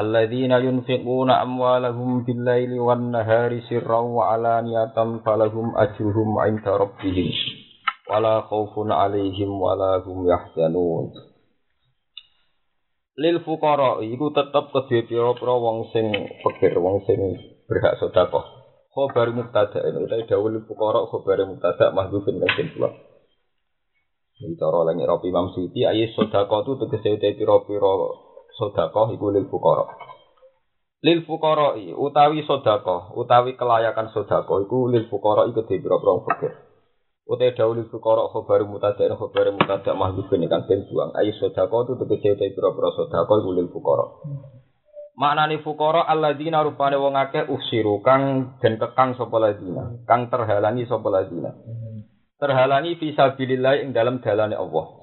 alladzina 0.00 0.58
yunfiquna 0.64 1.44
amwalahum 1.44 2.24
bil-laili 2.24 2.80
wan-nahari 2.80 3.60
sirran 3.68 4.16
wa 4.16 4.32
alaniyatan 4.32 5.20
falahum 5.20 5.76
ajruhum 5.76 6.40
'inda 6.40 6.80
rabbihim. 6.80 7.28
Wala 8.08 8.48
khaufun 8.48 8.88
'alaihim 8.88 9.52
wala 9.60 10.00
lil 13.20 13.36
fuqara 13.44 14.00
iku 14.00 14.32
tetep 14.32 14.64
kedhe 14.72 15.04
pira-pira 15.04 15.54
wong 15.60 15.92
sing 15.92 16.08
pikir 16.40 16.72
wong 16.80 17.04
sing 17.04 17.20
berhak 17.68 18.00
sedekah. 18.00 18.44
Khabar 18.90 19.28
mubtada 19.36 19.84
ini 19.86 20.08
utawi 20.08 20.24
dawuh 20.24 20.48
lil 20.48 20.64
fuqara 20.64 21.04
khabar 21.04 21.44
mubtada 21.44 21.92
mahdhufin 21.92 22.40
kan 22.40 22.50
sing 22.56 22.72
kula 22.72 22.90
iki 24.40 24.56
cara 24.56 24.88
lan 24.88 24.96
Imam 25.04 25.52
Suti 25.52 25.84
ayat 25.84 26.16
sedekah 26.16 26.64
tu 26.64 26.80
tegese 26.80 27.20
pira-pira 27.20 27.92
sedekah 28.60 29.16
iku 29.16 29.32
lil 29.32 29.48
fuqara. 29.48 29.88
Lil 31.00 31.24
fuqara 31.24 31.80
utawi 31.96 32.44
sedekah, 32.44 33.16
utawi 33.16 33.56
kelayakan 33.56 34.12
sedekah 34.12 34.44
iku 34.68 34.92
lil 34.92 35.08
fuqara 35.08 35.48
iku 35.48 35.64
di 35.64 35.80
pira-pira 35.80 36.20
fakir. 36.28 36.52
Utai 37.24 37.56
dawuh 37.56 37.72
lil 37.72 37.88
fuqara 37.88 38.28
khabar 38.28 38.60
mutada 38.68 39.08
ing 39.08 39.16
khabar 39.16 39.48
mutada 39.56 39.96
mahdzufin 39.96 40.44
kan 40.52 40.68
den 40.68 40.84
buang. 40.92 41.16
Ayo 41.16 41.32
sedekah 41.40 41.88
itu 41.88 41.92
tegese 42.04 42.36
utai 42.36 42.52
pira-pira 42.52 42.92
sedekah 42.92 43.24
iku 43.24 43.50
lil 43.56 43.72
fuqara. 43.72 44.06
Maknane 45.16 45.60
fuqara 45.64 46.04
alladzina 46.04 46.60
rupane 46.60 46.96
wong 47.00 47.16
akeh 47.16 47.48
usiru 47.48 48.04
kang 48.04 48.56
den 48.60 48.76
kekang 48.76 49.16
sapa 49.16 49.36
ladina, 49.40 50.04
kang 50.04 50.28
terhalangi 50.28 50.84
sapa 50.84 51.08
ladina. 51.08 51.52
Terhalangi 52.40 52.96
fisabilillah 52.96 53.84
ing 53.84 53.92
dalam 53.92 54.24
dalane 54.24 54.56
Allah. 54.56 55.00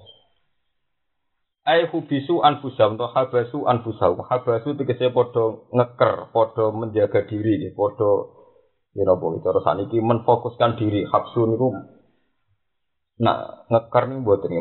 Ai 1.68 1.84
hubisu 1.92 2.40
anfusahum 2.48 2.96
to 2.96 3.12
habasu 3.12 3.68
anfusahum. 3.68 4.24
Habasu 4.24 4.80
tegese 4.80 5.12
padha 5.12 5.68
ngeker, 5.76 6.32
padha 6.32 6.72
menjaga 6.72 7.28
diri, 7.28 7.76
padha 7.76 8.12
ya 8.96 9.04
napa 9.04 9.26
cara 9.44 9.60
saniki 9.68 10.00
menfokuskan 10.00 10.80
diri. 10.80 11.04
Habsu 11.12 11.44
niku 11.44 11.76
nak 13.20 13.68
ngeker 13.68 14.04
niku 14.08 14.20
mboten 14.24 14.54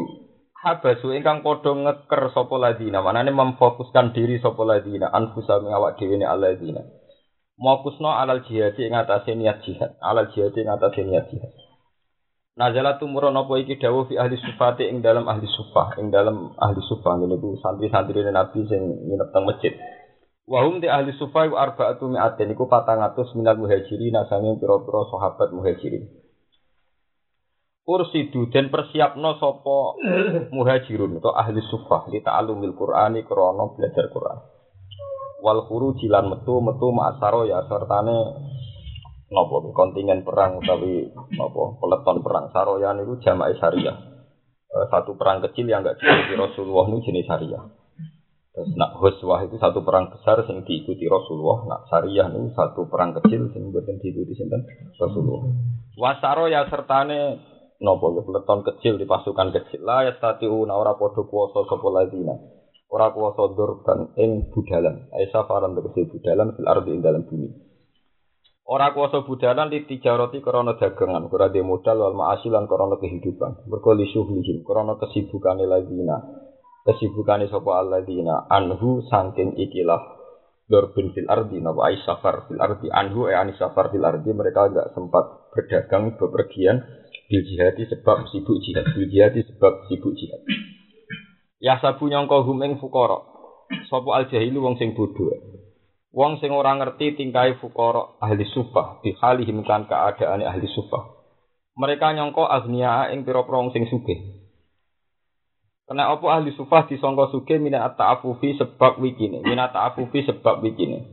Habasu 0.66 1.14
ingkang 1.14 1.46
padha 1.46 1.70
ngeker 1.78 2.34
sapa 2.34 2.54
ladina, 2.58 2.98
manane 3.06 3.30
memfokuskan 3.30 4.10
diri 4.10 4.42
sapa 4.42 4.66
ladina 4.66 5.06
anfusahum 5.14 5.70
awak 5.70 6.02
dhewe 6.02 6.18
ne 6.18 6.26
aladina. 6.26 6.82
Mokusno 7.54 8.10
alal 8.10 8.42
jihad 8.50 8.74
ing 8.82 8.98
atase 8.98 9.38
niat 9.38 9.62
jihad, 9.62 9.94
alal 10.02 10.26
jihad 10.34 10.58
ing 10.58 10.68
atase 10.68 11.06
niat 11.06 11.30
jihad. 11.30 11.54
Nazala 12.56 12.96
tumurun 12.96 13.36
apa 13.36 13.52
iki 13.60 13.76
dawuh 13.76 14.08
fi 14.08 14.16
ahli 14.16 14.40
sufati 14.40 14.88
ing 14.88 15.04
dalam 15.04 15.28
ahli 15.28 15.44
sufah, 15.44 16.00
ing 16.00 16.08
dalam 16.08 16.56
ahli 16.56 16.80
sufah 16.88 17.20
ngene 17.20 17.36
iku 17.36 17.60
santri-santri 17.60 18.24
Nabi 18.24 18.64
sing 18.64 18.80
nginep 18.80 19.28
teng 19.28 19.44
masjid. 19.44 19.76
Wa 20.48 20.64
hum 20.64 20.80
di 20.80 20.88
ahli 20.88 21.12
sufah 21.20 21.52
wa 21.52 21.68
arba'atu 21.68 22.08
mi'atin 22.08 22.56
iku 22.56 22.64
400 22.64 23.36
minal 23.36 23.60
muhajirin 23.60 24.16
sange 24.24 24.56
pira-pira 24.56 25.04
sahabat 25.12 25.52
muhajirin. 25.52 26.08
Ursidu 27.86 28.50
dan 28.50 28.72
persiapno 28.72 29.36
sapa 29.38 29.78
muhajirun 30.50 31.22
atau 31.22 31.36
ahli 31.36 31.60
sufah 31.60 32.08
li 32.08 32.24
ta'allumil 32.24 32.72
Qur'ani 32.72 33.20
krana 33.28 33.68
belajar 33.76 34.08
Qur'an. 34.10 34.42
Wal 35.44 35.60
khuruji 35.68 36.08
lan 36.08 36.32
metu 36.32 36.58
metu 36.64 36.88
ma'asaro 36.88 37.44
ya 37.46 37.62
sertane 37.68 38.16
nopo 39.26 39.74
kontingen 39.74 40.22
perang 40.22 40.62
utawi 40.62 41.10
nopo 41.34 41.82
peleton 41.82 42.22
perang 42.22 42.46
saroyan 42.54 43.02
itu 43.02 43.18
jamaah 43.26 43.50
syariah 43.58 43.96
satu 44.86 45.18
perang 45.18 45.42
kecil 45.42 45.66
yang 45.66 45.82
enggak 45.82 45.98
diikuti 45.98 46.34
Rasulullah 46.38 46.86
itu 46.94 47.10
jenis 47.10 47.26
syariah 47.26 47.64
terus 48.54 48.70
nak 48.78 48.94
huswah 49.02 49.42
itu 49.42 49.58
satu 49.58 49.82
perang 49.82 50.14
besar 50.14 50.46
yang 50.46 50.62
diikuti 50.62 51.10
Rasulullah 51.10 51.58
nak 51.66 51.80
syariah 51.90 52.28
itu 52.30 52.54
satu 52.54 52.86
perang 52.86 53.18
kecil 53.18 53.50
yang 53.50 53.68
bukan 53.68 53.98
diikuti 54.00 54.32
sinten? 54.32 54.64
Rasulullah. 54.96 55.44
Wasaro 55.98 56.48
ya 56.48 56.64
sertane 56.70 57.36
nopo 57.82 58.16
peleton 58.24 58.64
kecil 58.64 58.96
di 58.96 59.04
pasukan 59.04 59.52
kecil. 59.52 59.84
Lah 59.84 60.08
ya 60.08 60.16
stati 60.16 60.48
una 60.48 60.72
ora 60.72 60.96
podo 60.96 61.28
kuoso 61.28 61.68
sopo 61.68 61.92
ladina 61.92 62.32
ora 62.88 63.12
kuoso 63.12 63.52
durban 63.52 64.16
ing 64.16 64.48
budalan. 64.48 65.12
Aisyah 65.12 65.44
faran 65.44 65.76
tegese 65.76 66.08
budalan 66.08 66.56
fil 66.56 66.64
ardi 66.64 66.96
ing 66.96 67.04
dalam 67.04 67.28
bumi 67.28 67.75
Ora 68.66 68.90
kuasa 68.90 69.22
budalan 69.22 69.70
di 69.70 69.86
tijaroti 69.86 70.42
krana 70.42 70.74
dagangan, 70.74 71.30
ora 71.30 71.46
de 71.54 71.62
modal 71.62 72.02
wal 72.02 72.18
ma'asilan 72.18 72.66
krana 72.66 72.98
kehidupan. 72.98 73.70
Mergo 73.70 73.94
li 73.94 74.10
syuhlihim 74.10 74.66
krana 74.66 74.98
kesibukane 74.98 75.70
ladina. 75.70 76.18
Kesibukane 76.82 77.46
sapa 77.46 77.78
alladzina 77.78 78.50
anhu 78.50 79.06
saking 79.06 79.54
ikilah 79.54 80.02
dorbin 80.66 81.14
fil 81.14 81.30
ardi 81.30 81.62
napa 81.62 81.86
ai 81.86 81.98
safar 82.02 82.50
fil 82.50 82.58
ardi 82.58 82.90
anhu 82.90 83.30
e 83.30 83.38
ani 83.38 83.54
safar 83.54 83.94
fil 83.94 84.02
ardi 84.02 84.34
mereka 84.34 84.66
enggak 84.66 84.90
sempat 84.98 85.46
berdagang 85.54 86.18
bepergian 86.18 86.82
bil 87.30 87.42
jihadi 87.46 87.86
sebab 87.86 88.26
sibuk 88.34 88.58
jihad 88.66 88.86
bil 88.90 89.06
jihadi 89.06 89.46
sebab 89.46 89.86
sibuk 89.86 90.10
jihad. 90.18 90.42
Ya 91.62 91.78
sabu 91.78 92.10
nyangka 92.10 92.42
humeng 92.42 92.82
fukara. 92.82 93.22
Sapa 93.86 94.10
al 94.10 94.26
jahilu 94.26 94.58
wong 94.58 94.74
sing 94.74 94.98
bodho. 94.98 95.30
Wong 96.16 96.40
sing 96.40 96.48
ora 96.48 96.72
ngerti 96.80 97.12
tingkai 97.12 97.60
fukara 97.60 98.16
ahli 98.24 98.48
sufah 98.48 99.04
halihim 99.04 99.60
kan 99.68 99.84
keadaane 99.84 100.48
ahli 100.48 100.64
sufah. 100.64 101.12
Mereka 101.76 102.16
nyongko 102.16 102.40
agnia 102.48 103.12
ing 103.12 103.28
pira-pira 103.28 103.60
sing 103.68 103.84
sugih. 103.84 104.48
Kena 105.84 106.08
apa 106.08 106.40
ahli 106.40 106.56
sufah 106.56 106.88
disangka 106.88 107.28
sugih 107.36 107.60
minat 107.60 108.00
ta'afufi 108.00 108.56
sebab 108.56 108.96
wikine, 108.96 109.44
minat 109.44 109.76
ta'afufi 109.76 110.24
sebab 110.24 110.64
wikine. 110.64 111.04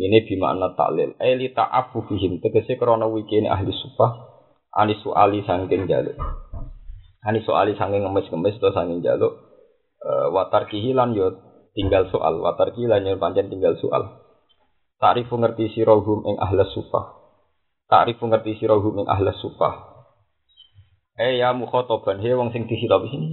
Ini 0.00 0.24
bimakna 0.24 0.72
taklil. 0.72 1.20
Eli 1.20 1.52
ta'afufihim 1.52 2.40
tegese 2.40 2.80
krana 2.80 3.12
wikine 3.12 3.44
ahli 3.44 3.76
sufah 3.76 4.24
ani 4.72 4.96
soali 5.04 5.44
sangking 5.44 5.84
jaluk. 5.84 6.16
Ani 7.20 7.44
soali 7.44 7.76
sangking 7.76 8.08
ngemis-ngemis 8.08 8.56
atau 8.56 8.72
sangking 8.72 9.04
jaluk. 9.04 9.36
Uh, 10.00 10.32
watar 10.32 10.64
kihilan 10.72 11.12
yo 11.12 11.36
tinggal 11.76 12.08
soal, 12.08 12.40
watar 12.40 12.72
kihilan 12.72 13.04
yo 13.04 13.20
pancen 13.20 13.52
tinggal 13.52 13.76
soal. 13.76 14.29
Ta'rifu 15.00 15.40
ngerti 15.40 15.72
sirahum 15.72 16.28
ing 16.28 16.36
ahlas 16.36 16.76
sufah. 16.76 17.16
Ta'rifu 17.88 18.28
ngerti 18.28 18.60
sirahum 18.60 19.00
ing 19.00 19.08
ahlas 19.08 19.40
sufah. 19.40 20.04
Eh 21.16 21.40
ya 21.40 21.56
mukhotoban, 21.56 22.20
he 22.20 22.28
wong 22.36 22.52
sing 22.52 22.68
dihitopi 22.68 23.08
sini. 23.08 23.28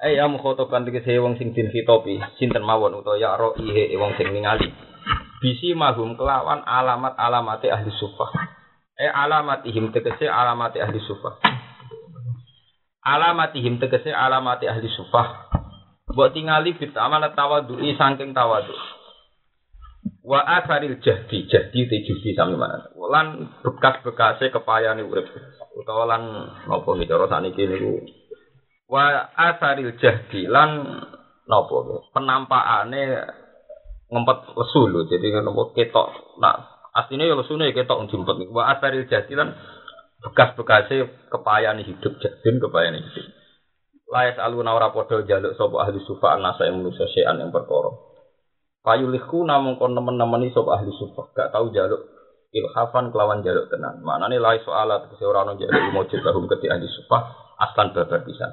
Eh 0.00 0.16
ya 0.16 0.24
mukhotoban 0.24 0.88
tegese 0.88 1.12
wong 1.20 1.36
sing 1.36 1.52
dihitopi, 1.52 2.24
sinten 2.40 2.64
mawon 2.64 2.96
utawa 2.96 3.20
ya 3.20 3.36
ro'i 3.36 3.68
he 3.68 3.92
wong 4.00 4.16
sing 4.16 4.32
ningali. 4.32 4.72
Bisi 5.44 5.76
mahum 5.76 6.16
kelawan 6.16 6.64
alamat-alamate 6.64 7.68
ahli 7.68 7.92
sufah. 7.92 8.32
Eh 8.96 9.12
alamatihim 9.12 9.92
tegese 9.92 10.24
alamate 10.24 10.80
ahli 10.80 11.04
sufah. 11.04 11.36
Alamatihim 13.04 13.76
tegese 13.76 14.08
alamate 14.08 14.72
ahli 14.72 14.88
sufah. 14.88 15.52
Mbok 16.08 16.32
tingali 16.32 16.80
bit 16.80 16.96
amanat 16.96 17.36
tawadhu'i 17.36 17.92
saking 17.92 18.32
tawadhu 18.32 18.97
wa 20.28 20.40
asaril 20.44 21.00
jahdi 21.00 21.48
jahdi 21.48 21.88
te 21.88 21.96
judi 22.04 22.36
sami 22.36 22.54
mana 22.60 22.92
lan 23.08 23.48
bekas-bekase 23.64 24.52
kepayane 24.52 25.00
urip. 25.04 25.24
Utawa 25.78 26.04
lan 26.04 26.22
napa 26.68 26.88
iki 26.98 27.08
cara 27.08 27.26
saniki 27.30 27.64
niku? 27.64 28.04
Wa 28.90 29.32
asaril 29.32 29.96
jahdi 29.96 30.44
lan 30.44 31.00
napa 31.48 31.76
penampakane 32.12 33.02
ngempet 34.12 34.38
lesu 34.52 34.80
lho. 34.90 35.08
Jadi 35.08 35.32
napa 35.32 35.62
ketok 35.72 36.08
nak 36.42 36.56
asline 36.92 37.24
ya 37.24 37.34
lesune 37.38 37.72
ketok 37.72 38.04
njempet 38.04 38.36
niku. 38.36 38.52
Wa 38.52 38.76
asaril 38.76 39.08
jahdi 39.08 39.32
lan 39.32 39.56
bekas-bekase 40.20 41.30
kepayane 41.32 41.86
hidup 41.88 42.20
jadin 42.20 42.60
kepayane 42.60 43.00
hidup. 43.00 43.26
Layas 44.08 44.40
aluna 44.40 44.72
ora 44.72 44.88
padha 44.92 45.20
jaluk 45.24 45.52
sapa 45.56 45.84
ahli 45.84 46.00
sufa 46.04 46.40
anasa 46.40 46.64
yang 46.64 46.80
manusia 46.80 47.04
sean 47.12 47.44
yang 47.44 47.52
perkara 47.52 48.07
Fayulihku 48.88 49.44
namun 49.44 49.76
kon 49.76 49.92
nemen-nemeni 49.92 50.48
sop 50.56 50.64
ahli 50.72 50.88
sufah. 50.96 51.28
Gak 51.36 51.52
tahu 51.52 51.68
jaluk 51.76 52.08
ilhafan 52.56 53.12
kelawan 53.12 53.44
jaluk 53.44 53.68
tenan. 53.68 54.00
Maknane 54.00 54.40
lai 54.40 54.64
soalat 54.64 55.12
kese 55.12 55.28
ora 55.28 55.44
ono 55.44 55.60
jaluk 55.60 55.92
mujud 55.92 56.24
lahum 56.24 56.48
keti 56.48 56.72
ahli 56.72 56.88
sufah 56.88 57.52
aslan 57.60 57.92
babar 57.92 58.24
pisan. 58.24 58.48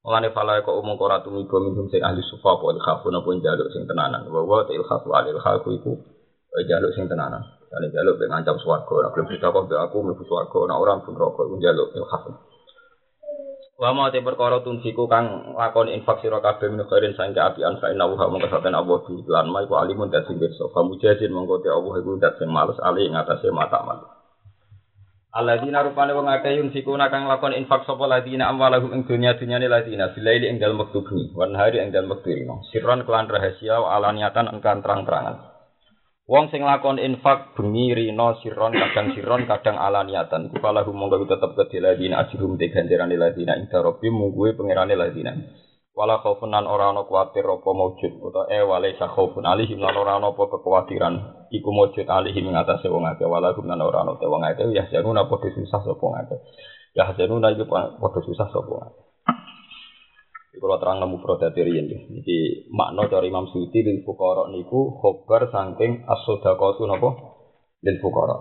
Mulane 0.00 0.32
fala 0.32 0.64
kok 0.64 0.72
umum 0.72 0.96
ora 0.96 1.20
tumiba 1.20 1.60
minhum 1.60 1.92
sing 1.92 2.00
ahli 2.00 2.24
sufah 2.24 2.56
apa 2.56 2.72
ilhafun 2.72 3.20
apa 3.20 3.28
jaluk 3.36 3.68
sing 3.76 3.84
tenanan. 3.84 4.24
Wa 4.32 4.40
wa 4.48 4.64
ilhafu 4.64 5.12
al 5.12 5.28
ilhafu 5.28 5.68
iku 5.76 5.92
Kau 6.56 6.64
jaluk 6.64 6.96
sing 6.96 7.04
tenanan. 7.04 7.44
Jadi 7.68 7.92
jaluk 7.92 8.16
be 8.16 8.32
ngancam 8.32 8.56
swarga. 8.56 9.12
Belum 9.12 9.28
cerita 9.28 9.52
kok 9.52 9.68
be 9.68 9.76
aku 9.76 10.00
mlebu 10.00 10.24
swarga. 10.24 10.72
Nak 10.72 10.80
orang 10.80 11.04
pun 11.04 11.12
rokok 11.20 11.52
jaluk 11.60 11.92
il 11.92 12.06
hasan. 12.08 12.32
Wa 13.76 13.92
ma 13.92 14.08
te 14.08 14.24
perkara 14.24 14.64
tunsiku 14.64 15.04
kang 15.04 15.52
lakoni 15.52 15.92
infak 15.92 16.24
sira 16.24 16.40
kabeh 16.40 16.72
min 16.72 16.88
khairin 16.88 17.12
saing 17.12 17.36
apian 17.36 17.76
fa 17.76 17.92
inna 17.92 18.08
wa 18.08 18.24
mongko 18.24 18.48
saten 18.48 18.72
Allah 18.72 19.04
di 19.04 19.20
lan 19.28 19.52
ma 19.52 19.60
iku 19.60 19.76
alimun 19.76 20.08
dadi 20.08 20.32
pirsa. 20.32 20.72
Fa 20.72 20.80
mujazin 20.80 21.28
mongko 21.28 21.60
te 21.60 21.68
Allah 21.68 21.94
iku 22.00 22.16
dat 22.16 22.40
sing 22.40 22.48
males 22.48 22.80
ali 22.80 23.04
ing 23.04 23.12
atase 23.12 23.52
mata 23.52 23.84
mata. 23.84 24.16
Alladzina 25.36 25.84
rupane 25.84 26.16
wong 26.16 26.24
akeh 26.24 26.56
yun 26.56 26.72
sikuna 26.72 27.12
kang 27.12 27.28
lakon 27.28 27.52
infak 27.52 27.84
sapa 27.84 28.08
ladina 28.08 28.48
amwalahum 28.48 28.96
ing 28.96 29.04
dunya 29.04 29.36
dunyane 29.36 29.68
ladina 29.68 30.08
bilaili 30.16 30.48
ing 30.48 30.56
dalem 30.56 30.80
wektu 30.80 31.04
bengi 31.04 31.36
wan 31.36 31.52
hari 31.52 31.76
ing 31.76 31.92
dalem 31.92 32.16
wektu 32.16 32.32
rino 32.32 32.64
sirran 32.72 33.04
kelan 33.04 33.28
rahasia 33.28 33.76
alaniatan 33.76 34.48
engkan 34.48 34.80
terang-terangan 34.80 35.55
Wong 36.26 36.50
sing 36.50 36.66
lakon 36.66 36.98
infak 36.98 37.54
bengi 37.54 37.94
rino 37.94 38.34
sirron 38.42 38.74
kadang 38.74 39.14
sirron 39.14 39.46
kadang 39.46 39.78
alaniatan 39.78 40.50
iku 40.50 40.58
falahu 40.58 40.90
monggo 40.90 41.22
tetep 41.22 41.54
kedhe 41.54 41.78
ladina 41.78 42.26
ajrum 42.26 42.58
te 42.58 42.66
ganjaran 42.66 43.14
ladina 43.14 43.54
ing 43.54 43.70
darobi 43.70 44.10
mungguwe 44.10 44.58
pangerane 44.58 44.98
ladina 44.98 45.38
wala 45.96 46.20
khaufun 46.20 46.52
nan 46.52 46.68
ora 46.68 46.92
ana 46.92 47.08
kuwatir 47.08 47.46
apa 47.48 47.70
maujud 47.72 48.20
utawa 48.20 48.52
e 48.52 48.60
wale 48.60 48.92
sa 49.00 49.08
khaufun 49.08 49.48
alihim 49.48 49.80
lan 49.80 49.96
ora 49.96 50.20
ana 50.20 50.28
apa 50.28 50.44
kekhawatiran. 50.44 51.14
Iku 51.48 51.72
maujud 51.72 52.04
alihim 52.04 52.52
ing 52.52 52.56
atase 52.58 52.92
wong 52.92 53.08
akeh 53.08 53.24
wala 53.24 53.56
gum 53.56 53.64
nan 53.64 53.80
ora 53.80 54.04
ana 54.04 54.20
te 54.20 54.28
wong 54.28 54.44
akeh. 54.44 54.68
Ya 54.76 54.84
januna 54.92 55.24
padha 55.24 55.48
susah 55.48 55.80
sapa 55.80 55.96
wong 55.96 56.20
akeh. 56.20 56.38
Ya 56.92 57.08
januna 57.16 57.48
iku 57.56 57.64
padha 57.70 58.20
susah 58.20 58.50
sapa 58.52 59.05
kalau 60.56 60.76
terang 60.80 60.98
nemu 61.04 61.20
prodatirian 61.20 61.86
Jadi 61.90 62.68
makna 62.72 63.06
dari 63.06 63.28
Imam 63.28 63.46
Suyuti 63.52 63.84
lil 63.84 64.02
fukara 64.02 64.48
niku 64.48 64.96
khobar 64.98 65.52
saking 65.52 66.08
as-sadaqatu 66.08 66.88
napa 66.88 67.10
lil 67.84 67.96
fukara. 68.00 68.36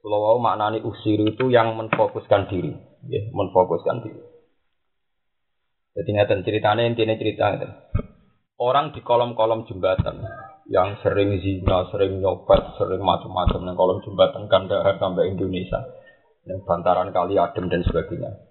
Kalau 0.00 0.16
mau 0.16 0.38
maknani 0.40 0.80
usir 0.80 1.20
itu 1.20 1.52
yang 1.52 1.76
menfokuskan 1.76 2.48
diri, 2.48 2.72
ya, 3.04 3.20
menfokuskan 3.36 4.00
diri. 4.00 4.20
Jadi 5.92 6.10
ngeten 6.16 6.40
ceritanya 6.40 6.88
intinya 6.88 7.12
cerita 7.20 7.52
ngeten. 7.52 7.70
Orang 8.56 8.96
di 8.96 9.04
kolom-kolom 9.04 9.68
jembatan 9.68 10.24
yang 10.72 10.96
sering 11.04 11.36
zina, 11.44 11.84
sering 11.92 12.16
nyopet, 12.16 12.80
sering 12.80 13.04
macam-macam 13.04 13.60
yang 13.60 13.76
kolom 13.76 13.98
jembatan 14.00 14.48
Kandahar 14.48 14.96
sampai 14.96 15.28
Indonesia, 15.28 15.84
yang 16.48 16.64
bantaran 16.64 17.12
kali 17.12 17.36
adem 17.36 17.68
dan 17.68 17.84
sebagainya 17.84 18.49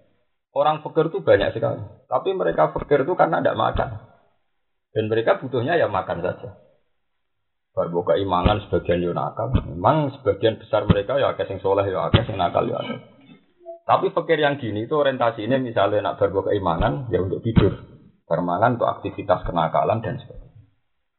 Orang 0.49 0.81
fakir 0.81 1.13
itu 1.13 1.21
banyak 1.21 1.53
sekali. 1.53 1.83
Tapi 2.09 2.29
mereka 2.33 2.73
fakir 2.73 3.05
itu 3.05 3.13
karena 3.13 3.37
tidak 3.39 3.59
makan. 3.59 3.89
Dan 4.89 5.05
mereka 5.05 5.37
butuhnya 5.37 5.77
ya 5.77 5.85
makan 5.85 6.25
saja. 6.25 6.57
Baru 7.77 8.01
keimangan 8.01 8.65
sebagian 8.65 9.05
yo 9.05 9.13
nakal. 9.13 9.53
Memang 9.53 10.09
sebagian 10.17 10.57
besar 10.57 10.89
mereka 10.89 11.21
ya 11.21 11.37
akeh 11.37 11.45
sing 11.45 11.61
soleh 11.61 11.85
ya 11.85 12.09
akeh 12.09 12.25
sing 12.25 12.35
nakal 12.41 12.65
ya. 12.65 12.81
Tapi 13.85 14.09
fakir 14.09 14.41
yang 14.41 14.57
gini 14.57 14.89
itu 14.89 14.97
orientasi 14.97 15.45
ini 15.45 15.61
misalnya 15.61 16.13
nak 16.13 16.17
baru 16.17 16.49
keimangan 16.49 17.13
ya 17.13 17.21
untuk 17.21 17.45
tidur. 17.45 17.77
Permangan 18.25 18.77
untuk 18.77 18.89
aktivitas 18.89 19.45
kenakalan 19.45 20.01
dan 20.01 20.17
sebagainya. 20.21 20.49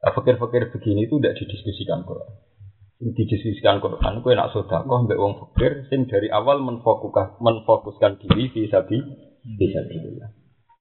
Nah, 0.00 0.12
fakir-fakir 0.14 0.70
begini 0.70 1.10
itu 1.10 1.18
tidak 1.18 1.36
didiskusikan 1.42 2.06
Quran. 2.06 2.30
Didiskusikan 3.00 3.80
Quran, 3.80 4.20
kue 4.20 4.36
nak 4.36 4.52
sodakoh 4.52 5.08
mbak 5.08 5.16
wong 5.16 5.32
fakir, 5.40 5.88
sing 5.88 6.04
dari 6.04 6.28
awal 6.28 6.60
menfokuskan, 6.60 7.40
menfokuskan 7.40 8.20
diri 8.20 8.52
visabi 8.52 9.00
bisa 9.56 9.80
billah. 9.88 10.28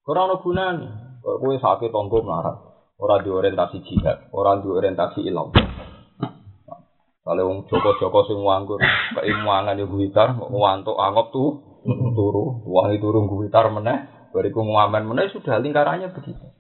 Ora 0.04 0.28
ono 0.28 0.36
gunane. 0.44 0.88
Kowe 1.24 1.56
sakit 1.56 1.96
tonggo 1.96 2.20
melarat. 2.20 2.60
Ora 3.00 3.24
diorientasi 3.24 3.80
jihad, 3.88 4.28
ora 4.36 4.60
diorientasi 4.60 5.24
ilang. 5.32 5.56
Kalau 7.24 7.46
wong 7.48 7.72
Joko-Joko 7.72 8.20
sing 8.28 8.44
nganggur, 8.44 8.84
keimangan 9.16 9.80
yo 9.80 9.88
guitar, 9.88 10.36
ngantuk 10.36 11.00
angop 11.00 11.32
tuh 11.32 11.50
turu, 11.88 12.68
wangi 12.68 13.00
turu 13.00 13.32
guitar 13.32 13.72
meneh, 13.72 14.28
bariku 14.36 14.60
ngamen 14.60 15.08
meneh 15.08 15.32
sudah 15.32 15.56
lingkarannya 15.64 16.12
begitu. 16.12 16.52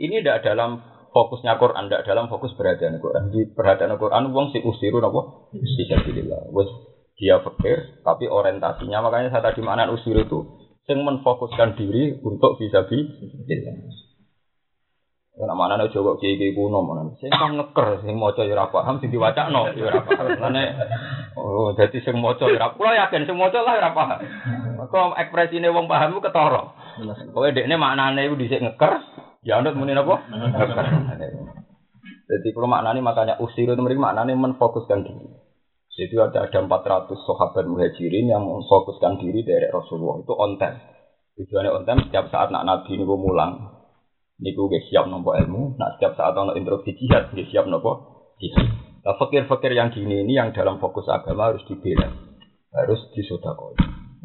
Ini 0.00 0.24
tidak 0.24 0.46
dalam 0.46 0.80
fokusnya 1.16 1.56
Quran, 1.56 1.88
tidak 1.88 2.04
dalam 2.04 2.28
fokus 2.28 2.52
perhatian 2.52 3.00
Quran. 3.00 3.32
Di 3.32 3.48
perhatian 3.56 3.96
Quran, 3.96 4.28
wong 4.36 4.52
si 4.52 4.60
usiru 4.60 5.00
nopo 5.00 5.48
bisa 5.56 5.96
billah. 6.04 6.52
Wes 6.52 6.68
dia 7.16 7.40
fakir, 7.40 8.04
tapi 8.04 8.28
orientasinya 8.28 9.00
makanya 9.00 9.32
saya 9.32 9.48
tadi 9.48 9.64
mana 9.64 9.88
usir 9.88 10.20
itu 10.20 10.44
yang 10.86 11.00
menfokuskan 11.02 11.74
diri 11.74 12.20
untuk 12.22 12.60
bisa 12.60 12.84
bi 12.86 13.00
Karena 15.36 15.52
mana 15.52 15.76
nih 15.76 15.92
coba 15.92 16.16
kiai 16.16 16.40
kiai 16.40 16.56
kuno 16.56 16.80
mana, 16.80 17.12
saya 17.20 17.28
kan 17.36 17.60
ngeker, 17.60 18.00
sing 18.00 18.16
mau 18.16 18.32
coy 18.32 18.48
rapa 18.48 18.80
ham, 18.88 18.96
sing 19.04 19.12
diwaca 19.12 19.52
no, 19.52 19.68
ya 19.76 19.92
rapa 19.92 20.16
Mana, 20.16 20.64
oh 21.36 21.76
jadi 21.76 22.00
sing 22.00 22.16
mau 22.16 22.32
coy 22.40 22.56
rapa, 22.56 22.80
lo 22.80 22.88
yakin 22.88 23.28
sing 23.28 23.36
mau 23.36 23.52
lah 23.52 23.76
rapa 23.76 24.16
Kau 24.88 25.12
ekspresi 25.12 25.60
ini 25.60 25.68
wong 25.68 25.92
paham 25.92 26.24
ketoro. 26.24 26.72
Kau 27.36 27.44
dek 27.44 27.68
ini 27.68 27.76
mana 27.76 28.16
nih 28.16 28.32
udah 28.32 28.48
ngeker, 28.64 28.92
ya 29.42 29.60
udah 29.60 29.72
muni 29.76 29.92
apa? 29.92 30.14
Ngeker. 30.30 30.68
Jadi 32.26 32.48
kalau 32.50 32.66
maknanya 32.66 33.00
makanya 33.02 33.34
usir 33.38 33.70
itu 33.70 33.82
mereka 33.82 34.02
maknanya 34.02 34.34
menfokuskan 34.34 35.06
diri. 35.06 35.30
Jadi 35.96 36.14
ada 36.20 36.44
ada 36.44 36.58
400 36.60 37.08
sahabat 37.08 37.64
muhajirin 37.64 38.28
yang 38.28 38.44
memfokuskan 38.44 39.16
diri 39.22 39.46
dari 39.46 39.70
Rasulullah 39.70 40.20
itu 40.20 40.34
on 40.34 40.58
time. 40.60 40.76
Tujuannya 41.38 41.70
on 41.72 41.84
time 41.86 42.00
setiap 42.04 42.28
saat 42.28 42.50
nak 42.50 42.66
nabi 42.66 42.98
niku 42.98 43.16
mulang, 43.16 43.80
niku 44.42 44.68
gak 44.68 44.84
siap 44.90 45.08
nopo 45.08 45.32
ilmu. 45.38 45.78
Nah 45.78 45.96
setiap 45.96 46.18
saat 46.18 46.34
ono 46.36 46.52
instruksi 46.52 46.98
jihad 46.98 47.32
gak 47.32 47.48
siap 47.48 47.64
nopo 47.70 47.96
jihad. 48.42 48.66
Nah 49.06 49.14
fakir-fakir 49.16 49.72
yang 49.72 49.94
gini 49.94 50.26
ini 50.26 50.36
yang 50.36 50.50
dalam 50.50 50.82
fokus 50.82 51.06
agama 51.08 51.54
harus 51.54 51.62
dibela, 51.64 52.10
harus 52.74 53.00
disodakoi. 53.14 53.78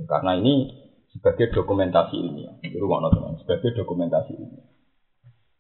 Karena 0.10 0.36
ini 0.42 0.68
sebagai 1.14 1.54
dokumentasi 1.54 2.18
ilmiah. 2.18 2.56
Itu 2.66 2.82
teman, 2.82 3.38
sebagai 3.46 3.78
dokumentasi 3.78 4.32
ilmiah. 4.36 4.71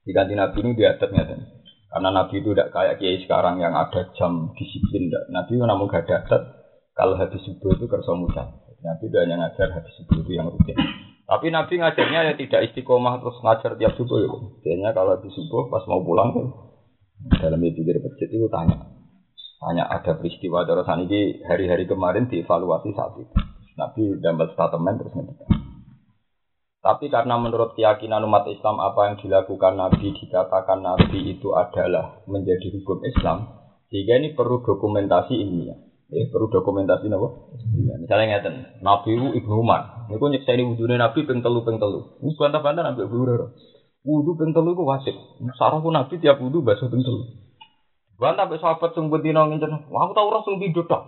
Di 0.02 0.12
kantin 0.18 0.42
nabi 0.42 0.58
ini 0.66 0.74
diadatnya 0.74 1.24
teman. 1.30 1.62
Karena 1.92 2.10
Nabi 2.24 2.40
itu 2.40 2.56
tidak 2.56 2.72
kayak 2.72 3.04
kiai 3.04 3.20
sekarang 3.20 3.60
yang 3.60 3.76
ada 3.76 4.08
jam 4.16 4.56
disiplin. 4.56 5.12
Nabi 5.28 5.60
itu 5.60 5.66
namun 5.68 5.92
gak 5.92 6.08
ada. 6.08 6.40
Kalau 6.96 7.20
hadis 7.20 7.44
subuh 7.44 7.76
itu 7.76 7.84
kerja 7.84 8.16
mudah. 8.16 8.48
Nabi 8.80 9.12
itu 9.12 9.18
hanya 9.20 9.36
ngajar 9.44 9.76
hadis 9.76 9.92
subuh 10.00 10.24
itu 10.24 10.32
yang 10.40 10.48
rutin. 10.48 10.80
Tapi 11.28 11.52
Nabi 11.52 11.84
ngajarnya 11.84 12.20
ya 12.32 12.34
tidak 12.40 12.72
istiqomah 12.72 13.20
terus 13.20 13.36
ngajar 13.44 13.76
tiap 13.76 13.92
subuh 14.00 14.24
ya. 14.24 14.32
Biasanya 14.32 14.90
kalau 14.96 15.20
di 15.20 15.36
subuh 15.36 15.68
pas 15.68 15.84
mau 15.92 16.00
pulang 16.00 16.32
tuh 16.32 16.48
dalam 17.44 17.60
dari 17.60 18.00
masjid 18.00 18.30
itu 18.32 18.48
tanya. 18.48 18.88
Tanya 19.60 19.84
ada 19.92 20.16
peristiwa 20.16 20.64
terus 20.64 20.88
ini 20.88 21.44
hari-hari 21.44 21.92
kemarin 21.92 22.32
dievaluasi 22.32 22.96
saat 22.96 23.20
itu. 23.20 23.36
Nabi 23.76 24.16
dapat 24.24 24.56
statement 24.56 24.96
terus 24.96 25.12
ngerti. 25.12 25.71
Tapi 26.82 27.14
karena 27.14 27.38
menurut 27.38 27.78
keyakinan 27.78 28.26
umat 28.26 28.50
Islam 28.50 28.82
apa 28.82 29.14
yang 29.14 29.16
dilakukan 29.22 29.78
Nabi 29.78 30.18
dikatakan 30.18 30.82
Nabi 30.82 31.38
itu 31.38 31.54
adalah 31.54 32.26
menjadi 32.26 32.74
hukum 32.74 33.06
Islam, 33.06 33.54
sehingga 33.94 34.18
ini 34.18 34.34
perlu 34.34 34.66
dokumentasi 34.66 35.38
ilmiah. 35.46 35.78
Ya, 36.10 36.26
perlu 36.34 36.50
dokumentasi 36.50 37.06
apa? 37.08 37.28
Ya, 37.86 37.96
misalnya 38.02 38.26
ngeten, 38.34 38.56
Nabi 38.82 39.14
itu 39.14 39.28
Ibnu 39.30 39.62
Umar. 39.62 40.10
Niku 40.10 40.26
nyekseni 40.34 40.66
wudune 40.66 40.98
Nabi 40.98 41.22
ping 41.22 41.46
telu 41.46 41.62
ping 41.62 41.78
telu. 41.78 42.18
Ini 42.18 42.34
bantah-bantah 42.34 42.82
Nabi 42.82 43.06
Abu 43.06 43.16
Hurairah. 43.16 43.50
Wudu 44.02 44.34
ping 44.42 44.50
telu 44.50 44.74
itu 44.74 44.82
wajib. 44.82 45.16
Sarahku 45.62 45.94
Nabi 45.94 46.18
tiap 46.18 46.42
wudu 46.42 46.66
basuh 46.66 46.90
ping 46.90 47.06
telu. 47.06 47.30
Bantah 48.18 48.50
sampai 48.50 48.58
sahabat 48.58 48.90
sing 48.98 49.14
bendina 49.14 49.46
ngene, 49.46 49.86
wah 49.94 50.10
aku 50.10 50.18
tau 50.18 50.34
ora 50.34 50.42
sing 50.50 50.58
pindho 50.58 50.82
tok. 50.90 51.04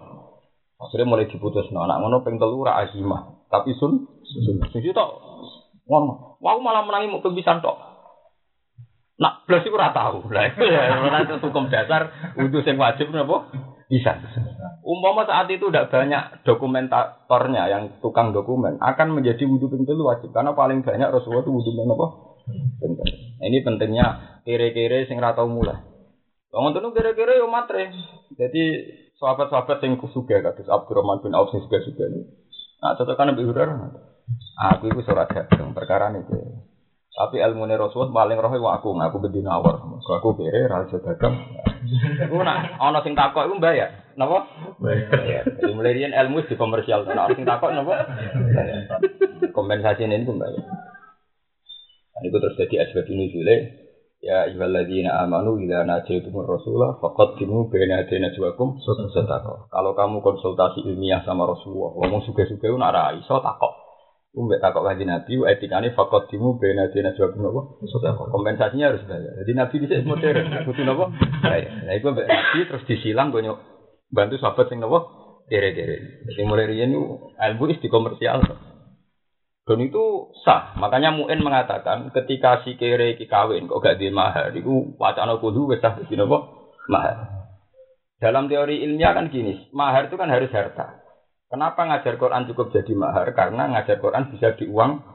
Akhirnya 0.78 1.10
mulai 1.10 1.30
diputus, 1.30 1.66
nah, 1.74 1.90
anak 1.90 1.98
ngono 1.98 2.22
ping 2.22 2.38
telu 2.38 2.62
ora 2.62 2.78
azimah, 2.86 3.50
tapi 3.50 3.74
sun 3.74 4.06
sun. 4.24 4.62
Sing 4.70 4.86
tok 4.94 5.33
Wah, 5.88 6.58
malah 6.60 6.84
menangi 6.84 7.12
mau 7.12 7.24
pembisan 7.24 7.60
tok. 7.60 7.94
Nak 9.20 9.46
belas 9.46 9.64
itu 9.64 9.76
ora 9.76 9.94
tahu. 9.94 10.26
Lah 10.34 10.50
ya 10.58 11.38
hukum 11.38 11.70
dasar 11.70 12.34
wudu 12.36 12.66
sing 12.66 12.76
wajib 12.82 13.14
napa? 13.14 13.46
Bisa. 13.92 14.18
Umpama 14.82 15.28
saat 15.30 15.46
itu 15.54 15.70
tidak 15.70 15.94
banyak 15.94 16.42
dokumentatornya 16.42 17.70
yang 17.70 17.84
tukang 18.02 18.34
dokumen 18.34 18.82
akan 18.82 19.14
menjadi 19.14 19.46
wudhu 19.46 19.70
ping 19.70 19.86
wajib 19.86 20.34
karena 20.34 20.58
paling 20.58 20.82
banyak 20.82 21.14
Rasulullah 21.14 21.46
itu 21.46 21.54
wudhu 21.54 21.72
ping 21.78 21.88
apa? 21.94 22.08
Nah, 22.84 23.46
ini 23.48 23.64
pentingnya 23.64 24.06
kere-kere 24.44 25.06
sing 25.06 25.22
ora 25.22 25.38
tau 25.38 25.48
mulai. 25.48 25.78
Wong 26.54 26.74
ngono 26.74 26.90
kere-kere 26.94 27.38
yo 27.38 27.48
matre. 27.48 27.94
Jadi 28.34 28.64
sahabat-sahabat 29.22 29.78
sing 29.78 29.96
kusuga 30.02 30.42
kados 30.42 30.68
Abdurrahman 30.68 31.22
bin 31.22 31.38
Auf 31.38 31.54
sing 31.54 31.62
suga-suga. 31.62 32.10
Nah, 32.84 32.98
cocokan 32.98 33.32
Nabi 33.32 33.44
Hurairah. 33.46 34.13
Aku 34.74 34.90
itu 34.90 35.02
surat 35.04 35.28
dagang 35.30 35.74
perkara 35.74 36.14
itu. 36.14 36.64
Tapi 37.14 37.38
ilmu 37.38 37.70
Rasul 37.70 38.10
paling 38.10 38.42
roh 38.42 38.50
aku 38.50 38.90
ngaku 38.98 39.18
bedina 39.30 39.62
awal. 39.62 40.02
Aku 40.02 40.34
bere 40.34 40.66
raja 40.66 40.98
dagang. 40.98 41.38
Aku 42.26 42.42
nak 42.42 42.82
ana 42.82 43.06
sing 43.06 43.14
takok 43.14 43.46
iku 43.46 43.62
bayar. 43.62 44.14
Napa? 44.18 44.50
Bayar. 44.82 45.46
Jadi 45.62 45.74
mulai 45.78 45.94
riyen 45.94 46.14
ilmu 46.14 46.42
di 46.50 46.58
komersial. 46.58 47.06
Ana 47.06 47.30
sing 47.38 47.46
takok 47.46 47.70
napa? 47.70 48.10
Kompensasi 49.54 50.10
ini 50.10 50.26
pun 50.26 50.42
bayar. 50.42 50.58
Nah, 52.14 52.22
itu 52.26 52.38
terus 52.38 52.58
jadi 52.58 52.76
asbab 52.90 53.06
ini 53.14 53.30
jule. 53.30 53.56
Ya 54.24 54.48
ayyuhalladzina 54.48 55.20
amanu 55.20 55.60
idza 55.60 55.84
najaytumur 55.84 56.48
rasulah 56.48 56.96
faqaddimu 57.04 57.68
baina 57.68 58.08
yaday 58.08 58.24
najwakum 58.24 58.80
sadaqah. 58.82 59.68
Kalau 59.68 59.92
kamu 59.94 60.24
konsultasi 60.24 60.88
ilmiah 60.88 61.28
sama 61.28 61.44
Rasulullah, 61.44 61.92
ngomong 62.00 62.24
suge-suge 62.24 62.72
ora 62.72 62.90
ra 62.96 63.12
iso 63.20 63.36
takok. 63.44 63.83
Umbek 64.34 64.66
takok 64.66 64.82
kanjeng 64.82 65.14
Nabi, 65.14 65.46
etikane 65.46 65.94
faqaddimu 65.94 66.58
baina 66.58 66.90
yaday 66.90 67.06
najwakum 67.06 67.54
apa? 67.54 67.62
Sadaqah. 67.86 68.34
Kompensasinya 68.34 68.90
harus 68.90 69.06
bayar. 69.06 69.30
Jadi 69.46 69.52
Nabi 69.54 69.76
dhisik 69.78 70.10
modern, 70.10 70.50
butuh? 70.66 71.10
Bayar. 71.46 71.86
Nah 71.86 71.94
iku 71.94 72.18
mbek 72.18 72.26
Nabi 72.26 72.60
terus 72.66 72.84
disilang 72.90 73.30
gonyo 73.30 73.62
bantu 74.10 74.42
sahabat 74.42 74.74
sing 74.74 74.82
napa? 74.82 75.06
Dere-dere. 75.46 76.26
Jadi 76.34 76.42
mulai 76.50 76.66
riyen 76.66 76.98
ilmu 77.38 77.64
is 77.70 77.78
dikomersial. 77.78 78.42
Dan 79.70 79.80
itu 79.86 80.34
sah. 80.42 80.74
Makanya 80.82 81.14
Mu'in 81.14 81.40
mengatakan 81.40 82.10
ketika 82.10 82.66
si 82.66 82.74
kere 82.74 83.14
iki 83.14 83.30
kawin 83.30 83.70
kok 83.70 83.86
gak 83.86 84.02
di 84.02 84.10
mahar, 84.10 84.50
itu 84.50 84.98
wacana 84.98 85.38
kudu 85.38 85.78
wis 85.78 85.80
sah 85.84 85.94
di 85.94 86.18
napa? 86.18 86.42
Mahar. 86.90 87.46
Dalam 88.18 88.50
teori 88.50 88.82
ilmiah 88.82 89.14
kan 89.14 89.30
gini, 89.30 89.70
mahar 89.76 90.10
itu 90.10 90.16
kan 90.18 90.32
harus 90.32 90.50
harta. 90.50 91.03
Kenapa 91.54 91.86
ngajar 91.86 92.18
Quran 92.18 92.50
cukup 92.50 92.74
jadi 92.74 92.94
mahar? 92.98 93.30
Karena 93.38 93.70
ngajar 93.70 94.02
Quran 94.02 94.34
bisa 94.34 94.58
diuang 94.58 95.06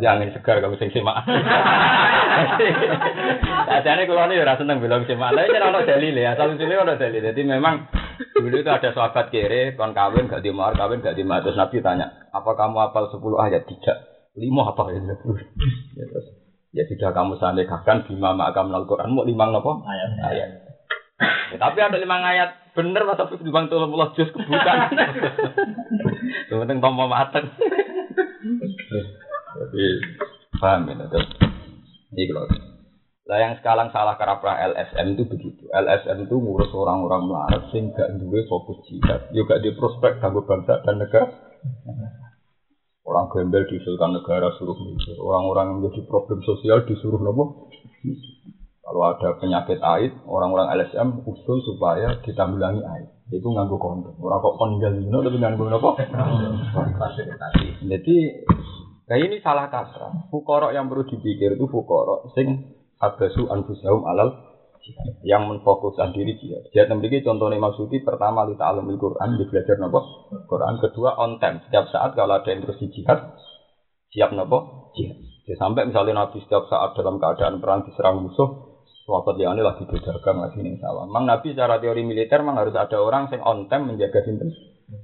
Jangan 0.00 0.32
segar 0.32 0.64
kamu 0.64 0.80
sing 0.80 0.88
simak. 0.88 1.28
Sajane 3.68 4.02
kula 4.08 4.24
ini 4.30 4.40
ora 4.40 4.56
seneng 4.56 4.80
bilang 4.80 5.04
simak. 5.04 5.36
Lah 5.36 5.44
iki 5.44 5.60
ora 5.60 5.84
dalil 5.84 6.14
ya, 6.16 6.32
asal 6.32 6.56
usule 6.56 6.72
ora 6.78 6.96
dalil. 6.96 7.20
Jadi 7.20 7.40
memang 7.44 7.84
dulu 8.32 8.64
itu 8.64 8.70
ada 8.70 8.88
sahabat 8.96 9.28
kere 9.28 9.76
kon 9.76 9.92
kawin 9.92 10.30
gak 10.30 10.40
di 10.40 10.54
mahar, 10.54 10.72
kawin 10.72 11.04
gak 11.04 11.18
di 11.18 11.24
mahar. 11.26 11.44
Terus 11.44 11.60
Nabi 11.60 11.84
tanya, 11.84 12.08
"Apa 12.32 12.56
kamu 12.56 12.80
hafal 12.88 13.12
10 13.12 13.36
ayat?" 13.44 13.68
Tidak. 13.68 13.98
Lima 14.40 14.72
apa 14.72 14.88
ya? 14.88 15.00
ya 15.98 16.04
terus 16.08 16.26
ya 16.72 16.82
sudah 16.88 17.10
kamu 17.12 17.36
sandekakan 17.36 18.08
bima 18.08 18.32
makam 18.32 18.72
Al-Qur'an 18.72 19.12
mau 19.12 19.28
lima 19.28 19.52
apa? 19.52 19.72
Ayat. 19.84 20.10
Ayat. 20.32 20.67
Ya, 21.18 21.56
tapi 21.58 21.78
ada 21.82 21.98
lima 21.98 22.22
ayat 22.22 22.54
bener 22.78 23.02
mas 23.02 23.18
tapi 23.18 23.42
bang 23.42 23.66
tuh 23.66 23.82
jus 24.14 24.30
kebukan. 24.30 24.76
Penting 26.62 26.78
tombol 26.78 27.10
mateng. 27.10 27.50
Jadi 29.58 29.84
paham 30.62 30.86
ya, 30.86 31.06
terus 31.10 31.26
ini 32.14 32.22
kalau 32.30 32.46
lah 33.28 33.38
yang 33.44 33.54
sekarang 33.60 33.92
salah 33.92 34.16
karena 34.16 34.72
LSM 34.72 35.12
itu 35.12 35.28
begitu. 35.28 35.68
LSM 35.68 36.24
itu 36.24 36.34
ngurus 36.40 36.72
orang-orang 36.72 37.28
melarat 37.28 37.62
sing 37.68 37.92
gak 37.92 38.08
duwe 38.16 38.40
fokus 38.48 38.80
jihad, 38.88 39.28
juga 39.36 39.60
di 39.60 39.68
prospek 39.76 40.16
kanggo 40.16 40.48
bangsa 40.48 40.80
dan 40.80 40.96
negara. 40.96 41.28
Orang 43.04 43.28
gembel 43.28 43.68
diusulkan 43.68 44.16
negara 44.16 44.48
suruh 44.56 44.76
mikir. 44.80 45.20
Orang-orang 45.20 45.64
yang 45.68 45.76
menjadi 45.80 46.08
problem 46.08 46.40
sosial 46.40 46.88
disuruh 46.88 47.20
nopo. 47.20 47.68
Kalau 48.88 49.04
ada 49.04 49.36
penyakit 49.36 49.84
aid, 49.84 50.16
orang-orang 50.24 50.72
LSM 50.80 51.20
usul 51.28 51.60
supaya 51.60 52.24
ditanggulangi 52.24 52.80
aid. 52.80 53.08
Itu 53.28 53.52
nganggu 53.52 53.76
kondom. 53.76 54.16
Orang 54.16 54.40
kok 54.40 54.56
kon 54.56 54.80
tinggal 54.80 54.96
di 54.96 55.04
tapi 55.12 55.36
nganggu 55.36 55.64
nopo. 55.68 55.90
Jadi 57.84 58.16
Nah 59.08 59.16
ini 59.16 59.40
salah 59.40 59.72
kaprah. 59.72 60.28
Fukorok 60.28 60.76
yang 60.76 60.92
perlu 60.92 61.08
dipikir 61.08 61.56
itu 61.56 61.64
fukorok 61.72 62.28
sing 62.36 62.76
abasu 63.00 63.48
anfusahum 63.48 64.04
alal 64.04 64.36
yang 65.24 65.48
menfokuskan 65.48 66.12
diri 66.12 66.36
jihad. 66.36 66.68
Jihad 66.72 66.92
memiliki 66.92 67.24
contohnya 67.24 67.56
maksudnya 67.56 68.04
pertama 68.04 68.44
li 68.44 68.56
ta'alumil 68.56 69.00
Quran, 69.00 69.40
di 69.40 69.44
belajar 69.48 69.80
nopo 69.80 70.28
Quran. 70.44 70.76
Kedua 70.80 71.16
on 71.16 71.40
time. 71.40 71.64
Setiap 71.64 71.88
saat 71.88 72.12
kalau 72.12 72.36
ada 72.36 72.52
di 72.52 72.86
jihad, 72.92 73.32
siap 74.12 74.32
nopo 74.36 74.92
jihad. 74.92 75.16
Ya, 75.48 75.56
sampai 75.56 75.88
misalnya 75.88 76.28
Nabi 76.28 76.44
setiap 76.44 76.68
saat 76.68 76.92
dalam 76.92 77.16
keadaan 77.16 77.64
perang 77.64 77.88
diserang 77.88 78.20
musuh, 78.20 78.67
Sahabat 79.08 79.40
liane 79.40 79.64
lagi 79.64 79.88
berdagang 79.88 80.36
lagi 80.44 80.60
nih 80.60 80.76
sawah. 80.84 81.08
Mang 81.08 81.24
Nabi 81.24 81.56
secara 81.56 81.80
teori 81.80 82.04
militer 82.04 82.44
mang 82.44 82.60
harus 82.60 82.76
ada 82.76 83.00
orang 83.00 83.32
yang 83.32 83.40
on 83.40 83.64
time 83.64 83.88
menjaga 83.88 84.20
sinten 84.20 84.52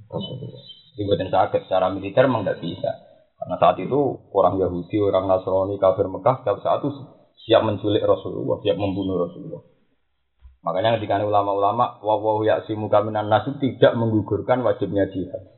Rasulullah. 0.05 0.61
Dibuatin 0.93 1.33
sakit 1.33 1.65
secara 1.65 1.89
militer 1.89 2.29
mang 2.29 2.45
nggak 2.45 2.61
bisa. 2.61 3.01
Karena 3.33 3.57
saat 3.57 3.81
itu 3.81 4.29
orang 4.29 4.61
Yahudi, 4.61 5.01
orang 5.01 5.25
Nasrani, 5.25 5.81
kafir 5.81 6.05
Mekah 6.05 6.45
setiap 6.45 6.61
saat 6.61 6.85
itu 6.85 6.93
siap 7.49 7.65
menculik 7.65 8.05
Rasulullah, 8.05 8.61
siap 8.61 8.77
membunuh 8.77 9.25
Rasulullah. 9.25 9.65
Makanya 10.61 11.01
ketika 11.01 11.25
ulama-ulama 11.25 11.97
wawahu 12.05 12.45
yaksimu 12.45 12.93
kaminan 12.93 13.25
nasu 13.25 13.57
tidak 13.57 13.97
menggugurkan 13.97 14.61
wajibnya 14.61 15.09
jihad. 15.09 15.49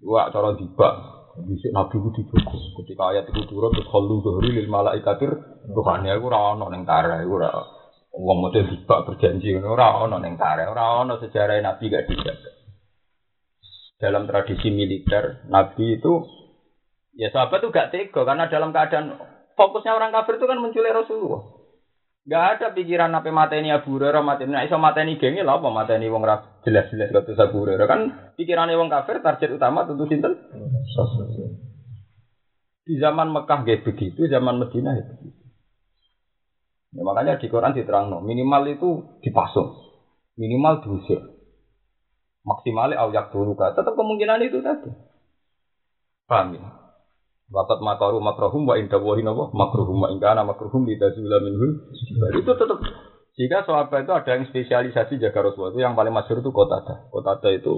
Wah, 0.00 0.32
cara 0.32 0.56
tiba, 0.56 0.88
bisa 1.46 1.68
Nabi 1.70 2.00
itu 2.00 2.08
dijogo. 2.22 2.56
Ketika 2.82 3.14
ayat 3.14 3.28
itu 3.30 3.42
turun 3.46 3.70
terus 3.70 3.88
halu 3.92 4.22
zuhri 4.24 4.50
lil 4.50 4.66
malaikatir 4.66 5.30
Tuhannya 5.68 6.16
itu 6.16 6.24
ora 6.26 6.56
ono 6.56 6.66
ning 6.72 6.82
tare, 6.88 7.22
iku 7.22 7.38
ora 7.38 7.50
wong 8.14 8.38
model 8.40 8.64
tiba 8.72 9.04
berjanji 9.04 9.52
ora 9.58 10.00
ono 10.02 10.16
ning 10.18 10.34
tare, 10.34 10.64
ora 10.64 11.04
ono 11.04 11.20
sejarah 11.20 11.60
Nabi 11.60 11.84
gak 11.92 12.06
dijaga. 12.08 12.50
Dalam 13.98 14.30
tradisi 14.30 14.70
militer, 14.70 15.42
Nabi 15.50 15.98
itu 15.98 16.22
Ya 17.18 17.34
sahabat 17.34 17.58
itu 17.58 17.74
gak 17.74 17.90
tega 17.90 18.22
karena 18.22 18.46
dalam 18.46 18.70
keadaan 18.70 19.18
fokusnya 19.58 19.90
orang 19.90 20.14
kafir 20.14 20.38
itu 20.38 20.46
kan 20.46 20.62
menculik 20.62 20.94
Rasulullah. 20.94 21.57
Gak 22.28 22.44
ada 22.60 22.66
pikiran 22.76 23.08
apa 23.16 23.32
mateni 23.32 23.72
Abu 23.72 23.96
Hurairah 23.96 24.20
mateni 24.20 24.52
nah, 24.52 24.60
iso 24.60 24.76
mateni 24.76 25.16
gengnya 25.16 25.48
lah 25.48 25.56
apa 25.56 25.72
mateni 25.72 26.12
wong 26.12 26.28
jelas-jelas 26.60 27.08
kata 27.08 27.32
Abu 27.48 27.64
Hurairah 27.64 27.88
kan 27.88 28.12
pikirannya 28.36 28.76
wong 28.76 28.92
kafir 28.92 29.24
target 29.24 29.56
utama 29.56 29.88
tentu 29.88 30.04
sinten 30.04 30.36
Di 32.84 32.96
zaman 32.96 33.28
Mekah 33.32 33.68
gak 33.68 33.84
begitu, 33.84 34.28
zaman 34.32 34.60
Madinah 34.60 34.96
ya 34.96 35.04
begitu. 35.04 35.36
Ya, 36.96 37.04
makanya 37.04 37.36
di 37.36 37.52
Quran 37.52 37.76
diterang 37.76 38.08
no, 38.08 38.24
minimal 38.24 38.64
itu 38.64 39.04
dipasung, 39.20 39.76
minimal 40.40 40.80
diusir, 40.80 41.20
maksimalnya 42.48 42.96
ayak 42.96 43.28
dulu 43.28 43.52
tetap 43.52 43.92
kemungkinan 43.92 44.40
itu 44.40 44.64
tadi. 44.64 44.88
Paham 46.24 46.56
ya? 46.56 46.64
Wakat 47.48 47.80
makaru 47.80 48.20
makrohum 48.20 48.68
wa 48.68 48.76
inda 48.76 49.00
wahi 49.00 49.24
nawa 49.24 49.48
makrohum 49.56 50.04
wa 50.04 50.12
ingkana 50.12 50.44
makrohum 50.44 50.84
di 50.84 51.00
tazula 51.00 51.40
minhu. 51.40 51.80
Itu 52.36 52.52
tetap 52.52 52.76
jika 53.40 53.64
sahabat 53.64 54.04
itu 54.04 54.12
ada 54.12 54.30
yang 54.36 54.44
spesialisasi 54.52 55.16
jaga 55.16 55.48
Rasulullah 55.48 55.72
itu 55.72 55.80
yang 55.80 55.96
paling 55.96 56.12
masyur 56.12 56.44
itu 56.44 56.50
kota 56.52 56.84
ada. 56.84 57.08
Kota 57.08 57.40
ada 57.40 57.48
itu 57.54 57.72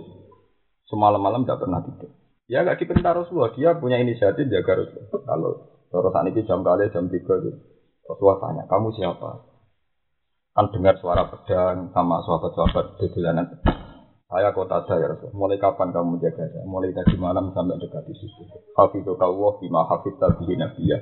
semalam-malam 0.91 1.47
tidak 1.47 1.63
pernah 1.63 1.81
tidur. 1.87 2.11
Ya 2.51 2.67
nggak 2.67 2.83
diperintah 2.83 3.15
Rasulullah, 3.15 3.55
dia 3.55 3.79
punya 3.79 4.03
inisiatif 4.03 4.51
jaga 4.51 4.83
Rasulullah. 4.83 5.23
Kalau 5.23 5.51
terus 5.87 6.15
ini 6.35 6.43
jam 6.49 6.67
kali 6.67 6.91
jam 6.91 7.07
tiga 7.07 7.35
itu 7.39 7.51
Rasulullah 8.11 8.39
tanya, 8.43 8.63
kamu 8.67 8.89
siapa? 8.99 9.31
Kan 10.51 10.67
dengar 10.75 10.99
suara 10.99 11.31
pedang 11.31 11.95
sama 11.95 12.27
sahabat-sahabat 12.27 12.99
di 12.99 13.07
jalanan. 13.15 13.47
Saya 14.31 14.55
kota 14.55 14.79
ada 14.79 14.95
ya 14.95 15.11
Rasul. 15.11 15.35
Mulai 15.35 15.59
kapan 15.59 15.91
kamu 15.91 16.15
menjaga 16.15 16.47
saya? 16.47 16.63
Mulai 16.63 16.95
tadi 16.95 17.19
malam 17.19 17.51
sampai 17.51 17.83
dekat 17.83 18.07
di 18.07 18.15
situ. 18.15 18.47
Hafidhu 18.79 19.19
Allah 19.19 19.53
bima 19.59 19.83
hafidha 19.91 20.39
bihi 20.39 20.55
nabiyya. 20.55 20.99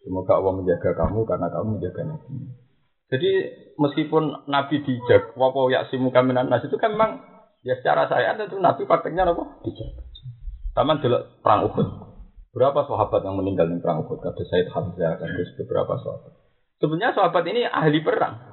Semoga 0.00 0.40
Allah 0.40 0.52
menjaga 0.56 0.96
kamu 0.96 1.28
karena 1.28 1.52
kamu 1.52 1.76
menjaga 1.76 2.02
Nabi. 2.08 2.32
Jadi 3.12 3.32
meskipun 3.76 4.48
Nabi 4.48 4.80
dijaga, 4.80 5.36
wapo 5.36 5.68
yaksimu 5.68 6.08
kaminan 6.08 6.48
nas 6.48 6.64
itu 6.64 6.80
kan 6.80 6.96
memang 6.96 7.20
ya 7.60 7.76
secara 7.76 8.08
syariat 8.08 8.40
itu 8.40 8.56
Nabi 8.56 8.88
prakteknya 8.88 9.28
apa? 9.28 9.60
Dijaga. 9.60 10.00
Taman 10.72 11.04
dulu 11.04 11.20
perang 11.44 11.68
Uhud. 11.68 11.88
Berapa 12.56 12.80
sahabat 12.88 13.20
yang 13.28 13.36
meninggal 13.36 13.68
di 13.68 13.76
perang 13.84 14.08
Uhud? 14.08 14.24
Kata 14.24 14.40
Said 14.48 14.72
Hamzah, 14.72 15.20
kata 15.20 15.42
beberapa 15.60 16.00
sahabat. 16.00 16.32
Sebenarnya 16.80 17.12
sahabat 17.12 17.44
ini 17.44 17.68
ahli 17.68 18.00
perang. 18.00 18.49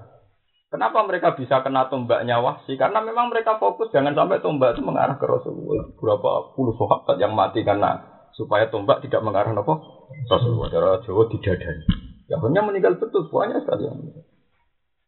Kenapa 0.67 1.00
mereka 1.07 1.31
bisa 1.31 1.63
kena 1.63 1.88
tombaknya 1.88 2.43
wahsi? 2.43 2.75
Karena 2.75 3.00
memang 3.00 3.31
mereka 3.31 3.55
fokus 3.55 3.88
jangan 3.95 4.12
sampai 4.12 4.43
tombak 4.43 4.75
itu 4.75 4.83
mengarah 4.83 5.15
ke 5.15 5.24
Rasulullah. 5.24 5.88
Berapa 5.95 6.51
puluh 6.59 6.75
sahabat 6.75 7.15
yang 7.24 7.31
mati 7.31 7.63
karena 7.63 8.03
supaya 8.36 8.67
tombak 8.67 9.00
tidak 9.00 9.24
mengarah 9.24 9.55
apa? 9.55 9.74
Rasulullah. 10.27 10.67
Cara 10.67 10.89
Jawa 11.07 11.24
didadani. 11.31 11.86
Ya 12.27 12.36
hanya 12.43 12.62
meninggal 12.67 13.00
betul 13.00 13.24
semuanya 13.31 13.63
sekali. 13.63 13.88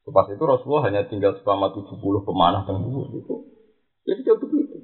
Pas 0.10 0.25
itu 0.32 0.42
Rasulullah 0.42 0.89
hanya 0.89 1.06
tinggal 1.06 1.38
selama 1.44 1.70
70 1.75 2.01
pemanah 2.25 2.66
dan 2.66 2.82
dulu 2.82 3.13
itu. 3.13 3.36
Ya 4.08 4.18
sudah 4.18 4.36
begitu. 4.42 4.75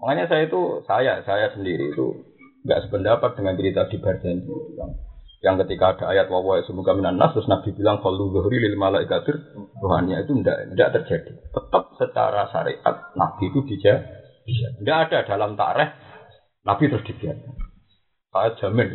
Makanya 0.00 0.24
saya 0.26 0.48
itu 0.48 0.82
saya 0.88 1.22
saya 1.22 1.52
sendiri 1.54 1.92
itu 1.94 2.26
nggak 2.64 2.88
sependapat 2.88 3.30
dengan 3.36 3.54
cerita 3.60 3.86
di 3.92 3.96
Barjanji 4.00 4.56
yang 4.74 4.90
yang 5.44 5.60
ketika 5.60 5.92
ada 5.92 6.04
ayat 6.16 6.32
wawa 6.32 6.64
semoga 6.64 6.96
minan 6.96 7.20
nas 7.20 7.36
terus 7.36 7.44
Nabi 7.44 7.76
bilang 7.76 8.00
kalau 8.00 8.32
zuhri 8.32 8.64
lil 8.64 8.80
malaikatir 8.80 9.36
rohaninya 9.76 10.24
itu 10.24 10.40
tidak 10.40 10.72
tidak 10.72 10.90
terjadi. 10.96 11.32
Tetap 11.52 11.84
secara 12.00 12.48
syariat 12.48 12.96
Nabi 13.12 13.44
itu 13.52 13.60
dijaga. 13.68 14.24
Tidak 14.80 14.98
ada 15.04 15.18
dalam 15.28 15.52
tareh 15.52 15.88
Nabi 16.64 16.88
terus 16.88 17.04
dibiarkan. 17.04 17.54
Saya 18.32 18.50
jamin 18.56 18.88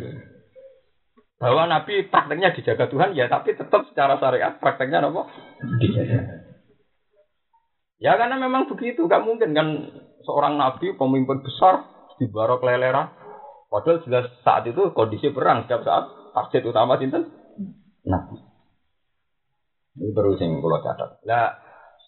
bahwa 1.38 1.70
Nabi 1.70 2.10
prakteknya 2.10 2.50
dijaga 2.50 2.90
Tuhan 2.90 3.14
ya 3.14 3.30
tapi 3.30 3.54
tetap 3.54 3.86
secara 3.86 4.18
syariat 4.18 4.58
prakteknya 4.58 5.06
apa 5.06 5.30
dijaga. 5.78 6.50
Ya 8.00 8.16
karena 8.16 8.40
memang 8.40 8.64
begitu, 8.64 9.04
gak 9.04 9.20
mungkin 9.28 9.52
kan 9.52 9.92
seorang 10.24 10.56
Nabi 10.56 10.96
pemimpin 10.96 11.44
besar 11.44 11.84
di 12.16 12.26
barok 12.32 12.64
lelera. 12.64 13.12
Padahal 13.68 14.02
jelas 14.02 14.26
saat 14.42 14.66
itu 14.66 14.90
kondisi 14.96 15.30
perang 15.30 15.68
setiap 15.68 15.84
saat 15.84 16.19
target 16.32 16.62
utama 16.66 16.96
sinten? 16.96 17.28
Nabi. 18.06 18.36
Ini 20.00 20.10
perlu 20.14 20.38
sing 20.38 20.62
kula 20.62 20.80
catat. 20.80 21.20
Lah 21.28 21.58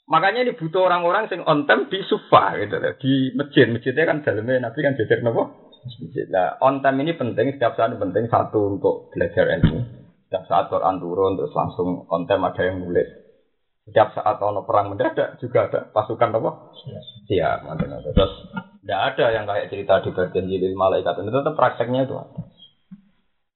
makanya 0.08 0.46
ini 0.48 0.52
butuh 0.56 0.86
orang-orang 0.86 1.28
sing 1.28 1.44
on 1.44 1.68
time 1.68 1.90
di 1.90 2.00
sufa 2.06 2.56
gitu 2.62 2.78
loh. 2.78 2.94
Di 2.96 3.34
masjid. 3.36 3.66
Masjidnya 3.68 4.08
kan 4.08 4.24
dalamnya 4.24 4.70
Nabi 4.70 4.78
kan 4.80 4.96
jajar 4.96 5.20
nopo? 5.20 5.74
Masjid. 5.82 6.26
Lah 6.30 6.56
on 6.62 6.80
time 6.80 7.02
ini 7.02 7.12
penting 7.18 7.58
setiap 7.58 7.74
saat 7.74 7.92
penting 7.98 8.30
satu 8.30 8.78
untuk 8.78 9.10
belajar 9.12 9.50
ilmu. 9.60 9.78
Setiap 10.30 10.44
saat 10.48 10.64
Quran 10.72 10.96
turun 11.02 11.36
terus 11.36 11.52
langsung 11.52 12.08
on 12.08 12.24
time 12.24 12.46
ada 12.48 12.62
yang 12.64 12.80
nulis. 12.80 13.08
Setiap 13.82 14.14
saat 14.14 14.38
ono 14.38 14.62
perang 14.62 14.94
mendadak 14.94 15.42
juga 15.42 15.66
ada 15.66 15.80
pasukan 15.90 16.38
apa? 16.38 16.50
Siap. 16.86 17.04
Siap. 17.26 17.58
Terus 18.14 18.32
tidak 18.86 19.00
ada 19.14 19.26
yang 19.34 19.44
kayak 19.46 19.68
cerita 19.74 19.98
di 20.06 20.10
perjanjian 20.14 20.74
malaikat 20.78 21.18
itu 21.18 21.30
tetap 21.34 21.54
prakteknya 21.58 22.06
itu 22.06 22.14
ada. 22.14 22.51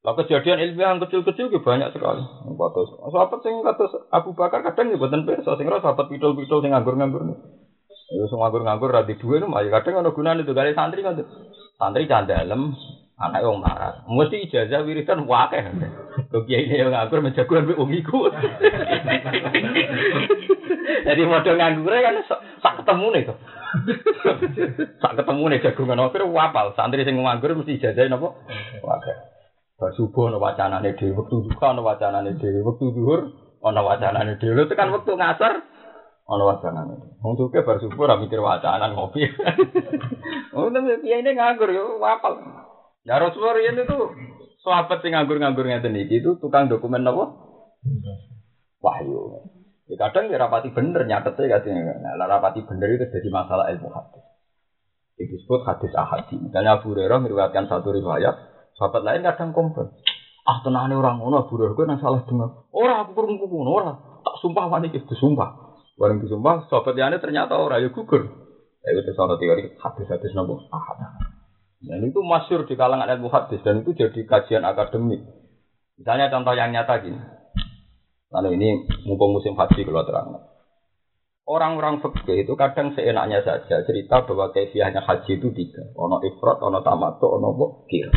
Lah 0.07 0.15
kejadian 0.15 0.63
ilmiah 0.63 0.95
yang 0.95 1.03
kecil-kecil 1.03 1.51
juga 1.51 1.67
banyak 1.67 1.91
sekali. 1.91 2.23
Kados 2.47 2.95
sahabat 3.11 3.43
sing 3.43 3.59
kados 3.59 3.91
Abu 4.15 4.39
Bakar 4.39 4.63
kadang 4.63 4.95
ya 4.95 5.03
boten 5.03 5.27
pirsa 5.27 5.59
sing 5.59 5.67
ora 5.67 5.83
sahabat 5.83 6.07
pidul-pidul 6.07 6.63
sing 6.63 6.71
nganggur-nganggur. 6.71 7.27
Ya 8.15 8.25
sing 8.31 8.39
nganggur-nganggur 8.39 8.87
ra 8.87 9.03
di 9.03 9.19
dhuwit 9.19 9.43
malah 9.51 9.67
kadang 9.83 10.07
ana 10.07 10.15
gunane 10.15 10.47
itu 10.47 10.55
kali 10.55 10.79
santri 10.79 11.03
kan. 11.03 11.19
Santri 11.75 12.07
candalem 12.07 12.71
anak 13.19 13.43
wong 13.51 13.59
marah. 13.59 14.07
Mesti 14.07 14.47
ijazah 14.47 14.87
wiridan 14.87 15.27
wakeh. 15.27 15.75
Kok 16.31 16.47
kiai 16.47 16.71
yang 16.71 16.95
nganggur 16.95 17.19
menjagoan 17.27 17.67
wong 17.67 17.91
iku. 17.91 18.31
Jadi 21.03 21.23
model 21.27 21.55
nganggur 21.59 21.99
kan 21.99 22.23
sak 22.63 22.79
ketemu 22.79 23.07
nih 23.11 23.23
tuh. 23.27 23.39
sak 25.03 25.19
ketemu 25.19 25.45
nih 25.51 25.59
jagungan 25.67 25.99
akhir 26.07 26.23
wapal. 26.31 26.79
Santri 26.79 27.03
sing 27.03 27.19
nganggur 27.19 27.59
mesti 27.59 27.75
ijazah 27.75 28.07
napa? 28.07 28.31
Wakeh. 28.87 29.35
Bar 29.76 29.92
subuh 29.92 30.33
ana 30.33 30.40
wacanane 30.40 30.97
dhewe, 30.97 31.12
wektu 31.21 31.45
duha 31.45 31.76
ana 31.76 31.85
wacanane 31.85 32.40
dhewe, 32.40 32.64
wektu 32.64 32.97
zuhur 32.97 33.28
ana 33.61 33.80
wacanane 33.85 34.40
dhewe. 34.40 34.64
Tekan 34.64 34.88
wektu 34.88 35.12
ngasar 35.21 35.61
ana 36.25 36.45
wacanane. 36.49 37.21
Wong 37.21 37.37
suke 37.37 37.61
bar 37.61 37.76
subuh 37.85 38.09
ora 38.09 38.16
mikir 38.16 38.40
wacanan 38.40 38.97
ngopi. 38.97 39.28
Oh, 40.56 40.73
tapi 40.73 41.04
kiai 41.04 41.21
ini 41.21 41.37
nganggur 41.37 41.68
yo 41.68 42.00
wapal. 42.00 42.40
Ya 43.04 43.21
Rasulullah 43.21 43.61
ini 43.61 43.85
tuh 43.85 44.16
sahabat 44.64 45.04
sing 45.04 45.12
nganggur-nganggur 45.12 45.68
ngeten 45.68 45.95
iki 45.95 46.25
itu 46.25 46.40
tukang 46.40 46.73
dokumen 46.73 47.04
apa? 47.04 47.37
Wahyu. 48.80 49.45
Ya 49.87 49.97
kadang 50.00 50.33
ya 50.33 50.40
rapati 50.40 50.73
bener 50.73 51.04
nyatetnya 51.04 51.61
katanya. 51.61 52.16
Nah, 52.16 52.26
rapati 52.26 52.64
bener 52.64 52.88
itu 52.97 53.06
jadi 53.06 53.28
masalah 53.30 53.68
ilmu 53.71 53.92
hadis. 53.92 54.25
Itu 55.21 55.38
disebut 55.38 55.68
hadis 55.68 55.92
ahadi. 55.92 56.40
Misalnya 56.40 56.80
Abu 56.80 56.97
Hurairah 56.97 57.23
meriwayatkan 57.23 57.71
satu 57.71 57.95
riwayat, 57.95 58.35
Sahabat 58.76 59.02
lain 59.02 59.25
kadang 59.25 59.50
komplain. 59.56 59.88
Ah 60.47 60.62
tenane 60.62 60.95
orang 60.95 61.18
ngono 61.18 61.49
buruh 61.49 61.75
gue 61.75 61.85
nang 61.88 61.99
salah 61.99 62.23
dengar. 62.23 62.54
Orang 62.71 63.02
aku 63.02 63.16
kurung 63.16 63.40
ngono 63.40 63.71
ora. 63.73 63.92
Tak 64.23 64.38
sumpah 64.38 64.71
wani 64.71 64.92
iki 64.92 65.02
disumpah. 65.02 65.80
Bareng 65.97 66.21
disumpah 66.21 66.68
sahabat 66.68 66.92
liane 66.92 67.16
ternyata 67.18 67.56
ora 67.56 67.80
ya 67.80 67.88
gugur. 67.88 68.23
Ya 68.85 68.88
itu 68.95 69.11
salah 69.16 69.35
teori 69.40 69.75
hadis-hadis 69.80 70.30
nopo 70.37 70.62
ahad. 70.71 71.02
Dan 71.83 72.06
itu 72.06 72.21
masyur 72.23 72.62
di 72.68 72.78
kalangan 72.78 73.11
ilmu 73.11 73.33
hadis 73.33 73.59
dan 73.64 73.83
itu 73.83 73.97
jadi 73.97 74.21
kajian 74.23 74.62
akademik. 74.62 75.25
Misalnya 75.97 76.28
contoh 76.28 76.54
yang 76.54 76.71
nyata 76.71 77.00
gini. 77.00 77.18
Lalu 78.30 78.61
ini 78.61 78.68
mumpung 79.09 79.33
musim 79.33 79.56
haji 79.56 79.83
kalau 79.83 80.04
terang. 80.04 80.28
Orang-orang 81.47 82.02
fikih 82.02 82.42
itu 82.42 82.52
kadang 82.59 82.90
seenaknya 82.99 83.38
saja 83.47 83.87
cerita 83.87 84.26
bahwa 84.26 84.50
kefiahnya 84.50 84.99
haji 84.99 85.38
itu 85.38 85.49
tiga. 85.54 85.95
Ono 85.95 86.18
ifrat, 86.18 86.59
ono 86.59 86.83
tamato, 86.83 87.38
ono 87.38 87.54
bokir. 87.54 88.11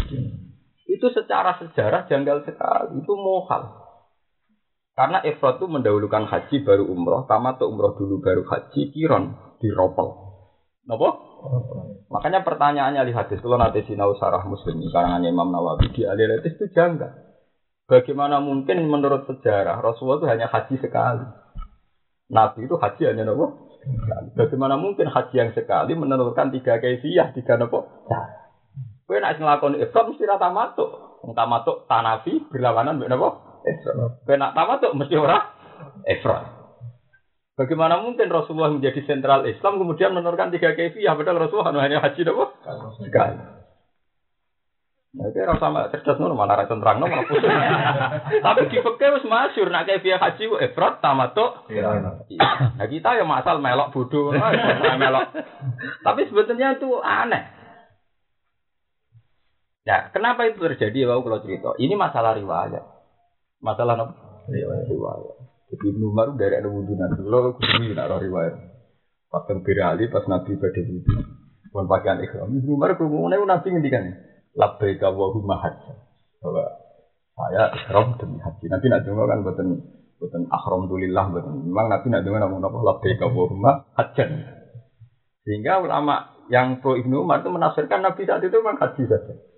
Itu 0.89 1.13
secara 1.13 1.61
sejarah 1.61 2.09
janggal 2.09 2.41
sekali. 2.49 3.05
Itu 3.05 3.13
mohal. 3.13 3.89
Karena 4.97 5.23
ifrat 5.23 5.61
itu 5.61 5.67
mendahulukan 5.69 6.27
haji 6.27 6.65
baru 6.65 6.83
umroh, 6.83 7.23
tamat 7.23 7.61
umroh 7.63 7.95
dulu 7.95 8.19
baru 8.19 8.43
haji, 8.43 8.91
kiron 8.91 9.37
diropel. 9.63 10.11
Nopo? 10.83 11.09
Makanya 12.11 12.43
pertanyaannya 12.43 13.07
di 13.07 13.13
hadis 13.15 13.39
kalau 13.39 13.55
nanti 13.55 13.85
sinau 13.87 14.17
sarah 14.19 14.43
muslim 14.43 14.81
karangan 14.91 15.23
Imam 15.23 15.53
Nawawi 15.53 15.93
di 15.95 16.03
Alilatis 16.03 16.57
itu 16.57 16.67
janggal. 16.75 17.15
Bagaimana 17.87 18.43
mungkin 18.43 18.85
menurut 18.91 19.23
sejarah 19.29 19.79
Rasulullah 19.79 20.19
itu 20.19 20.27
hanya 20.27 20.47
haji 20.51 20.75
sekali? 20.83 21.25
Nabi 22.29 22.67
itu 22.67 22.75
haji 22.75 23.01
hanya 23.07 23.23
nopo? 23.23 23.71
Bagaimana 24.35 24.75
mungkin 24.75 25.07
haji 25.07 25.35
yang 25.37 25.51
sekali 25.55 25.95
menentukan 25.95 26.51
tiga 26.51 26.75
kaifiyah, 26.81 27.31
tiga 27.33 27.55
nopo? 27.55 27.87
Kowe 29.09 29.17
nek 29.17 29.41
nglakoni 29.41 29.81
ifrat 29.81 30.05
mesti 30.05 30.21
ra 30.29 30.37
tamatuk. 30.37 31.17
Wong 31.25 31.33
tamatuk 31.33 31.89
tanafi 31.89 32.45
berlawanan 32.45 33.01
mbek 33.01 33.09
napa? 33.09 33.41
Ifrat. 33.65 34.21
Kowe 34.21 34.35
nak 34.37 34.53
tamatuk 34.53 34.93
mesti 34.93 35.17
ora 35.17 35.49
ifrat. 36.05 36.45
Bagaimana 37.57 38.05
mungkin 38.05 38.29
Rasulullah 38.29 38.69
menjadi 38.69 39.01
sentral 39.09 39.49
Islam 39.49 39.81
kemudian 39.81 40.13
menurunkan 40.13 40.53
tiga 40.53 40.77
kefiah 40.77 41.17
padahal 41.17 41.41
Rasulullah 41.41 41.73
hanya 41.81 42.05
haji 42.05 42.21
napa? 42.21 42.45
Sekali. 43.01 43.37
Nah, 45.09 45.25
itu 45.25 45.41
rasa 45.41 45.57
sama 45.57 45.89
cerdas 45.89 46.21
ngono 46.21 46.37
mana 46.37 46.53
ra 46.53 46.69
terang 46.69 47.01
malah 47.01 47.25
pusing. 47.25 47.49
Tapi 48.45 48.69
di 48.69 48.77
fikih 48.77 49.09
wis 49.09 49.25
masyhur 49.25 49.73
nak 49.73 49.89
kefiah 49.89 50.21
haji 50.21 50.53
ifrat 50.69 51.01
tamatuk. 51.01 51.65
Iya. 51.73 52.13
Nah 52.77 52.85
kita 52.85 53.17
ya 53.17 53.25
masal 53.25 53.57
melok 53.57 53.89
bodoh, 53.89 54.29
melok. 55.01 55.33
Tapi 56.05 56.29
sebetulnya 56.29 56.77
itu 56.77 56.93
aneh. 57.01 57.58
Nah, 59.89 60.13
kenapa 60.13 60.45
itu 60.45 60.61
terjadi? 60.61 61.09
Wow, 61.09 61.25
kalau 61.25 61.41
cerita. 61.41 61.73
Ini 61.81 61.97
masalah 61.97 62.37
riwayat. 62.37 62.85
Masalah 63.57 63.97
apa? 63.97 64.13
Riwayat. 64.45 64.85
riwayat. 64.85 65.35
Jadi 65.73 65.85
Ibnu 65.97 66.13
Umar 66.13 66.29
dari 66.37 66.61
ada 66.61 66.69
wudhu 66.69 66.93
nanti. 66.93 67.25
Lo 67.25 67.57
kudu 67.57 67.97
nak 67.97 68.21
riwayat. 68.21 68.53
Pas 69.33 69.49
Ali, 69.49 70.05
pas 70.13 70.25
Nabi 70.29 70.61
pada 70.61 70.81
wudhu. 70.85 71.17
Pun 71.73 71.89
pakaian 71.89 72.21
ikhram. 72.21 72.53
Ibnu 72.53 72.77
Umar 72.77 72.93
kerumunan 73.01 73.41
Nabi 73.49 73.67
ngendikan. 73.73 74.13
Labbaika 74.53 75.09
wa 75.09 75.33
huma 75.33 75.57
hajjah. 75.57 75.97
Bahwa 76.37 76.65
saya 77.33 77.73
ikhram 77.73 78.13
demi 78.21 78.37
haji. 78.45 78.65
Nabi 78.69 78.85
nak 78.93 79.01
dengar 79.09 79.25
kan 79.25 79.41
buatan 79.41 79.67
buatan 80.21 80.41
alhamdulillah 80.53 81.25
buatan. 81.33 81.65
Memang 81.65 81.87
Nabi 81.89 82.07
nak 82.13 82.21
dengar 82.29 82.45
namun 82.45 82.61
apa 82.61 82.77
labbaika 82.77 83.25
wa 83.25 83.43
huma. 83.49 83.71
Sehingga 85.49 85.81
ulama 85.81 86.45
yang 86.53 86.77
pro 86.77 86.93
Ibnu 86.93 87.25
Umar 87.25 87.41
itu 87.41 87.49
menafsirkan 87.49 88.05
Nabi 88.05 88.29
saat 88.29 88.45
itu 88.45 88.53
memang 88.53 88.77
haji 88.77 89.05
saja. 89.09 89.48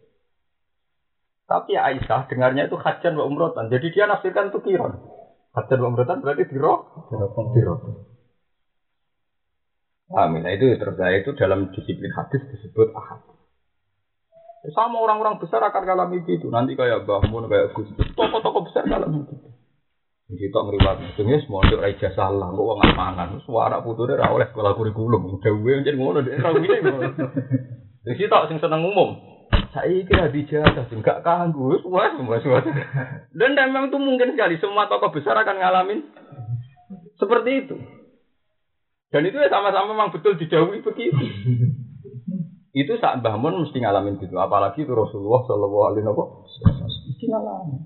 Tapi 1.51 1.75
Aisyah 1.75 2.31
dengarnya 2.31 2.71
itu 2.71 2.79
hajan 2.79 3.19
wa 3.19 3.27
umrotan. 3.27 3.67
Jadi 3.67 3.91
dia 3.91 4.07
nafsirkan 4.07 4.55
itu 4.55 4.63
kiron. 4.63 5.03
Hajan 5.51 5.83
wa 5.83 5.87
umrotan 5.91 6.23
berarti 6.23 6.47
diro. 6.47 6.95
Diro. 7.51 7.75
Amin. 10.15 10.47
Nah, 10.47 10.55
itu 10.55 10.79
terjadi 10.79 11.19
itu 11.19 11.35
dalam 11.35 11.67
disiplin 11.75 12.15
hadis 12.15 12.39
disebut 12.55 12.95
ahad. 12.95 13.19
Sama 14.71 15.03
orang-orang 15.03 15.43
besar 15.43 15.59
akan 15.59 15.83
kalami 15.83 16.23
itu. 16.23 16.47
Nanti 16.47 16.79
kayak 16.79 17.03
Bahmun, 17.03 17.51
kayak 17.51 17.75
Gus 17.75 17.91
Toko-toko 18.15 18.63
besar 18.63 18.87
kalami 18.87 19.27
itu. 19.27 19.35
Kita 20.31 20.63
ngeriwat, 20.63 21.19
sebenarnya 21.19 21.43
semua 21.43 21.67
untuk 21.67 21.83
raja 21.83 22.07
salah, 22.15 22.47
kok 22.55 22.63
nggak 22.63 22.95
mangan, 22.95 23.35
suara 23.43 23.83
putusnya 23.83 24.15
rawol 24.15 24.39
sekolah 24.47 24.79
kurikulum, 24.79 25.27
udah 25.27 25.51
gue 25.51 25.71
yang 25.75 25.83
jadi 25.83 25.99
ngono, 25.99 26.23
rawol 26.23 26.63
ini 26.63 26.79
ngono. 26.79 27.11
Jadi 28.07 28.15
kita 28.15 28.47
sing 28.47 28.63
seneng 28.63 28.87
umum, 28.87 29.19
saya 29.69 30.01
kira 30.03 30.33
dijajah, 30.33 30.85
enggak 30.89 31.21
kanggu, 31.21 31.77
wah 31.85 32.09
semua 32.17 32.41
semua. 32.41 32.65
Dan 33.37 33.53
memang 33.53 33.93
itu 33.93 33.97
mungkin 34.01 34.33
sekali 34.33 34.57
semua 34.57 34.89
tokoh 34.89 35.13
besar 35.13 35.37
akan 35.37 35.61
ngalamin 35.61 35.99
seperti 37.21 37.51
itu. 37.65 37.75
Dan 39.11 39.27
itu 39.27 39.37
ya 39.37 39.51
sama-sama 39.51 39.93
memang 39.93 40.09
betul 40.09 40.39
dijauhi 40.39 40.81
begitu. 40.81 41.25
itu 42.71 42.95
saat 43.03 43.19
Mbah 43.19 43.35
Mun 43.35 43.67
mesti 43.67 43.83
ngalamin 43.83 44.15
gitu. 44.23 44.39
Apalagi 44.39 44.87
itu 44.87 44.93
Rasulullah 44.95 45.43
Shallallahu 45.43 45.85
Alaihi 45.91 46.07
Wasallam 46.07 46.87
mesti 46.87 47.25
ngalamin. 47.27 47.81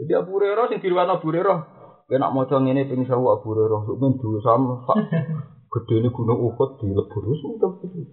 Jadi 0.00 0.12
Abu 0.16 0.30
Hurairah 0.40 0.66
sing 0.72 0.80
diriwayatno 0.82 1.20
Abu 1.20 1.30
Hurairah, 1.30 1.58
enak 2.08 2.30
maca 2.34 2.56
ngene 2.58 2.88
ping 2.88 3.04
sewu 3.06 3.30
Abu 3.30 3.54
Hurairah, 3.54 3.84
men 4.00 4.18
dulu 4.18 4.38
sama 4.42 4.82
gede 5.70 5.94
ini 6.02 6.08
gunung 6.10 6.40
Uhud 6.50 6.82
dilebur 6.82 7.24
sudah 7.38 7.70
begitu. 7.78 8.10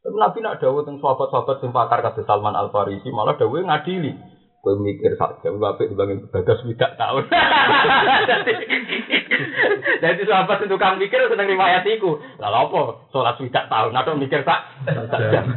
Tapi 0.00 0.16
Nabi 0.16 0.38
nak 0.40 0.64
dawuh 0.64 0.80
tentang 0.80 1.04
sahabat-sahabat 1.04 1.56
sing 1.60 1.76
pakar 1.76 2.00
kata 2.00 2.24
Salman 2.24 2.56
Al 2.56 2.72
Farisi 2.72 3.12
malah 3.12 3.36
dawuh 3.36 3.60
ngadili. 3.60 4.16
Kowe 4.60 4.76
mikir 4.76 5.16
saja, 5.16 5.48
bapak 5.56 5.88
dibangin 5.88 6.28
bagas 6.28 6.60
tidak 6.60 6.92
tahun. 7.00 7.24
Jadi 10.04 10.22
sahabat 10.28 10.60
itu 10.60 10.68
tukang 10.68 11.00
mikir 11.00 11.16
seneng 11.32 11.48
riwayat 11.48 11.80
iku. 11.88 12.20
Lalu 12.36 12.56
apa? 12.68 12.80
Sholat 13.08 13.40
tidak 13.40 13.72
tahun 13.72 13.92
atau 13.96 14.20
mikir 14.20 14.44
tak 14.44 14.60
jam. 15.32 15.48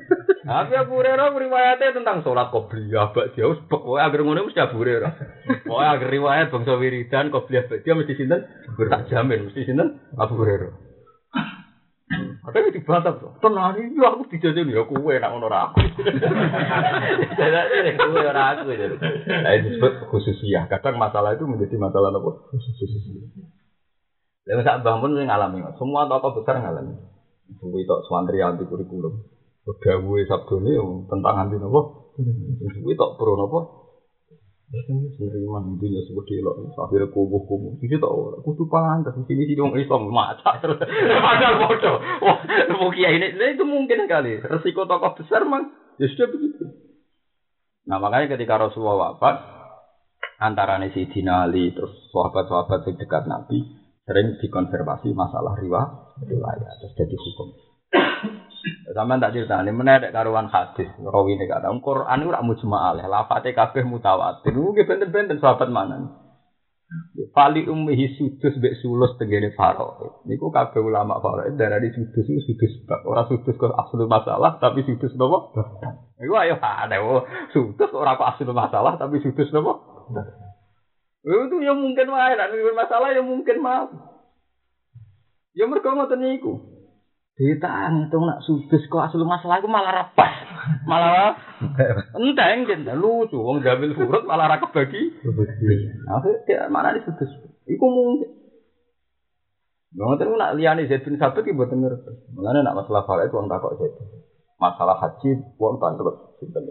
Tapi 0.46 0.78
Abu 0.78 1.02
Hurairah 1.02 1.34
riwayatnya 1.34 1.90
tentang 1.90 2.22
sholat 2.22 2.54
qobliyah 2.54 3.10
bak 3.10 3.34
dia 3.34 3.50
wis 3.50 3.58
pokoke 3.66 3.98
agar 3.98 4.22
ngono 4.22 4.46
mesti 4.46 4.62
Abu 4.62 4.78
Hurairah. 4.78 5.12
Pokoke 5.66 5.82
agar 5.84 6.08
riwayat 6.08 6.54
bangsa 6.54 6.78
wiridan 6.78 7.34
qobliyah 7.34 7.66
bak 7.66 7.82
dia 7.82 7.98
mesti 7.98 8.14
sinten? 8.14 8.46
Tak 8.78 9.10
jamin 9.10 9.50
mesti 9.50 9.66
sinten? 9.66 10.00
Abu 10.14 10.38
Hurairah. 10.38 10.70
Ada 12.46 12.62
yang 12.62 12.74
dibantah 12.78 13.18
tuh. 13.18 13.34
Tenang 13.42 13.74
ini 13.82 13.98
aku 13.98 14.30
dijajan 14.30 14.70
ya 14.70 14.86
kue 14.86 15.18
nak 15.18 15.30
ngono 15.34 15.50
aku. 15.50 15.82
Jadi 17.34 17.98
kue 17.98 18.22
ora 18.22 18.54
aku 18.54 18.70
itu. 18.70 18.94
Nah 19.26 19.50
itu 19.58 19.74
disebut 19.74 19.92
khususiyah. 20.14 20.70
Kadang 20.70 21.02
masalah 21.02 21.34
itu 21.34 21.42
menjadi 21.50 21.74
masalah 21.74 22.14
apa? 22.14 22.30
Khususiyah. 22.54 23.26
Lalu 24.46 24.62
saat 24.62 24.86
bangun 24.86 25.18
yang 25.18 25.26
ngalami, 25.26 25.66
semua 25.74 26.06
tokoh 26.06 26.38
besar 26.38 26.62
ngalami. 26.62 26.94
Suwi 27.58 27.82
tok 27.82 28.06
swantri 28.06 28.38
anti 28.38 28.62
kurikulum. 28.62 29.26
Dawuhe 29.66 30.22
sabdone 30.30 30.78
tentang 31.10 31.34
anti 31.34 31.58
nopo. 31.58 32.14
Suwi 32.62 32.94
tok 32.94 33.18
pro 33.18 33.34
nopo. 33.34 33.85
Sendiriman 34.66 35.78
itu 35.78 35.86
ya 35.94 36.02
seperti 36.10 36.42
lo, 36.42 36.58
akhirnya 36.74 37.06
kubuh 37.14 37.46
kubuh. 37.46 37.78
Itu 37.78 38.02
tau, 38.02 38.34
aku 38.42 38.58
tuh 38.58 38.66
pantas 38.66 39.14
di 39.14 39.22
sini 39.30 39.46
sih 39.46 39.54
dong 39.54 39.70
Islam 39.78 40.10
mata 40.10 40.58
terus. 40.58 40.82
Padahal 41.26 41.54
bodoh. 41.62 41.96
Wah, 42.02 42.42
mau 42.74 42.90
kiai 42.90 43.14
ini, 43.14 43.30
itu 43.54 43.62
mungkin 43.62 44.10
kali. 44.10 44.42
Resiko 44.42 44.90
tokoh 44.90 45.14
besar 45.14 45.46
mang, 45.46 45.70
ya 46.02 46.10
sudah 46.10 46.28
begitu. 46.34 46.66
Nah 47.86 48.02
makanya 48.02 48.34
ketika 48.34 48.58
Rasulullah 48.58 49.14
wafat, 49.14 49.38
antara 50.42 50.82
si 50.90 51.06
Ali 51.30 51.70
terus 51.70 52.10
sahabat-sahabat 52.10 52.90
dekat 52.90 53.24
Nabi 53.30 53.62
sering 54.02 54.38
dikonservasi 54.42 55.14
masalah 55.14 55.54
riwayat 55.62 56.74
terus 56.82 56.94
jadi 56.98 57.16
hukum. 57.16 57.65
Sama 58.96 59.20
tak 59.20 59.36
cerita 59.36 59.60
ini 59.60 59.76
menarik 59.76 60.08
karuan 60.08 60.48
hadis 60.48 60.88
rawi 61.04 61.36
ini 61.36 61.44
kata 61.44 61.68
Quran 61.84 62.16
itu 62.24 62.32
ramu 62.32 62.56
cuma 62.56 62.88
aleh 62.88 63.04
lafate 63.04 63.52
kabeh 63.52 63.84
mutawatir 63.84 64.56
mungkin 64.56 64.88
benten-benten 64.88 65.36
sahabat 65.36 65.68
mana 65.68 66.24
Fali 67.34 67.66
ummihi 67.66 68.14
sudus 68.14 68.54
bek 68.62 68.78
sulus 68.78 69.18
tegene 69.18 69.50
faro. 69.58 70.22
Niku 70.22 70.54
kabeh 70.54 70.78
ulama 70.78 71.18
faro 71.18 71.42
darah 71.58 71.82
di 71.82 71.90
sudus 71.90 72.24
itu 72.30 72.40
sudus 72.54 72.72
orang 73.02 73.26
sudus 73.26 73.58
kok 73.58 73.74
asli 73.74 74.06
masalah 74.06 74.56
tapi 74.62 74.86
sudus 74.86 75.10
nopo? 75.18 75.50
Iku 76.22 76.32
ayo 76.38 76.54
ada 76.62 76.96
wo 77.02 77.26
sudus 77.50 77.90
ora 77.90 78.14
kok 78.14 78.38
asli 78.38 78.46
masalah 78.48 78.94
tapi 79.02 79.18
sudus 79.18 79.50
nopo? 79.50 79.82
Itu 81.26 81.58
ya 81.58 81.74
mungkin 81.74 82.06
wae 82.06 82.38
nek 82.38 82.54
masalah 82.54 83.10
ya 83.10 83.20
mungkin 83.20 83.56
mah. 83.58 83.90
Ya 85.58 85.66
mergo 85.66 85.90
ngoten 85.90 86.22
niku. 86.22 86.75
Ditang 87.36 88.08
itu 88.08 88.16
nak 88.16 88.40
sudus 88.48 88.80
kok 88.88 89.12
asal 89.12 89.20
masalah 89.28 89.60
aku 89.60 89.68
malah 89.68 89.92
rapas. 89.92 90.32
Malah 90.88 91.36
enteng 92.16 92.64
kan 92.64 92.88
lucu 92.96 93.36
wong 93.36 93.60
jambil 93.60 93.92
furut 93.92 94.24
malah 94.24 94.48
ra 94.48 94.56
kebagi. 94.56 95.20
Aku 96.16 96.28
tidak 96.48 96.72
mana 96.72 96.96
di 96.96 97.04
sudus. 97.04 97.28
Iku 97.68 97.84
mungkin. 97.84 98.32
Nggak 99.92 100.06
ngerti 100.16 100.32
nak 100.32 100.54
liane 100.56 100.88
Zaid 100.88 101.04
bin 101.04 101.20
Sabit 101.20 101.44
ibu 101.44 101.60
mboten 101.60 101.84
ngerti. 101.84 102.12
Nak 102.40 102.72
masalah 102.72 103.04
faraid 103.04 103.28
wong 103.28 103.52
takok 103.52 103.84
Zaid. 103.84 103.92
Masalah 104.56 104.96
haji 104.96 105.30
wong 105.60 105.76
takok 105.76 106.40
sinten. 106.40 106.64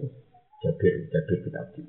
Jabir 0.66 0.94
Jabir 1.14 1.38
bin 1.46 1.54
Abi. 1.62 1.82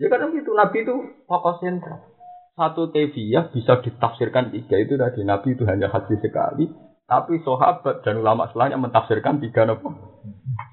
Ya 0.00 0.08
kadang 0.08 0.32
itu 0.32 0.48
Nabi 0.48 0.80
itu 0.80 0.96
fokus 1.28 1.60
sentral. 1.60 2.08
Satu 2.56 2.88
teviyah 2.88 3.52
bisa 3.52 3.84
ditafsirkan 3.84 4.48
tiga 4.48 4.80
itu 4.80 4.96
tadi 4.96 5.20
Nabi 5.28 5.52
itu 5.52 5.68
hanya 5.68 5.92
haji 5.92 6.16
sekali, 6.24 6.72
tapi 7.06 7.38
sahabat 7.46 8.02
dan 8.02 8.18
ulama 8.18 8.50
setelahnya 8.50 8.82
mentafsirkan 8.82 9.38
tiga 9.38 9.62
nopo 9.62 9.94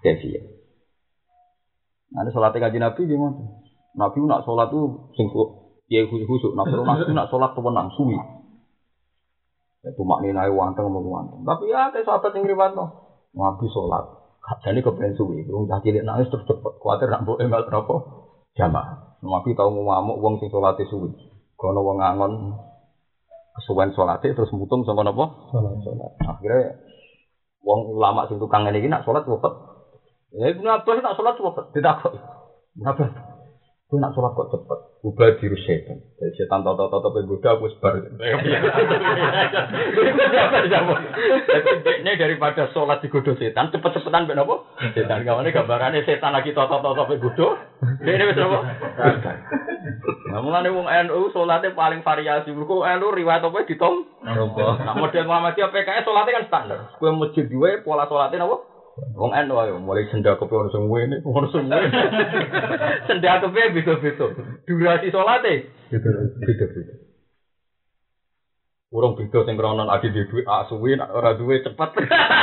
kefir. 0.02 0.42
Nah, 2.14 2.30
sholat 2.30 2.54
kaji 2.54 2.78
Nabi 2.78 3.10
gimana? 3.10 3.42
Nabi 3.98 4.22
nak 4.26 4.46
sholat 4.46 4.70
tuh 4.70 5.14
sing 5.18 5.30
ya 5.90 6.06
khusus 6.10 6.26
khusus. 6.26 6.52
Kalau 6.54 6.86
Nabi 6.86 7.10
nak 7.14 7.30
sholat 7.30 7.54
tuh 7.54 7.62
menang 7.66 7.90
suwi. 7.94 8.18
Itu 9.86 10.02
maknanya 10.06 10.50
wanteng 10.50 10.90
mau 10.90 11.02
wanteng. 11.06 11.46
Tapi 11.46 11.70
ya 11.70 11.90
kayak 11.94 12.06
sahabat 12.06 12.34
yang 12.34 12.50
riwayat 12.50 12.74
no. 12.74 12.86
Nabi 13.34 13.66
sholat. 13.70 14.06
Jadi 14.66 14.82
kepengen 14.82 15.18
suwi. 15.18 15.46
Belum 15.46 15.70
tak 15.70 15.86
cilik 15.86 16.06
nangis 16.06 16.30
terus 16.30 16.46
cepet. 16.50 16.74
Kuatir 16.82 17.10
nak 17.10 17.26
boleh 17.26 17.46
enggak 17.46 17.70
berapa 17.70 17.96
jamaah. 18.58 19.22
Nabi 19.22 19.54
tahu 19.54 19.70
mau 19.74 19.94
ngamuk 19.94 20.18
uang 20.22 20.34
sing 20.42 20.50
sholat 20.50 20.78
suwi. 20.90 21.14
Kalau 21.58 21.82
wong 21.82 21.98
ngangon 22.02 22.34
kesuwen 23.60 23.94
sholat 23.94 24.22
terus 24.24 24.50
mutung 24.54 24.82
sama 24.86 25.06
nopo 25.06 25.50
Salat. 25.54 25.78
sholat 25.86 26.12
akhirnya 26.26 26.78
uang 27.64 27.82
ulama 27.96 28.26
sing 28.28 28.42
tukang 28.42 28.66
ngene 28.66 28.82
iki 28.82 28.90
nak 28.90 29.06
salat 29.06 29.24
cepet 29.24 29.54
ya 30.36 30.46
ibnu 30.52 30.68
abbas 30.68 30.98
nak 31.00 31.16
salat 31.16 31.38
cepet 31.38 31.66
tidak 31.78 31.94
kok 32.02 32.14
ibnu 32.76 32.88
abbas 32.90 33.10
nak 33.94 34.12
sholat 34.18 34.32
kok 34.34 34.50
cepet? 34.52 34.80
Ubah 35.04 35.36
diri 35.36 35.60
setan. 35.68 36.00
Jadi 36.16 36.32
setan 36.40 36.64
tau 36.64 36.80
tau 36.80 36.88
tau 36.88 37.12
goda 37.12 37.60
aku 37.60 37.68
sebar. 37.76 38.00
Ini 42.00 42.12
daripada 42.16 42.72
sholat 42.72 43.04
di 43.04 43.12
godo 43.12 43.36
setan 43.36 43.68
cepet-cepetan 43.76 44.32
ben 44.32 44.40
apa? 44.40 44.64
Setan 44.96 45.28
kawane 45.28 45.52
gambarannya 45.52 46.08
setan 46.08 46.32
lagi 46.32 46.56
tau 46.56 46.72
tau 46.72 46.96
godo. 47.20 47.60
Ini 48.00 48.24
wis 48.32 48.40
apa? 48.40 48.60
Nah, 50.32 50.40
mulane 50.40 50.72
wong 50.72 50.88
NU 50.88 51.36
salate 51.36 51.76
paling 51.76 52.00
variasi. 52.00 52.56
Mergo 52.56 52.88
NU 52.88 53.08
riwayat 53.12 53.44
apa 53.44 53.68
ditom? 53.68 54.08
Nah, 54.24 54.96
model 54.96 55.28
Muhammadiyah 55.28 55.68
PKS 55.68 56.08
salate 56.08 56.32
kan 56.32 56.48
standar. 56.48 56.80
Kowe 56.96 57.12
masjid 57.12 57.44
duwe 57.44 57.84
pola 57.84 58.08
salate 58.08 58.40
napa? 58.40 58.72
Wong 58.94 59.34
NU 59.34 59.56
ayo 59.58 59.82
mulai 59.82 60.06
senda 60.14 60.38
kepe 60.38 60.54
ono 60.54 60.70
sing 60.70 60.86
ngene, 60.86 61.26
ono 61.26 61.50
sing 61.50 61.66
ngene. 61.66 61.90
Senda 63.10 63.42
kepe 63.42 63.74
beda-beda. 63.74 64.26
Durasi 64.70 65.10
salate 65.10 65.66
beda-beda. 66.38 66.94
Urung 68.94 69.18
beda 69.18 69.50
sing 69.50 69.58
krono 69.58 69.90
adi 69.90 70.14
di 70.14 70.30
duit 70.30 70.46
ah 70.46 70.70
suwi 70.70 70.94
nak 70.94 71.10
ora 71.10 71.34
duwe 71.34 71.66
cepet. 71.66 71.90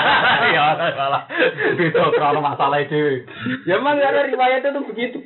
ya 0.59 0.75
salah. 0.75 1.31
Beda 1.79 2.11
krono 2.19 2.43
masalah 2.43 2.83
dhewe. 2.83 3.31
Ya 3.71 3.79
memang 3.79 4.03
ada 4.03 4.27
riwayat 4.27 4.67
itu 4.67 4.81
begitu. 4.91 5.23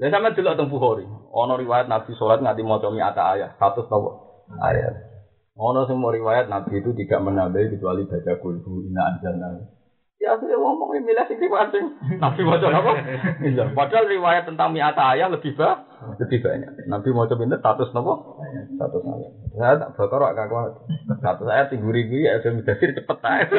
Dan 0.00 0.08
sama 0.16 0.32
dulu 0.32 0.48
tentang 0.48 0.72
Bukhari. 0.72 1.04
Ono 1.36 1.52
riwayat 1.60 1.84
Nabi 1.84 2.16
sholat 2.16 2.40
nganti 2.40 2.64
mau 2.64 2.80
comi 2.80 3.04
ata 3.04 3.36
ayat. 3.36 3.60
Satu 3.60 3.84
tahu 3.84 4.08
ayat. 4.56 5.04
Ono 5.52 5.84
semua 5.84 6.16
riwayat 6.16 6.48
Nabi 6.48 6.80
itu 6.80 6.96
tidak 6.96 7.28
menambahi 7.28 7.76
kecuali 7.76 8.08
baca 8.08 8.32
kulhu 8.40 8.88
ina 8.88 9.04
anjalna. 9.12 9.76
Ya 10.18 10.34
saya 10.34 10.58
ngomong 10.58 10.98
ini 10.98 11.14
milah 11.14 11.30
sing 11.30 11.38
masing. 11.38 11.94
Nabi 12.18 12.42
mau 12.42 12.58
coba 12.58 12.82
apa? 12.82 12.92
Iya. 13.38 13.70
Padahal 13.70 14.10
riwayat 14.10 14.50
tentang 14.50 14.74
miata 14.74 15.14
ayat 15.14 15.30
lebih 15.30 15.54
bah, 15.54 15.86
lebih 16.18 16.42
banyak. 16.42 16.90
Nabi 16.90 17.14
coba 17.14 17.38
ini 17.46 17.54
status 17.54 17.94
nopo? 17.94 18.42
Status 18.74 19.02
ayat. 19.06 19.32
Saya 19.54 19.74
tak 19.78 19.90
bakar 19.94 20.34
agak 20.34 20.50
kuat. 20.50 20.74
Status 21.22 21.46
ayat 21.46 21.70
tinggi 21.70 21.86
ribu 21.94 22.18
ya 22.18 22.42
sudah 22.42 22.58
bisa 22.58 22.98
cepet 22.98 23.18
aja. 23.22 23.58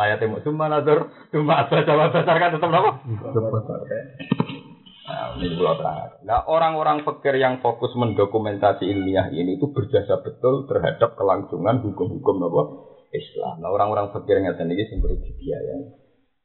Ayat 0.00 0.24
mau 0.32 0.40
cuma 0.40 0.72
nazar, 0.72 1.12
cuma 1.28 1.68
baca 1.68 1.92
baca 1.92 2.20
kan 2.24 2.50
tetap 2.56 2.70
nopo? 2.72 2.90
Cepet. 3.20 3.62
Nah, 5.10 5.36
Nah, 6.24 6.40
orang-orang 6.46 7.04
fakir 7.04 7.36
yang 7.36 7.60
fokus 7.60 7.92
mendokumentasi 7.98 8.88
ilmiah 8.88 9.28
ini 9.28 9.60
itu 9.60 9.68
berjasa 9.76 10.24
betul 10.24 10.64
terhadap 10.70 11.18
kelangsungan 11.20 11.84
hukum-hukum 11.84 12.48
apa? 12.48 12.62
Islam. 13.10 13.58
Nah, 13.58 13.70
orang-orang 13.74 14.14
fakir 14.14 14.38
yang 14.38 14.54
ada 14.54 14.62
ini 14.66 14.86
sing 14.86 15.02
perlu 15.02 15.18
dibiayai. 15.18 15.82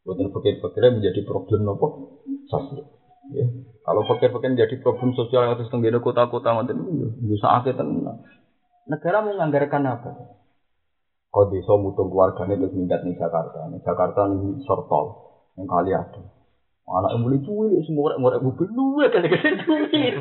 Bukan 0.06 0.30
fakir-fakirnya 0.34 1.02
menjadi 1.02 1.22
problem 1.26 1.66
apa? 1.66 1.88
Sosial. 2.50 2.86
Ya. 3.34 3.46
Kalau 3.82 4.02
fakir-fakir 4.06 4.54
menjadi 4.54 4.76
problem 4.82 5.14
sosial 5.18 5.50
yang 5.50 5.58
harus 5.58 5.70
tenggine 5.70 5.98
kota-kota 5.98 6.54
macam 6.54 6.78
itu, 6.78 7.10
bisa 7.26 7.50
akhir 7.62 7.78
tenang. 7.78 8.22
Negara 8.86 9.26
mau 9.26 9.34
menganggarkan 9.34 9.82
apa? 9.82 10.12
Kau 11.34 11.50
desa 11.50 11.74
mutung 11.76 12.14
keluarganya 12.14 12.56
terus 12.56 12.78
minggat 12.78 13.02
nih 13.02 13.18
Jakarta. 13.18 13.66
Nih 13.74 13.82
Jakarta 13.82 14.30
nih 14.30 14.62
sortol 14.64 15.06
yang 15.58 15.68
kali 15.68 15.92
ada. 15.92 16.22
Anak 16.86 17.18
yang 17.18 17.26
boleh 17.26 17.42
cuy, 17.42 17.82
semua 17.82 18.14
orang 18.14 18.22
orang 18.30 18.46
mobil 18.46 18.70
lu 18.70 19.02
ya 19.02 19.10
kan 19.10 19.26
cuy. 19.26 20.14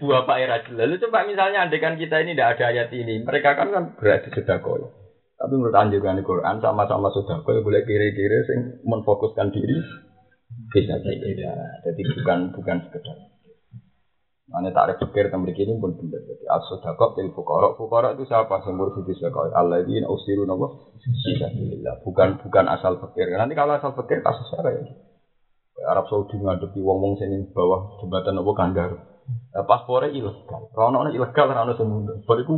Buah 0.00 0.22
Pak 0.24 0.38
Era 0.40 0.58
Lalu 0.64 0.94
coba 1.02 1.28
misalnya 1.28 1.68
andekan 1.68 2.00
kita 2.00 2.24
ini 2.24 2.32
tidak 2.34 2.56
ada 2.56 2.64
ayat 2.72 2.88
ini, 2.92 3.20
mereka 3.20 3.56
kan 3.58 3.68
kan 3.72 3.84
berarti 3.96 4.32
sudah 4.32 4.58
koi. 4.64 4.84
Tapi 5.40 5.52
menurut 5.56 5.76
anjuran 5.76 6.20
Quran 6.20 6.60
sama-sama 6.60 7.08
sudah 7.12 7.40
koi 7.44 7.64
boleh 7.64 7.84
kiri-kiri 7.84 8.38
sing 8.44 8.60
menfokuskan 8.84 9.52
diri 9.52 9.76
bisa 10.70 10.96
saja. 11.00 11.52
Jadi 11.84 12.00
bukan 12.16 12.38
bukan 12.52 12.76
sekedar. 12.88 13.16
Mana 14.50 14.74
tarik 14.74 14.98
pikir 14.98 15.30
tentang 15.30 15.46
begini 15.46 15.78
pun 15.78 15.94
benar. 15.94 16.26
Jadi 16.26 16.42
as-sadaqah 16.42 17.14
til 17.14 17.30
fuqara. 17.30 17.78
Fuqara 17.78 18.18
itu 18.18 18.26
siapa? 18.26 18.58
Yang 18.66 18.74
mursyid 18.82 19.06
sedekah. 19.14 19.54
Alladzina 19.54 20.10
usiru 20.10 20.42
napa? 20.42 20.74
Fisabilillah. 20.98 22.02
Bukan 22.02 22.42
bukan 22.42 22.66
asal 22.66 22.98
pikir. 22.98 23.30
Nanti 23.38 23.54
kalau 23.54 23.78
asal 23.78 23.94
pikir 23.94 24.26
kasus 24.26 24.50
apa 24.58 24.74
ya? 24.74 24.82
Arab 25.86 26.10
Saudi 26.10 26.36
ngadepi 26.36 26.82
wong-wong 26.82 27.16
sini 27.16 27.46
bawah 27.54 28.02
jembatan 28.02 28.42
apa 28.42 28.52
kandar. 28.58 28.90
Nah, 29.28 29.64
paspornya 29.66 30.14
ilegal. 30.14 30.70
Rono 30.72 31.08
ilegal, 31.10 31.46
rono 31.50 31.72
semua. 31.74 32.14
Bariku 32.24 32.54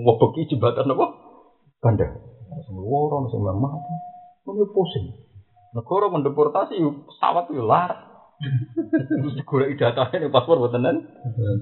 mau 0.00 0.18
pergi 0.18 0.54
jembatan 0.54 0.90
apa? 0.90 1.06
Kandar. 1.78 2.10
Semua 2.66 2.98
orang 3.10 3.30
semua 3.30 3.54
mati. 3.54 3.94
Ini 4.44 4.64
pusing. 4.70 5.06
Negara 5.74 6.06
mendeportasi 6.10 6.78
pesawat 6.78 7.50
itu. 7.50 7.62
Terus 9.08 9.34
golek 9.46 9.78
datanya 9.78 10.16
ning 10.22 10.30
paspor 10.30 10.58
nen. 10.74 10.96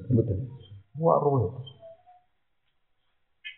Mboten. 0.09 0.39
Wah 1.01 1.17
roh. 1.21 1.63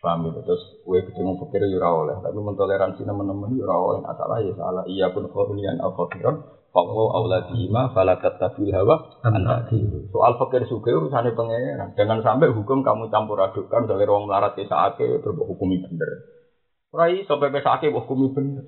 Paham 0.03 0.29
itu 0.29 0.39
terus 0.45 0.61
kue 0.85 1.01
ketemu 1.01 1.33
pikir 1.41 1.65
ora 1.81 1.89
oleh, 1.89 2.15
tapi 2.21 2.37
mentoleransi 2.37 3.01
teman-teman 3.01 3.57
ora 3.57 3.75
oleh. 3.75 3.99
Salah 4.05 4.37
ya 4.37 4.53
salah. 4.53 4.83
Iya 4.85 5.09
pun 5.09 5.25
al 5.25 5.91
fakiran 5.97 6.35
Fakwa 6.75 7.07
auladihima 7.15 7.95
fala 7.95 8.19
tattabil 8.19 8.75
hawa 8.75 8.99
antaki. 9.23 9.79
Soal 10.11 10.35
fakir 10.35 10.67
suge 10.67 10.91
urusane 10.91 11.31
pengeran. 11.31 11.95
Jangan 11.95 12.19
sampai 12.19 12.51
hukum 12.51 12.83
kamu 12.83 13.07
campur 13.07 13.39
adukkan 13.39 13.87
dari 13.87 14.03
orang 14.03 14.27
melarat 14.27 14.59
ke 14.59 14.67
saake 14.67 15.23
terus 15.23 15.39
hukumi 15.39 15.79
bener. 15.79 16.27
Ora 16.91 17.07
iso 17.15 17.39
pepe 17.39 17.63
sake 17.63 17.95
hukumi 17.95 18.27
bener. 18.35 18.67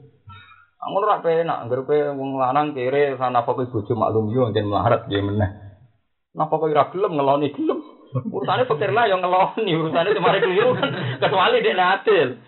Amun 0.79 1.03
ora 1.03 1.19
penak, 1.19 1.67
anggere 1.67 1.83
kowe 1.83 1.99
wong 2.15 2.39
lanang 2.39 2.71
kere 2.71 3.19
sana 3.19 3.43
kowe 3.43 3.59
bojo 3.59 3.91
maklum 3.91 4.31
yo 4.31 4.55
njen 4.55 4.71
melarat 4.71 5.03
dia 5.11 5.19
meneh. 5.19 5.51
Napa 6.31 6.63
kowe 6.63 6.71
ora 6.71 6.87
gelem 6.87 7.11
ngeloni 7.11 7.51
gelem? 7.51 7.83
Urusane 8.07 8.63
pikir 8.71 8.95
lah 8.95 9.11
yang 9.11 9.19
ngeloni, 9.19 9.67
urusane 9.83 10.15
cuma 10.15 10.31
keliru 10.39 10.79
kan 10.79 10.95
kecuali 11.19 11.59
dia 11.59 11.75
natil. 11.75 12.39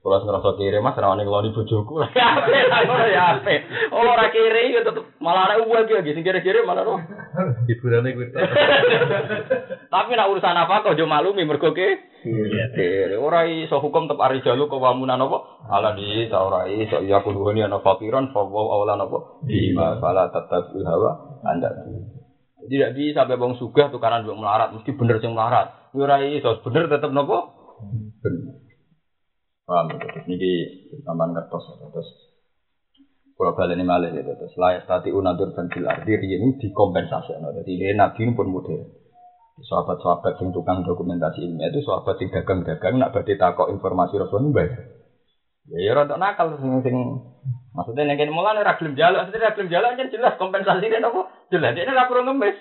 Kalau 0.00 0.16
ngerasa 0.16 0.56
kiri 0.56 0.80
mas, 0.80 0.96
rawan 0.96 1.20
ngeloni 1.20 1.52
bojoku. 1.52 2.00
Ya 2.16 2.32
ape, 2.32 2.56
ngono 2.88 3.04
ya 3.04 3.22
ape. 3.36 3.54
Oh 3.92 4.00
ora 4.00 4.32
kiri 4.32 4.72
ya 4.72 4.80
tetep 4.80 5.04
malah 5.20 5.44
ada 5.44 5.60
uang 5.60 5.84
gitu, 5.84 6.16
sing 6.16 6.24
kiri-kiri 6.24 6.64
malah 6.64 6.88
roh. 6.88 6.96
Hiburannya 7.68 8.16
gue 8.16 8.32
Tapi 9.92 10.10
nak 10.16 10.28
urusan 10.32 10.56
apa 10.56 10.80
kok 10.80 10.96
jo 10.96 11.04
maklumi 11.04 11.44
mergo 11.44 11.76
ke? 11.76 12.00
Kiri. 12.24 13.12
Ora 13.20 13.44
iso 13.44 13.76
hukum 13.76 14.08
tetep 14.08 14.24
ari 14.24 14.40
jalu 14.40 14.72
ke 14.72 14.76
wamunan 14.80 15.20
apa? 15.20 15.68
Ala 15.68 15.92
di 15.92 16.24
ta 16.32 16.48
ora 16.48 16.64
iso 16.64 17.04
ya 17.04 17.20
kuduhani 17.20 17.68
ana 17.68 17.84
fakiran 17.84 18.32
fa 18.32 18.40
wa 18.40 18.72
awla 18.80 18.96
napa? 18.96 19.44
Bima 19.44 20.00
fala 20.00 20.32
tatabul 20.32 20.80
hawa 20.80 21.44
anda. 21.44 21.68
Tidak 22.56 22.96
bisa 22.96 23.20
sampai 23.20 23.36
bang 23.36 23.52
sugah 23.60 23.92
tukaran 23.92 24.24
duit 24.24 24.36
melarat, 24.36 24.72
mesti 24.72 24.96
bener 24.96 25.20
sing 25.20 25.36
melarat. 25.36 25.92
Ya 25.92 26.00
ora 26.08 26.24
iso 26.24 26.56
bener 26.64 26.88
tetep 26.88 27.12
napa? 27.12 27.52
Bener. 28.24 28.69
Paham 29.70 29.86
ya, 29.86 30.02
terus 30.02 30.26
niki 30.26 30.82
tambahan 31.06 31.30
kertas 31.30 31.62
ya, 31.70 31.86
terus 31.94 32.10
kalau 33.38 33.54
balik 33.54 33.78
ini 33.78 33.86
malah 33.86 34.10
ya, 34.10 34.18
terus 34.26 34.50
layak 34.58 34.90
tadi 34.90 35.14
unadur 35.14 35.54
dan 35.54 35.70
fil 35.70 35.86
ardi 35.86 36.18
ini 36.18 36.58
dikompensasi. 36.58 37.38
Nah, 37.38 37.54
jadi 37.54 37.70
ini 37.70 37.94
nabi 37.94 38.34
pun 38.34 38.50
modern. 38.50 38.82
Sahabat-sahabat 39.62 40.42
yang 40.42 40.50
tukang 40.50 40.82
dokumentasi 40.82 41.46
ilmiah 41.46 41.70
itu 41.70 41.86
sahabat 41.86 42.18
yang 42.18 42.34
dagang-dagang 42.34 42.98
nak 42.98 43.14
berarti 43.14 43.38
takok 43.38 43.70
informasi 43.70 44.18
Rasul 44.18 44.48
ini 44.48 44.56
baik. 44.56 44.72
Ya 45.70 45.78
ya 45.86 45.92
rada 45.94 46.16
nakal 46.18 46.56
sing 46.58 46.80
sing 46.82 46.96
maksudnya 47.76 48.08
nek 48.08 48.16
kene 48.18 48.32
mulane 48.32 48.64
ora 48.64 48.74
gelem 48.80 48.96
jaluk, 48.96 49.22
maksudnya 49.22 49.52
gelem 49.52 49.68
jaluk 49.70 49.88
kan 49.94 50.08
jelas 50.10 50.34
kompensasine 50.40 50.96
napa? 50.98 51.28
Jelas 51.52 51.76
ini 51.76 51.92
ora 51.92 52.08
perlu 52.08 52.24
ngemis. 52.26 52.56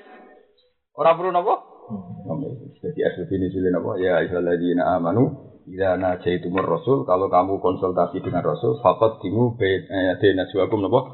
Ora 0.93 1.15
perlu 1.15 1.32
napa? 1.32 1.56
Ngemis. 2.28 2.78
Jadi 2.84 3.00
asli 3.02 3.24
ini 3.32 3.48
sile 3.50 3.72
napa? 3.72 3.95
Ya 3.98 4.19
ayyuhalladzina 4.19 5.00
amanu 5.00 5.49
Ila 5.69 6.01
najaitumur 6.01 6.65
rasul, 6.65 7.05
kalau 7.05 7.29
kamu 7.29 7.62
konsultasi 7.62 8.25
dengan 8.25 8.41
rasul, 8.41 8.82
fakot 8.82 9.21
timu 9.21 9.53
bena 9.53 10.49
juakum 10.49 10.82
nopo. 10.82 11.13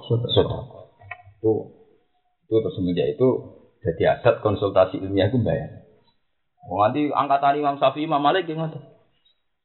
Itu 1.44 1.52
itu 2.46 2.56
terus 2.62 2.76
semenjak 2.78 3.20
itu 3.20 3.28
jadi 3.84 4.16
adat 4.16 4.40
konsultasi 4.40 5.02
ilmiah 5.04 5.28
itu 5.28 5.42
bayar. 5.44 5.84
Oh, 6.66 6.82
nanti 6.82 7.12
angkatan 7.12 7.60
Imam 7.60 7.76
Syafi'i 7.78 8.08
Imam 8.08 8.24
Malik 8.24 8.48
yang 8.48 8.64
ada. 8.64 8.80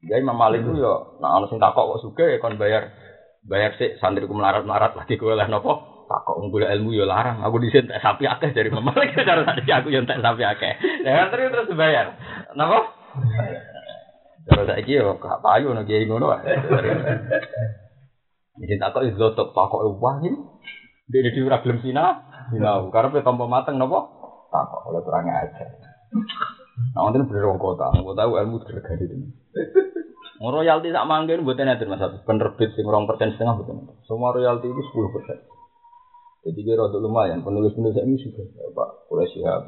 Ya 0.02 0.18
Imam 0.18 0.34
Malik 0.34 0.64
itu 0.64 0.80
ya, 0.80 1.20
nah 1.20 1.38
orang 1.38 1.48
sing 1.52 1.60
takok 1.60 2.00
kok 2.00 2.24
ya 2.24 2.40
kon 2.40 2.56
bayar 2.56 2.88
bayar 3.44 3.76
sih 3.76 4.00
santri 4.00 4.24
ku 4.24 4.32
melarat-melarat 4.32 4.96
lagi 4.96 5.16
gue 5.16 5.32
lah 5.32 5.48
nopo 5.48 6.04
takok 6.08 6.40
nggula 6.40 6.72
ilmu 6.76 6.92
ya 6.96 7.04
larang 7.04 7.44
aku 7.44 7.60
disin 7.60 7.88
tak 7.88 8.00
sapi 8.00 8.24
akeh 8.24 8.52
dari 8.56 8.72
Imam 8.72 8.84
Malik 8.84 9.12
cara 9.28 9.44
tadi 9.44 9.70
aku 9.70 9.92
yang 9.92 10.08
tak 10.08 10.24
sapi 10.24 10.42
akeh. 10.42 10.72
Ya 11.04 11.28
terus 11.30 11.52
terus 11.52 11.76
bayar. 11.76 12.16
Napa? 12.56 12.96
Kalau 14.50 14.66
saya 14.66 14.82
kira 14.82 15.14
gak 15.14 15.40
payu 15.46 15.70
nih 15.70 15.86
kiai 15.86 16.04
ngono. 16.10 16.34
Jadi 18.60 18.74
tak 18.76 18.90
kok 18.92 19.06
itu 19.06 19.16
tak 19.16 19.46
kok 19.54 19.82
wah 20.02 20.18
ini. 20.20 20.36
Dia 21.10 21.26
di 21.26 21.42
ora 21.42 21.58
gelem 21.58 21.82
sina, 21.82 22.22
sina 22.54 22.86
pe 22.86 23.22
tompo 23.22 23.46
mateng 23.50 23.78
napa? 23.78 24.06
Tak 24.50 24.62
kok 24.66 24.90
oleh 24.90 25.02
kurang 25.06 25.26
aja. 25.30 25.64
Nah, 26.94 27.06
wonten 27.06 27.26
bener 27.26 27.50
wong 27.50 27.58
kota, 27.58 27.90
kok 27.90 28.14
tahu 28.14 28.30
ilmu 28.38 28.62
gergari 28.62 29.06
itu. 29.06 29.16
Royalti 30.40 30.88
sak 30.94 31.04
manggen 31.04 31.44
mboten 31.44 31.68
enten 31.68 31.90
Mas 31.92 32.00
Penerbit 32.24 32.72
sing 32.72 32.88
2% 32.88 33.36
setengah 33.36 33.54
mboten. 33.58 33.90
Semua 34.08 34.32
royalti 34.32 34.70
itu 34.70 34.82
10%. 34.82 36.46
Jadi 36.48 36.60
kira 36.64 36.88
untuk 36.88 37.04
lumayan, 37.04 37.44
penulis-penulis 37.44 38.00
ini 38.00 38.16
juga, 38.16 38.48
Pak, 38.72 39.12
boleh 39.12 39.28
siap. 39.28 39.60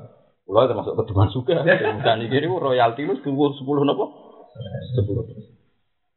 Pulau 0.48 0.64
termasuk 0.64 0.96
keduman 0.96 1.28
juga. 1.28 1.60
Dan 2.00 2.24
ini 2.24 2.48
royalti 2.48 3.04
itu 3.04 3.14
sepuluh 3.20 3.52
sepuluh 3.52 3.84
nopo 3.84 4.21
sepuluh 4.96 5.24
persen. 5.24 5.54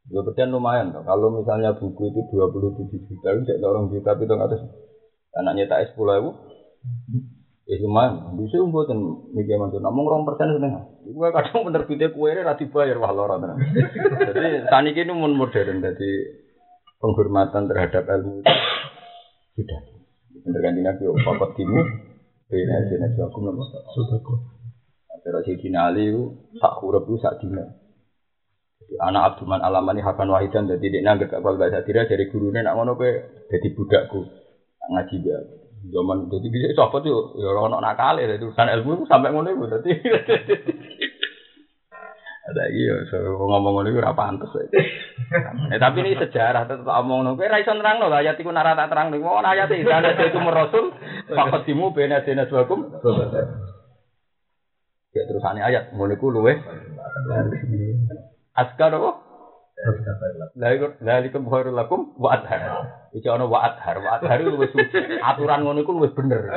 Dua 0.06 0.22
persen 0.22 0.54
lumayan 0.54 0.94
toh. 0.94 1.02
Kalau 1.02 1.34
misalnya 1.34 1.74
buku 1.74 2.14
itu 2.14 2.22
dua 2.30 2.52
puluh 2.52 2.76
tujuh 2.78 3.00
juta, 3.10 3.34
tidak 3.42 3.66
orang 3.66 3.90
juta 3.90 4.14
itu 4.14 4.34
ada. 4.38 4.58
Anaknya 5.36 5.68
tak 5.68 5.92
sepuluh 5.92 6.16
ribu, 6.16 6.32
ya 7.68 7.76
lumayan. 7.82 8.38
Bisa 8.40 8.62
dan 8.62 9.00
mikir 9.34 9.60
macam, 9.60 9.82
namun 9.82 10.04
orang 10.08 10.24
persen 10.30 10.56
setengah. 10.56 10.84
Gue 11.06 11.28
kadang 11.34 11.66
penerbitnya 11.68 12.14
kue 12.14 12.32
ini 12.32 12.42
rati 12.46 12.66
bayar 12.72 13.02
wah 13.02 13.12
lorot. 13.12 13.44
Jadi 13.44 14.68
tani 14.70 14.96
ini 14.96 15.12
mun 15.12 15.36
modern, 15.36 15.84
jadi 15.84 16.12
penghormatan 17.02 17.68
terhadap 17.68 18.08
ilmu 18.08 18.42
itu 18.42 18.54
sudah. 19.60 19.82
Bener 20.46 20.60
kan 20.62 20.78
nabi, 20.78 21.04
papat 21.26 21.50
timu, 21.58 21.80
aku 23.26 23.40
nama 23.42 23.64
sudah 23.92 24.20
kok. 24.22 24.40
Terus 25.26 25.42
si 25.50 25.58
Dinali 25.58 26.14
huruf 26.62 27.04
itu 27.10 27.18
sak 27.18 27.42
dina. 27.42 27.66
Anak 29.02 29.34
Abdurrahman 29.34 29.62
Alamani 29.66 30.02
Hakan 30.06 30.30
Wahidan 30.30 30.70
jadi 30.70 30.86
dia 30.88 31.02
nangger 31.02 31.28
gak 31.28 31.42
kalau 31.42 31.58
gak 31.58 31.74
sadira 31.74 32.06
dari 32.06 32.30
gurunya 32.30 32.62
nak 32.62 32.78
ngono 32.78 32.94
pe 32.96 33.10
jadi 33.50 33.68
budakku. 33.74 34.22
Ngaji 34.86 35.16
dia. 35.26 35.40
Zaman 35.86 36.30
jadi 36.30 36.48
bisa 36.50 36.78
coba 36.78 37.02
tuh? 37.02 37.38
Ya 37.38 37.50
orang 37.50 37.78
nak 37.78 37.84
nakal 37.94 38.22
ya 38.22 38.38
urusan 38.38 38.70
ilmu 38.82 39.06
sampai 39.10 39.34
ngono 39.34 39.50
itu 39.54 39.66
jadi. 39.70 39.92
Ada 42.46 42.70
iya 42.70 42.94
so 43.10 43.18
ngomong 43.18 43.74
ngono 43.74 43.90
itu 43.90 44.06
apa 44.06 44.30
antus 44.30 44.54
eh 44.54 44.70
tapi 45.82 46.06
ini 46.06 46.14
sejarah 46.14 46.70
tetap 46.70 46.86
omong 46.86 47.34
kowe 47.34 47.50
ra 47.50 47.58
iso 47.58 47.74
nerangno 47.74 48.06
ayat 48.14 48.38
iku 48.38 48.54
narata 48.54 48.86
terang 48.86 49.10
ning 49.10 49.26
mau 49.26 49.42
ayat 49.42 49.66
iki. 49.74 49.82
Ana 49.90 50.14
itu 50.14 50.38
rasul 50.38 50.94
faqadimu 51.26 51.90
bena 51.90 52.22
dina 52.22 52.46
suakum 52.46 52.86
ya 55.10 55.24
terusane 55.26 55.66
ayat 55.66 55.90
ngono 55.98 56.14
iku 56.14 56.30
luwe 56.30 56.54
Askar 58.56 58.96
apa? 58.96 59.12
Lalikum 61.04 61.52
khairul 61.52 61.76
lakum 61.76 62.16
wa 62.16 62.40
adhar. 62.40 62.88
Iki 63.12 63.28
ana 63.28 63.44
wa 63.52 63.60
adhar, 63.68 64.00
wa 64.00 64.16
adhar 64.16 64.40
itu 64.40 64.56
wis. 64.56 64.72
Aturan 65.20 65.68
ngono 65.68 65.84
iku 65.84 65.92
wis 66.00 66.16
bener. 66.16 66.48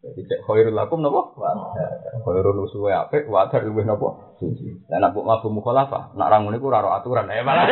Jadi 0.00 0.20
cek 0.24 0.40
khairul 0.48 0.72
lakum 0.72 1.04
napa? 1.04 1.36
Wa 1.36 1.48
adhar. 1.52 1.92
Khairul 2.24 2.64
usuwe 2.64 2.88
apik, 2.88 3.28
wa 3.28 3.44
adhar 3.44 3.68
luwih 3.68 3.84
napa? 3.84 4.32
Suci. 4.40 4.88
Lah 4.88 5.04
nek 5.04 5.12
mabuk 5.12 5.52
mukhalafah, 5.52 6.16
nek 6.16 6.28
ra 6.32 6.40
ngono 6.40 6.56
iku 6.56 6.72
ora 6.72 6.96
aturan. 6.96 7.28
Eh 7.28 7.44
malah. 7.44 7.68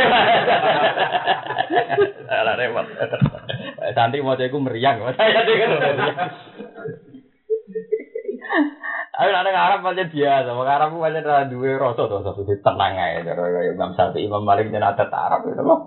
Salah 2.29 2.55
repot. 2.61 2.87
Santri 3.97 4.21
mau 4.21 4.37
iku 4.37 4.61
meriang. 4.61 5.01
Ayo 9.19 9.35
nek 9.35 9.51
Arab 9.51 9.83
pancen 9.83 10.15
biasa, 10.15 10.55
wong 10.55 10.69
Arab 10.71 10.95
ku 10.95 11.03
pancen 11.03 11.27
ora 11.27 11.51
duwe 11.51 11.75
rasa 11.75 12.07
to 12.07 12.23
satu 12.23 12.47
tenang 12.47 12.95
ae 12.95 13.27
cara 13.27 13.51
kaya 13.51 13.75
Imam 13.75 13.91
Syafi'i 13.99 14.31
Imam 14.31 14.47
Malik 14.47 14.71
yen 14.71 14.79
adat 14.79 15.11
Arab 15.11 15.43
itu 15.51 15.59
kok. 15.59 15.81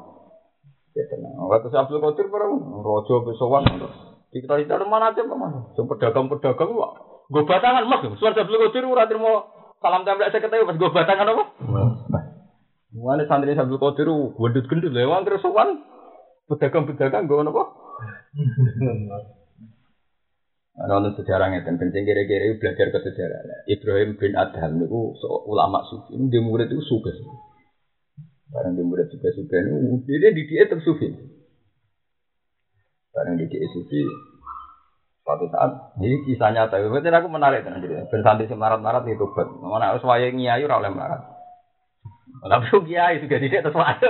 Ya 0.99 1.07
tenang. 1.07 1.39
Waktu 1.39 1.71
Abdul 1.71 2.03
Qadir 2.03 2.27
para 2.27 2.51
raja 2.51 3.15
pesowan 3.23 3.63
kita 4.35 4.51
kita 4.67 4.83
mana 4.83 5.15
aja 5.15 5.23
mana. 5.23 5.71
Sing 5.79 5.87
pedagang-pedagang 5.87 6.75
gue 7.31 7.43
batangan 7.47 7.87
mas, 7.87 8.03
suara 8.19 8.35
Abdul 8.35 8.59
Qadir 8.67 8.83
salam 9.81 10.03
tempel 10.03 10.27
saya 10.27 10.43
ketemu 10.43 10.67
pas 10.67 10.75
gue 10.75 10.91
batangan 10.91 11.31
apa? 11.31 11.43
Mulane 12.91 13.23
santri 13.31 13.55
Abdul 13.55 13.79
Qadir 13.79 14.11
gendut-gendut 14.11 14.91
lewat 14.91 15.23
terus 15.23 15.39
sowan 15.39 15.79
pedagang-pedagang 16.51 17.31
gue 17.31 17.47
apa? 17.47 17.63
Ana 20.71 21.11
sejarah 21.11 21.51
ngeten 21.51 21.75
kencing 21.75 22.07
kira-kira 22.07 22.55
belajar 22.55 22.87
ke 22.95 22.99
sejarah. 23.03 23.67
Ibrahim 23.67 24.15
bin 24.15 24.39
Adham 24.39 24.79
niku 24.79 25.11
ulama 25.43 25.83
sufi. 25.91 26.15
Dia 26.31 26.39
murid 26.39 26.71
itu 26.71 26.79
suka. 26.87 27.11
Barang 28.51 28.79
dia 28.79 28.87
murid 28.87 29.11
suka 29.11 29.35
suka 29.35 29.55
ini 29.59 29.99
dia 30.07 30.31
di 30.31 30.43
dia 30.47 30.63
tetap 30.63 30.79
sufi. 30.79 31.11
Barang 33.11 33.35
di 33.35 33.51
dia 33.51 33.67
sufi. 33.75 33.99
Suatu 35.27 35.51
saat 35.51 35.99
ini 35.99 36.23
kisah 36.23 36.55
nyata. 36.55 36.79
Berarti 36.79 37.11
aku 37.19 37.27
menarik 37.27 37.67
tenan 37.67 37.83
jadi. 37.83 38.07
Ben 38.07 38.23
santri 38.23 38.47
semarat-marat 38.47 39.03
itu 39.11 39.27
bet. 39.27 39.47
Mana 39.59 39.91
harus 39.91 40.07
wayang 40.07 40.39
nyai 40.39 40.63
oleh 40.63 40.91
marat. 40.91 41.19
Tapi 42.41 42.73
kiai 42.87 43.19
juga 43.19 43.37
tidak 43.37 43.61
terus 43.69 43.75
ada. 43.75 44.09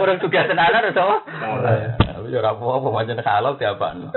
Orang 0.00 0.22
juga 0.22 0.48
tenanan 0.48 0.94
atau 0.94 1.18
ya 2.28 2.42
ora 2.42 2.54
apa-apa 2.54 2.88
pancen 2.90 3.22
halal 3.22 3.54
diapakno. 3.58 4.08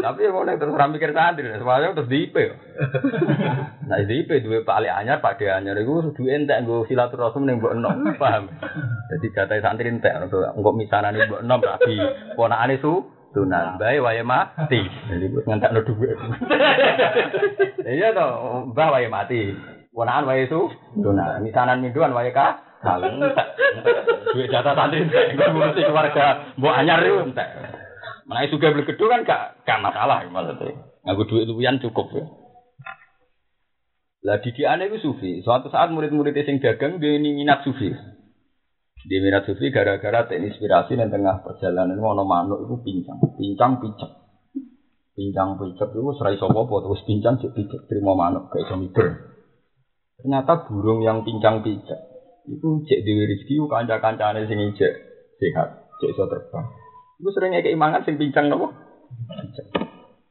Tapi 0.00 0.20
ya 0.24 0.30
ngono 0.30 0.56
terus 0.56 0.74
ora 0.74 0.86
mikir 0.90 1.12
santri, 1.12 1.46
semuanya 1.46 1.94
terus 1.94 2.10
di 2.10 2.28
IP. 2.28 2.36
Nah, 3.86 3.98
di 4.06 4.14
IP 4.22 4.30
duwe 4.46 4.62
Pak 4.62 4.80
Ali 4.80 4.88
Anyar, 4.88 5.18
Pak 5.18 5.42
De 5.42 5.50
Anyar 5.50 5.76
iku 5.78 6.14
duwe 6.14 6.30
entek 6.34 6.62
nggo 6.64 6.86
silaturahim 6.86 7.42
ning 7.46 7.56
mbok 7.58 7.74
enom, 7.76 8.16
paham? 8.16 8.48
Jadi 9.12 9.26
jatah 9.34 9.58
santri 9.60 9.90
entek 9.90 10.14
engko 10.30 10.70
misanane 10.72 11.26
mbok 11.26 11.42
enom 11.42 11.60
rabi 11.60 11.96
ponakane 12.38 12.78
su 12.80 13.04
tunan 13.30 13.78
bae 13.78 13.98
wae 14.02 14.22
mati. 14.26 14.80
Jadi 15.10 15.24
gue 15.30 15.42
ngentekno 15.46 15.80
dhuwit. 15.86 16.18
Iya 17.86 18.14
to, 18.14 18.26
mbah 18.74 18.88
wae 18.94 19.06
mati. 19.06 19.54
Ponakan 19.90 20.26
wae 20.30 20.46
su 20.46 20.70
tunan, 20.98 21.42
misanan 21.42 21.82
minduan 21.82 22.14
wae 22.14 22.30
ka 22.30 22.69
Kaleng 22.80 23.20
entek. 23.20 23.48
Jatah 24.48 24.72
santri 24.72 25.04
entek, 25.04 25.36
gue 25.36 25.68
keluarga 25.76 26.56
mbok 26.56 26.76
anyar 26.80 27.04
itu 27.04 27.20
entek. 27.28 27.48
Menaik 28.24 28.48
juga 28.54 28.72
beli 28.72 28.88
gedung 28.88 29.12
kan 29.12 29.26
gak, 29.26 29.42
gak 29.68 29.82
masalah 29.84 30.24
maksudnya. 30.24 30.88
Aku 31.12 31.28
duit 31.28 31.44
luwian 31.44 31.82
cukup 31.82 32.08
ya. 32.16 32.24
Lah 34.20 34.36
didikannya 34.40 34.92
itu 34.92 35.00
sufi. 35.00 35.40
Suatu 35.40 35.72
saat 35.72 35.92
murid-murid 35.92 36.36
sing 36.44 36.60
dagang 36.60 37.00
dia 37.00 37.16
ini 37.16 37.36
minat 37.36 37.64
sufi. 37.64 37.88
Dia 39.08 39.18
minat 39.24 39.48
sufi 39.48 39.72
gara-gara 39.72 40.28
terinspirasi 40.28 40.96
dan 40.96 41.08
tengah 41.08 41.40
perjalanan 41.40 41.96
ono 41.96 42.24
manuk 42.28 42.68
itu 42.68 42.76
pincang, 42.84 43.16
pincang 43.36 43.80
picek. 43.80 44.12
Pincang 45.16 45.56
picek 45.56 45.88
itu 45.88 46.10
serai 46.20 46.36
sopo 46.36 46.68
terus 46.68 47.00
pincang 47.08 47.40
cek 47.40 47.52
picek 47.56 47.80
terima 47.88 48.12
manuk 48.12 48.52
kayak 48.52 48.76
miber. 48.76 49.08
Ternyata 50.20 50.68
burung 50.68 51.00
yang 51.00 51.24
pincang 51.24 51.64
picek 51.64 52.09
itu 52.50 52.68
cek 52.86 53.00
dewi 53.06 53.30
rezeki 53.30 53.62
kanca-kancane 53.70 54.46
sing 54.50 54.58
ijek 54.58 54.92
sehat, 55.38 55.68
cek 56.02 56.10
iso 56.10 56.26
terbang. 56.26 56.66
Iku 57.22 57.30
sering 57.30 57.54
kayak 57.54 57.70
imangan 57.70 58.02
sing 58.02 58.18
pincang 58.18 58.50
nopo? 58.50 58.74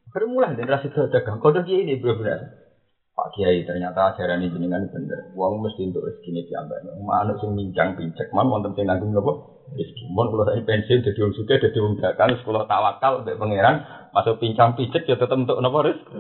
Baru 0.10 0.26
mulai 0.28 0.58
dari 0.58 0.68
rasa 0.68 0.90
dagang. 0.90 1.38
Kode 1.38 1.64
kiai 1.64 1.86
ini 1.86 2.02
benar-benar. 2.02 2.70
Pak 3.20 3.36
Kiai 3.36 3.68
ternyata 3.68 4.16
ajaran 4.16 4.40
ini 4.40 4.56
jenengan 4.56 4.88
bener. 4.88 5.36
Uang 5.36 5.60
mesti 5.60 5.92
untuk 5.92 6.08
rezeki 6.08 6.40
ini 6.40 6.42
diambil. 6.48 6.80
Manuk 7.04 7.36
sing 7.44 7.52
pincang 7.52 8.00
pincek, 8.00 8.32
man 8.32 8.48
wonten 8.48 8.72
sing 8.80 8.88
nanggung 8.88 9.12
nopo? 9.12 9.60
Rezeki. 9.76 10.08
Kalau 10.08 10.48
saya 10.48 10.64
pensiun 10.64 11.04
jadi 11.04 11.20
uang 11.20 11.34
suka, 11.36 11.60
jadi 11.60 11.78
uang 11.84 12.00
dagang, 12.00 12.32
sekolah 12.40 12.64
tawakal 12.64 13.20
untuk 13.22 13.36
pangeran, 13.36 13.84
masuk 14.16 14.40
pincang 14.40 14.72
pincek 14.74 15.04
ya 15.04 15.20
tetap 15.20 15.36
untuk 15.36 15.60
nopo 15.60 15.84
rezeki. 15.84 16.16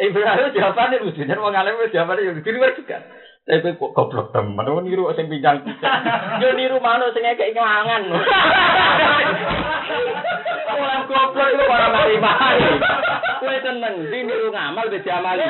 Berarti 0.00 0.56
jawabannya. 0.56 1.12
Jadi 1.12 1.36
mau 1.36 1.52
ngalami 1.52 1.92
jawabannya 1.92 2.24
yang 2.24 2.40
luar 2.40 2.72
juga. 2.72 3.04
Tapi 3.48 3.72
kok 3.80 3.96
goblok 3.96 4.36
teman, 4.36 4.68
mau 4.68 4.84
niru 4.84 5.08
sing 5.16 5.26
pincang 5.26 5.64
pincek. 5.64 5.92
Yo 6.44 6.52
niru 6.54 6.76
manuk 6.76 7.16
sing 7.16 7.24
kayak 7.24 7.56
ngelangan. 7.56 8.02
Orang 10.70 11.02
goblok 11.08 11.48
itu 11.50 11.64
orang 11.66 11.90
mari 11.90 12.16
mari. 12.20 12.68
Kue 13.40 13.56
seneng, 13.64 13.94
di 14.12 14.18
niru 14.22 14.52
ngamal 14.52 14.92
be 14.92 15.00
diamali. 15.00 15.42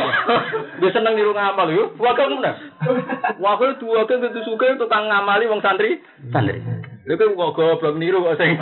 Dia 0.78 0.88
seneng 0.94 1.12
niru 1.18 1.34
ngamal 1.34 1.68
yo. 1.74 1.90
Kamu 1.98 2.40
dah. 2.40 2.54
Wah 3.42 3.54
kamu 3.58 3.82
dua 3.82 4.06
kan 4.06 4.22
tentu 4.22 4.40
suka 4.46 4.78
tukang 4.78 5.10
ngamali 5.10 5.50
wong 5.50 5.60
santri. 5.60 5.98
Santri. 6.30 6.62
Lha 7.10 7.18
kok 7.18 7.34
kok 7.34 7.54
goblok 7.58 7.98
niru 7.98 8.22
kok 8.22 8.38
sing. 8.38 8.54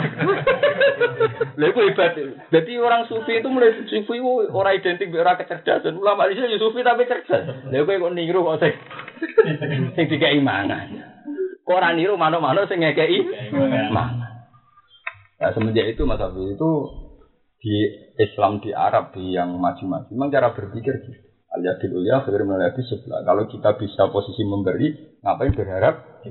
Lha 1.53 1.69
kok 1.69 1.85
hebat. 1.85 2.17
Jadi 2.49 2.71
orang 2.81 3.05
sufi 3.05 3.37
itu 3.37 3.45
mulai 3.45 3.77
sufi 3.85 4.17
itu 4.17 4.25
orang 4.49 4.73
identik 4.81 5.13
orang 5.13 5.37
kecerdasan. 5.37 6.01
Ulama 6.01 6.25
di 6.25 6.33
sini 6.33 6.57
sufi 6.57 6.81
tapi 6.81 7.05
cerdas. 7.05 7.69
Lha 7.69 7.85
kok 7.85 7.93
kok 7.93 8.15
niru 8.17 8.41
kok 8.41 8.57
sing. 8.57 8.73
Sing 9.93 10.05
dikai 10.09 10.41
mangan. 10.41 10.89
Kok 11.61 11.77
ora 11.77 11.93
niru 11.93 12.17
manuk-manuk 12.17 12.65
sing 12.65 12.81
ngekeki. 12.81 13.53
Nah, 15.39 15.53
semenjak 15.53 15.85
itu 15.93 16.01
Mas 16.09 16.17
Abi 16.17 16.57
itu 16.57 16.71
di 17.61 17.75
Islam 18.17 18.65
di 18.65 18.73
Arab 18.73 19.13
di 19.13 19.37
yang 19.37 19.53
maju-maju 19.61 20.09
memang 20.09 20.33
cara 20.33 20.57
berpikir 20.57 21.05
gitu. 21.05 21.28
Alias 21.49 21.81
di 21.81 21.89
ulia 21.89 22.21
melihat 22.21 22.77
sebelah. 22.77 23.25
Kalau 23.25 23.49
kita 23.49 23.73
bisa 23.73 24.05
posisi 24.13 24.45
memberi, 24.45 25.17
ngapain 25.25 25.49
berharap? 25.49 26.21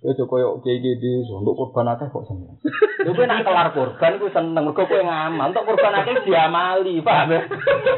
Ya 0.00 0.14
joko 0.16 0.40
yuk 0.40 0.64
kayak 0.64 0.78
gitu, 0.80 1.36
untuk 1.36 1.52
korban 1.58 1.92
akeh 1.92 2.08
kok 2.08 2.24
seneng. 2.24 2.56
Lu 3.04 3.12
kowe 3.12 3.26
nak 3.28 3.44
kelar 3.44 3.68
korban 3.76 4.16
ku 4.16 4.30
seneng, 4.32 4.64
mergo 4.64 4.88
kowe 4.88 5.02
ngamal. 5.04 5.52
Untuk 5.52 5.68
korban 5.68 6.00
akeh 6.00 6.24
diamali, 6.24 7.02
paham 7.04 7.34
ya? 7.34 7.40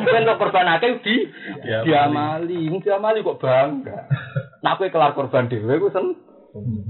Kowe 0.00 0.18
untuk 0.26 0.38
korban 0.42 0.74
akeh 0.74 0.90
di 1.04 1.16
diamali, 1.86 2.66
mung 2.66 2.82
diamali 2.82 3.22
kok 3.22 3.38
bangga. 3.38 4.10
Nak 4.64 4.74
kowe 4.80 4.88
kelar 4.90 5.12
korban 5.14 5.46
dhewe 5.46 5.78
ku 5.78 5.92
seneng. 5.94 6.18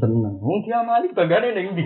Seneng. 0.01 0.35
Mung 0.40 0.64
diamali 0.64 1.12
banggane 1.12 1.53
ning 1.53 1.77
ndi? 1.77 1.85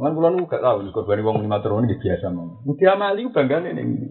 Kan 0.00 0.12
kula 0.16 0.32
nu 0.32 0.48
gak 0.48 0.62
tau 0.64 0.80
korban 0.96 1.20
wong 1.20 1.44
lima 1.44 1.60
turun 1.60 1.84
iki 1.90 2.08
biasa 2.08 2.32
mau. 2.32 2.62
Mung 2.64 2.76
diamali 2.78 3.26
banggane 3.28 3.74
ning 3.76 3.86
ndi? 4.00 4.06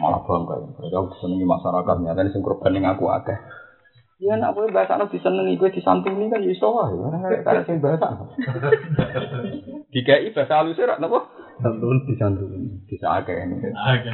Malah 0.00 0.24
bangga. 0.24 0.56
Kalau 0.80 1.12
senengi 1.20 1.44
masyarakat 1.44 1.96
nyata 2.00 2.32
sing 2.32 2.40
korban 2.40 2.72
ning 2.72 2.88
aku 2.88 3.12
akeh. 3.12 3.36
Ya 4.22 4.38
nak 4.38 4.54
kowe 4.54 4.70
bahasa 4.70 4.96
nek 4.96 5.10
disenengi 5.10 5.58
kowe 5.58 5.68
disantuni 5.68 6.30
kan 6.30 6.40
iso 6.46 6.72
wae. 6.72 6.96
Karena 7.42 7.66
sing 7.66 7.82
bahasa. 7.82 8.22
Dikai 9.92 10.32
bahasa 10.32 10.62
halus 10.62 10.80
ora 10.80 10.96
napa? 10.96 11.28
Santun 11.60 12.06
disantuni. 12.08 12.86
Bisa 12.88 13.20
akeh 13.20 13.34
ini. 13.34 13.60
Oke. 13.60 14.12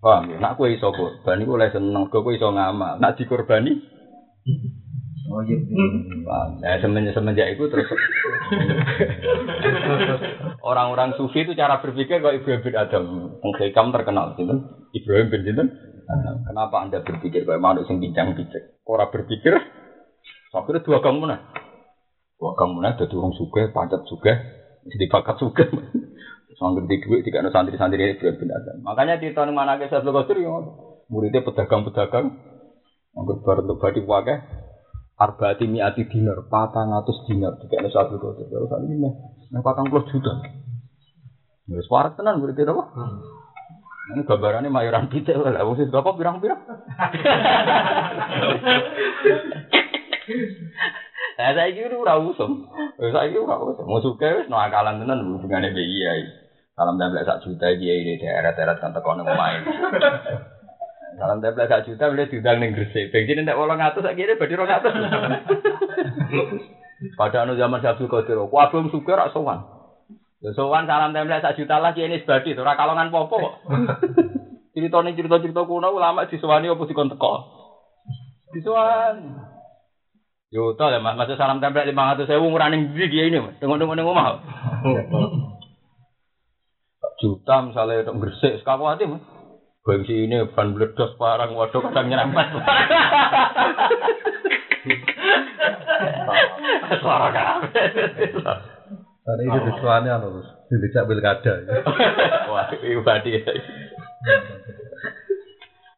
Paham 0.00 0.32
ya? 0.32 0.38
Nak 0.40 0.56
kowe 0.56 0.70
iso 0.70 0.88
korban 0.96 1.42
iku 1.44 1.60
oleh 1.60 1.68
seneng, 1.68 2.08
kowe 2.08 2.32
iso 2.32 2.48
ngamal. 2.48 2.96
Nak 3.02 3.20
dikorbani 3.20 3.82
Oh 5.30 5.40
iya. 5.46 5.56
Nah, 6.58 6.74
semenjak 6.82 7.14
semenjak 7.14 7.54
itu 7.54 7.70
terus 7.70 7.86
orang-orang 10.70 11.14
sufi 11.14 11.46
itu 11.46 11.54
cara 11.54 11.78
berpikir 11.78 12.18
kok 12.18 12.34
Ibrahim 12.34 12.66
bin 12.66 12.74
Adam. 12.74 13.04
Wong 13.38 13.54
Hikam 13.54 13.94
terkenal 13.94 14.34
gitu. 14.34 14.58
Ibrahim 14.90 15.30
bin 15.30 15.46
Adam. 15.46 15.68
Kenapa 16.50 16.76
Anda 16.82 16.98
berpikir 17.06 17.46
kayak 17.46 17.62
manuk 17.62 17.86
sing 17.86 18.02
bincang 18.02 18.34
picek? 18.34 18.82
Ora 18.82 19.06
berpikir 19.06 19.54
akhirnya 20.50 20.82
dua 20.82 20.98
kamu 20.98 21.22
mana? 21.22 21.38
Dua 22.34 22.58
kamu 22.58 22.82
mana 22.82 22.98
dadi 22.98 23.14
wong 23.14 23.30
sugih, 23.38 23.70
pancet 23.70 24.02
sugih, 24.10 24.34
mesti 24.82 25.06
bakat 25.06 25.38
sugih. 25.38 25.70
Sangger 26.58 26.84
di 26.84 27.00
duit 27.00 27.24
tidak 27.24 27.46
ada 27.46 27.50
santri-santri 27.54 28.18
Ibrahim 28.18 28.36
bin 28.36 28.50
Adam. 28.50 28.76
Makanya 28.82 29.16
di 29.16 29.32
tahun 29.32 29.54
mana 29.54 29.78
ke 29.78 29.88
Sabtu 29.88 30.12
Qasir 30.12 30.42
ya 30.42 30.50
muridnya 31.08 31.40
pedagang-pedagang 31.40 32.26
Anggur 33.10 33.42
bar 33.42 33.58
untuk 33.58 33.82
badi 33.82 33.98
wakeh 34.06 34.38
Arbaati 35.20 35.68
miati 35.68 36.08
dinar, 36.08 36.48
patang 36.48 36.96
atus 36.96 37.20
dinar, 37.28 37.60
tiga 37.60 37.84
ada 37.84 37.92
satu 37.92 38.16
kotor. 38.16 38.48
Kalau 38.48 38.64
saat 38.72 38.88
ini 38.88 39.04
mah, 39.04 39.12
patang 39.60 39.92
puluh 39.92 40.08
juta. 40.08 40.32
Ya, 41.68 41.76
suara 41.84 42.08
tenan 42.16 42.40
itu 42.40 42.64
apa? 42.64 42.84
Ini 44.16 44.24
gambarannya 44.24 44.72
mayoran 44.72 45.12
pita 45.12 45.36
lah, 45.36 45.60
sing 45.76 45.92
bapak 45.92 46.16
pirang-pirang. 46.16 46.64
Nah, 51.36 51.50
saya 51.56 51.72
kira 51.72 51.96
ora 51.96 52.16
usum. 52.20 52.68
Saya 52.98 53.28
kira 53.28 53.44
ora 53.44 53.60
usum. 53.60 53.84
Mau 53.86 54.00
suka 54.00 54.48
no 54.48 54.56
akalan 54.56 55.04
tenan 55.04 55.36
hubungane 55.36 55.72
mbek 55.72 55.84
kiai. 55.84 56.24
Salam 56.74 56.96
tempel 56.96 57.28
sak 57.28 57.44
juta 57.44 57.70
kiai 57.76 58.08
di 58.08 58.16
daerah-daerah 58.20 58.76
kan 58.80 58.96
tekono 58.96 59.24
main. 59.28 59.62
Salam 61.18 61.42
tempel 61.42 61.66
sak 61.66 61.82
juta 61.88 62.06
boleh 62.06 62.30
diundang 62.30 62.62
ning 62.62 62.70
Gresik. 62.76 63.10
Bensin 63.10 63.42
nek 63.42 63.58
800 63.58 64.04
sak 64.04 64.14
kira 64.14 64.38
badhe 64.38 64.54
200. 64.54 64.86
Pada 67.16 67.42
anu 67.42 67.56
zaman 67.56 67.80
Sabtu 67.80 68.04
Qadir, 68.06 68.36
kabeh 68.36 68.92
suka 68.92 69.16
rak 69.16 69.32
sowan. 69.32 69.64
Ya 70.40 70.54
sowan 70.54 70.86
salam 70.86 71.16
tempel 71.16 71.42
sak 71.42 71.58
juta 71.58 71.82
lah 71.82 71.96
ini 71.96 72.22
sebadi 72.22 72.54
ora 72.54 72.78
kalongan 72.78 73.10
popo 73.10 73.36
kok. 73.40 73.54
Ceritane 74.76 75.18
cerita-cerita 75.18 75.66
kuno 75.66 75.90
ulama 75.90 76.30
disowani 76.30 76.70
opo 76.70 76.86
dikon 76.86 77.10
teko. 77.10 77.32
Disowani. 78.54 79.34
Yo 80.50 80.74
to 80.74 80.90
ya 80.90 80.98
Mas, 81.02 81.18
masa 81.18 81.34
salam 81.34 81.58
tempel 81.58 81.90
500 81.90 82.26
sewu 82.26 82.50
ngurani 82.50 82.90
ndi 82.90 83.10
kiai 83.10 83.30
ini, 83.30 83.42
Mas. 83.42 83.58
Tengok-tengok 83.58 83.96
ning 83.98 84.06
omah. 84.06 84.38
Juta 87.20 87.60
misalnya 87.60 88.00
untuk 88.06 88.16
Gresik, 88.24 88.62
sekaku 88.62 88.86
hati 88.86 89.04
Mas. 89.10 89.39
Bensi 89.80 90.28
ini 90.28 90.44
ban 90.52 90.76
meledos 90.76 91.16
parang 91.16 91.56
waduh 91.56 91.80
kadang 91.80 92.12
nyerempet. 92.12 92.46
Suara 97.00 97.28
kabeh. 97.32 97.86
Karena 99.20 99.42
itu 99.46 99.58
disuanya 99.72 100.20
harus 100.20 100.44
dicak 100.68 101.08
pilkada. 101.08 101.52
ya. 101.64 101.80
Wah, 102.50 102.68
ibadi. 102.76 103.40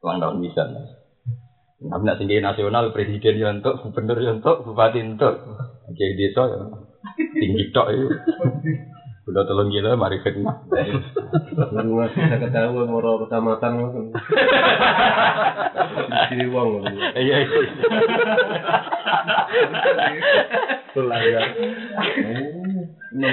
Ulang 0.02 0.18
tahun 0.22 0.36
bisa. 0.46 0.62
Tapi 1.82 2.02
nak 2.06 2.18
tinggi 2.22 2.38
nasional, 2.38 2.94
presiden 2.94 3.42
ya 3.42 3.50
untuk, 3.50 3.82
gubernur 3.82 4.18
ya 4.22 4.30
untuk, 4.30 4.62
bupati 4.62 5.02
untuk. 5.02 5.34
Jadi 5.90 6.14
desa 6.14 6.42
ya 6.46 6.58
tinggi 7.42 7.74
tok 7.74 7.86
itu. 7.90 8.06
Udah 9.22 9.46
tolong 9.46 9.70
gila, 9.70 9.94
mari 9.94 10.18
saya 10.18 10.34
ketahui 12.42 12.90
mau 12.90 13.22
kecamatan. 13.22 13.72
Jadi 16.26 16.44
uang. 16.50 16.82
Iya, 17.14 17.36
iya. 17.46 17.54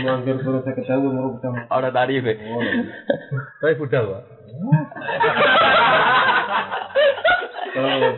Oh, 0.06 0.22
surat 0.46 0.62
saya 0.62 0.78
ketahui 0.78 1.10
mau 1.10 1.34
pertama. 1.34 1.66
Ora 1.74 1.90
tarif. 1.90 2.22
Oh, 2.22 2.62
Saya 3.58 3.74
budal, 3.74 4.14
Pak. 4.14 4.24
Oh. 7.82 8.14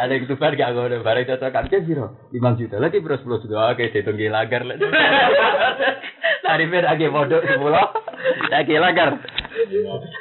Nah, 0.00 0.08
ada 0.08 0.16
itu 0.16 0.32
bar 0.32 0.56
gak 0.56 0.72
ngono, 0.72 1.04
bareng 1.04 1.28
cocokan 1.28 1.68
ke 1.68 1.84
piro? 1.84 2.32
5 2.32 2.56
juta 2.56 2.80
lagi 2.80 3.04
bro 3.04 3.20
10 3.20 3.44
juta. 3.44 3.68
Oke, 3.68 3.92
dihitung 3.92 4.16
ki 4.16 4.32
lagar 4.32 4.64
lah. 4.64 4.80
Tarife 6.40 6.80
lagi 6.80 7.04
modok 7.12 7.44
10. 7.44 7.60
Lagi 8.48 8.74
lagar. 8.80 9.20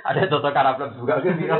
Ada 0.03 0.27
cocokan 0.27 0.67
upload 0.67 0.99
juga 0.99 1.23
ke 1.23 1.31
piro? 1.31 1.55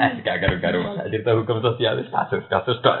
Eh, 0.00 0.10
gak 0.24 0.40
garu-garu. 0.40 1.04
Cerita 1.12 1.36
hukum 1.36 1.60
sosial 1.60 2.00
kasus 2.08 2.40
kasus 2.48 2.80
tok. 2.80 2.96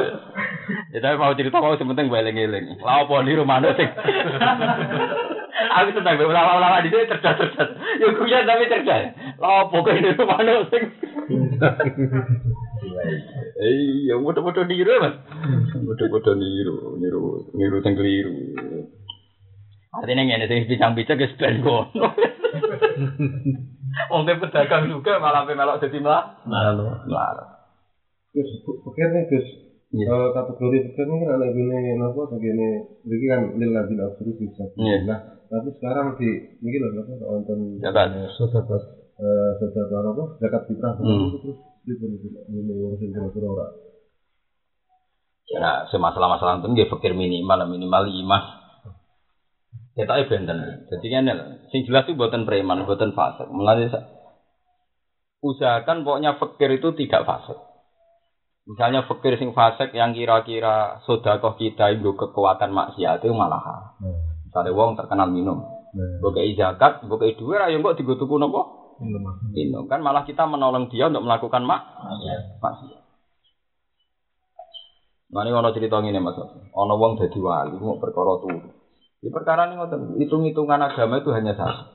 Ya 0.92 1.00
tapi 1.00 1.16
mau 1.16 1.32
cerita 1.32 1.56
mau 1.56 1.72
sementing 1.80 2.12
eling-eling. 2.12 2.84
Lah 2.84 3.08
apa 3.08 3.24
niru 3.24 3.48
manuk 3.48 3.80
sing 3.80 3.88
Aku 5.50 5.88
senang 5.94 6.16
be 6.16 6.24
ulama-ulama 6.24 6.82
di 6.82 6.90
sini 6.90 7.10
cerdas-cerdas. 7.10 7.70
Ya 8.00 8.08
kuya 8.14 8.46
tapi 8.46 8.70
cerdas. 8.70 9.14
Lah 9.38 9.66
apa 9.66 9.76
kok 9.76 9.94
niru 9.96 10.22
manuk 10.24 10.68
sing 10.70 10.82
Iya, 13.60 14.14
mudah-mudah 14.18 14.64
niru 14.64 14.92
mas. 15.02 15.14
Mudah-mudah 15.76 16.34
niru, 16.38 16.96
niru, 16.96 17.50
niru 17.54 17.76
sing 17.84 17.94
keliru. 17.94 18.34
Artinya 19.90 20.22
ngene 20.22 20.46
sing 20.46 20.70
bincang-bincang 20.70 21.18
ke 21.18 21.34
ben 21.36 21.60
kono. 21.66 22.06
Wong 24.10 24.22
pedagang 24.26 24.86
juga 24.86 25.18
malah 25.18 25.44
pe 25.44 25.54
melok 25.58 25.82
dadi 25.82 25.98
mlah. 25.98 26.40
Lalu. 26.46 27.10
Melarat. 27.10 27.48
Gus, 28.30 28.50
pikir 28.62 29.08
nih 29.10 29.22
Gus. 29.26 29.46
Iya. 29.90 30.06
Kalau 30.06 30.30
kategori 30.30 30.78
pikir 30.86 31.02
ini 31.02 31.16
kan 31.18 31.34
anak 31.34 31.50
gini, 31.50 31.98
apa 31.98 32.22
begini, 32.30 32.68
begini 33.02 33.26
kan 33.26 33.40
lil 33.58 33.70
ladin 33.74 33.98
absolut 33.98 34.36
bisa. 34.38 34.62
Iya. 34.78 34.96
Nah, 35.02 35.20
tapi 35.50 35.68
sekarang 35.82 36.14
di 36.14 36.30
ini 36.62 36.78
loh, 36.78 37.02
apa 37.02 37.12
nonton 37.26 37.58
Zakat. 37.82 38.06
Zakat. 38.38 38.82
Eh, 39.18 39.50
zakat 39.58 40.04
apa? 40.06 40.24
Zakat 40.38 40.62
fitrah. 40.70 40.94
Hmm. 40.94 41.34
Terus 41.42 41.58
itu 41.90 42.06
ini 42.54 42.72
urusin 42.86 43.10
kira-kira 43.10 43.50
orang. 43.50 43.72
Ya, 45.50 45.82
semasalah-masalah 45.90 46.62
itu 46.62 46.70
nggih 46.70 46.86
pikir 46.86 47.12
minimal 47.18 47.66
minimal 47.66 48.06
lima. 48.06 48.38
Kita 49.98 50.22
itu 50.22 50.30
benten. 50.30 50.86
Jadi 50.86 51.06
kan 51.10 51.26
sing 51.74 51.82
jelas 51.82 52.06
itu 52.06 52.14
buatan 52.14 52.46
preman, 52.46 52.86
buatan 52.86 53.10
fasik. 53.10 53.50
Mulai 53.50 53.90
sa- 53.90 54.06
usahakan 55.42 56.06
pokoknya 56.06 56.38
fakir 56.38 56.70
itu 56.78 56.94
tidak 56.94 57.26
fasik. 57.26 57.58
Misalnya 58.70 59.02
fakir 59.10 59.34
sing 59.34 59.50
fasik 59.50 59.90
yang 59.90 60.14
kira-kira 60.14 61.02
sodakoh 61.02 61.58
kita 61.58 61.90
itu 61.90 62.14
kekuatan 62.14 62.70
maksiat 62.70 63.18
itu 63.18 63.34
malah 63.34 63.58
hal. 63.58 63.82
Misalnya 64.50 64.74
wong 64.74 64.98
terkenal 64.98 65.30
minum, 65.30 65.62
bukai 66.18 66.58
zakat, 66.58 67.06
bukai 67.06 67.38
duit, 67.38 67.62
ayo 67.62 67.78
kok 67.86 67.94
digotuku 67.94 68.34
nopo? 68.34 68.90
Minum 69.54 69.86
kan 69.86 70.02
malah 70.02 70.26
kita 70.26 70.42
menolong 70.42 70.90
dia 70.90 71.06
untuk 71.06 71.22
melakukan 71.22 71.62
mak 71.62 71.78
maksiat. 72.58 73.02
Nah 75.30 75.46
ini 75.46 75.54
ono 75.54 75.70
cerita 75.70 76.02
ngene 76.02 76.18
mas, 76.18 76.34
ono 76.74 76.94
wong 76.98 77.14
dadi 77.14 77.38
wali 77.38 77.78
mau 77.78 77.94
perkara 78.02 78.42
turu. 78.42 78.74
Di 79.22 79.30
perkara 79.30 79.70
ini 79.70 79.78
ngoten, 79.78 80.18
hitung-hitungan 80.18 80.82
agama 80.82 81.22
itu 81.22 81.30
hanya 81.30 81.54
satu, 81.54 81.86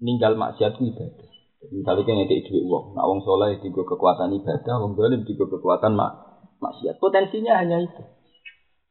ninggal 0.00 0.32
maksiat 0.32 0.80
itu 0.80 0.96
ibadah. 0.96 1.28
Jadi 1.60 1.74
misalnya 1.76 2.02
kayak 2.08 2.16
ngekei 2.24 2.40
duit 2.48 2.64
uang, 2.64 2.96
nah 2.96 3.04
wong 3.04 3.20
soleh 3.20 3.60
tiga 3.60 3.84
kekuatan 3.84 4.32
ibadah, 4.32 4.74
wong 4.80 4.96
dolim 4.96 5.28
tiga 5.28 5.44
kekuatan 5.44 5.92
mak 5.92 6.16
maksiat. 6.56 6.96
Potensinya 6.96 7.60
hanya 7.60 7.84
itu. 7.84 8.02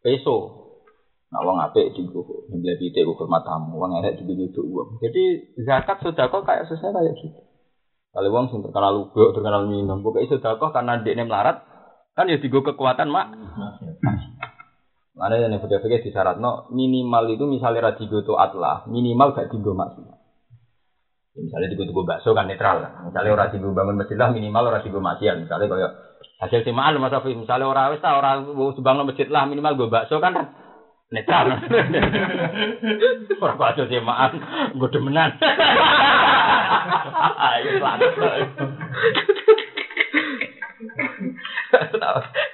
Peso, 0.05 0.66
nah 1.27 1.43
wong 1.43 1.59
apik 1.59 1.91
tiga 1.91 2.23
nyembelih 2.47 2.79
pitik 2.79 3.03
hormat 3.03 3.43
tamu, 3.43 3.75
wong 3.75 3.99
elek 3.99 4.23
nyuduk 4.23 4.63
uang. 4.63 5.03
Jadi 5.03 5.51
zakat 5.67 5.99
sedekah 5.99 6.41
kayak 6.47 6.71
susah 6.71 6.95
kayak 6.95 7.19
gitu. 7.19 7.43
Kalau 8.15 8.31
wong 8.31 8.47
sing 8.47 8.63
terkenal 8.63 8.95
lubuk, 8.95 9.35
terkenal 9.35 9.67
minum, 9.67 9.99
pokoknya 9.99 10.39
sedekah 10.39 10.71
karena 10.71 11.03
dia 11.03 11.19
melarat, 11.21 11.67
kan 12.15 12.31
ya 12.31 12.39
tiga 12.39 12.63
kekuatan 12.63 13.11
mak 13.11 13.27
Mana 15.17 15.33
yang 15.41 15.57
fikir-fikir 15.57 16.05
di 16.05 16.13
syarat 16.13 16.37
no 16.37 16.69
minimal 16.69 17.25
itu 17.33 17.49
misalnya 17.49 17.89
radigo 17.89 18.21
itu 18.21 18.37
atlah 18.37 18.85
minimal 18.85 19.33
gak 19.33 19.49
tiga 19.49 19.73
maksiat. 19.73 20.13
Ya, 21.33 21.39
misalnya 21.41 21.73
tiga 21.73 21.89
tiga 21.89 22.01
bakso 22.05 22.37
kan 22.37 22.45
netral. 22.45 22.85
Misalnya 23.09 23.33
orang 23.33 23.49
tiga 23.49 23.65
bangun 23.73 23.97
masjid 23.97 24.13
lah 24.13 24.29
minimal 24.29 24.69
orang 24.69 24.85
tiga 24.85 25.01
maksiat. 25.01 25.35
Misalnya 25.41 25.65
kayak 25.73 25.91
hasil 26.45 26.61
simaan 26.61 27.01
mas 27.01 27.17
Afi. 27.17 27.33
Misalnya 27.33 27.65
orang 27.65 27.97
wis 27.97 28.05
orang 28.05 28.45
bangun 28.77 29.09
masjid 29.09 29.25
lah 29.25 29.49
minimal 29.49 29.73
gue 29.73 29.89
bakso 29.89 30.21
kan 30.21 30.37
netral. 31.11 31.55
orang 33.43 33.59
bakso 33.59 33.87
simaan 33.87 34.31
gue 34.75 34.89
demenan. 34.91 35.31
Ayo. 37.47 37.79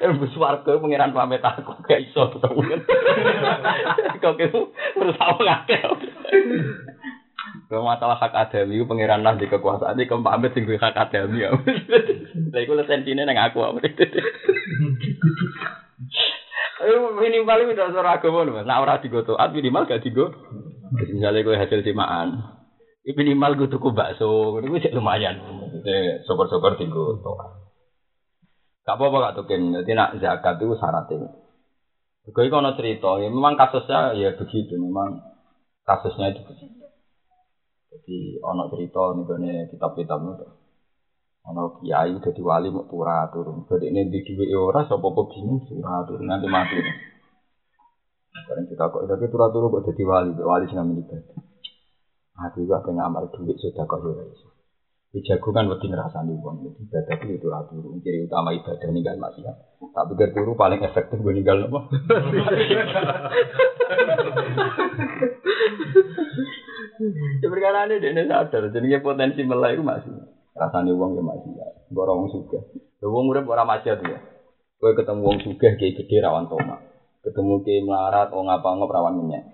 Ibu 0.03 0.25
swarga 0.35 0.77
pengiran 0.77 1.15
pamit 1.15 1.41
aku 1.41 1.73
gak 1.87 2.03
iso 2.03 2.29
ketemu. 2.37 2.61
Kok 4.21 4.37
itu 4.37 4.61
terus 4.73 5.17
aku 5.17 5.41
ngake. 5.43 5.77
Kalau 7.69 7.89
masalah 7.89 8.21
hak 8.21 8.37
adami 8.37 8.85
pengiran 8.85 9.25
lah 9.25 9.33
di 9.33 9.49
kekuasaan 9.49 9.97
di 9.97 10.05
pamit 10.05 10.53
sing 10.53 10.69
hak 10.69 10.93
adami 10.93 11.41
ya. 11.41 11.49
Lah 12.53 12.59
iku 12.61 12.77
lesentine 12.77 13.25
nang 13.25 13.39
aku 13.39 13.65
apa. 13.65 13.81
Minimal 17.23 17.57
itu 17.63 17.71
udah 17.79 17.87
suara 17.95 18.19
agama 18.19 18.43
Mas. 18.51 18.67
Nah 18.67 18.83
ora 18.83 18.99
digo 18.99 19.23
taat 19.23 19.55
minimal 19.55 19.87
gak 19.87 20.03
digo. 20.03 20.27
Misalnya 20.91 21.47
gue 21.47 21.55
hasil 21.55 21.79
simaan. 21.87 22.59
Ini 23.07 23.15
minimal 23.15 23.55
gue 23.55 23.71
tuku 23.71 23.95
bakso, 23.95 24.59
itu 24.59 24.67
sih 24.83 24.91
lumayan. 24.91 25.39
Jadi 25.71 26.27
syukur-syukur 26.27 26.75
digo 26.75 27.23
taat. 27.23 27.63
Gak 28.83 28.99
apa-apa 28.99 29.31
gak 29.31 29.35
tuken. 29.39 29.71
Jadi 29.71 29.91
nak 29.95 30.19
zakat 30.19 30.59
itu 30.59 30.75
syaratnya. 30.75 31.31
Gue 32.27 32.51
kono 32.51 32.75
cerita, 32.75 33.19
ya 33.19 33.27
memang 33.27 33.59
kasusnya 33.59 34.15
ya 34.15 34.31
begitu, 34.35 34.79
memang 34.79 35.19
kasusnya 35.83 36.31
itu 36.31 36.43
begitu. 36.43 36.83
Jadi 37.91 38.39
ono 38.43 38.67
cerita 38.71 39.15
nih 39.15 39.23
gue 39.23 39.71
kitab-kitab 39.75 40.19
itu. 40.23 40.47
Ono 41.43 41.83
kiai 41.83 42.15
udah 42.15 42.31
wali 42.39 42.71
mau 42.71 42.87
turah 42.87 43.27
turun. 43.27 43.67
Jadi 43.67 43.91
ini 43.91 44.07
di 44.07 44.23
duit 44.23 44.55
ora, 44.55 44.87
sopo 44.87 45.11
kok 45.11 45.35
bingung 45.35 45.67
turah 45.67 46.07
turun 46.07 46.31
nanti 46.31 46.47
mati. 46.47 46.79
Sekarang 48.33 48.65
kita 48.65 48.89
kok 48.89 49.05
tapi 49.05 49.29
turah 49.29 49.49
turun 49.53 49.69
kok 49.69 49.85
jadi 49.93 50.03
wali, 50.09 50.31
wali 50.41 50.65
sih 50.65 50.73
ngambil 50.73 51.05
ibadah. 51.05 51.37
Aku 52.49 52.65
juga 52.65 52.81
pengen 52.81 53.05
amal 53.05 53.29
duit 53.29 53.61
sudah 53.61 53.85
kok 53.85 54.01
ya 54.01 54.25
iso. 54.25 54.49
Dijago 55.13 55.53
kan 55.53 55.69
wedi 55.69 55.85
ngrasani 55.85 56.33
wong. 56.41 56.65
Jadi 56.65 56.89
ibadah 56.89 57.13
itu 57.21 57.37
itu 57.37 57.47
turu. 57.69 58.01
Ciri 58.01 58.25
utama 58.25 58.49
ibadah 58.57 58.89
ninggal 58.89 59.21
maksiat. 59.21 59.55
Tak 59.93 60.05
pikir 60.09 60.33
turu 60.33 60.57
paling 60.57 60.81
efektif 60.81 61.21
gue 61.21 61.33
ninggal 61.37 61.69
apa? 61.69 61.79
Ya 67.37 67.47
perkara 67.53 67.85
ini 67.85 68.01
dia 68.01 68.25
sadar. 68.25 68.73
Jadi 68.73 68.97
potensi 68.97 69.45
melek 69.45 69.77
itu 69.77 69.85
masih. 69.85 70.13
Rasani 70.57 70.89
wong 70.97 71.13
ya 71.13 71.21
masih. 71.21 71.51
Borong 71.93 72.25
wong 72.25 72.29
suka. 72.33 72.65
Wong 73.05 73.29
urip 73.29 73.45
ora 73.45 73.69
maksiat 73.69 74.01
ya. 74.01 74.17
Kowe 74.81 74.97
ketemu 74.97 75.21
wong 75.21 75.37
sugih 75.45 75.77
kiai 75.77 75.93
gede 75.93 76.25
rawan 76.25 76.49
tomak. 76.49 76.92
Ketemu 77.23 77.63
kiai 77.63 77.79
melarat 77.79 78.35
wong 78.35 78.51
apa 78.51 78.67
ngop 78.67 78.91
rawan 78.91 79.15
minyak. 79.15 79.47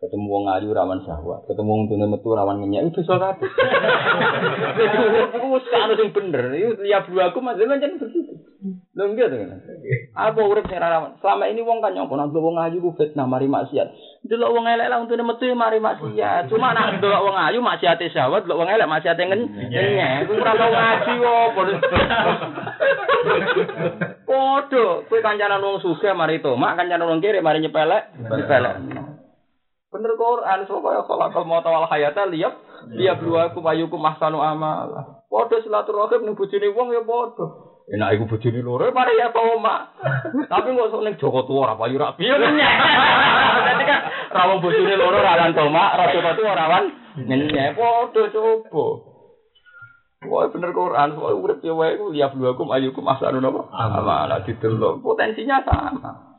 Ketemu 0.00 0.24
wong 0.32 0.48
ayu 0.48 0.72
rawan 0.72 1.04
syahwat, 1.04 1.44
ketemu 1.44 1.68
wong 1.68 1.82
tune 1.92 2.06
metu 2.08 2.32
rawan 2.32 2.56
minyak 2.56 2.88
itu 2.88 3.04
soal 3.04 3.20
kabeh. 3.20 3.44
Iku 5.36 5.46
wis 5.52 5.68
anu 5.76 5.92
sing 6.00 6.16
bener. 6.16 6.56
Iku 6.56 6.80
liya 6.80 7.04
blu 7.04 7.20
aku 7.20 7.44
mas 7.44 7.60
pancen 7.60 8.00
begitu. 8.00 8.29
Lho 9.00 9.16
enggak 9.16 9.32
to. 9.32 9.36
Apa 10.12 10.40
urip 10.44 10.68
sing 10.68 10.76
rawan? 10.76 11.16
Selama 11.24 11.48
ini 11.48 11.64
wong 11.64 11.80
kan 11.80 11.96
nyongko 11.96 12.20
nang 12.20 12.36
wong 12.36 12.60
ayu 12.60 12.84
ku 12.84 12.92
fitnah 13.00 13.24
mari 13.24 13.48
maksiat. 13.48 13.88
Delok 14.28 14.52
wong 14.52 14.68
elek 14.68 14.92
lah 14.92 15.00
untune 15.00 15.24
metu 15.24 15.48
mari 15.56 15.80
maksiat. 15.80 16.52
Cuma 16.52 16.76
nak 16.76 17.00
delok 17.00 17.24
wong 17.24 17.36
ayu 17.40 17.64
maksiate 17.64 18.12
syahwat, 18.12 18.44
delok 18.44 18.60
wong 18.60 18.68
elek 18.68 18.84
maksiate 18.92 19.24
ngenyek. 19.24 20.28
Ku 20.28 20.36
ora 20.36 20.52
tau 20.52 20.68
ngaji 20.68 21.14
opo. 21.16 21.60
Podo, 24.28 24.84
kowe 25.08 25.18
kancanan 25.24 25.64
wong 25.64 25.80
sugih 25.80 26.12
mari 26.12 26.44
tomak, 26.44 26.76
kancanan 26.76 27.08
wong 27.08 27.24
kiri 27.24 27.40
mari 27.40 27.64
nyepelek, 27.64 28.20
nyepelek. 28.20 28.76
Bener 29.90 30.12
Quran 30.14 30.68
so 30.68 30.78
kaya 30.84 31.02
khalaqal 31.02 31.48
mauta 31.48 31.72
wal 31.72 31.88
hayata 31.88 32.28
liyab 32.28 32.54
liyab 32.94 33.18
luaku 33.24 33.64
mayuku 33.64 33.96
mahsanu 33.96 34.44
amal. 34.44 35.24
Padha 35.26 35.56
silaturahim 35.64 36.30
ning 36.30 36.36
bojone 36.36 36.68
wong 36.70 36.92
ya 36.94 37.02
padha. 37.02 37.69
Enak 37.88 38.12
iku 38.14 38.24
bojone 38.28 38.60
loro 38.60 38.92
mari 38.92 39.16
ya 39.16 39.32
toma. 39.32 39.88
Tapi 40.46 40.68
kok 40.76 40.90
sok 40.92 41.02
ning 41.02 41.14
Joko 41.16 41.48
Tua 41.48 41.64
ora 41.64 41.74
payu 41.80 41.96
ra 41.96 42.12
piye. 42.14 42.36
Dadi 42.36 43.84
kan 43.88 44.00
rawon 44.30 44.60
bojone 44.60 44.94
loro 44.94 45.18
rawan 45.18 45.56
toma, 45.56 45.96
ra 45.96 46.12
Joko 46.12 46.30
Tua 46.36 46.52
rawan 46.52 46.84
nyenyek 47.16 47.74
padha 47.74 48.22
coba. 48.30 48.84
Wah 50.20 50.52
bener 50.52 50.76
Quran, 50.76 51.16
wah 51.16 51.32
urip 51.32 51.64
ya 51.64 51.72
wae 51.72 51.96
ku 51.96 52.12
liya 52.12 52.28
bluakum 52.28 52.68
ayyukum 52.68 53.08
ahsanu 53.08 53.40
napa? 53.40 53.72
Amala 53.72 54.44
didelok 54.44 55.00
potensinya 55.00 55.64
sama. 55.64 56.36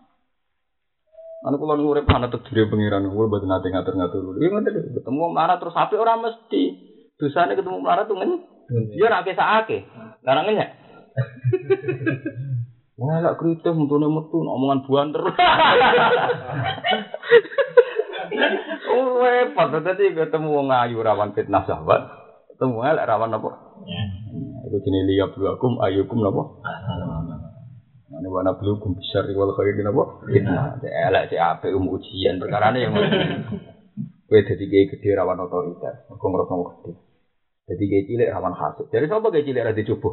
Anu 1.41 1.57
kula 1.57 1.73
ngurip 1.81 2.05
ana 2.05 2.29
tedire 2.29 2.69
pangeran, 2.69 3.09
kula 3.09 3.25
mboten 3.25 3.49
nate 3.49 3.73
ngatur-ngatur. 3.73 4.37
Iya 4.37 4.47
ngoten 4.53 4.93
ketemu 5.01 5.17
wong 5.17 5.33
melarat 5.33 5.57
terus 5.57 5.73
apik 5.73 5.97
ora 5.97 6.13
mesti. 6.13 6.63
Dosane 7.17 7.57
ketemu 7.57 7.81
melarat 7.81 8.05
tuh 8.05 8.21
ngen. 8.21 8.37
Dia 8.93 9.09
nak 9.09 9.25
kesake. 9.25 9.89
Larang 10.21 10.45
ngenyek. 10.45 10.80
Wah, 13.01 13.17
lak 13.17 13.41
kritis 13.41 13.73
metune 13.73 14.07
metu 14.13 14.45
omongan 14.45 14.85
buan 14.85 15.09
terus. 15.09 15.33
Oh, 18.91 19.17
repot 19.23 19.73
tadi 19.81 20.13
ketemu 20.13 20.47
wong 20.53 20.67
ayu 20.69 21.01
rawan 21.01 21.33
fitnah 21.33 21.65
sahabat. 21.65 22.01
Ketemu 22.53 22.77
elek 22.93 23.07
rawan 23.09 23.33
apa? 23.33 23.49
Itu 24.69 24.77
jenis 24.85 25.03
liya 25.09 25.25
bluakum 25.33 25.81
ayyukum 25.81 26.21
napa? 26.21 26.43
Ini 28.11 28.27
wana 28.29 28.53
blukum 28.53 28.93
besar 28.93 29.25
wal 29.33 29.55
khairin 29.57 29.81
napa? 29.81 30.21
Fitnah. 30.29 30.77
Cek 30.77 30.93
elek 30.93 31.23
cek 31.33 31.41
apik 31.41 31.73
um 31.73 31.89
ujian 31.89 32.37
perkarane 32.37 32.85
yang 32.85 32.93
Kowe 34.31 34.39
dadi 34.39 34.63
kiai 34.63 34.87
gede 34.87 35.11
rawan 35.11 35.43
otoritas, 35.43 36.07
kok 36.07 36.23
ngrasa 36.23 36.55
gede. 36.55 37.10
Jadi 37.69 37.83
kayak 37.87 38.05
cilik 38.09 38.31
rawan 38.33 38.57
hasud. 38.57 38.89
Dari 38.89 39.05
siapa 39.05 39.27
kayak 39.29 39.45
cilik 39.45 39.61
ada 39.61 39.77
dicoba? 39.77 40.09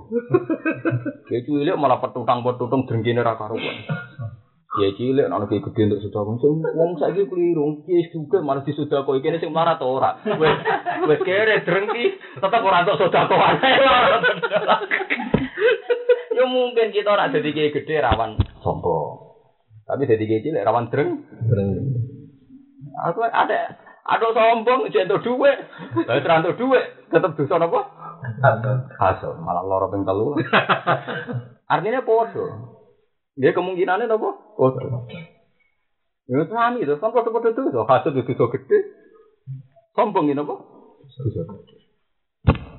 Kayak 1.28 1.44
cilik 1.49 1.76
malah 1.80 1.99
petutang 2.01 2.44
petutang 2.44 2.84
drengkine 2.84 3.24
ra 3.24 3.40
karuan. 3.40 3.76
Kayak 4.68 4.94
cilik 5.01 5.26
ana 5.26 5.49
kayak 5.49 5.64
gede 5.64 5.80
untuk 5.88 6.01
sudah 6.05 6.22
sing 6.44 6.61
wong 6.76 6.90
saiki 7.01 7.24
keliru. 7.24 7.82
Kiai 7.88 8.05
juga 8.12 8.44
malah 8.44 8.62
disudah 8.62 9.01
kok 9.03 9.16
iki 9.16 9.40
sing 9.40 9.51
marah 9.51 9.80
to 9.80 9.88
ora. 9.88 10.12
Wes 10.38 10.57
wes 11.09 11.20
kere 11.24 11.64
drengki 11.64 12.05
tetep 12.36 12.61
ora 12.62 12.84
entuk 12.84 13.01
sedekah. 13.01 13.28
Ya 16.38 16.46
mungkin 16.46 16.94
kita 16.94 17.11
ora 17.11 17.26
jadi 17.34 17.51
kiai 17.51 17.74
gede 17.74 17.99
rawan 17.99 18.38
sombong. 18.62 19.34
Tapi 19.88 20.07
jadi 20.07 20.22
kiai 20.22 20.44
cilik 20.44 20.62
rawan 20.62 20.86
dreng. 20.92 21.26
Aku 23.11 23.26
ada 23.26 23.88
ada 24.09 24.28
sombong 24.32 24.88
jentuk 24.88 25.20
duit. 25.20 25.59
Lah 26.09 26.16
terantuk 26.24 26.56
duit 26.56 26.84
tetep 27.12 27.36
dosa 27.36 27.61
napa? 27.61 27.80
Hasud, 28.96 29.36
malah 29.44 29.64
loro 29.64 29.92
ping 29.92 30.09
telu. 30.09 30.32
Artinya 31.72 32.00
podo. 32.00 32.44
Dia 33.36 33.52
kemungkinannya 33.52 34.09
napa? 34.09 34.30
Podo. 34.56 35.04
Ya 36.28 36.44
sami 36.48 36.84
itu, 36.84 36.96
kan 36.96 37.12
podo-podo 37.12 37.52
itu. 37.52 37.62
Hasud 37.84 38.16
itu 38.16 38.32
dosa 38.32 38.48
gede. 38.56 38.78
Sombong 39.92 40.32
ini 40.32 40.40
apa? 40.40 40.56
Dosa 41.04 41.42
gede. 41.44 41.76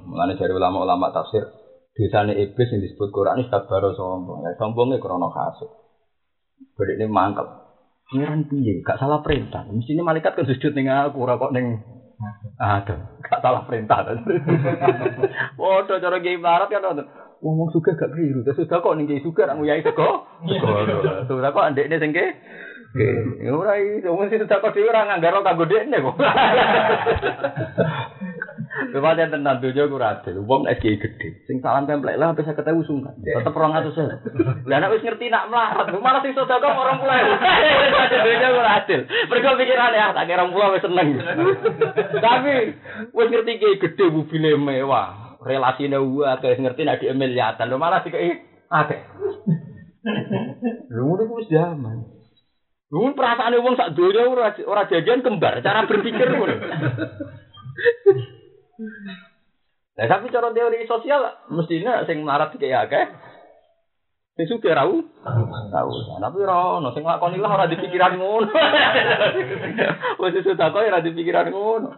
Mulane 0.09 0.33
dari 0.33 0.49
ulama-ulama 0.49 1.13
tafsir, 1.13 1.45
dosane 1.93 2.33
iblis 2.41 2.73
yang 2.73 2.81
disebut 2.81 3.13
Quran 3.13 3.45
ini 3.45 3.53
baru 3.69 3.93
sombong. 3.93 4.49
Ya, 4.49 4.57
sombongnya 4.57 4.97
krono 4.97 5.29
hasud. 5.29 5.69
Berarti 6.73 6.97
ini 6.97 7.05
mantap. 7.05 7.68
Pangeran 8.09 8.49
piye? 8.49 8.81
Gak 8.81 8.97
salah 8.97 9.21
perintah. 9.21 9.61
Mestinya 9.69 10.09
malaikat 10.09 10.33
kan 10.33 10.45
sujud 10.49 10.73
ning 10.73 10.89
aku 10.89 11.21
ora 11.21 11.37
kok 11.37 11.53
ning 11.53 11.85
ada. 12.57 13.13
Gak 13.21 13.39
salah 13.45 13.61
perintah. 13.69 14.01
Waduh 15.59 16.01
cara 16.01 16.17
kiai 16.17 16.41
barat 16.41 16.73
kan 16.73 16.81
ngoten. 16.81 17.05
Wong 17.39 17.55
wong 17.61 17.69
suka 17.69 17.93
gak 17.93 18.09
keliru. 18.09 18.41
Terus 18.41 18.65
sudah 18.65 18.81
kok 18.81 18.97
ning 18.97 19.05
kiai 19.05 19.21
suka 19.21 19.45
nak 19.45 19.61
nguyai 19.61 19.85
sego. 19.85 20.25
Sudah 21.29 21.53
kok 21.53 21.69
ndekne 21.69 22.01
sing 22.01 22.09
ke 22.09 22.25
Ya 22.97 23.53
ora 23.53 23.77
iso 23.77 24.17
mesti 24.17 24.41
sudah 24.41 24.57
kok 24.57 24.73
dhewe 24.73 24.89
ora 24.89 25.05
nganggar 25.05 25.45
kanggo 25.45 25.69
dekne 25.69 26.01
kok. 26.01 26.17
Kepada 28.79 29.27
tentang 29.27 29.59
dunia 29.59 29.91
ku 29.91 29.99
adil, 29.99 30.35
wong 30.47 30.63
nek 30.63 30.79
kiai 30.79 30.95
gede, 30.95 31.43
sing 31.45 31.59
salam 31.59 31.83
templek 31.83 32.15
lah 32.15 32.31
saya 32.31 32.55
ketemu 32.55 32.81
sungkan, 32.87 33.11
tetep 33.19 33.51
orang 33.51 33.75
atus 33.75 33.93
saya. 33.93 34.15
Lah 34.63 34.77
nek 34.79 34.91
wis 34.95 35.03
ngerti 35.03 35.27
nak 35.27 35.51
melarat, 35.51 35.91
malah 35.99 36.23
sing 36.23 36.31
sedekah 36.31 36.71
orang 36.73 36.97
pulau. 37.03 37.19
Dunia 38.25 38.49
ku 38.55 38.61
adil, 38.63 39.01
mereka 39.03 39.59
pikiran 39.59 39.91
ya, 39.91 40.15
tak 40.15 40.25
kira 40.25 40.39
orang 40.41 40.53
pulau 40.55 40.73
wis 40.73 40.83
seneng. 40.83 41.07
Tapi 42.25 42.53
wis 43.11 43.27
ngerti 43.27 43.51
kiai 43.59 43.81
gede 43.83 44.05
mobilnya 44.07 44.55
mewah, 44.55 45.07
relasine 45.43 45.99
gua 45.99 46.39
kayak 46.39 46.63
ngerti 46.63 46.81
nak 46.87 46.99
di 47.03 47.11
miliatan, 47.11 47.67
lo 47.67 47.77
malah 47.77 47.99
sih 48.01 48.15
kayak 48.15 48.47
akeh. 48.71 49.01
Lu 50.95 51.19
ku 51.19 51.33
wis 51.43 51.51
zaman. 51.51 52.07
Lu 52.89 53.13
perasaan 53.13 53.53
wong 53.61 53.77
sak 53.77 53.93
donya 53.93 54.25
ora 54.25 54.49
ora 54.65 54.89
jajan 54.89 55.21
kembar, 55.21 55.61
cara 55.61 55.85
berpikir 55.85 56.25
ngono. 56.25 56.57
Nah, 58.79 60.07
tapi 60.07 60.31
cara 60.31 60.55
teori 60.55 60.87
sosial 60.87 61.51
mestinya 61.51 62.07
sing 62.07 62.23
melarat 62.23 62.55
kayak 62.55 62.87
akeh. 62.87 63.05
Sing 64.39 64.47
suka 64.47 64.71
rau, 64.71 65.03
tahu. 65.67 65.89
Tapi 66.15 66.37
ora 66.47 66.79
ono 66.79 66.95
sing 66.95 67.03
lakoni 67.03 67.35
lah 67.35 67.51
ora 67.59 67.67
dipikiran 67.67 68.15
ngono. 68.15 68.47
Wis 70.23 70.39
sudah 70.39 70.71
kok 70.71 70.79
ora 70.79 71.03
dipikiran 71.03 71.51
ngono. 71.51 71.91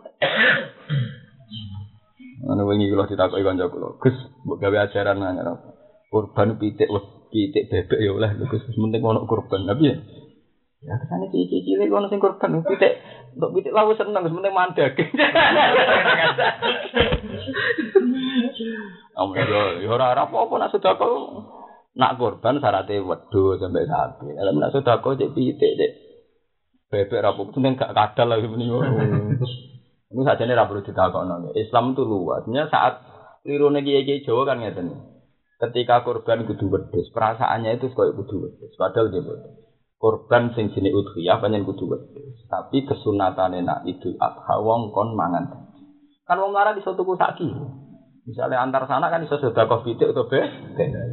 Ana 2.42 2.66
wingi 2.66 2.90
kula 2.90 3.06
ditakoki 3.06 3.46
kanca 3.46 3.70
kula, 3.70 4.02
Gus, 4.02 4.18
mbok 4.42 4.58
gawe 4.58 4.90
ajaran 4.90 5.22
nang 5.22 5.62
kurban 6.10 6.58
pitik 6.58 6.90
pitik 7.30 7.70
bebek 7.70 8.02
ya 8.02 8.10
oleh 8.10 8.34
Gus, 8.50 8.66
penting 8.66 9.06
ono 9.06 9.30
kurban. 9.30 9.70
Tapi 9.70 9.94
ya 9.94 10.02
Ya 10.82 10.98
kesane 10.98 11.30
cici 11.30 11.62
cilik 11.62 11.94
ono 11.94 12.10
sing 12.10 12.18
kurban 12.18 12.66
pitik 12.66 12.98
untuk 13.38 13.54
pitik 13.54 13.70
lawu 13.70 13.94
seneng 13.94 14.26
penting 14.26 14.50
mandek. 14.50 14.98
Amun 19.14 19.38
yo 19.46 19.62
yo 19.86 19.94
ora 19.94 20.18
apa-apa 20.18 20.54
nak 20.58 20.74
sedekah 20.74 21.14
nak 21.94 22.18
kurban 22.18 22.58
syaratnya 22.58 23.06
wedhus 23.06 23.62
sampai 23.62 23.86
sapi. 23.86 24.34
Lah 24.34 24.54
nak 24.58 24.74
sedekah 24.74 25.14
cek 25.22 25.34
pitik 25.38 25.78
cek 25.78 25.92
bebek 26.90 27.22
ra 27.22 27.38
apa 27.38 27.42
penting 27.54 27.78
gak 27.78 27.94
kadal 27.94 28.34
lagi 28.34 28.50
meni 28.50 28.66
ngono. 28.66 28.90
Ini 30.12 30.22
saja 30.28 30.44
ini 30.44 30.58
perlu 30.58 30.82
ditakokno. 30.82 31.56
Islam 31.56 31.94
itu 31.94 32.04
luasnya 32.04 32.68
saat 32.68 33.00
liru 33.46 33.70
kiai 33.70 34.26
Jawa 34.26 34.50
kan 34.50 34.60
ngeten. 34.60 34.92
Ketika 35.62 36.02
kurban 36.02 36.50
kudu 36.50 36.74
wedhus, 36.74 37.14
perasaannya 37.14 37.78
itu 37.78 37.94
koyo 37.94 38.18
kudu 38.18 38.50
wedhus. 38.50 38.74
Padahal 38.82 39.14
dia 39.14 39.22
boten. 39.22 39.71
Kurban 40.02 40.50
sing 40.58 40.74
jenis 40.74 40.98
udhiyah 40.98 41.38
panjen 41.38 41.62
kudu. 41.62 41.94
Tapi 42.50 42.90
kesunatane 42.90 43.62
nak 43.62 43.86
Idul 43.86 44.18
Adha 44.18 44.58
wong 44.58 44.90
kon 44.90 45.14
mangan. 45.14 45.46
Kan 46.26 46.42
wong 46.42 46.58
lara 46.58 46.74
iso 46.74 46.98
tuku. 46.98 47.14
Misalnya 48.26 48.66
antar 48.66 48.90
sana 48.90 49.14
kan 49.14 49.22
iso 49.22 49.38
sedekah 49.38 49.86
pitik 49.86 50.10
atau 50.10 50.26
be. 50.26 50.42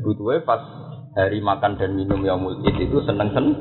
Butuhe 0.01 0.41
pas 0.41 0.64
hari 1.12 1.45
makan 1.45 1.76
dan 1.76 1.93
minum 1.93 2.24
yaumul 2.24 2.64
id 2.64 2.80
itu 2.80 2.97
seneng 3.05 3.28
seneng 3.36 3.57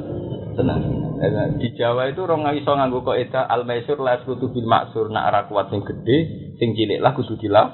seneng. 0.55 0.80
Eh, 1.19 1.59
Di 1.59 1.75
Jawa 1.75 2.07
itu 2.07 2.23
orang 2.23 2.55
iso 2.55 2.71
nganggo 2.71 3.03
kaidah 3.03 3.45
al 3.45 3.67
maisur 3.67 3.99
la 3.99 4.23
kutu 4.23 4.47
bil 4.47 4.63
maksur 4.63 5.11
nak 5.11 5.51
kuat 5.51 5.67
sing 5.69 5.84
gede, 5.84 6.17
sing 6.55 6.71
cilik 6.71 7.03
lah 7.03 7.11
dilah. 7.13 7.67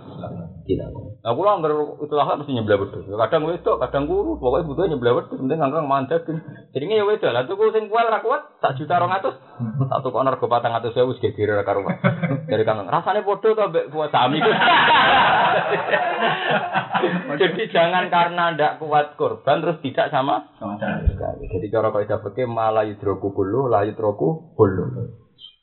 Dilah. 0.66 1.13
Nah, 1.24 1.32
kula 1.40 1.56
anggar 1.56 1.72
itu 2.04 2.14
lah 2.20 2.36
mesti 2.36 2.52
nyebelah 2.52 2.84
wedhus. 2.84 3.08
Kadang 3.08 3.48
wedok, 3.48 3.80
kadang 3.80 4.12
guru, 4.12 4.36
pokoknya 4.44 4.68
butuh 4.68 4.92
nyebelah 4.92 5.14
wedhus, 5.24 5.40
penting 5.40 5.56
anggar 5.56 5.80
mandek. 5.80 6.28
Jadinya 6.76 7.00
ya 7.00 7.08
wedok 7.08 7.32
lah 7.32 7.48
tuku 7.48 7.72
sing 7.72 7.88
kuat 7.88 8.12
ra 8.12 8.20
kuat, 8.20 8.60
sak 8.60 8.76
juta 8.76 9.00
200. 9.00 9.88
Tak 9.88 10.00
tuku 10.04 10.20
nergo 10.20 10.52
400 10.52 10.92
sewu 10.92 11.16
wis 11.16 11.24
geger 11.24 11.56
ra 11.56 11.64
karuan. 11.64 11.96
Dari 12.44 12.68
kangkang 12.68 12.92
rasane 12.92 13.24
padha 13.24 13.56
to 13.56 13.64
mbek 13.72 13.88
kuat 13.96 14.12
sami. 14.12 14.44
Jadi 17.40 17.72
jangan 17.72 18.12
karena 18.12 18.60
ndak 18.60 18.84
kuat 18.84 19.16
korban 19.16 19.64
terus 19.64 19.80
tidak 19.80 20.12
sama. 20.12 20.44
Jadi 21.40 21.72
cara 21.72 21.88
kaidah 21.96 22.20
fikih 22.20 22.52
malah 22.52 22.84
yudroku 22.84 23.32
kullu 23.32 23.72
la 23.72 23.88
yudroku 23.88 24.60
kullu. 24.60 25.08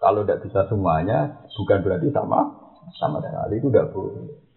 Kalau 0.00 0.24
tidak 0.24 0.40
bisa 0.40 0.64
semuanya 0.72 1.44
bukan 1.52 1.84
berarti 1.84 2.08
sama 2.16 2.48
sama 2.96 3.20
sekali 3.20 3.60
itu 3.60 3.68
tidak 3.68 3.92
boleh. 3.92 4.48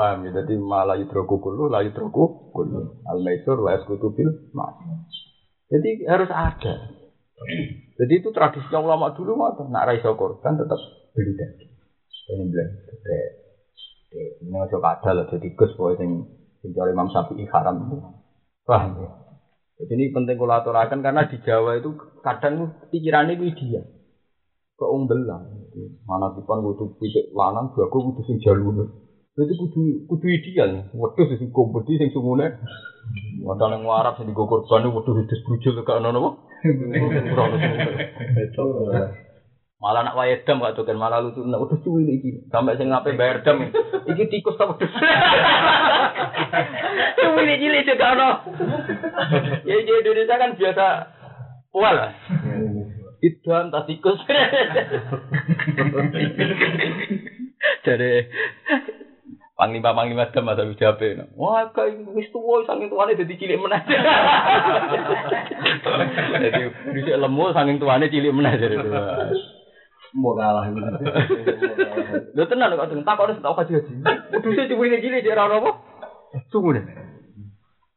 Paham 0.00 0.24
ya? 0.24 0.40
Jadi 0.40 0.56
malah 0.56 0.96
yudroku 0.96 1.36
kullu 1.44 1.68
la 1.68 1.84
yudroku 1.84 2.48
kullu. 2.56 3.04
Al 3.04 3.20
maisur 3.20 3.60
la 3.60 3.76
yaskutu 3.76 4.08
bil 4.16 4.32
mas. 4.56 4.72
Jadi 5.68 6.08
harus 6.08 6.32
ada. 6.32 6.88
Jadi 8.00 8.12
itu 8.16 8.32
tradisi 8.32 8.72
ulama 8.72 9.12
dulu 9.12 9.36
mah 9.36 9.60
nak 9.68 9.92
raiso 9.92 10.16
korban 10.16 10.56
tetap 10.56 10.80
beli 11.12 11.36
daging. 11.36 11.72
Ini 12.30 12.44
bilang, 12.46 12.70
ini 14.14 14.56
ojo 14.56 14.78
kadal 14.78 15.18
lah, 15.18 15.26
jadi 15.26 15.50
gus 15.58 15.74
boy 15.74 15.98
sing 15.98 16.30
cari 16.62 16.94
Imam 16.94 17.10
Syafi'i 17.10 17.42
haram. 17.50 17.90
Paham 18.64 19.02
ya? 19.02 19.10
Jadi 19.82 19.92
ini 19.98 20.04
penting 20.14 20.38
kalau 20.38 20.62
karena 20.62 21.26
di 21.26 21.36
Jawa 21.42 21.76
itu 21.76 21.90
kadang 22.22 22.70
pikirannya 22.88 23.34
itu 23.36 23.52
dia 23.56 23.82
keungbelan. 24.80 25.42
Mana 26.08 26.32
tipan 26.32 26.64
butuh 26.64 26.88
pitik 26.96 27.34
lanang, 27.36 27.74
jago 27.76 27.98
butuh 28.00 28.24
sing 28.24 28.40
jalur. 28.40 28.88
Jadi 29.38 29.52
kudu 29.54 30.10
kudu 30.10 30.26
ideal. 30.26 30.90
Waduh 30.90 31.30
sing 31.38 31.54
kompeti 31.54 31.94
sing 32.02 32.10
sungune. 32.10 32.50
Wadah 33.46 33.66
nang 33.70 33.86
Arab 33.86 34.18
sing 34.18 34.26
digo 34.26 34.50
korban 34.50 34.90
waduh 34.90 35.14
wis 35.14 35.42
brujul 35.46 35.86
gak 35.86 36.02
ono 36.02 36.10
napa. 36.10 36.30
Malah 39.80 40.02
nak 40.04 40.18
wae 40.18 40.34
dam 40.44 40.60
gak 40.60 40.74
tuken 40.76 40.98
malah 40.98 41.22
lucu 41.22 41.46
nak 41.46 41.62
udah 41.62 41.78
cuwi 41.78 42.10
iki. 42.10 42.50
Sampai 42.50 42.74
sing 42.74 42.90
ngape 42.90 43.14
bayar 43.14 43.46
dam. 43.46 43.70
Iki 44.10 44.24
tikus 44.34 44.58
ta. 44.58 44.66
Cuwi 47.14 47.42
iki 47.54 47.64
cilik 47.64 47.86
juga 47.86 48.12
ono. 48.18 48.30
Ya 49.62 49.74
Indonesia 49.78 50.42
kan 50.42 50.58
biasa 50.58 50.86
tikus. 53.86 54.18
Jadi 57.80 58.12
Panglima 59.60 59.92
panglima 59.92 60.32
dam 60.32 60.48
wis 60.48 60.80
jape. 60.80 61.20
Wah, 61.36 61.68
kayak 61.76 62.08
wis 62.16 62.32
tuwa 62.32 62.64
saking 62.64 62.88
tuane 62.88 63.12
dadi 63.12 63.36
cilik 63.36 63.60
meneh. 63.60 63.76
Jadi 66.40 66.64
dhisik 66.96 67.20
lemu 67.20 67.44
saking 67.52 67.76
tuane 67.76 68.08
cilik 68.08 68.32
meneh 68.32 68.56
jadi. 68.56 68.80
Mau 70.16 70.32
kalah. 70.32 70.64
Lho 72.32 72.44
tenan 72.48 72.72
kok 72.72 72.88
tak 73.04 73.14
kok 73.20 73.36
tak 73.36 73.52
kaji 73.60 73.72
haji. 73.76 73.92
Uduse 74.40 74.62
cuwine 74.64 74.96
cilik 75.04 75.28
cek 75.28 75.36
ora 75.36 75.60
apa? 75.60 75.70
Sungguh 76.48 76.80
deh. 76.80 76.84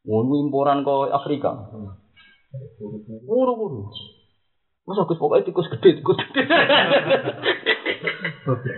Ngono 0.04 0.44
imporan 0.44 0.84
kok 0.84 1.16
Afrika. 1.16 1.72
Buru-buru. 3.24 3.88
Masa 4.84 5.08
Gus 5.08 5.16
pokoknya 5.16 5.48
tikus 5.48 5.68
gede, 5.72 6.00
tikus 6.00 6.18
gede. 6.20 6.42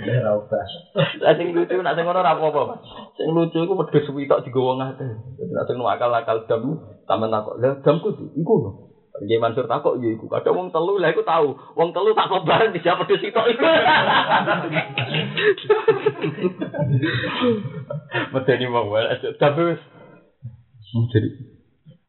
Ya. 0.07 0.31
Lah 1.23 1.33
sing 1.35 1.51
lucu 1.51 1.75
nak 1.83 1.99
sing 1.99 2.07
ngono 2.07 2.23
ora 2.23 2.39
apa-apa. 2.39 2.79
Sing 3.19 3.35
lucu 3.35 3.59
iku 3.67 3.75
wedhus 3.75 4.07
suwi 4.07 4.31
tok 4.31 4.47
digowo 4.47 4.79
ngate. 4.79 5.07
Dadi 5.39 5.51
nak 5.51 5.67
sing 5.67 5.83
akal-akal 5.83 6.47
dam 6.47 6.63
sampean 7.07 7.35
takok. 7.35 7.59
Lah 7.59 7.75
damku 7.83 8.15
di 8.15 8.31
iku 8.39 8.55
lho. 8.63 8.71
Nggih 9.27 9.41
Mansur 9.43 9.67
takok 9.67 9.99
ya 9.99 10.15
iku. 10.15 10.31
Kadang 10.31 10.55
wong 10.55 10.69
telu 10.71 11.03
lah 11.03 11.11
iku 11.11 11.27
tahu. 11.27 11.59
Wong 11.75 11.91
telu 11.91 12.15
tak 12.15 12.31
bareng 12.31 12.71
dijak 12.75 12.99
wedhus 13.03 13.19
sitok 13.19 13.47
iku. 13.51 13.67
Medeni 18.35 18.67
wong 18.71 18.87
wae. 18.95 19.19
Tapi 19.19 19.61
wis 19.75 19.83
jadi 21.11 21.29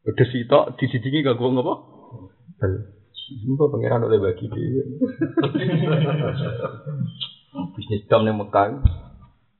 wedhus 0.06 0.30
sitok 0.30 0.78
disidiki 0.78 1.26
gak 1.26 1.34
gua 1.34 1.50
ngapa? 1.50 1.74
Bal. 2.62 2.97
Sumpah 3.28 3.68
pangeran 3.68 4.08
oleh 4.08 4.16
bagi 4.24 4.48
dia. 4.48 4.84
Bisnis 7.76 8.08
dam 8.08 8.24
ning 8.24 8.40
Mekah. 8.40 8.80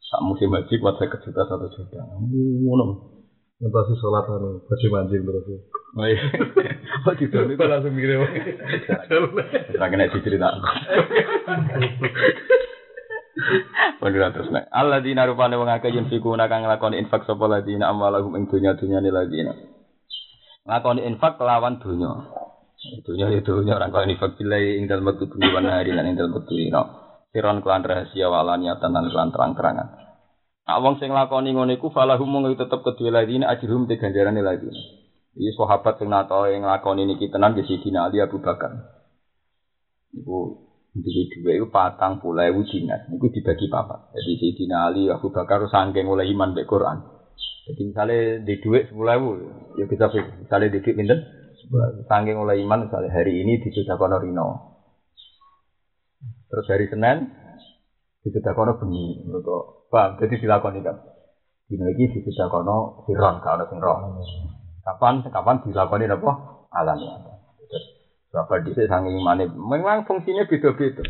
Sak 0.09 0.25
musim 0.25 0.49
haji 0.57 0.81
kuat 0.81 0.97
saya 0.97 1.21
juta 1.21 1.45
satu 1.45 1.69
juta. 1.77 2.01
Ngono. 2.25 3.19
Ngentasi 3.59 3.93
sholat 3.99 4.25
anu, 4.31 4.63
baju 4.65 4.87
mancing 4.89 5.23
terus. 5.27 5.47
Oh 5.99 6.07
iya. 6.07 6.23
Kok 7.05 7.15
gitu 7.19 7.37
itu 7.45 7.65
langsung 7.67 7.93
mikir. 7.93 8.17
Ora 8.17 9.87
kena 9.91 10.09
dicerita. 10.09 10.49
Bener 13.99 14.31
terus 14.31 14.49
nek 14.55 14.71
Allah 14.71 15.03
dina 15.03 15.27
rupane 15.27 15.59
wong 15.59 15.69
akeh 15.69 15.91
yen 15.91 16.07
fiku 16.07 16.39
kang 16.39 16.63
nglakoni 16.65 17.03
infak 17.03 17.27
sapa 17.27 17.51
ladina 17.51 17.91
amalahum 17.91 18.39
ing 18.39 18.47
dunya-dunyane 18.47 19.11
ladina. 19.11 19.53
Nglakoni 20.65 21.05
infak 21.05 21.37
kelawan 21.37 21.83
dunya. 21.83 22.15
Dunya 22.79 23.27
itu 23.35 23.43
dunya 23.43 23.75
orang 23.75 23.91
kau 23.91 24.07
infak 24.07 24.39
bilai 24.39 24.79
ing 24.79 24.87
dalem 24.87 25.11
wektu 25.11 25.27
bengi 25.27 25.51
wan 25.51 25.67
hari 25.67 25.91
lan 25.91 26.07
ing 26.07 26.15
dalem 26.15 26.39
wektu 26.39 26.55
dina. 26.55 26.83
Siron 27.35 27.59
kelan 27.59 27.83
rahasia 27.83 28.31
walaniatan 28.31 28.95
lan 28.95 29.11
kelan 29.11 29.35
terang-terangan. 29.35 29.89
Nah, 30.69 30.79
wong 30.85 31.01
sing 31.03 31.11
lakoni 31.11 31.57
ngono 31.57 31.75
iku 31.75 31.91
falahum 31.91 32.29
mung 32.29 32.45
tetep 32.55 32.85
kedue 32.85 33.11
ladina 33.11 33.51
ajrum 33.51 33.91
te 33.91 33.99
ganjarane 33.99 34.45
ladina. 34.45 34.79
Iki 35.35 35.59
sahabat 35.59 35.99
sing 35.99 36.07
nato 36.07 36.47
yang 36.47 36.63
nglakoni 36.67 37.03
niki 37.09 37.27
tenan 37.33 37.59
di 37.59 37.67
Sidina 37.67 38.07
Ali 38.07 38.23
Abu 38.23 38.39
Bakar. 38.39 38.75
Iku 40.15 40.39
duwe 40.99 41.23
duwe 41.35 41.53
iku 41.59 41.67
patang 41.75 42.23
puluh 42.23 42.47
ewu 42.47 42.63
dinar. 42.63 43.11
Dibagi 43.11 43.67
papat. 43.67 44.15
Jadi 44.15 44.33
Sidina 44.39 44.87
Ali 44.87 45.11
Abu 45.11 45.35
Bakar 45.35 45.67
saking 45.67 46.07
oleh 46.07 46.31
iman 46.31 46.55
mek 46.55 46.69
Quran. 46.69 47.01
Jadi 47.69 47.83
misalnya 47.85 48.19
di 48.43 48.55
sepuluh 48.61 49.13
ewu, 49.15 49.31
ya 49.77 49.85
kita. 49.85 50.09
Misalnya 50.41 50.73
di 50.73 50.81
pinten, 50.81 51.21
saking 52.09 52.37
oleh 52.37 52.61
iman 52.65 52.89
misalnya 52.89 53.13
hari 53.13 53.45
ini 53.45 53.61
di 53.61 53.69
Sudakono 53.73 54.17
Rino. 54.19 54.49
Terus 56.49 56.67
hari 56.73 56.89
Senin 56.89 57.29
di 58.25 58.29
Sudakono 58.33 58.81
Bengi. 58.81 59.29
Mereka, 59.29 59.57
paham? 59.93 60.11
Jadi 60.21 60.35
dilakoni 60.41 60.81
kan. 60.81 60.97
Dino 61.69 61.85
iki 61.93 62.17
di 62.17 62.21
Sudakono 62.25 63.05
Siron, 63.05 63.45
kalau 63.45 63.61
ada 63.61 63.65
sing 63.69 63.79
roh. 63.79 63.97
Kapan 64.85 65.21
kapan 65.29 65.61
dilakoni 65.63 66.09
apa? 66.09 66.31
Alami. 66.73 67.09
Terus 67.69 67.85
Bapak 68.29 68.61
di 68.61 68.77
sangi 68.77 69.17
imane 69.17 69.49
memang 69.49 70.05
fungsinya 70.05 70.45
beda-beda. 70.45 71.01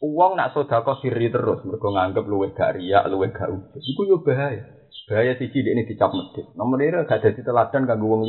Uang 0.00 0.36
nak 0.36 0.56
sodako 0.56 0.96
siri 1.00 1.28
terus, 1.28 1.64
mereka 1.64 1.88
nganggep 1.88 2.24
luwih 2.28 2.52
gak 2.52 2.76
riak, 2.76 3.08
luwih 3.08 3.32
gak 3.32 3.48
udah. 3.48 3.80
Iku 3.80 4.08
yo 4.08 4.20
bahaya. 4.20 4.64
Bahaya 5.04 5.36
siji 5.36 5.60
ini 5.60 5.84
dicap 5.84 6.12
medit. 6.16 6.48
Nomor 6.56 6.80
ini 6.80 7.04
gak 7.04 7.20
ada 7.20 7.28
teladan 7.28 7.84
kanggo 7.84 8.08
wong. 8.08 8.24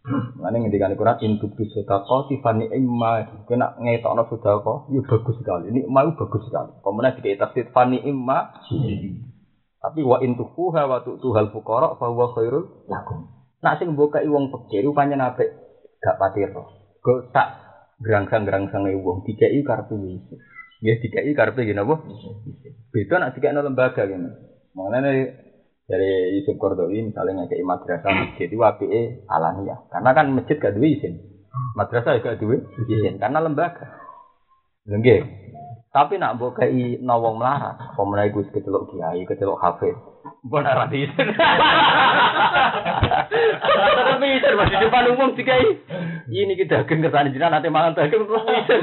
Mana 0.00 0.56
ngendikan 0.56 0.96
Quran 0.96 1.20
induk 1.20 1.52
di 1.60 1.68
sodako 1.68 2.24
tifani 2.32 2.72
imma. 2.72 3.44
Kena 3.44 3.76
ngetokno 3.76 4.24
sodako, 4.32 4.88
yo 4.88 5.04
bagus 5.04 5.36
sekali. 5.36 5.68
Ini 5.68 5.84
mau 5.92 6.08
bagus 6.16 6.48
sekali. 6.48 6.72
Kemudian 6.80 7.20
di 7.20 7.36
tafsir 7.36 7.68
fani 7.68 8.00
imma. 8.00 8.48
Tapi 9.80 10.00
wa 10.04 10.20
intufuha 10.20 10.88
wa 10.88 11.00
tu'tuhal 11.04 11.52
fuqara 11.52 11.96
fa 11.96 12.08
huwa 12.08 12.32
khairul 12.36 12.84
lakum. 12.88 13.32
Nak 13.60 13.80
sing 13.80 13.92
mbokai 13.92 14.28
wong 14.28 14.52
pikir 14.52 14.84
rupane 14.88 15.16
apik 15.16 15.48
gak 16.00 16.16
patir. 16.16 16.52
Go 17.00 17.12
tak 17.32 17.60
gerangsang-gerangsang 18.00 18.88
wong 19.04 19.24
dikei 19.24 19.60
karepe 19.64 19.96
wis. 20.00 20.24
Ya 20.80 20.96
dikei 20.96 21.32
karepe 21.36 21.64
gini 21.64 21.80
apa? 21.80 21.96
Beda 22.92 23.14
nak 23.20 23.32
dikei 23.36 23.52
lembaga 23.52 24.04
gini. 24.08 24.28
Makanya 24.76 25.10
dari 25.90 26.38
Yusuf 26.38 26.54
Kordowi 26.54 27.10
misalnya 27.10 27.42
ngekei 27.42 27.66
madrasah 27.66 28.14
masjid 28.14 28.46
itu 28.46 28.62
apike 28.62 29.26
alamiah. 29.26 29.82
Karena 29.90 30.14
kan 30.14 30.30
masjid 30.30 30.54
gak 30.62 30.78
duwe 30.78 30.94
izin. 30.94 31.18
Madrasah 31.74 32.22
gak 32.22 32.38
duwe 32.38 32.62
izin 32.86 33.18
karena 33.18 33.42
lembaga. 33.42 33.90
Lengge. 34.86 35.26
Tapi 35.90 36.22
nak 36.22 36.38
mbok 36.38 36.62
kei 36.62 37.02
nawong 37.02 37.42
melarat, 37.42 37.98
meneh 37.98 38.30
iku 38.30 38.46
kecelok 38.54 38.94
kiai, 38.94 39.26
kecelok 39.26 39.58
hafiz. 39.58 39.98
Mbok 40.46 40.62
ora 40.62 40.86
izin. 40.94 41.26
Tapi 44.06 44.26
izin 44.38 44.54
masih 44.54 44.76
depan 44.86 45.10
umum 45.10 45.34
dikai. 45.34 45.82
Ini 46.30 46.54
kita 46.54 46.86
akan 46.86 47.02
ke 47.02 47.10
sana 47.10 47.34
jinak 47.34 47.50
nanti 47.50 47.66
mangan 47.66 47.98
daging 47.98 48.22
terus 48.22 48.46
izin. 48.46 48.80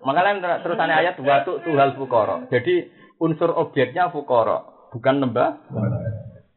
Makanya 0.00 0.64
terusannya 0.64 0.96
ayat 0.96 1.20
watu 1.20 1.60
tuhal 1.60 1.92
fukoro. 2.00 2.48
Jadi 2.48 2.88
unsur 3.20 3.52
objeknya 3.52 4.08
fukoro, 4.08 4.73
bukan 4.94 5.18
lembah. 5.18 5.58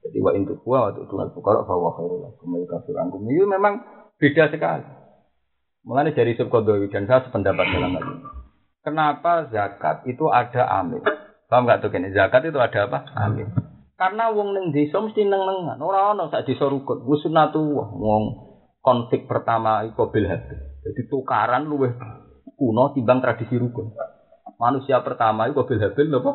Jadi 0.06 0.18
wa 0.22 0.32
intu 0.38 0.54
wa 0.64 0.94
watu 0.94 1.10
tuhal 1.10 1.34
fukoro 1.34 1.66
bahwa 1.66 1.92
khairul 1.98 2.22
lakum 2.22 2.54
wa 2.54 2.58
yukafir 2.62 2.96
ankum. 2.96 3.26
Itu 3.26 3.50
memang 3.50 3.82
beda 4.22 4.54
sekali. 4.54 4.86
Mengenai 5.84 6.14
dari 6.14 6.38
subkodowi 6.38 6.94
dan 6.94 7.10
saya 7.10 7.26
sependapat 7.26 7.66
dalam 7.74 7.98
hal 7.98 8.06
ini. 8.06 8.28
Kenapa 8.86 9.52
zakat 9.52 10.08
itu 10.08 10.32
ada 10.32 10.64
amil? 10.80 11.04
Paham 11.48 11.68
nggak 11.68 11.80
tuh 11.84 11.90
gini? 11.92 12.12
Zakat 12.16 12.48
itu 12.48 12.60
ada 12.60 12.88
apa? 12.88 13.08
Amil. 13.20 13.52
Karena 13.98 14.30
wong 14.30 14.54
neng 14.54 14.66
desa 14.72 15.02
mesti 15.02 15.26
neng 15.26 15.44
nengan. 15.44 15.80
Orang 15.82 16.16
orang 16.16 16.30
sak 16.32 16.46
desa 16.48 16.70
rukun. 16.70 17.04
Wusunatu 17.04 17.60
wong 17.76 18.24
konflik 18.80 19.28
pertama 19.28 19.84
iku 19.88 20.08
bil 20.08 20.28
habil. 20.28 20.60
Jadi 20.88 21.02
tukaran 21.12 21.68
luweh 21.68 21.92
kuno 22.56 22.96
timbang 22.96 23.20
tradisi 23.20 23.60
rukun. 23.60 23.92
Manusia 24.60 25.04
pertama 25.04 25.52
iku 25.52 25.68
bil 25.68 25.84
habil 25.84 26.08
nopo? 26.08 26.32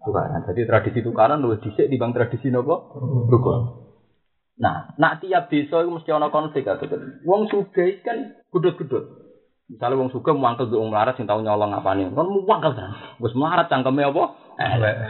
Tukaran. 0.00 0.42
Jadi 0.48 0.60
tradisi 0.64 1.00
tukaran 1.04 1.44
luweh 1.44 1.60
dhisik 1.60 1.92
timbang 1.92 2.16
tradisi 2.16 2.48
nopo? 2.48 2.96
Rukun. 3.28 3.60
Nah, 4.60 4.92
nak 5.00 5.24
tiap 5.24 5.48
desa 5.48 5.80
itu 5.80 5.88
mesti 5.88 6.12
ana 6.12 6.28
konflik 6.28 6.68
atau 6.68 6.84
Wong 7.24 7.48
sugih 7.48 8.04
kan 8.04 8.36
gudut-gudut. 8.52 9.30
Misalnya 9.72 9.96
wong 9.96 10.12
sugih 10.12 10.36
mangkel 10.36 10.68
nduk 10.68 10.82
wong 10.82 10.92
melarat 10.92 11.16
sing 11.16 11.24
tau 11.24 11.40
nyolong 11.40 11.72
apane. 11.72 12.12
Kon 12.12 12.28
mangkel 12.44 12.76
kan. 12.76 12.92
Wis 13.24 13.32
melarat 13.32 13.72
cangkeme 13.72 14.04
apa? 14.04 14.24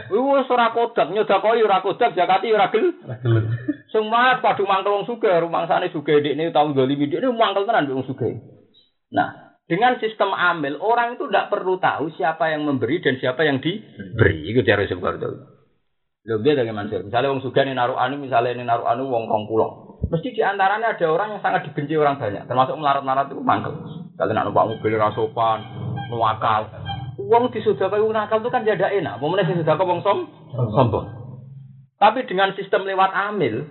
Wis 0.07 0.47
ora 0.47 0.71
kodak 0.71 1.11
nyodakoi 1.11 1.65
ora 1.67 1.83
kodak 1.83 2.15
zakati 2.15 2.53
ora 2.55 2.71
gel. 2.71 2.95
Sing 3.91 4.07
melarat 4.07 4.39
padha 4.39 4.63
mangkel 4.63 4.95
wong 4.95 5.05
sugih, 5.09 5.35
rumangsane 5.43 5.91
sugih 5.91 6.23
ndekne 6.23 6.55
tau 6.55 6.71
ndolimi 6.71 7.11
ndekne 7.11 7.35
mangkel 7.35 7.67
tenan 7.67 7.91
wong 7.91 8.07
sugih. 8.07 8.39
Nah, 9.11 9.50
dengan 9.69 9.97
sistem 10.01 10.33
amil 10.33 10.79
orang 10.81 11.15
itu 11.15 11.29
tidak 11.29 11.49
perlu 11.53 11.77
tahu 11.77 12.11
siapa 12.17 12.51
yang 12.51 12.65
memberi 12.67 12.99
dan 12.99 13.17
siapa 13.21 13.45
yang 13.47 13.61
diberi. 13.63 14.49
Itu 14.51 14.65
cara 14.65 14.83
seperti 14.85 15.27
Lho 16.21 16.37
dia 16.45 16.53
dari 16.53 16.69
Mansur. 16.69 17.01
Misalnya 17.01 17.33
wong 17.33 17.41
sugih 17.41 17.65
ning 17.65 17.73
naruh 17.73 17.97
anu, 17.97 18.21
misalnya 18.21 18.53
ning 18.53 18.69
naruh 18.69 18.85
anu 18.85 19.09
wong 19.09 19.25
rong 19.25 19.49
pulau. 19.49 19.97
Mesti 20.05 20.37
di 20.37 20.41
antaranya 20.45 20.93
ada 20.93 21.05
orang 21.09 21.33
yang 21.33 21.41
sangat 21.41 21.65
dibenci 21.65 21.97
orang 21.97 22.21
banyak, 22.21 22.45
termasuk 22.45 22.77
melarat-melarat 22.77 23.33
itu 23.33 23.41
mangkel. 23.41 23.73
Kalau 24.13 24.31
nak 24.37 24.45
numpak 24.45 24.69
mobil 24.69 25.01
rasopan, 25.01 25.65
nuwakal. 26.13 26.69
Wong 27.17 27.49
di 27.49 27.65
sudah 27.65 27.89
wong 27.89 28.13
nakal 28.13 28.37
itu 28.37 28.53
kan 28.53 28.61
jadi 28.61 29.01
enak. 29.01 29.17
Pemenang 29.17 29.65
sudah 29.65 29.81
wong 29.81 30.05
som, 30.05 30.29
sombong. 30.77 31.09
Tapi 31.97 32.29
dengan 32.29 32.53
sistem 32.53 32.85
lewat 32.85 33.09
amil, 33.13 33.65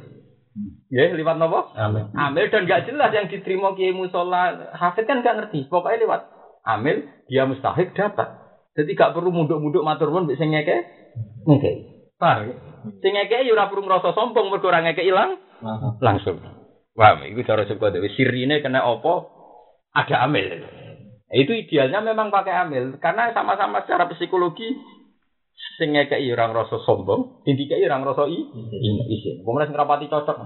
ya 0.90 1.06
lewat 1.14 1.38
nopo? 1.38 1.70
Amin. 1.78 2.10
Amil 2.12 2.50
dan 2.50 2.66
gak 2.66 2.90
jelas 2.90 3.14
yang 3.14 3.30
diterima 3.30 3.72
kiai 3.78 3.94
musola 3.94 4.74
hafid 4.74 5.06
kan 5.06 5.22
gak 5.22 5.38
ngerti. 5.38 5.70
Pokoknya 5.70 6.02
lewat 6.02 6.20
amil, 6.66 7.06
dia 7.30 7.46
mustahik 7.46 7.94
dapat. 7.94 8.28
Jadi 8.74 8.98
gak 8.98 9.14
perlu 9.14 9.30
munduk-munduk 9.30 9.86
matur 9.86 10.10
mbek 10.10 10.36
sing 10.36 10.50
ngeke. 10.50 10.76
Ngeke. 11.46 11.72
Paham 12.18 12.52
ya? 12.52 12.54
Sing 13.00 13.12
ngeke 13.16 13.46
ya 13.46 13.54
ora 13.54 13.70
perlu 13.70 13.86
ngrasa 13.86 14.12
sombong 14.12 14.50
mergo 14.50 14.68
ora 14.68 14.82
ngeke 14.84 15.06
ilang 15.06 15.38
langsung. 16.02 16.42
Paham? 16.92 17.24
Iku 17.24 17.46
cara 17.46 17.64
sing 17.64 17.78
dhewe 17.78 18.10
sirine 18.12 18.60
kena 18.60 18.84
apa? 18.84 19.24
Ada 19.94 20.26
amil. 20.26 20.62
Itu 21.30 21.54
idealnya 21.54 22.02
memang 22.02 22.34
pakai 22.34 22.66
amil 22.66 22.98
karena 22.98 23.30
sama-sama 23.30 23.86
secara 23.86 24.10
psikologi 24.10 24.74
sing 25.78 25.96
ngekeki 25.96 26.28
ora 26.34 26.50
ngrasa 26.50 26.76
sombong, 26.84 27.44
sing 27.46 27.56
dikeki 27.56 27.86
ora 27.86 28.00
ngrasa 28.02 28.26
i 28.28 28.38
isin. 29.16 29.46
Wong 29.46 29.60
sing 29.64 29.76
rapati 29.76 30.10
cocok. 30.10 30.36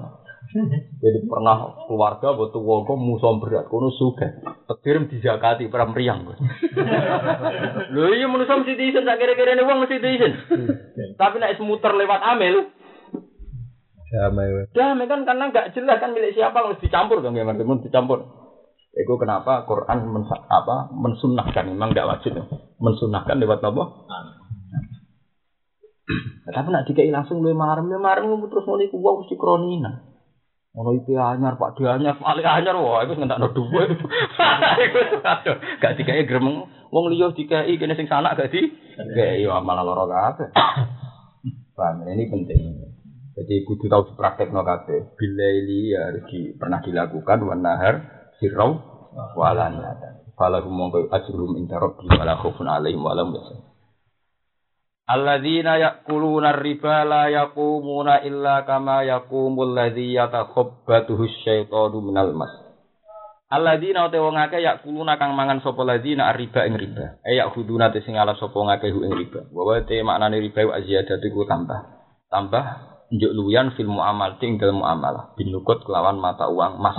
Jadi 1.03 1.19
pernah 1.27 1.87
keluarga 1.89 2.37
buat 2.37 2.55
tua 2.55 2.87
kok 2.87 2.99
musuh 3.01 3.43
berat, 3.43 3.67
kono 3.67 3.91
suka. 3.91 4.39
Petir 4.71 5.03
dizakati 5.11 5.67
para 5.67 5.89
meriang. 5.89 6.31
Lho 7.91 8.09
iya 8.17 8.31
manusia 8.31 8.55
mesti 8.55 8.79
diisin, 8.79 9.03
sak 9.03 9.19
kira-kira 9.19 9.59
ini 9.59 9.67
uang 9.67 9.83
mesti 9.83 9.99
diisin. 9.99 10.33
Tapi 11.19 11.37
nek 11.43 11.59
semuter 11.59 11.93
lewat 11.97 12.21
amil, 12.23 12.71
Damai 14.15 14.71
damai 14.71 15.11
kan 15.11 15.27
karena 15.27 15.51
nggak 15.51 15.75
jelas 15.75 15.99
kan 15.99 16.15
milik 16.15 16.39
siapa 16.39 16.63
harus 16.63 16.79
dicampur 16.79 17.19
dong 17.19 17.35
ya, 17.35 17.43
teman 17.43 17.83
dicampur. 17.83 18.23
Itu 18.95 19.19
kenapa 19.19 19.67
Quran 19.67 20.07
mensa- 20.07 20.47
apa 20.47 20.87
mensunahkan 20.95 21.67
memang 21.67 21.91
tidak 21.91 22.15
wajib 22.15 22.39
ya. 22.39 22.47
mensunahkan 22.79 23.43
lewat 23.43 23.59
apa? 23.59 23.83
Tapi 26.47 26.69
nak 26.71 26.87
dikai 26.87 27.11
langsung 27.11 27.43
lu 27.43 27.51
marem 27.59 27.91
lu 27.91 27.99
marem 27.99 28.31
lu 28.31 28.47
terus 28.47 28.63
mau 28.71 28.79
iku 28.79 29.03
wong 29.03 29.27
mesti 29.27 29.35
kronina. 29.35 30.14
Ono 30.75 30.91
IP 30.91 31.15
anyar 31.15 31.55
Pak 31.55 31.79
Di 31.79 31.87
anyar 31.87 32.19
paling 32.19 32.43
anyar 32.43 32.75
wah 32.75 33.07
iku 33.07 33.15
ngentakno 33.15 33.53
dhuwit. 33.57 33.95
Gak 35.79 35.95
dikai 35.95 36.27
gremeng 36.27 36.67
wong 36.91 37.05
liya 37.15 37.31
dikai 37.31 37.79
kene 37.79 37.95
sing 37.95 38.11
sanak 38.11 38.35
gak 38.35 38.51
di. 38.51 38.75
Dikai 38.99 39.47
yo 39.47 39.55
malah 39.63 39.87
lara 39.87 40.05
kabeh. 40.11 40.51
Paham 41.79 42.07
ini 42.11 42.27
penting. 42.27 42.61
Jadi 43.35 43.67
kudu 43.67 43.87
tahu 43.87 44.15
dipraktekno 44.15 44.67
kabeh. 44.67 45.15
Bila 45.15 45.47
ini 45.63 45.95
ya 45.95 46.11
pernah 46.59 46.83
dilakukan 46.83 47.39
wan 47.47 47.63
nahar 47.63 47.95
sirau 48.43 48.79
walanya. 49.39 49.95
Falahum 50.35 50.75
mongko 50.75 51.07
ajrum 51.15 51.55
inda 51.55 51.79
rabbi 51.79 52.11
wala 52.11 52.35
khaufun 52.43 52.67
alaihim 52.67 52.99
wa 52.99 53.15
lahum 53.15 53.39
yahzanun. 53.39 53.74
Alladzina 55.05 55.77
ya'kuluna 55.77 56.57
riba 56.65 57.05
la 57.05 57.29
yaqumuna 57.29 58.25
illa 58.25 58.65
kama 58.65 59.05
yaqumul 59.05 59.77
ladzi 59.77 60.17
yatakhabbathu 60.17 61.29
syaitanu 61.45 62.01
minal 62.01 62.33
mas. 62.33 62.49
Alladzina 63.53 64.09
te 64.09 64.17
wong 64.17 64.33
akeh 64.41 64.65
ya'kuluna 64.65 65.21
kang 65.21 65.37
mangan 65.37 65.61
sapa 65.61 65.85
ladzina 65.85 66.33
riba 66.33 66.65
ing 66.65 66.81
riba. 66.81 67.21
Eh 67.21 67.37
ya'khuduna 67.37 67.93
te 67.93 68.01
sing 68.01 68.17
ngalap 68.17 68.41
sapa 68.41 68.57
ngakeh 68.57 68.97
ing 68.97 69.13
riba. 69.13 69.45
Wa 69.53 69.77
te 69.85 70.01
maknane 70.01 70.41
riba 70.41 70.73
wa 70.73 70.81
ziyadatu 70.81 71.29
ku 71.29 71.45
tambah. 71.45 71.81
Tambah 72.33 72.65
njuk 73.13 73.33
luyan 73.37 73.77
fil 73.77 73.93
muamal 73.93 74.41
ting 74.41 74.57
dalam 74.57 74.81
muamalah. 74.81 75.37
Binukut 75.37 75.85
kelawan 75.85 76.17
mata 76.17 76.49
uang 76.49 76.81
mas. 76.81 76.97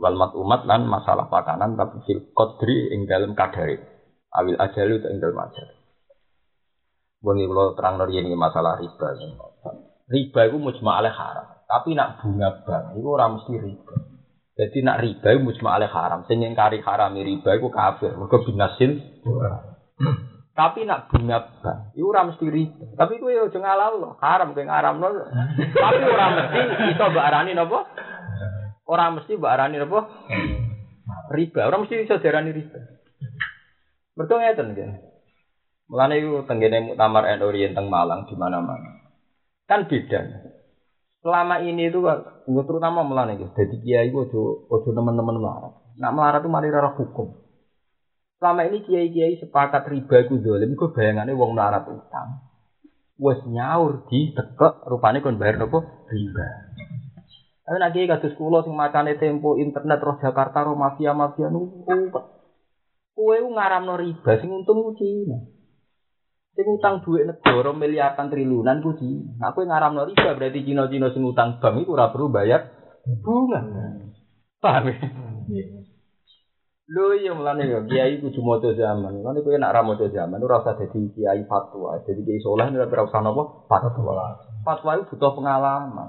Wal 0.00 0.16
mat 0.16 0.32
umat 0.32 0.64
lan 0.64 0.88
masalah 0.88 1.28
pakanan 1.28 1.76
tapi 1.76 2.00
fil 2.08 2.32
qadri 2.32 2.88
ing 2.88 3.04
dalam 3.04 3.36
kadare. 3.36 3.84
Awil 4.32 4.56
ajalu 4.56 5.04
ing 5.12 5.20
dalam 5.20 5.44
ajal. 5.44 5.83
Bungi 7.24 7.48
kalau 7.48 7.72
terang 7.72 7.96
dari 7.96 8.20
ini 8.20 8.36
masalah 8.36 8.76
riba. 8.76 9.16
Riba 10.12 10.40
itu 10.44 10.56
mujma 10.60 11.00
alaih 11.00 11.16
haram. 11.16 11.56
Tapi 11.64 11.96
nak 11.96 12.20
bunga 12.20 12.60
bank 12.68 13.00
itu 13.00 13.08
orang 13.08 13.40
mesti 13.40 13.54
riba. 13.56 13.94
Jadi 14.60 14.78
nak 14.84 15.00
riba 15.00 15.28
itu 15.32 15.40
mujma 15.40 15.80
alaih 15.80 15.88
haram. 15.88 16.28
Sing 16.28 16.44
ngingkari 16.44 16.84
haram 16.84 17.16
riba 17.16 17.50
itu 17.56 17.72
kafir. 17.72 18.12
Mereka 18.12 18.44
binasil. 18.44 19.00
Tapi 20.52 20.84
nak 20.84 21.08
bunga 21.08 21.38
bank 21.64 21.96
itu 21.96 22.04
orang 22.04 22.36
mesti 22.36 22.44
riba. 22.44 22.84
Tapi 22.92 23.12
itu 23.16 23.26
ya 23.32 23.48
jangan 23.48 23.96
loh. 23.96 24.12
Haram 24.20 24.52
kayak 24.52 24.68
haram 24.68 25.00
loh. 25.00 25.24
Tapi 25.56 26.00
orang 26.04 26.30
mesti 26.36 26.58
itu 26.92 27.04
mbak 27.08 27.24
arani 27.24 27.52
apa? 27.56 27.78
Orang 28.84 29.10
mesti 29.16 29.32
mbak 29.40 29.52
arani 29.56 29.80
apa? 29.80 30.00
Riba. 31.32 31.60
Orang 31.72 31.88
mesti 31.88 32.04
bisa 32.04 32.20
diarani 32.20 32.52
riba. 32.52 32.78
Betul 34.12 34.44
ngeten 34.44 34.76
kan? 34.76 35.13
Mulane 35.84 36.14
iku 36.16 36.48
tenggene 36.48 36.80
muktamar 36.80 37.28
NU 37.36 37.48
teng 37.76 37.86
Malang 37.92 38.24
di 38.24 38.34
mana-mana. 38.40 39.04
Kan 39.68 39.84
beda. 39.84 40.20
Selama 41.24 41.56
ini 41.64 41.88
itu 41.88 42.04
kan, 42.04 42.20
terutama 42.44 43.00
mulane 43.00 43.40
iki, 43.40 43.48
dadi 43.56 43.76
kiai 43.80 44.12
ku 44.12 44.28
ojo 44.28 44.68
ojo 44.68 44.88
teman-teman 44.92 45.40
melarat. 45.40 45.72
Nak 45.96 46.12
melarat 46.12 46.40
itu 46.44 46.52
mari 46.52 46.68
ora 46.68 46.92
hukum. 46.92 47.32
Selama 48.36 48.68
ini 48.68 48.84
kiai-kiai 48.84 49.40
sepakat 49.40 49.88
riba 49.88 50.20
iku 50.20 50.36
zalim, 50.44 50.76
iku 50.76 50.92
bayangane 50.92 51.32
wong 51.32 51.56
melarat 51.56 51.88
utang. 51.88 52.44
Wes 53.16 53.40
nyaur 53.48 54.04
di 54.04 54.36
tekek 54.36 54.84
rupane 54.84 55.24
kon 55.24 55.40
bayar 55.40 55.64
apa? 55.64 55.80
Riba. 56.12 56.48
Tapi 57.64 57.76
nak 57.80 57.96
kiai 57.96 58.04
kados 58.04 58.36
kula 58.36 58.60
sing 58.60 58.76
macane 58.76 59.16
tempo 59.16 59.56
internet 59.56 59.96
roh 60.04 60.20
Jakarta 60.20 60.68
roh 60.68 60.76
mafia-mafia 60.76 61.48
nu 61.48 61.80
kowe 63.16 63.36
ku 63.40 63.48
ngaramno 63.48 63.96
riba 63.96 64.32
sing 64.36 64.52
untung 64.52 64.92
Cina. 65.00 65.53
Sing 66.54 66.66
utang 66.70 67.02
duit 67.02 67.26
negara 67.26 67.74
miliaran 67.74 68.30
triliunan 68.30 68.78
ku 68.78 68.94
Cina. 68.94 69.26
Nah, 69.42 69.50
kowe 69.50 69.66
ngaramno 69.66 70.06
riba 70.06 70.38
berarti 70.38 70.62
Cina-Cina 70.62 71.10
sing 71.10 71.26
utang 71.26 71.58
bank 71.58 71.82
iku 71.82 71.98
ora 71.98 72.14
perlu 72.14 72.30
bayar 72.30 72.70
bunga. 73.26 73.58
Paham 74.62 74.86
ya? 74.86 74.96
Lho 76.84 77.16
iya 77.16 77.34
mulane 77.34 77.66
ya 77.66 77.82
kiai 77.82 78.22
kudu 78.22 78.38
maca 78.38 78.70
zaman. 78.70 79.18
Mulane 79.18 79.42
kowe 79.42 79.58
nek 79.58 79.72
ora 79.74 79.82
maca 79.82 80.06
zaman 80.06 80.38
ora 80.38 80.62
usah 80.62 80.78
dadi 80.78 81.10
kiai 81.10 81.42
fatwa. 81.50 81.98
Jadi 82.06 82.22
kiai 82.22 82.38
saleh 82.38 82.70
ora 82.70 82.86
ora 82.86 83.02
usah 83.02 83.20
napa 83.24 83.42
fatwa. 83.66 84.38
Fatwa 84.62 84.90
itu 84.94 85.10
butuh 85.10 85.34
pengalaman. 85.34 86.08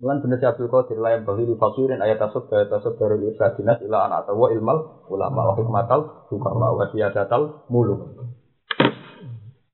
Mulan 0.00 0.24
bener 0.24 0.40
si 0.40 0.48
Abdul 0.48 0.72
Qadir 0.72 0.96
layam 0.96 1.28
bahwi 1.28 1.44
di 1.44 1.58
fakirin 1.60 2.00
ayat 2.00 2.16
tasuk 2.16 2.48
ayat 2.48 2.72
tasuk 2.72 2.96
baru 2.96 3.20
di 3.20 3.36
dinas 3.36 3.84
ila 3.84 4.08
anak 4.08 4.24
tawa 4.24 4.48
ilmal 4.48 5.04
ulama 5.12 5.52
wa 5.52 5.54
hikmatal 5.60 6.24
hukama 6.32 6.72
wa 6.72 6.88
siyadatal 6.88 7.68
muluk. 7.68 8.08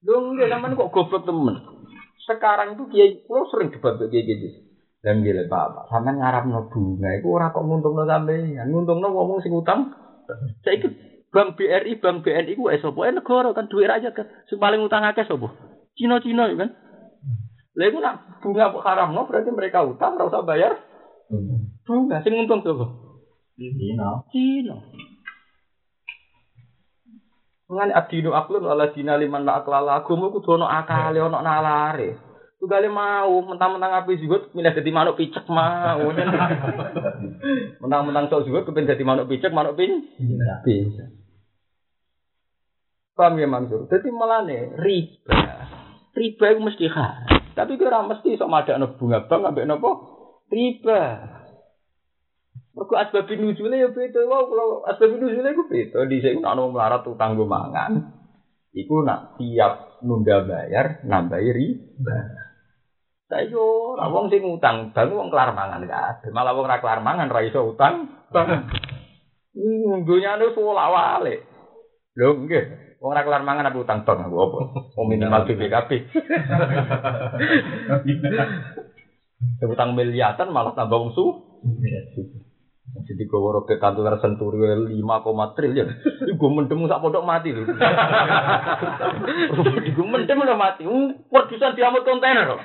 Dong 0.07 0.39
dia 0.39 0.47
zaman 0.47 0.79
kok 0.79 0.95
goblok 0.95 1.27
temen. 1.27 1.59
Sekarang 2.23 2.79
itu 2.79 2.85
kiai, 2.95 3.11
lo 3.27 3.43
sering 3.51 3.75
debat 3.75 3.99
kiai 3.99 4.23
gitu. 4.23 4.63
Dan 5.03 5.23
gila 5.23 5.47
bapak, 5.47 5.87
sama 5.87 6.19
ngarap 6.19 6.51
no 6.51 6.67
bunga, 6.67 7.15
itu 7.15 7.31
orang 7.31 7.55
kok 7.55 7.63
nguntung 7.63 7.95
no 7.95 8.11
sampean, 8.11 8.59
nguntung 8.71 8.99
no 8.99 9.15
ngomong 9.15 9.39
sing 9.39 9.55
utang. 9.55 9.95
Saya 10.67 10.83
ikut 10.83 10.93
Bank 11.31 11.55
BRI, 11.55 12.03
Bank 12.03 12.27
BNI 12.27 12.59
ku 12.59 12.67
esopo, 12.73 13.07
eh 13.07 13.15
negara 13.15 13.55
kan 13.55 13.71
duit 13.71 13.87
rakyat 13.87 14.15
kan, 14.15 14.27
sing 14.51 14.59
paling 14.59 14.83
utang 14.83 15.07
akeh 15.07 15.23
sopo. 15.23 15.55
Cina-Cina 15.95 16.51
kan. 16.59 16.71
Lah 17.77 17.87
iku 17.87 17.99
nak 18.03 18.43
bunga 18.43 18.75
kok 18.75 18.83
haram 18.83 19.15
no, 19.15 19.31
berarti 19.31 19.53
mereka 19.55 19.87
utang 19.87 20.19
ora 20.19 20.27
usah 20.27 20.43
bayar. 20.43 20.75
Bunga 21.87 22.25
sing 22.27 22.35
untung 22.35 22.67
sopo? 22.67 23.21
Dino. 23.55 24.27
Cina. 24.35 24.75
Mengan 27.67 27.91
adinu 27.91 28.31
aklun 28.31 28.63
ala 28.63 28.95
dina 28.95 29.19
liman 29.19 29.43
la 29.43 29.59
aklala 29.59 29.99
agama 29.99 30.31
kudu 30.31 30.55
ono 30.55 30.71
akale 30.71 31.19
ono 31.19 31.43
nalare. 31.43 32.27
Tugale 32.57 32.89
mau 32.89 33.45
mentang-mentang 33.45 34.01
api 34.01 34.17
juga 34.17 34.49
milih 34.57 34.73
dadi 34.73 34.89
manuk 34.89 35.21
picek 35.21 35.45
mau. 35.53 36.09
Mentang-mentang 37.85 38.33
sok 38.33 38.49
juga 38.49 38.65
kepen 38.65 38.89
dadi 38.89 39.05
manuk 39.05 39.29
picek, 39.29 39.53
manuk 39.53 39.77
pin. 39.77 40.01
Bisa. 40.65 41.05
Paham 43.13 43.37
ya 43.37 43.49
Mansur? 43.49 43.89
Jadi 43.93 44.09
melane 44.09 44.73
riba. 44.77 45.41
Riba 46.17 46.47
itu 46.53 46.61
mesti 46.65 46.85
haram. 46.89 47.45
Tapi 47.53 47.77
kira 47.77 48.05
mesti 48.09 48.41
sok 48.41 48.49
madakno 48.49 48.97
bunga 48.97 49.29
bank 49.29 49.53
ambek 49.53 49.69
napa? 49.69 49.91
Riba. 50.49 51.01
Mergo 52.77 52.93
asbab 52.93 53.25
nuzule 53.33 53.81
ya 53.81 53.89
beda 53.89 54.21
wae 54.29 54.45
kalau 54.53 54.85
asbab 54.85 55.17
nuzule 55.17 55.49
iku 55.49 55.65
beda. 55.65 56.05
Dhisik 56.13 56.45
nek 56.45 56.53
ana 56.53 56.69
melarat 56.69 57.09
utang 57.09 57.33
go 57.41 57.49
mangan. 57.49 58.13
Iku 58.77 59.01
nak 59.01 59.41
tiap 59.41 60.05
nunda 60.05 60.45
bayar 60.45 61.01
nambahi 61.09 61.49
riba. 61.57 62.19
Saiki 63.33 63.57
ora 63.57 64.13
wong 64.13 64.29
sing 64.29 64.45
utang 64.45 64.93
bank 64.93 65.09
wong 65.09 65.33
kelar 65.33 65.57
mangan 65.57 65.89
kabeh. 65.89 66.29
Malah 66.37 66.53
wong 66.53 66.69
ora 66.69 66.85
kelar 66.85 67.01
mangan 67.01 67.33
ra 67.33 67.41
iso 67.49 67.65
utang 67.65 68.13
bank. 68.29 68.69
Hmm, 69.57 70.05
dunyane 70.05 70.53
suwala 70.53 70.93
wale. 70.93 71.49
Lho 72.13 72.45
nggih. 72.45 73.01
Wong 73.01 73.09
ora 73.17 73.25
kelar 73.25 73.41
mangan 73.41 73.73
apa 73.73 73.79
utang 73.81 74.05
bank 74.05 74.21
aku 74.21 74.37
apa? 74.37 74.59
Wong 75.01 75.07
minimal 75.09 75.49
BPKB. 75.49 75.91
Utang 79.65 79.97
miliaran 79.97 80.53
malah 80.53 80.77
tambah 80.77 81.01
wong 81.01 81.17
su. 81.17 81.25
Jadi 82.95 83.23
gue 83.29 83.39
roket 83.39 83.77
kantor 83.77 84.17
senturi 84.23 84.63
lima 84.89 85.21
koma 85.21 85.53
triliun. 85.53 85.89
Gue 86.39 86.51
mendem 86.51 86.89
sak 86.89 87.03
pondok 87.03 87.27
mati 87.27 87.53
lho. 87.53 87.67
Gue 89.97 90.07
mendem 90.07 90.41
udah 90.41 90.57
mati. 90.57 90.87
Produsen 91.29 91.77
diamut 91.77 92.07
kontainer. 92.07 92.57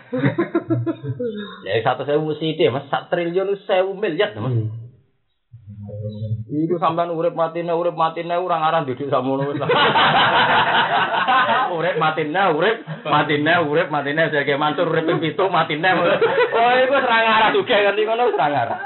Ya 1.67 1.83
satu 1.83 2.07
sewu 2.07 2.31
mesti 2.31 2.55
dia 2.55 2.71
mas. 2.71 2.87
Sak 2.87 3.11
triliun 3.11 3.59
sewu 3.67 3.91
miliar 3.97 4.31
mas. 4.39 4.55
Iku 6.51 6.75
sampean 6.79 7.11
urip 7.11 7.35
matine 7.35 7.71
urip 7.75 7.95
matine 7.95 8.35
ora 8.35 8.59
ngarah 8.59 8.87
didik 8.87 9.11
samono 9.11 9.51
wis. 9.51 9.57
urip 11.77 11.95
matine 11.99 12.43
urip 12.55 12.77
matine 13.07 13.53
urip 13.67 13.87
matine 13.87 14.31
sege 14.31 14.55
mansur 14.55 14.87
urip 14.87 15.07
pitu 15.19 15.47
matine. 15.47 15.91
Oh 15.91 16.71
iku 16.81 16.93
ora 16.97 17.17
ngarah 17.19 17.49
juga 17.55 17.75
ngerti 17.77 18.01
ngono 18.03 18.23
ora 18.31 18.47
ngarah. 18.47 18.79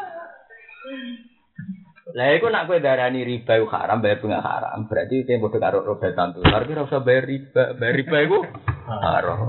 Lah 2.15 2.31
iku 2.31 2.47
nak 2.47 2.71
kowe 2.71 2.79
darani 2.79 3.27
riba 3.27 3.59
iku 3.59 3.67
haram 3.75 3.99
bayar 3.99 4.23
bunga 4.23 4.39
haram. 4.39 4.87
Berarti 4.87 5.27
itu 5.27 5.35
padha 5.35 5.59
karo 5.59 5.83
roda 5.83 6.15
tantu. 6.15 6.39
Tapi 6.47 6.71
ora 6.71 6.87
usah 6.87 7.03
bayar 7.03 7.27
riba. 7.27 7.75
Bayar 7.75 7.95
riba 7.99 8.17
iku 8.23 8.39
haram. 8.87 9.39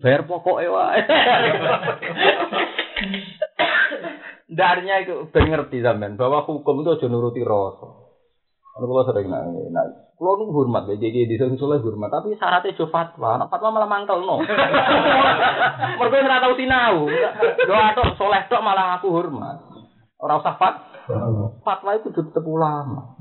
Bayar 0.00 0.24
pokoke 0.24 0.64
wae. 0.64 1.00
Darnya 4.50 5.04
itu 5.04 5.28
ben 5.28 5.46
ngerti 5.46 5.84
sampean 5.84 6.16
bahwa 6.16 6.42
hukum 6.48 6.82
itu 6.82 6.96
aja 6.96 7.06
nuruti 7.06 7.44
rasa. 7.44 8.10
Kalau 8.70 8.86
kalau 8.86 9.04
sering 9.12 9.26
nak, 9.28 9.44
nah, 9.74 9.82
kalau 10.14 10.40
nu 10.40 10.54
hormat 10.54 10.86
ya, 10.88 10.94
jadi 10.94 11.26
di 11.26 11.36
sana 11.36 11.58
hormat, 11.58 12.06
tapi 12.06 12.38
syaratnya 12.38 12.78
jo 12.78 12.86
fatwa, 12.86 13.34
nak 13.34 13.50
fatwa 13.50 13.74
malah 13.74 13.90
mangkel 13.90 14.22
no. 14.22 14.40
Mereka 16.00 16.16
nggak 16.22 16.42
tahu 16.46 16.54
sinau, 16.54 17.10
doa 17.66 17.88
tok 17.98 18.14
soleh 18.14 18.46
tok 18.46 18.62
malah 18.62 18.96
aku 18.96 19.10
hormat. 19.10 19.58
Orang 20.22 20.40
usah 20.40 20.54
fatwa 21.66 21.90
itu 21.98 22.08
tetap 22.14 22.44
ulama. 22.44 23.18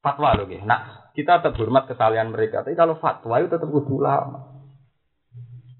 Fatwa 0.00 0.32
loh, 0.32 0.48
gitu. 0.48 0.64
Nah, 0.64 1.12
kita 1.12 1.44
tetap 1.44 1.60
hormat 1.60 1.84
kesalahan 1.84 2.32
mereka, 2.32 2.64
tapi 2.64 2.78
kalau 2.78 2.96
fatwa 2.96 3.36
itu 3.36 3.52
tetap 3.52 3.68
kudu 3.68 4.00
ulama. 4.00 4.60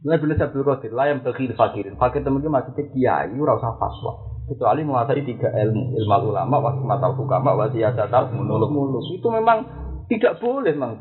Mulai 0.00 0.16
bila 0.16 0.32
saya 0.32 0.48
Qadir, 0.48 0.92
lah 0.96 1.12
yang 1.12 1.20
berkir 1.20 1.52
fakirin. 1.52 2.00
Fakir 2.00 2.24
temen 2.24 2.40
maksudnya 2.40 2.88
kiai, 2.88 3.36
ora 3.36 3.60
usah 3.60 3.76
fatwa. 3.76 4.40
Kecuali 4.48 4.80
menguasai 4.82 5.22
tiga 5.28 5.52
ilmu 5.52 5.94
ilmu 5.94 6.32
ulama 6.32 6.56
waktu 6.58 6.82
mata 6.82 7.12
hukama 7.12 7.52
wasiyasatal 7.54 8.32
muluk 8.32 8.72
muluk. 8.72 9.04
Itu 9.12 9.28
memang 9.28 9.68
tidak 10.10 10.42
boleh 10.42 10.74
memang 10.74 10.98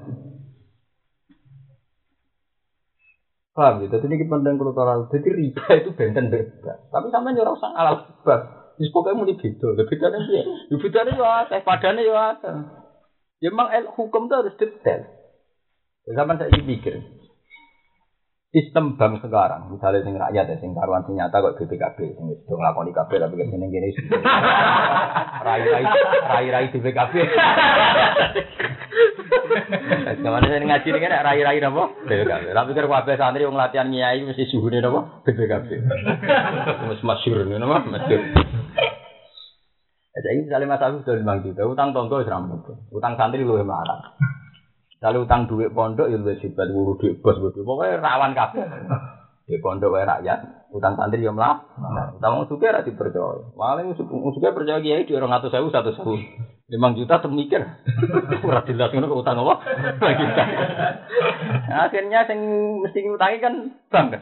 paham 3.57 3.83
gitu 3.83 3.99
jadi 3.99 4.13
ini 4.15 4.31
pandang 4.31 4.55
kultural 4.55 5.09
jadi 5.11 5.29
riba 5.35 5.65
itu 5.81 5.89
benten 5.97 6.29
bebas. 6.29 6.77
Tapi 6.93 7.07
sampai 7.09 7.33
nyuruh 7.33 7.57
sang 7.57 7.73
alat 7.73 8.05
bebas 8.05 8.59
Jadi 8.80 8.95
pokoknya 8.95 9.15
mau 9.19 9.27
beda, 9.27 9.67
lebih 9.75 9.91
bedanya 9.91 10.19
dia, 10.23 10.43
ya 10.47 10.77
bedanya 10.80 11.13
ya 11.19 11.27
ada, 11.43 11.55
padanya 11.59 11.99
ya 11.99 12.15
ada. 12.32 12.51
Ya 13.43 13.51
memang 13.51 13.67
hukum 13.91 14.32
itu 14.32 14.36
harus 14.39 14.55
detail. 14.55 15.03
Zaman 16.07 16.39
saya 16.39 16.47
pikir, 16.55 16.95
sistem 18.50 18.97
bank 18.97 19.22
sekarang, 19.22 19.70
misalnya 19.70 20.02
sing 20.02 20.18
rakyat 20.18 20.45
ya, 20.50 20.58
sing 20.58 20.74
karuan 20.74 21.06
sing 21.06 21.14
nyata 21.14 21.38
kok 21.38 21.62
BPKB, 21.62 22.18
sing 22.18 22.26
wis 22.34 22.41
do 22.50 22.58
nglakoni 22.58 22.89
kabeh 22.89 23.22
tapi 23.22 23.38
ke 23.38 23.45
sini 23.45 23.70
gini 23.70 23.93
rai-rai 25.45 25.86
rai-rai 26.26 26.66
BPKB. 26.74 27.14
Ke 30.20 30.30
mana 30.30 30.45
saya 30.50 30.66
ngaji 30.66 30.88
ini 30.89 30.97
kan 30.97 31.14
rai-rai 31.22 31.62
apa? 31.62 31.84
BPKB. 32.10 32.45
Tapi 32.50 32.70
pikir 32.74 32.86
kabeh 32.89 33.14
santri 33.22 33.45
wong 33.45 33.54
latihan 33.54 33.93
nyai 33.93 34.26
mesti 34.26 34.50
suhune 34.50 34.82
apa? 34.82 35.22
BPKB. 35.30 35.70
Wis 36.89 37.02
masyhur 37.06 37.45
ngono 37.45 37.66
mah 37.70 37.86
masyhur. 37.86 38.34
Jadi 40.20 40.41
misalnya 40.41 40.74
Mas 40.76 40.84
Agus 40.84 41.06
sudah 41.06 41.22
lima 41.22 41.39
juta, 41.39 41.64
utang 41.64 41.93
tonggo 41.93 42.26
seram 42.26 42.50
utang 42.89 43.14
santri 43.14 43.45
lu 43.45 43.62
marah. 43.62 44.18
Kalau 45.00 45.24
utang 45.24 45.47
duit 45.47 45.72
pondok 45.72 46.12
ya 46.12 46.20
lebih 46.20 46.43
hebat, 46.43 46.68
guru 46.76 47.00
duit 47.00 47.24
bos 47.24 47.39
bodoh. 47.39 47.64
Pokoknya 47.64 48.04
rawan 48.04 48.36
kabeh. 48.36 48.68
Di 49.47 49.58
pondok 49.64 49.95
wae 49.95 50.04
rakyat, 50.04 50.70
utang 50.76 51.00
santri 51.00 51.24
yo 51.24 51.32
mlah. 51.32 51.64
Utang 52.20 52.36
wong 52.36 52.45
sugih 52.52 52.68
ora 52.68 52.84
dipercaya. 52.84 53.47
Paling 53.56 53.95
sugih 53.95 54.52
percaya 54.52 54.84
kiai 54.84 55.08
di 55.08 55.16
200.000 55.16 55.56
100.000. 55.56 56.60
5 56.70 56.97
juta 57.02 57.18
temikir. 57.18 57.66
Ora 58.45 58.62
jelas 58.62 58.93
ngono 58.93 59.18
utang 59.18 59.41
apa? 59.41 59.58
Akhirnya 61.89 62.30
sing 62.30 62.39
mesti 62.86 63.10
ngutangi 63.10 63.41
kan 63.41 63.54
bank 63.89 64.08
kan. 64.14 64.22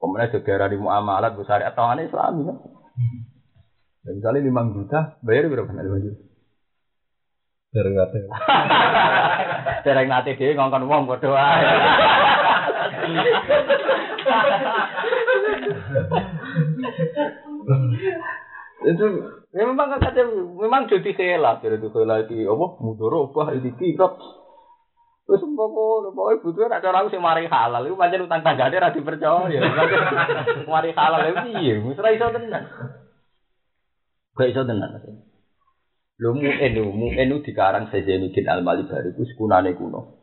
Kemudian 0.00 0.32
segera 0.32 0.72
di 0.72 0.80
muamalat 0.80 1.36
besar 1.36 1.60
atau 1.60 1.84
aneh 1.84 2.08
Islami 2.08 2.48
kan. 2.48 2.56
Dan 4.00 4.16
misalnya 4.16 4.48
5 4.48 4.76
juta, 4.80 4.98
bayar 5.20 5.52
berapa? 5.52 5.76
5 5.76 6.04
juta. 6.08 6.20
Dereng 7.70 7.94
nate. 7.94 8.18
Dereng 9.86 10.08
nate 10.10 10.34
dhewe 10.34 10.58
ngongkon 10.58 10.90
wong 10.90 11.06
padha 11.06 11.28
wae. 11.30 11.62
itu 18.80 19.04
ya 19.54 19.62
memang 19.68 19.92
kata 19.92 20.24
memang 20.56 20.88
jadi 20.88 21.12
khilaf 21.14 21.60
jadi 21.62 21.78
itu 21.78 21.94
khilaf 21.94 22.26
itu 22.26 22.50
apa? 22.50 22.66
Mudoro 22.82 23.30
apa? 23.30 23.54
Ini 23.54 23.70
kira. 23.78 24.18
Terus 25.30 25.46
apa 25.46 25.62
pokoknya 26.10 26.42
butuh 26.42 26.66
ada 26.66 26.88
orang 26.90 27.06
sih 27.14 27.22
mari 27.22 27.46
halal. 27.46 27.86
Utang 27.86 28.42
tangga 28.42 28.66
dia 28.66 28.82
rati 28.82 28.98
percaya 28.98 29.46
mari 30.66 30.90
halal 30.90 31.22
itu 31.22 31.48
iya 31.62 31.78
misalnya 31.78 32.18
iso 32.18 32.26
tenan. 32.34 32.64
Gak 34.34 34.50
iso 34.50 34.66
tenan 34.66 34.90
Lho 36.20 36.36
mu'en 36.36 36.76
lho, 36.76 36.92
mu'en 36.92 37.32
dikarang 37.40 37.88
Zainuddin 37.88 38.44
Al-Malibari 38.44 39.16
ku 39.16 39.24
sekunane 39.24 39.72
kuno. 39.72 40.20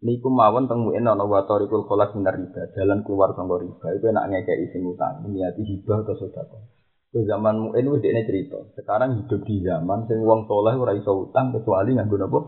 Niku 0.00 0.32
mawon 0.32 0.64
teng 0.72 0.88
mu'en 0.88 1.04
ana 1.04 1.28
wa 1.28 1.44
tariqul 1.44 1.84
kholas 1.84 2.16
minar 2.16 2.40
riba, 2.40 2.72
jalan 2.72 3.04
keluar 3.04 3.36
sangka 3.36 3.60
riba. 3.60 3.86
Iku 3.92 4.08
enak 4.08 4.24
ngekeki 4.32 4.72
sing 4.72 4.82
utang, 4.88 5.20
niati 5.28 5.68
hibah 5.68 6.00
atau 6.00 6.16
sedekah. 6.16 6.64
Ke 7.12 7.28
zaman 7.28 7.60
mu'en 7.60 7.92
wis 7.92 8.00
dekne 8.00 8.24
cerita. 8.24 8.56
Sekarang 8.72 9.20
hidup 9.20 9.44
di 9.44 9.60
zaman 9.60 10.08
sing 10.08 10.24
wong 10.24 10.48
soleh 10.48 10.80
ora 10.80 10.96
iso 10.96 11.28
utang 11.28 11.52
kecuali 11.52 11.92
nganggo 11.92 12.16
napa? 12.16 12.38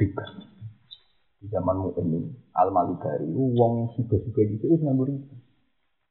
Riba. 0.00 0.24
Di 1.44 1.46
zaman 1.52 1.76
mu'en 1.76 2.08
Al-Malibari 2.56 3.28
wong 3.36 3.92
suga-suga 4.00 4.42
gitu 4.48 4.72
wis 4.72 4.80
nganggo 4.80 5.12
riba. 5.12 5.34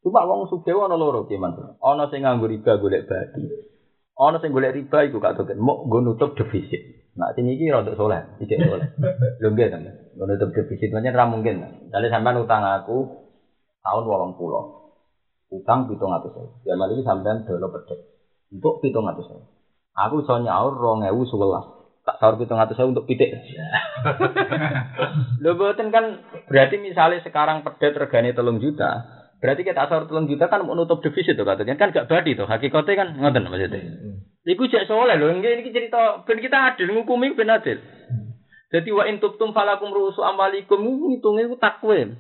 Cuma 0.06 0.30
wong 0.30 0.46
sugih 0.46 0.78
ana 0.78 0.94
loro 0.94 1.26
ki, 1.26 1.42
Mas. 1.42 1.58
Ana 1.82 2.06
sing 2.14 2.22
nganggo 2.22 2.46
riba 2.46 2.78
golek 2.78 3.10
badi. 3.10 3.73
Ono 4.14 4.38
sing 4.38 4.54
golek 4.54 4.78
riba 4.78 5.10
iku 5.10 5.18
gak 5.18 5.42
token, 5.42 5.58
mau 5.58 5.90
nggo 5.90 6.06
nutup 6.06 6.38
defisit. 6.38 7.10
Nah, 7.18 7.34
sini 7.34 7.58
iki 7.58 7.74
rada 7.74 7.98
soleh, 7.98 8.38
iki 8.42 8.62
soleh. 8.62 8.94
Lho 9.42 9.50
nggih 9.50 9.74
to, 9.74 9.78
nggo 9.82 10.24
nutup 10.30 10.50
defisit 10.54 10.94
pancen 10.94 11.18
ra 11.18 11.26
mungkin. 11.26 11.90
Dale 11.90 12.14
sampean 12.14 12.38
utang 12.38 12.62
aku 12.62 13.26
tahun 13.82 14.04
80. 14.06 14.38
Utang 15.54 15.90
700. 15.90 16.62
Zaman 16.62 16.94
iki 16.94 17.02
sampean 17.02 17.42
dolo 17.50 17.74
pedhet. 17.74 18.00
Untuk 18.54 18.86
700. 18.86 19.34
Aku 19.94 20.22
iso 20.22 20.34
nyaur 20.42 20.78
2011. 20.78 21.34
Tak 22.04 22.20
sahur 22.20 22.36
700 22.38 22.78
untuk 22.86 23.10
pitik. 23.10 23.34
Lho 25.42 25.58
boten 25.58 25.90
kan 25.90 26.22
berarti 26.52 26.78
misalnya 26.78 27.24
sekarang 27.26 27.66
pedet 27.66 27.98
regane 27.98 28.36
3 28.36 28.62
juta, 28.62 28.90
Berarti 29.44 29.68
kita 29.68 29.92
asal 29.92 30.08
telung 30.08 30.32
juta 30.32 30.48
kan 30.48 30.64
menutup 30.64 31.04
defisit 31.04 31.36
tuh 31.36 31.44
katanya 31.44 31.76
kan 31.76 31.92
gak 31.92 32.08
badi 32.08 32.32
tuh 32.32 32.48
hakikatnya 32.48 32.96
kan 32.96 33.08
ngoten 33.20 33.44
maksudnya. 33.44 33.84
Iku 34.48 34.72
cek 34.72 34.88
soleh 34.88 35.20
loh, 35.20 35.36
ini 35.36 35.68
cerita 35.68 36.24
ben 36.24 36.40
kita 36.40 36.72
adil 36.72 36.96
ngukumi 36.96 37.36
ben 37.36 37.52
adil. 37.52 37.76
Jadi 38.72 38.90
wa 38.96 39.04
in 39.04 39.20
tubtum 39.20 39.52
falakum 39.52 39.92
ruusu 39.92 40.24
amwalikum 40.24 40.80
ngitungnya 40.80 41.52
itu 41.52 41.60
takwim. 41.60 42.16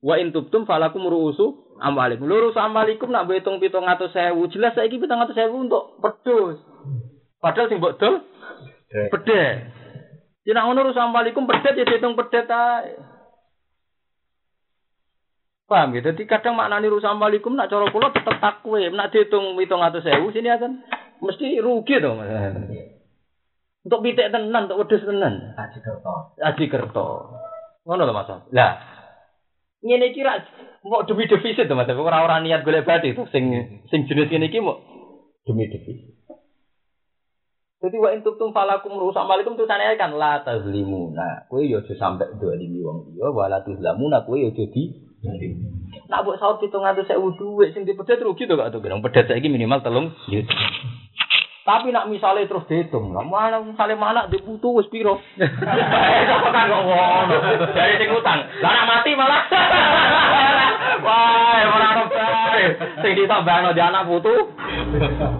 Wa 0.00 0.16
in 0.16 0.32
tubtum 0.32 0.64
falakum 0.64 1.04
ruusu 1.04 1.76
amwalikum. 1.76 2.24
Lurus 2.24 2.56
amwalikum 2.56 3.12
nak 3.12 3.28
hitung 3.28 3.60
pitung 3.60 3.84
atau 3.84 4.08
sewu 4.08 4.48
jelas 4.48 4.72
saya 4.72 4.88
pitung 4.88 5.20
atau 5.20 5.36
sewu 5.36 5.68
untuk 5.68 6.00
pedus. 6.00 6.56
Padahal 7.36 7.68
sing 7.68 7.84
mbok 7.84 8.00
dol 8.00 8.24
pedet. 8.88 9.76
Jadi 10.48 10.56
ngono 10.56 10.88
urus 10.88 10.96
amwalikum 10.96 11.44
pedet 11.44 11.76
ya 11.76 11.84
dihitung 11.84 12.16
pedet 12.16 12.48
ae. 12.48 13.09
Paham 15.70 15.94
gitu? 15.94 16.10
Jadi 16.10 16.26
kadang 16.26 16.58
maknani 16.58 16.90
rusak 16.90 17.14
malikum 17.14 17.54
nak 17.54 17.70
cara 17.70 17.86
kula 17.94 18.10
tetep 18.10 18.42
takwe, 18.42 18.90
nak 18.90 19.14
dihitung 19.14 19.54
sewu 19.54 20.34
sini 20.34 20.50
akan 20.50 20.82
mesti 21.22 21.62
rugi 21.62 22.02
dong. 22.02 22.18
Untuk 23.86 24.02
pitik 24.02 24.34
tenan, 24.34 24.66
untuk 24.66 24.82
wedhus 24.82 25.06
tenan. 25.06 25.54
Aji 25.54 25.78
kerto. 25.78 26.36
Aji 26.42 26.64
kerto. 26.66 27.06
Ngono 27.86 28.02
lho 28.02 28.12
Mas. 28.12 28.30
Lah. 28.50 28.72
Ngene 29.80 30.12
iki 30.12 30.20
ra 30.20 30.42
mau 30.84 31.06
demi 31.06 31.30
defisit 31.30 31.70
to 31.70 31.78
Mas. 31.78 31.88
Ora 31.88 32.26
ora 32.26 32.42
niat 32.42 32.66
golek 32.66 32.82
bati 32.82 33.14
to 33.14 33.30
sing 33.30 33.48
sing 33.88 34.10
jenis 34.10 34.26
ngene 34.26 34.50
iki 34.50 34.58
mau 34.58 34.82
demi 35.46 35.70
defisit. 35.70 36.18
Jadi 37.80 37.96
wa 37.96 38.12
in 38.12 38.20
tubtum 38.20 38.52
falakum 38.52 38.92
rusak 39.00 39.24
malikum 39.24 39.56
tulisane 39.56 39.96
kan 39.96 40.12
la 40.12 40.44
tazlimuna. 40.44 41.48
Kowe 41.48 41.64
yo 41.64 41.80
aja 41.80 41.94
sampe 41.96 42.28
dolimi 42.36 42.84
wong 42.84 43.16
liya 43.16 43.32
wala 43.32 43.64
tuzlamuna 43.64 44.28
kowe 44.28 44.36
yo 44.36 44.52
aja 44.52 44.66
di 44.68 45.09
Nak 45.20 46.24
buat 46.24 46.40
sahur 46.40 46.56
pitung 46.56 46.80
atau 46.80 47.04
saya 47.04 47.20
duit 47.20 47.76
sing 47.76 47.84
dipedet 47.84 48.24
rugi 48.24 48.48
tuh 48.48 48.56
gak 48.56 48.72
tuh 48.72 48.80
pedet 48.80 49.28
saya 49.28 49.44
minimal 49.44 49.84
telung 49.84 50.16
juta. 50.26 50.56
Tapi 51.60 51.92
nak 51.92 52.08
misalnya 52.08 52.48
terus 52.48 52.64
dihitung, 52.66 53.12
lah 53.12 53.20
mana 53.20 53.60
misalnya 53.60 53.94
mana 53.94 54.20
dibutuh 54.32 54.80
wis 54.80 54.88
piro? 54.88 55.20
Itu 55.36 56.34
kan 56.50 56.66
kok 56.66 56.82
ngono. 56.82 57.36
Dari 57.76 58.00
sing 58.00 58.10
utang, 58.16 58.48
lah 58.64 58.70
nak 58.74 58.86
mati 58.88 59.10
malah. 59.12 59.42
Wah, 61.04 61.60
ora 61.68 61.86
ono 61.94 62.04
bae. 62.08 62.64
Sing 63.04 63.12
ditambahno 63.12 63.76
di 63.76 63.82
anak 63.84 64.08
putu. 64.08 64.34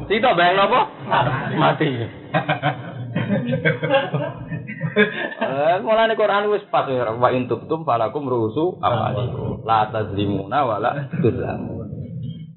Ditambahno 0.07 0.63
apa? 0.69 0.81
Mati. 1.57 1.91
Eh, 5.41 5.77
mulane 5.83 6.15
Quran 6.19 6.51
wis 6.51 6.67
pas 6.71 6.87
ya 6.91 7.11
wa 7.15 7.29
in 7.31 7.47
tubtum 7.47 7.87
falakum 7.87 8.27
rusu 8.27 8.79
amalikum. 8.83 9.63
La 9.63 9.91
tazlimuna 9.91 10.67
wala 10.67 11.11
tuzlamun. 11.23 11.89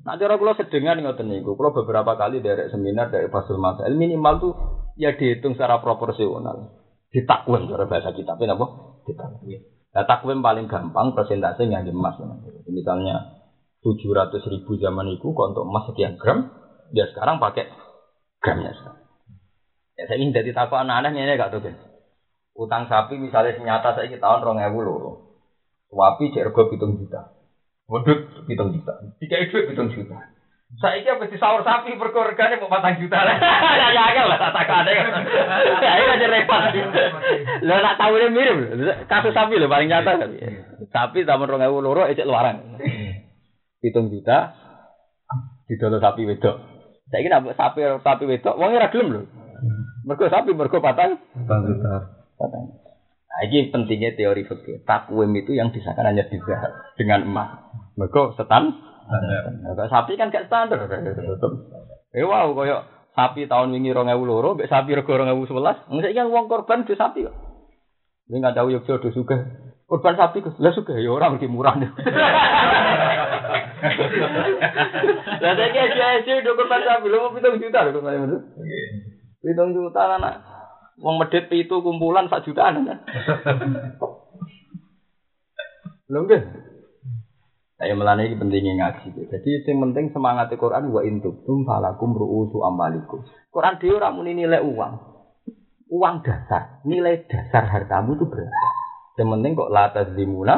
Nah, 0.04 0.20
cara 0.20 0.36
kula 0.36 0.60
sedengan 0.60 1.00
ngoten 1.00 1.32
niku, 1.32 1.56
kula 1.56 1.72
beberapa 1.72 2.20
kali 2.20 2.44
derek 2.44 2.68
seminar 2.76 3.08
dari 3.08 3.32
Fasul 3.32 3.56
Masail 3.56 3.96
minimal 3.96 4.34
tuh 4.44 4.54
ya 5.00 5.16
dihitung 5.16 5.56
secara 5.56 5.80
proporsional. 5.80 6.76
Ditakwim 7.08 7.72
cara 7.72 7.88
bahasa 7.88 8.12
kita, 8.12 8.36
apa? 8.36 8.66
Ditakwim. 9.08 9.62
Nah, 9.94 10.04
takwim 10.04 10.44
paling 10.44 10.68
gampang 10.68 11.16
persentase 11.16 11.70
yang 11.70 11.88
emas. 11.88 12.20
Misalnya 12.68 13.46
700 13.86 14.44
ribu 14.44 14.76
zaman 14.76 15.08
itu 15.14 15.32
untuk 15.32 15.64
emas 15.64 15.88
sekian 15.88 16.20
gram, 16.20 16.52
dia 16.92 17.08
sekarang 17.08 17.40
pakai 17.40 17.72
gramnya 18.44 18.76
sekarang. 18.76 19.08
Ya 19.94 20.04
saya 20.10 20.18
ingin 20.18 20.34
jadi 20.34 20.52
takut 20.58 20.82
anak-anaknya 20.82 21.22
ini 21.30 21.38
gak 21.38 21.54
tuh. 21.54 21.93
Utang 22.54 22.86
sapi 22.86 23.18
misalnya 23.18 23.58
senyata 23.58 23.98
saya 23.98 24.14
tahun 24.14 24.46
rong 24.46 24.62
ewu 24.62 24.80
loro. 24.86 25.12
Wapi 25.90 26.30
cek 26.34 26.54
rego 26.54 26.70
pitung 26.70 27.02
juta. 27.02 27.34
Wedut 27.90 28.46
pitung 28.46 28.74
juta. 28.78 28.94
Tiga 29.18 29.42
itu 29.42 29.58
pitung 29.74 29.90
juta. 29.90 30.18
Saya 30.82 31.02
ini 31.02 31.10
apa 31.10 31.30
sahur 31.38 31.62
sapi 31.62 31.94
berkorganya 31.98 32.58
mau 32.58 32.70
patang 32.70 32.98
juta 32.98 33.22
lah. 33.22 33.38
Ya 33.94 34.10
ya 34.10 34.24
lah 34.26 34.38
tak 34.42 34.54
tak 34.54 34.70
ada. 34.70 34.90
Ya 35.86 35.92
ini 35.98 36.14
aja 36.14 36.28
repot. 36.30 36.62
Lo 37.66 37.74
nak 37.78 37.98
tahu 37.98 38.22
dia 38.22 38.30
mirip. 38.30 38.58
Kasus 39.06 39.34
sapi 39.34 39.58
lo 39.58 39.70
paling 39.70 39.90
nyata 39.90 40.18
kan. 40.18 40.30
Sapi 40.90 41.26
tahun 41.26 41.50
rong 41.50 41.66
ewu 41.66 41.78
loro 41.82 42.06
ecek 42.06 42.26
luaran. 42.26 42.78
Pitung 43.82 44.14
juta. 44.14 44.54
Didolo 45.70 45.98
sapi 45.98 46.26
wedok. 46.26 46.58
Saya 47.10 47.22
ini 47.22 47.54
sapi 47.54 47.82
sapi 48.02 48.24
wedok. 48.30 48.58
Wongnya 48.58 48.90
ragilem 48.90 49.10
loh. 49.10 49.26
Mergo 50.06 50.26
sapi 50.30 50.54
mergo 50.54 50.82
patang. 50.82 51.18
Patang 51.34 51.62
juta. 51.70 52.23
Patang. 52.44 52.76
Nah, 53.34 53.40
ini 53.48 53.72
pentingnya 53.72 54.20
teori 54.20 54.44
fikih. 54.44 54.84
Takwim 54.84 55.32
itu 55.40 55.56
yang 55.56 55.72
disahkan 55.72 56.04
hanya 56.04 56.28
di 56.28 56.38
dengan 57.00 57.24
emas. 57.24 57.50
Mergo 57.96 58.36
setan. 58.36 58.76
Nah, 59.08 59.88
sapi 59.88 60.20
kan 60.20 60.28
gak 60.28 60.52
standar. 60.52 60.84
Eh 62.14 62.22
wow, 62.22 62.52
koyo 62.54 62.86
sapi 63.18 63.50
tahun 63.50 63.74
wingi 63.74 63.90
2002, 63.90 64.58
mbek 64.60 64.70
sapi 64.70 64.94
rego 64.94 65.18
2011. 65.18 65.90
Mesti 65.90 66.14
kan 66.14 66.28
wong 66.30 66.46
korban 66.46 66.86
di 66.86 66.94
sapi. 66.94 67.26
Ini 67.26 68.38
nggak 68.38 68.56
tahu 68.58 68.70
yuk 68.70 68.86
jodoh 68.86 69.10
suka. 69.10 69.38
Korban 69.90 70.14
sapi 70.14 70.46
kok, 70.46 70.58
lah 70.62 70.74
suka 70.74 70.94
ya 70.98 71.10
orang 71.10 71.38
lebih 71.38 71.50
murah. 71.50 71.74
Lah 75.44 75.52
saya 75.60 75.70
kira 75.76 76.24
sih 76.24 76.40
do 76.40 76.56
korban 76.56 76.82
sapi, 76.88 77.12
lu 77.12 77.20
mau 77.20 77.34
pitung 77.36 77.60
juta 77.60 77.84
lho 77.84 77.92
korban 77.98 78.30
itu. 78.30 78.38
Pitung 79.44 79.76
juta 79.76 80.22
anak. 80.22 80.53
Wong 81.02 81.18
medit 81.18 81.50
itu 81.50 81.76
kumpulan 81.82 82.30
sak 82.30 82.46
jutaan 82.46 82.86
kan. 82.86 83.00
Lho 86.12 86.20
enggak. 86.30 86.44
Saya 87.82 87.98
melani 87.98 88.30
ini 88.30 88.38
pentingnya 88.38 88.74
ngaji. 88.78 89.28
Jadi 89.34 89.50
yang 89.66 89.90
penting 89.90 90.14
semangat 90.14 90.54
Quran 90.56 90.94
wa 90.94 91.02
intum 91.02 91.66
falakum 91.66 92.14
ru'usu 92.14 92.62
amalikum. 92.62 93.26
Quran 93.50 93.82
dia 93.82 93.98
orang 93.98 94.14
muni 94.14 94.38
nilai 94.38 94.62
uang. 94.62 94.94
Uang 95.90 96.16
dasar, 96.24 96.80
nilai 96.86 97.26
dasar 97.28 97.68
hartamu 97.68 98.16
itu 98.18 98.26
berapa? 98.30 98.68
Yang 99.18 99.28
penting 99.30 99.52
kok 99.58 99.72
latas 99.74 100.08
dimuna. 100.14 100.56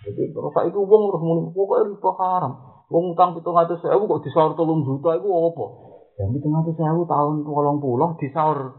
Jadi 0.00 0.22
kalau 0.32 0.50
saya 0.56 0.72
itu 0.72 0.80
uang 0.80 1.02
harus 1.12 1.22
muni, 1.22 1.40
pokoknya 1.52 1.84
riba 1.92 2.10
haram. 2.16 2.52
Uang 2.90 3.04
utang 3.14 3.36
pitung 3.36 3.56
atus 3.60 3.78
sewu 3.84 4.08
kok 4.08 4.22
disaur 4.26 4.56
tolong 4.56 4.82
juta 4.82 5.14
itu 5.14 5.28
apa? 5.28 5.89
Yang 6.20 6.30
pitung 6.36 6.52
atus 6.60 6.76
sewu 6.76 7.08
tahun 7.08 7.48
tolong 7.48 7.80
pulau 7.80 8.12
disaur 8.20 8.76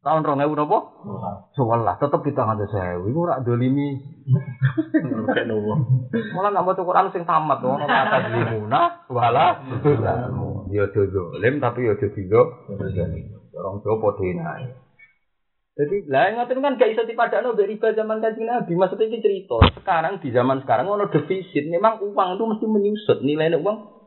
tahun 0.00 0.24
rong 0.24 0.40
ewu 0.40 0.56
nopo? 0.56 0.78
Sebelah, 1.52 2.00
tetep 2.00 2.24
di 2.24 2.32
tangan 2.32 2.56
sewu. 2.64 3.12
Iku 3.12 3.20
rak 3.28 3.44
dolimi. 3.44 4.00
Malah 6.32 6.48
nggak 6.48 6.64
mau 6.64 6.72
Quran 6.72 7.12
sing 7.12 7.28
tamat 7.28 7.60
nopo 7.60 7.84
atas 7.92 8.32
limuna, 8.32 9.04
wala. 9.12 9.60
Yo 10.72 10.88
jojo, 10.96 11.36
lim 11.36 11.60
tapi 11.60 11.84
yo 11.84 12.00
jojo. 12.00 12.40
Orang 13.52 13.84
tua 13.84 14.00
podena. 14.00 14.56
Jadi 15.76 16.12
lah 16.12 16.28
ngoten 16.36 16.60
kan 16.60 16.76
gak 16.76 16.92
iso 16.92 17.08
dipadakno 17.08 17.56
mbek 17.56 17.68
riba 17.72 17.96
zaman 17.96 18.20
Kanjeng 18.20 18.44
Nabi. 18.44 18.76
Maksudnya 18.76 19.08
ini 19.08 19.24
cerita. 19.24 19.56
Sekarang 19.80 20.20
di 20.20 20.28
zaman 20.28 20.60
sekarang 20.60 20.92
ono 20.92 21.08
defisit. 21.08 21.72
Memang 21.72 22.04
uang 22.04 22.36
itu 22.36 22.44
mesti 22.44 22.66
menyusut. 22.68 23.18
Nilainya 23.24 23.56
uang 23.56 23.99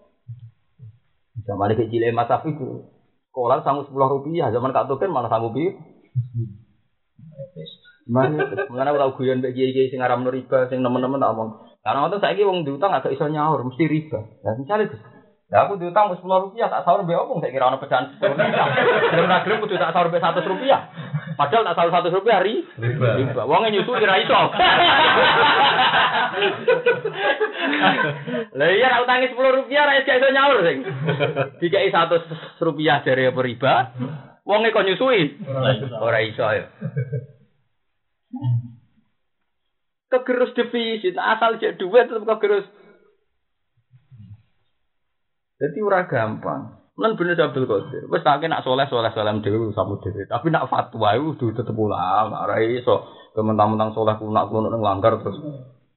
zaman 1.43 1.75
kecil 1.75 2.03
Mas 2.15 2.27
Safi 2.31 2.55
Sekolah 3.33 3.65
sanggup 3.65 3.89
sepuluh 3.89 4.13
rupiah, 4.13 4.53
zaman 4.53 4.69
kak 4.69 4.85
token 4.85 5.09
malah 5.09 5.25
sanggup 5.25 5.57
bi. 5.57 5.73
Mana, 8.05 8.45
mana 8.69 8.93
tahu 8.93 9.23
guyon 9.23 9.41
bagi 9.41 9.73
kiai 9.73 9.89
sing 9.89 10.05
aram 10.05 10.21
riba, 10.27 10.69
sing 10.69 10.85
nemen-nemen 10.85 11.17
tak 11.17 11.33
omong. 11.33 11.49
Karena 11.81 12.05
waktu 12.05 12.21
saya 12.21 12.43
wong 12.45 12.61
diutang 12.61 12.93
agak 12.93 13.09
iso 13.09 13.25
nyaur, 13.25 13.63
mesti 13.65 13.89
riba. 13.89 14.21
Nah, 14.45 14.53
misalnya 14.53 14.93
Ya 15.53 15.69
aku 15.69 15.77
diutang 15.77 16.09
sepuluh 16.17 16.49
rupiah 16.49 16.65
tak 16.65 16.81
sahur 16.81 17.05
be 17.05 17.13
opung 17.13 17.37
saya 17.37 17.53
kira 17.53 17.69
ono 17.69 17.77
pecahan 17.77 18.09
sepuluh 18.09 18.41
rupiah. 18.41 18.73
Belum 19.13 19.29
nagrem 19.29 19.61
kudu 19.61 19.77
tak 19.77 19.93
sahur 19.93 20.09
be 20.09 20.17
satu 20.17 20.41
rupiah. 20.41 20.89
Padahal 21.37 21.69
tak 21.69 21.77
sahur 21.77 21.93
satu 21.93 22.09
rupiah 22.09 22.41
ri. 22.41 22.65
Riba. 22.81 23.45
Wongnya 23.45 23.69
nyusu 23.77 23.93
kira 23.93 24.17
iso. 24.17 24.33
Lah 28.57 28.69
iya 28.73 28.97
nak 28.97 29.05
utangi 29.05 29.29
sepuluh 29.29 29.61
rupiah 29.61 29.85
ra 29.85 30.01
iso 30.01 30.33
nyaur 30.33 30.65
sing. 30.65 30.89
Dikai 31.61 31.93
satu 31.93 32.17
rupiah 32.57 33.05
dari 33.05 33.29
apa 33.29 33.37
riba. 33.45 33.93
Wongnya 34.49 34.73
kok 34.73 34.89
nyusui. 34.89 35.37
Ora 36.01 36.17
iso 36.25 36.49
ya. 36.49 36.65
Kegerus 40.13 40.53
defisit, 40.57 41.17
asal 41.17 41.57
cek 41.57 41.77
duit 41.81 42.05
tetap 42.05 42.25
kegerus 42.37 42.65
jadi 45.63 45.79
ora 45.79 46.03
gampang. 46.11 46.83
Lan 46.99 47.15
bener 47.15 47.39
Abdul 47.39 47.65
Qadir. 47.65 48.05
Wis 48.11 48.21
tak 48.21 48.43
nak 48.45 48.61
soleh 48.67 48.85
soleh 48.91 49.09
salam 49.15 49.39
dhewe 49.39 49.71
samu 49.71 49.97
dhewe. 50.03 50.27
Tapi 50.27 50.51
nak 50.51 50.67
fatwa 50.67 51.15
itu 51.15 51.39
kudu 51.39 51.55
tetep 51.55 51.73
ulama. 51.73 52.43
Ora 52.43 52.59
iso 52.59 53.07
kementang-mentang 53.31 53.95
soleh 53.95 54.19
kunak 54.19 54.51
kuno 54.51 54.67
nang 54.67 54.83
langgar 54.83 55.17
terus 55.23 55.39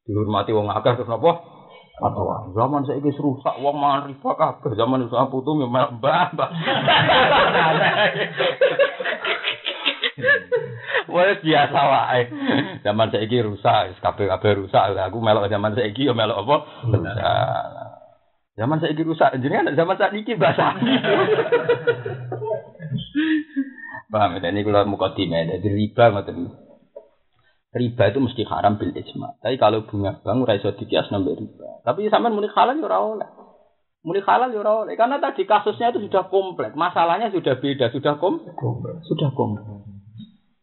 dihormati 0.07 0.55
wong 0.55 0.71
akeh 0.71 0.97
terus 0.97 1.11
napa? 1.11 1.43
Fatwa. 1.99 2.49
Zaman 2.55 2.87
saiki 2.87 3.11
rusak 3.13 3.59
wong 3.59 3.77
mangan 3.77 4.09
riba 4.09 4.31
kabeh. 4.39 4.73
Zaman 4.79 5.05
iso 5.05 5.19
putu 5.35 5.51
mbah 5.59 5.99
mbah. 5.99 6.31
Wes 11.13 11.39
biasa 11.43 11.81
wae. 11.91 12.23
Zaman 12.87 13.13
saiki 13.13 13.45
rusak, 13.45 13.99
kabeh 13.99 14.31
kabeh 14.31 14.65
rusak. 14.65 14.95
Aku 14.95 15.21
melok 15.21 15.51
zaman 15.53 15.75
saiki 15.75 16.09
yo 16.09 16.17
melok 16.17 16.41
apa? 16.47 16.57
Rusak. 16.89 17.96
Zaman 18.57 18.81
saya 18.81 18.97
rusak, 18.97 19.37
jadi 19.37 19.53
kan 19.53 19.69
zaman 19.77 19.97
saat 20.01 20.17
ini 20.17 20.33
bahasa. 20.41 20.73
Paham 24.09 24.41
ya? 24.41 24.49
Ini 24.49 24.65
kalau 24.65 24.89
muka 24.89 25.13
timnya, 25.13 25.61
jadi 25.61 25.69
riba 25.77 26.09
ngoten. 26.09 26.57
Riba 27.77 28.05
itu 28.09 28.19
mesti 28.25 28.43
haram 28.49 28.81
bil 28.81 28.97
ijma. 28.97 29.37
Tapi 29.45 29.61
kalau 29.61 29.85
bunga 29.85 30.25
bank 30.25 30.49
ora 30.49 30.57
iso 30.57 30.73
dikias 30.73 31.13
nambah 31.13 31.37
riba. 31.37 31.85
Tapi 31.85 32.09
sampean 32.09 32.33
muni 32.33 32.49
halal 32.49 32.81
ya 32.81 32.89
ora 32.89 32.99
oleh. 33.05 33.29
Muni 34.01 34.25
halal 34.25 34.49
ya 34.49 34.65
ora 34.65 34.89
oleh. 34.89 34.97
Karena 34.97 35.21
tadi 35.21 35.45
kasusnya 35.45 35.93
itu 35.93 36.01
sudah 36.09 36.25
kompleks. 36.33 36.73
Masalahnya 36.73 37.29
sudah 37.29 37.61
beda, 37.61 37.93
sudah 37.93 38.17
kom 38.17 38.41
sudah 39.05 39.29
kompleks. 39.37 39.69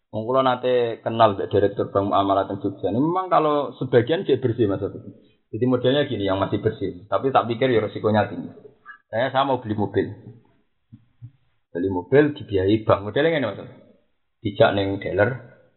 Wong 0.10 0.30
kula 0.30 0.42
nate 0.42 1.02
kenal 1.06 1.38
direktur 1.38 1.94
Bank 1.94 2.10
Muamalat 2.10 2.50
Jogja. 2.58 2.90
Ini 2.90 2.98
memang 2.98 3.30
kalau 3.30 3.78
sebagian 3.78 4.26
dia 4.26 4.42
bersih 4.42 4.66
Mas 4.66 4.82
jadi 5.54 5.70
modelnya 5.70 6.10
gini 6.10 6.26
yang 6.26 6.42
masih 6.42 6.66
bersih, 6.66 7.06
tapi 7.06 7.30
tak 7.30 7.46
pikir 7.46 7.70
ya 7.70 7.86
resikonya 7.86 8.26
tinggi. 8.26 8.50
Saya 9.14 9.30
saya 9.30 9.46
mau 9.46 9.62
beli 9.62 9.78
mobil, 9.78 10.10
beli 11.70 11.90
mobil 11.94 12.34
dibiayai 12.34 12.82
bank. 12.82 13.06
Modelnya 13.06 13.38
ini 13.38 13.46
mas, 13.46 13.62
tidak 14.42 14.70
neng 14.74 14.98
dealer. 14.98 15.30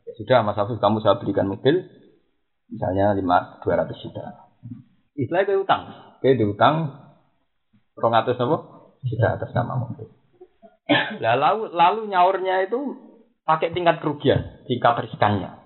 Ya 0.09 0.13
sudah 0.17 0.41
Mas 0.41 0.57
Afif 0.57 0.81
kamu 0.81 1.05
saya 1.05 1.21
belikan 1.21 1.45
mobil, 1.45 1.85
misalnya 2.73 3.13
lima 3.13 3.61
dua 3.61 3.85
ratus 3.85 4.01
juta. 4.01 4.49
Istilahnya 5.13 5.45
kayak 5.45 5.61
utang, 5.61 5.83
kayak 6.25 6.41
diutang 6.41 6.75
rong 8.01 8.15
atas 8.17 8.41
apa? 8.41 8.57
Juta 9.05 9.27
atas 9.37 9.53
nama 9.53 9.77
mobil. 9.77 10.09
Lalu, 11.21 11.75
lalu 11.75 12.01
nyaurnya 12.09 12.65
itu 12.65 12.97
pakai 13.45 13.77
tingkat 13.77 14.01
kerugian, 14.01 14.65
tingkat 14.65 15.05
riskannya. 15.05 15.66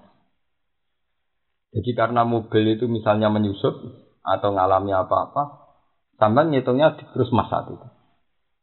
Jadi 1.71 1.91
karena 1.95 2.27
mobil 2.27 2.75
itu 2.75 2.91
misalnya 2.91 3.31
menyusut 3.31 3.75
atau 4.27 4.51
ngalami 4.51 4.91
apa-apa, 4.91 5.43
sampai 6.19 6.51
ngitungnya 6.51 6.99
di 6.99 7.05
krus 7.15 7.31
mas 7.31 7.47
saat 7.47 7.71
itu. 7.71 7.87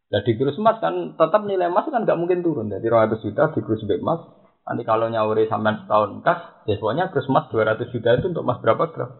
Nah 0.07 0.21
di 0.23 0.31
krus 0.35 0.59
mas 0.59 0.77
kan 0.83 1.15
tetap 1.15 1.41
nilai 1.47 1.71
emas 1.71 1.87
kan 1.87 2.03
nggak 2.03 2.19
mungkin 2.19 2.43
turun. 2.43 2.67
Jadi 2.67 2.83
200 2.83 3.23
juta 3.23 3.43
di 3.55 3.59
krus 3.63 3.83
emas. 3.87 4.21
Nanti 4.67 4.83
kalau 4.83 5.07
nyawuri 5.07 5.47
sampai 5.47 5.79
setahun 5.79 6.19
kas, 6.27 6.39
ya 6.67 6.75
pokoknya 6.75 7.07
krus 7.07 7.31
emas 7.31 7.47
200 7.47 7.87
juta 7.87 8.09
itu 8.19 8.27
untuk 8.27 8.43
emas 8.43 8.59
berapa 8.59 8.83
gram. 8.91 9.11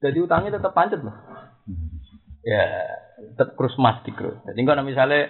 Jadi 0.00 0.18
utangnya 0.20 0.56
tetap 0.56 0.72
pancet 0.72 1.04
mas. 1.04 1.16
Ya, 2.42 2.64
tetap 3.36 3.54
krus 3.54 3.76
emas 3.76 4.00
di 4.04 4.12
krus. 4.16 4.40
Jadi 4.48 4.60
kalau 4.64 4.82
misalnya 4.84 5.28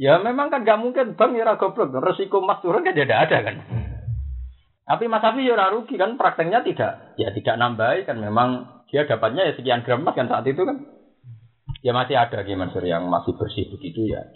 ya 0.00 0.16
memang 0.16 0.48
kan 0.48 0.64
gak 0.64 0.80
mungkin 0.80 1.12
bank 1.12 1.36
ya 1.36 1.60
goblok, 1.60 1.92
resiko 2.00 2.40
emas 2.40 2.64
turun 2.64 2.84
kan 2.84 2.96
tidak 2.96 3.28
ada 3.28 3.36
kan. 3.44 3.56
Tapi 4.90 5.06
Mas 5.06 5.22
Afi 5.22 5.46
ya 5.46 5.70
rugi 5.70 5.94
kan 5.94 6.18
prakteknya 6.18 6.66
tidak 6.66 7.14
ya 7.14 7.30
tidak 7.30 7.54
nambah 7.54 8.10
kan 8.10 8.18
memang 8.18 8.82
dia 8.90 9.06
dapatnya 9.06 9.46
ya 9.46 9.54
sekian 9.54 9.86
gram 9.86 10.02
kan 10.02 10.26
saat 10.26 10.42
itu 10.50 10.66
kan. 10.66 10.82
Ya 11.86 11.94
masih 11.94 12.18
ada 12.18 12.42
gimana 12.42 12.74
Mansur 12.74 12.82
yang 12.82 13.06
masih 13.06 13.38
bersih 13.38 13.70
begitu 13.70 14.10
ya. 14.10 14.26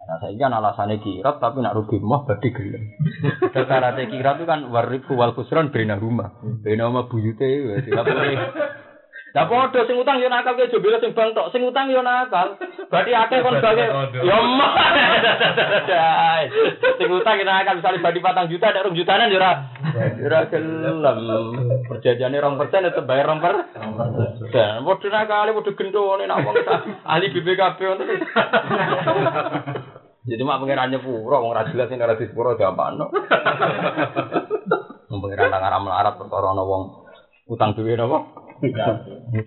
Nah, 0.00 0.16
saya 0.22 0.38
kan 0.38 0.54
alasannya 0.54 1.02
kirat 1.02 1.42
tapi 1.42 1.60
nak 1.60 1.74
rugi 1.74 1.98
mah 1.98 2.22
berarti 2.22 2.48
gelem. 2.54 2.94
Secara 3.58 3.92
kirat 3.98 4.38
itu 4.38 4.46
kan 4.46 4.70
warifu 4.70 5.18
wal 5.18 5.34
kusron 5.34 5.74
bina 5.74 5.98
rumah. 5.98 6.30
Bina 6.62 6.86
rumah 6.86 7.10
buyute 7.10 7.42
ya 7.42 7.82
tidak 7.82 8.06
boleh. 8.06 8.38
Lah 9.30 9.46
padha 9.46 9.86
sing 9.86 9.94
utang 9.94 10.18
yo 10.18 10.26
nakal 10.26 10.58
ke 10.58 10.74
jebule 10.74 10.98
sing 10.98 11.14
bang 11.14 11.30
tok, 11.30 11.54
sing 11.54 11.62
utang 11.62 11.86
yo 11.86 12.02
nakal. 12.02 12.58
Berarti 12.90 13.14
akeh 13.14 13.38
kon 13.46 13.62
bagi 13.62 13.86
yo 14.26 14.38
mah. 14.58 14.74
Sing 16.98 17.06
utang 17.06 17.38
yo 17.38 17.46
nakal 17.46 17.78
misale 17.78 18.02
badi 18.02 18.18
4 18.18 18.50
juta 18.50 18.74
ada 18.74 18.90
2 18.90 18.98
jutaan 18.98 19.30
yo 19.30 19.38
ora. 19.38 19.70
Ora 20.18 20.40
gelem. 20.50 21.18
Perjanjiane 21.86 22.42
2% 22.42 22.86
tetep 22.90 23.06
bayar 23.06 23.30
2 23.30 23.38
per. 23.38 23.54
Dan 24.50 24.82
padha 24.82 25.08
nakal 25.14 25.54
padha 25.54 25.72
gendone 25.78 26.26
nak 26.26 26.42
wong 26.42 26.54
ahli 27.06 27.30
BPKB 27.30 27.78
ngono. 27.86 28.02
Jadi 30.20 30.42
mak 30.44 30.60
pengiran 30.60 30.90
nyepuro, 30.90 31.38
wong 31.38 31.54
ra 31.54 31.70
jelas 31.70 31.86
sing 31.86 32.02
ora 32.02 32.18
disepuro 32.18 32.58
diapakno. 32.58 33.06
Wong 35.10 35.26
pengiran 35.26 35.50
nang 35.50 35.66
aram 35.66 35.82
melarat 35.82 36.14
perkara 36.22 36.54
ana 36.54 36.62
wong 36.62 37.02
utang 37.50 37.74
duwe 37.74 37.98
napa? 37.98 38.30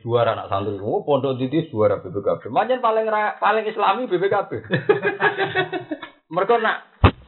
Suara 0.02 0.34
anak 0.34 0.50
santri, 0.50 0.82
oh 0.82 1.06
pondok 1.06 1.38
titi 1.38 1.70
suara 1.70 2.02
BPKB. 2.02 2.50
Macam 2.50 2.82
paling 2.82 3.06
paling 3.38 3.66
Islami 3.70 4.10
BPKB. 4.10 4.52
Mereka 6.34 6.54
nak 6.58 6.78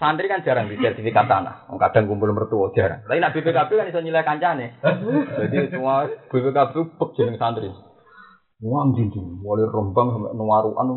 santri 0.01 0.25
kan 0.25 0.41
jarang 0.41 0.65
di 0.65 0.81
sertifikat 0.81 1.29
tanah. 1.29 1.69
Kadang 1.77 2.09
kumpul 2.09 2.33
mertua 2.33 2.73
jarang. 2.73 3.05
Tapi 3.05 3.21
nak 3.21 3.37
BPKB 3.37 3.69
kan 3.69 3.87
bisa 3.93 4.01
nilai 4.01 4.25
kancane. 4.25 4.81
Jadi 5.45 5.57
semua 5.69 6.09
BPKB 6.33 6.73
pek 6.97 7.09
jeneng 7.15 7.37
santri. 7.37 7.69
Wang 8.65 8.97
dindi, 8.97 9.21
mulai 9.21 9.69
rombang 9.69 10.09
sampai 10.09 10.33
nuaruan, 10.33 10.89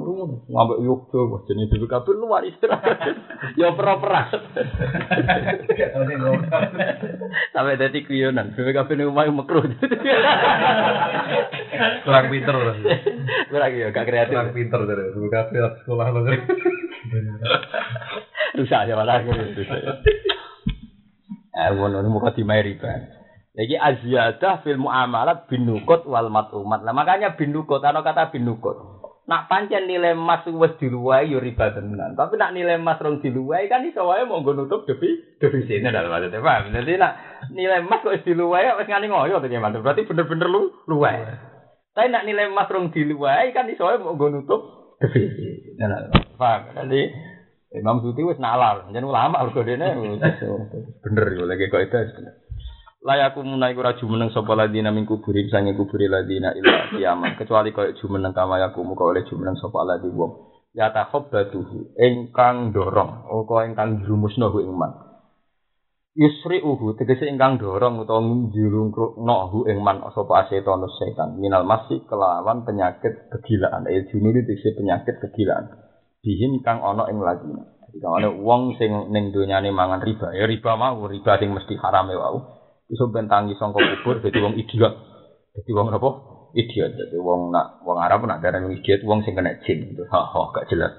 ngambil 0.48 0.88
yogyo, 0.88 1.28
wah 1.28 1.44
jadi 1.44 1.68
BPKB 1.68 2.16
luar 2.16 2.40
istirahat. 2.48 2.96
ya 3.60 3.76
pernah 3.76 4.24
Sampai 7.52 7.76
jadi 7.76 7.98
kuyonan, 8.08 8.56
BPKB 8.56 8.88
ini 8.96 9.04
umai 9.04 9.28
makruh. 9.28 9.68
Kurang 12.08 12.32
pinter 12.32 12.56
lah. 12.56 12.76
Kurang 13.52 13.72
ya, 13.76 13.92
gak 13.92 14.06
kreatif. 14.08 14.32
Kurang 14.32 14.56
pinter 14.56 14.80
dari 14.88 15.12
BPKB 15.12 15.52
sekolah 15.84 16.06
lo. 16.08 16.20
Rusak 18.64 18.80
aja 18.88 18.96
malah. 18.96 19.20
Eh, 21.52 21.68
ngono 21.76 22.00
muka 22.08 22.32
dimai 22.32 22.64
riba. 22.64 23.17
Jadi 23.58 23.74
aziyadah 23.74 24.62
fil 24.62 24.78
muamalat 24.78 25.50
binukut 25.50 26.06
wal 26.06 26.30
matumat. 26.30 26.86
Nah 26.86 26.94
makanya 26.94 27.34
binukut, 27.34 27.82
ana 27.82 28.06
kata 28.06 28.30
binukut. 28.30 28.78
Nak 29.26 29.50
pancen 29.50 29.90
nilai 29.90 30.14
emas 30.14 30.46
wis 30.46 30.78
diluwai 30.78 31.26
yo 31.26 31.42
riba 31.42 31.74
tenan. 31.74 32.14
Tapi 32.14 32.38
nak 32.38 32.54
nilai 32.54 32.78
emas 32.78 33.02
rong 33.02 33.18
diluwai 33.18 33.66
kan 33.66 33.82
iso 33.82 34.06
wae 34.06 34.24
mau 34.24 34.40
nutup 34.40 34.86
defi 34.86 35.20
defisitnya 35.42 35.90
dalam 35.90 36.08
maksudnya 36.14 36.38
paham. 36.38 36.70
Jadi 36.70 36.92
nak 36.96 37.12
nilai 37.50 37.82
emas 37.82 38.00
kok 38.00 38.14
wis 38.14 38.24
diluwai 38.24 38.78
wis 38.78 38.88
ngani 38.88 39.10
ngoyo 39.10 39.42
to 39.42 39.50
gimana? 39.50 39.82
Berarti 39.82 40.06
bener-bener 40.06 40.48
lu 40.48 40.72
luwai. 40.86 41.18
Tapi 41.98 42.08
nak 42.14 42.24
nilai 42.30 42.48
emas 42.48 42.70
rong 42.70 42.94
diluwai 42.94 43.50
kan 43.50 43.66
iso 43.66 43.84
wae 43.84 43.98
mau 43.98 44.14
nutup 44.14 44.94
defisit. 45.02 45.76
Nah, 45.82 46.14
paham. 46.38 46.72
Jadi 46.78 47.10
Imam 47.74 48.00
Suti 48.00 48.24
wis 48.24 48.40
nalar, 48.40 48.88
jeneng 48.88 49.12
ulama 49.12 49.44
urgo 49.44 49.60
dene 49.60 49.92
bener 51.04 51.26
yo 51.36 51.44
lagi 51.44 51.68
kok 51.68 51.84
itu 51.84 52.00
bener 52.16 52.47
layaku 53.02 53.46
munai 53.46 53.74
ora 53.78 53.94
jumeneng 53.94 54.34
sapa 54.34 54.58
ladina 54.58 54.90
min 54.90 55.06
kuburin 55.06 55.46
sange 55.50 55.74
kuburi 55.78 56.10
ladina 56.10 56.50
ila 56.54 56.90
kiamat. 56.94 57.38
Kecuali 57.38 57.70
kaya 57.70 57.94
jumeneng 57.98 58.34
kama 58.34 58.58
yaku 58.58 58.82
muka 58.82 59.06
oleh 59.06 59.22
jumeneng 59.26 59.58
sapa 59.58 59.86
ladi 59.86 60.10
wong. 60.10 60.32
Ya 60.76 60.92
takhabbatuhu 60.92 61.96
ingkang 61.96 62.76
dorong 62.76 63.26
utawa 63.32 63.64
ingkang 63.66 64.04
jumusno 64.04 64.52
ing 64.60 64.74
man. 64.74 64.92
Yusri 66.18 66.58
uhu 66.58 66.98
tegese 66.98 67.30
ingkang 67.30 67.62
dorong 67.62 68.02
utawa 68.02 68.20
njurungno 68.20 69.36
hu 69.54 69.58
ing 69.70 69.78
man 69.80 70.02
sapa 70.10 70.44
asetan 70.46 70.82
setan. 70.98 71.38
Minal 71.38 71.62
masih 71.62 72.02
kelawan 72.10 72.66
penyakit 72.66 73.30
kegilaan. 73.30 73.86
Eh 73.86 74.10
junuri 74.10 74.42
tegese 74.42 74.74
penyakit 74.74 75.22
kegilaan. 75.22 75.70
Bihin 76.18 76.60
kang 76.66 76.82
ana 76.82 77.06
ing 77.08 77.22
ladina. 77.22 77.62
Jadi 77.88 78.04
kalau 78.04 78.36
wong 78.44 78.76
sing 78.76 79.08
ning 79.14 79.30
donyane 79.32 79.70
mangan 79.72 80.02
riba. 80.02 80.34
Ya 80.34 80.44
riba 80.44 80.76
mau 80.76 81.06
riba 81.08 81.38
sing 81.40 81.54
mesti 81.54 81.78
haram 81.80 82.10
ya 82.12 82.20
wau 82.20 82.57
iso 82.88 83.04
bentangi 83.12 83.52
sangka 83.60 83.80
kubur 83.80 84.20
dadi 84.24 84.38
wong 84.40 84.56
idiot. 84.56 84.94
Dadi 85.52 85.70
wong 85.76 85.92
apa? 85.92 86.10
Idiot. 86.56 86.92
Dadi 86.96 87.16
wong 87.20 87.52
nak 87.52 87.84
wong 87.84 87.98
Arab 88.00 88.24
nak 88.24 88.40
darani 88.40 88.80
idiot 88.80 89.04
wong 89.04 89.20
sing 89.24 89.36
kena 89.36 89.60
jin. 89.64 89.92
Ha 90.08 90.20
ha 90.24 90.40
gak 90.56 90.68
jelas. 90.72 90.96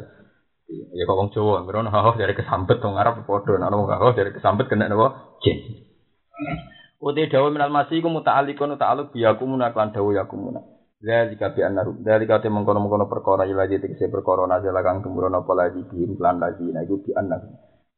Ya 0.69 1.03
kok 1.09 1.17
wong 1.17 1.33
Jawa 1.33 1.65
ngrono 1.65 1.89
ha 1.89 1.99
ha 2.05 2.11
dari 2.13 2.37
kesambet 2.37 2.77
wong 2.81 2.95
Arab 3.01 3.25
padha 3.25 3.57
nak 3.57 3.73
wong 3.73 3.89
ha 3.89 4.09
dari 4.13 4.29
kesambet 4.29 4.69
kena 4.69 4.85
napa? 4.85 5.37
Jin. 5.41 5.89
Uti 6.99 7.31
dawa 7.31 7.47
minal 7.47 7.71
masih 7.71 8.03
iku 8.03 8.11
muta'alliqun 8.11 8.75
ta'alluq 8.75 9.15
biyaku 9.15 9.47
munaklan 9.47 9.95
dawa 9.95 10.19
yakumuna. 10.19 10.59
Zalika 10.99 11.55
bi 11.55 11.63
annaru 11.63 12.03
zalika 12.03 12.43
te 12.43 12.51
mengkono-mengkono 12.51 13.07
perkara 13.07 13.47
ila 13.47 13.71
jadi 13.71 13.79
tegese 13.79 14.11
perkara 14.11 14.43
nazala 14.43 14.83
kang 14.83 14.99
apa 14.99 15.51
lagi 15.55 15.87
bi 15.87 16.03
lan 16.19 16.43
lagi 16.43 16.67
nah 16.75 16.83
iku 16.83 16.99
bi 16.99 17.15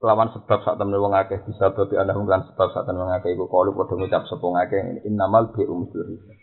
kelawan 0.01 0.33
sebab 0.33 0.59
saat 0.65 0.81
temen 0.81 0.97
wong 0.97 1.13
akeh 1.13 1.45
bisa 1.45 1.69
babi 1.77 1.93
anda 1.93 2.17
lan 2.17 2.41
sebab 2.49 2.67
saat 2.73 2.89
temen 2.89 3.05
wong 3.05 3.13
akeh 3.13 3.37
iku 3.37 3.45
kalu 3.45 3.77
padha 3.77 3.93
ngucap 3.93 4.25
sapa 4.25 4.41
wong 4.41 4.57
akeh 4.57 5.05
innamal 5.05 5.53
bi 5.53 5.61
umsul 5.61 6.01
riba. 6.01 6.33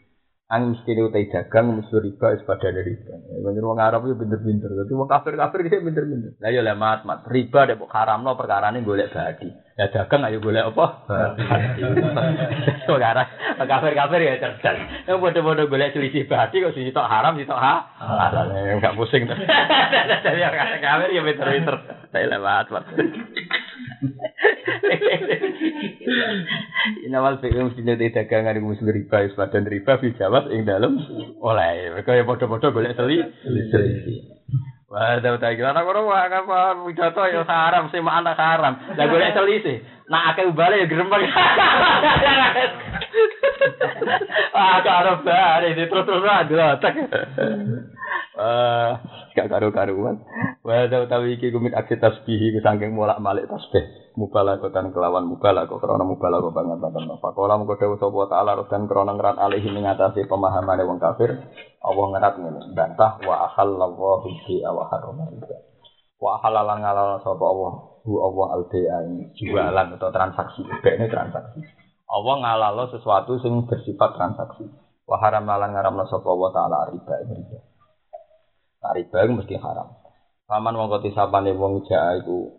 Ang 0.48 0.72
mesti 0.72 0.96
utai 0.96 1.28
dagang 1.28 1.76
musuh 1.76 2.00
riba 2.00 2.32
is 2.32 2.40
pada 2.48 2.72
dari 2.72 2.96
riba. 2.96 3.20
Menurut 3.44 3.74
wong 3.74 3.80
Arab 3.84 4.08
itu 4.08 4.16
pinter-pinter 4.16 4.72
tapi 4.72 4.92
wong 4.96 5.10
kafir-kafir 5.10 5.60
dia 5.66 5.82
pinter-pinter. 5.82 6.40
Lah 6.40 6.50
ya 6.54 6.62
lah 6.64 6.78
mat. 6.78 7.02
Mat 7.04 7.26
riba 7.28 7.66
dek 7.68 7.82
haram 7.90 8.24
lo 8.24 8.32
perkara 8.38 8.72
ini 8.72 8.80
golek 8.80 9.12
badi 9.12 9.50
ya 9.76 9.90
dagang 9.92 10.24
ayo 10.24 10.38
golek 10.40 10.70
apa? 10.72 10.86
Perkara 12.88 13.22
kafir-kafir 13.74 14.20
ya 14.22 14.40
cerdas. 14.40 14.78
Yang 15.04 15.18
bodoh-bodoh 15.18 15.66
golek 15.66 15.92
selisih 15.92 16.24
badi 16.30 16.62
kok 16.62 16.72
sih 16.78 16.94
tok 16.94 17.10
haram 17.10 17.36
sih 17.36 17.44
tok 17.44 17.58
ha? 17.58 17.74
Halal 17.98 18.54
enggak 18.78 18.96
pusing. 18.96 19.28
Orang 20.48 20.80
kafir 20.80 21.08
ya 21.12 21.22
pinter-pinter. 21.26 21.76
Saya 22.08 22.24
lewat 22.24 22.72
mat 22.72 22.88
Inawal 27.06 27.38
fikih 27.42 27.66
mesti 27.68 27.82
nanti 27.82 28.14
dagangan 28.14 28.56
di 28.56 28.62
muslim 28.62 28.94
riba, 28.94 29.26
sepadan 29.28 29.66
riba, 29.68 29.98
jawab 30.16 30.50
ing 30.54 30.64
dalam 30.64 30.96
oleh. 31.42 31.90
Mereka 31.92 32.14
yang 32.14 32.30
bodoh-bodoh 32.30 32.72
boleh 32.72 32.94
seli, 32.94 33.18
seli. 33.74 34.22
Wah, 34.88 35.20
tahu 35.20 35.36
tak 35.36 35.60
kira 35.60 35.76
nak 35.76 35.84
orang 35.84 36.08
wah 36.08 36.24
apa 36.32 36.80
pidato 36.88 37.20
ya 37.28 37.44
haram 37.44 37.92
sih 37.92 38.00
mah 38.00 38.24
anak 38.24 38.40
haram. 38.40 38.72
Lah 38.96 39.04
golek 39.04 39.36
selisih. 39.36 39.84
Nak 40.08 40.32
akeh 40.32 40.48
ubale 40.48 40.80
ya 40.80 40.88
gerembang. 40.88 41.28
Ah, 44.56 44.80
karo 44.86 45.20
bare 45.20 45.76
terus-terus 45.76 46.24
ada 46.24 46.80
tak. 48.08 48.38
Eh, 48.38 48.90
gak 49.34 49.48
karu-karuan. 49.50 50.22
Wa 50.62 50.86
da 50.86 51.02
utawi 51.02 51.38
iki 51.38 51.50
kumit 51.50 51.74
aksi 51.74 51.98
tasbih 51.98 52.38
iku 52.38 52.62
saking 52.62 52.94
molak-malik 52.94 53.50
tasbih. 53.50 53.82
Mubalaghatan 54.18 54.90
kelawan 54.90 55.30
mubalagha 55.30 55.78
krana 55.78 56.02
mubalagha 56.02 56.50
banget 56.50 56.78
banget. 56.82 57.18
Faqala 57.22 57.54
mung 57.54 57.70
dewe 57.70 57.94
sapa 57.98 58.26
taala 58.26 58.58
dan 58.66 58.90
krana 58.90 59.14
ngrat 59.14 59.38
alih 59.38 59.62
ngatasi 59.62 60.26
pemahamane 60.26 60.82
wong 60.86 60.98
kafir. 60.98 61.34
Allah 61.82 62.06
ngerat 62.14 62.34
ngene. 62.38 62.60
Bantah 62.74 63.22
wa 63.22 63.46
ahallallahu 63.46 64.26
bi 64.26 64.58
wa 64.62 64.84
harama 64.90 65.24
Wa 66.18 66.42
halalan 66.42 66.82
ngalal 66.82 67.22
sapa 67.22 67.44
Allah. 67.46 67.72
Bu 68.02 68.24
Allah 68.24 68.46
al-bai'a 68.58 68.98
jualan 69.38 69.86
atau 70.00 70.10
transaksi. 70.10 70.66
Ini 70.66 71.06
transaksi. 71.06 71.62
Allah 72.08 72.34
ngalalo 72.40 72.84
sesuatu 72.90 73.38
sing 73.38 73.68
bersifat 73.68 74.18
transaksi. 74.18 74.66
Wa 75.06 75.22
haramalan 75.22 75.76
ngaramna 75.76 76.10
sapa 76.10 76.26
Allah 76.26 76.50
taala 76.50 76.78
riba 76.90 77.14
riba. 77.22 77.67
Nah, 78.78 78.92
riba 78.94 79.16
itu 79.26 79.32
mesti 79.34 79.54
haram. 79.58 79.88
Paman 80.48 80.74
wong 80.78 80.88
koti 80.88 81.12
sapane 81.12 81.52
wong 81.52 81.84
jaa 81.84 82.16
iku 82.16 82.56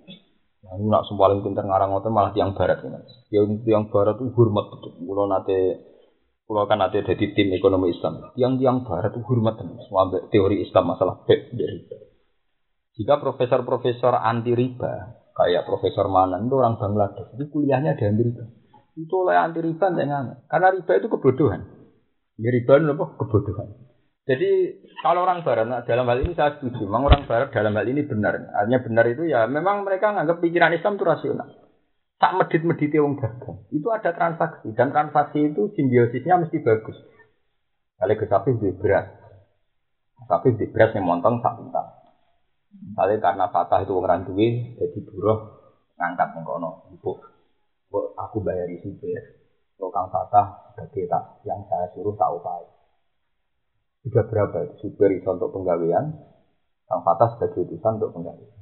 Nah, 0.60 0.76
nak 0.76 1.08
paling 1.08 1.40
pinter 1.40 1.64
ngarang 1.64 1.96
ngoten 1.96 2.12
malah 2.12 2.36
tiang 2.36 2.52
barat 2.52 2.84
ya. 2.84 3.00
Ya 3.32 3.42
tiang 3.64 3.88
barat 3.88 4.20
itu 4.20 4.28
hormat 4.36 4.68
betul. 4.68 4.92
Kulo 5.08 5.24
nate 5.32 5.58
kulo 6.44 6.68
kan 6.68 6.84
nate 6.84 7.00
jadi 7.08 7.26
tim 7.32 7.48
ekonomi 7.56 7.96
Islam. 7.96 8.36
Tiang-tiang 8.36 8.84
barat 8.84 9.16
itu 9.16 9.24
hormat. 9.24 9.56
Sampai 9.88 10.28
teori 10.28 10.60
Islam 10.60 10.92
masalah 10.92 11.24
dari 11.24 11.80
Jika 13.00 13.16
profesor-profesor 13.24 14.12
anti 14.12 14.52
riba, 14.52 15.24
kayak 15.32 15.64
Profesor 15.64 16.12
Manan 16.12 16.52
itu 16.52 16.60
orang 16.60 16.76
Bangladesh, 16.76 17.32
itu 17.32 17.48
kuliahnya 17.48 17.96
di 17.96 18.04
Amerika. 18.04 18.44
Itu 19.00 19.24
oleh 19.24 19.40
anti 19.40 19.64
riba 19.64 19.88
enggak 19.88 20.44
Karena 20.52 20.68
riba 20.76 20.94
itu 21.00 21.08
kebodohan. 21.08 21.64
Ya 22.36 22.52
riba 22.52 22.76
itu 22.76 22.92
apa? 22.92 23.06
Kebodohan. 23.16 23.89
Jadi 24.30 24.78
kalau 25.02 25.26
orang 25.26 25.42
barat 25.42 25.90
dalam 25.90 26.06
hal 26.06 26.22
ini 26.22 26.38
saya 26.38 26.54
setuju, 26.54 26.86
memang 26.86 27.10
orang 27.10 27.26
barat 27.26 27.50
dalam 27.50 27.74
hal 27.74 27.88
ini 27.90 28.06
benar. 28.06 28.38
Artinya 28.38 28.78
benar 28.86 29.06
itu 29.10 29.26
ya 29.26 29.50
memang 29.50 29.82
mereka 29.82 30.14
nganggap 30.14 30.38
pikiran 30.38 30.70
Islam 30.78 31.02
itu 31.02 31.06
rasional. 31.10 31.50
Tak 32.22 32.38
medit-medit 32.38 32.94
wong 33.02 33.18
dagang. 33.18 33.66
Itu 33.74 33.90
ada 33.90 34.14
transaksi 34.14 34.70
dan 34.78 34.94
transaksi 34.94 35.50
itu 35.50 35.74
simbiosisnya 35.74 36.46
mesti 36.46 36.62
bagus. 36.62 36.94
Kalau 37.98 38.14
ke 38.14 38.26
sapi 38.30 38.54
di 38.62 38.70
beras, 38.78 39.10
sapi 40.30 40.54
di 40.54 40.70
beras 40.70 40.94
yang 40.94 41.10
montong 41.10 41.42
sak 41.42 41.58
pintar. 41.58 41.90
Misalnya 42.70 43.18
karena 43.18 43.46
fatah 43.50 43.82
itu 43.82 43.98
orang 43.98 44.30
duwe, 44.30 44.78
jadi 44.78 45.00
buruh 45.10 45.40
ngangkat 45.98 46.38
yang 46.38 46.46
kono, 46.46 46.86
ibu, 46.94 47.18
aku 48.14 48.38
bayari 48.46 48.78
supir, 48.78 49.42
tukang 49.74 50.06
fatah 50.14 50.70
sebagai 50.70 51.10
tak 51.10 51.24
yang 51.50 51.66
saya 51.66 51.90
suruh 51.98 52.14
tak 52.14 52.30
upaya. 52.30 52.79
Sudah 54.10 54.26
berapa 54.26 54.58
itu 54.66 54.90
supir 54.90 55.22
itu 55.22 55.30
untuk 55.30 55.54
penggalian, 55.54 56.18
Kang 56.90 57.06
Fatah 57.06 57.38
sebagai 57.38 57.70
utusan 57.70 58.02
untuk 58.02 58.18
penggalian. 58.18 58.58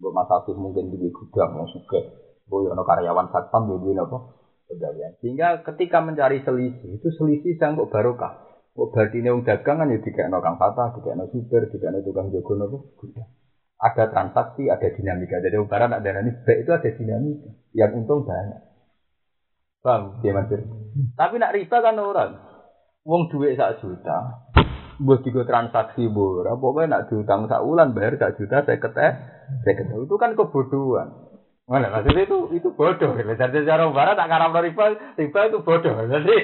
Buat 0.00 0.12
Mas 0.16 0.32
Afif 0.32 0.56
mungkin 0.56 0.88
di 0.88 1.12
gudang 1.12 1.52
mau 1.52 1.68
suka, 1.68 2.00
boy 2.48 2.72
ono 2.72 2.80
karyawan 2.80 3.28
satpam 3.28 3.68
di 3.68 3.76
duit 3.84 4.00
apa 4.00 4.32
penggalian. 4.72 5.12
Sehingga 5.20 5.60
ketika 5.60 6.00
mencari 6.00 6.40
selisih 6.40 6.96
itu 6.96 7.08
selisih 7.20 7.60
yang 7.60 7.76
kok 7.76 7.92
barokah. 7.92 8.32
Kok 8.72 8.88
berarti 8.96 9.20
ini 9.20 9.28
dagang 9.44 9.84
kan 9.84 9.92
ya 9.92 10.00
tidak 10.00 10.32
Kang 10.40 10.56
Fatah, 10.56 10.96
tidak 10.96 11.28
supir, 11.28 11.68
tidak 11.68 12.00
tukang 12.00 12.32
jogo 12.32 12.56
nopo 12.56 12.96
gudang. 12.96 13.28
Ada 13.76 14.08
transaksi, 14.08 14.72
ada 14.72 14.88
dinamika. 14.88 15.36
Jadi 15.44 15.60
barang 15.60 15.92
ada 15.92 16.10
ini 16.24 16.32
baik 16.48 16.64
itu 16.64 16.70
ada 16.72 16.88
dinamika. 16.96 17.50
Yang 17.76 18.00
untung 18.00 18.24
banyak. 18.24 18.72
Paham? 19.84 20.24
Dia 20.24 20.32
masih. 20.32 20.64
Tapi 21.12 21.34
nak 21.36 21.52
riba 21.52 21.76
kan 21.84 22.00
orang. 22.00 22.32
Wong 23.02 23.26
duit 23.34 23.58
sak 23.58 23.82
juta, 23.82 24.46
buat 25.02 25.20
tiga 25.26 25.42
transaksi 25.42 26.06
bor, 26.06 26.46
pokoknya 26.46 26.86
nak 26.86 27.02
diutang 27.10 27.50
sak 27.50 27.66
ulan 27.66 27.90
bayar 27.90 28.14
sak 28.16 28.38
juta 28.38 28.62
saya 28.62 28.78
keteh, 28.78 29.12
saya 29.66 29.74
keteh 29.74 29.96
itu 29.98 30.14
kan 30.14 30.38
kebodohan. 30.38 31.10
Mana 31.66 31.90
maksudnya 31.90 32.26
itu 32.26 32.38
itu 32.54 32.68
bodoh. 32.74 33.14
Jadi 33.14 33.56
secara 33.62 33.86
barat 33.94 34.18
tak 34.18 34.30
karam 34.30 34.50
riba, 34.50 35.14
riba 35.14 35.40
itu 35.46 35.58
bodoh. 35.62 35.94
Jadi 35.94 36.34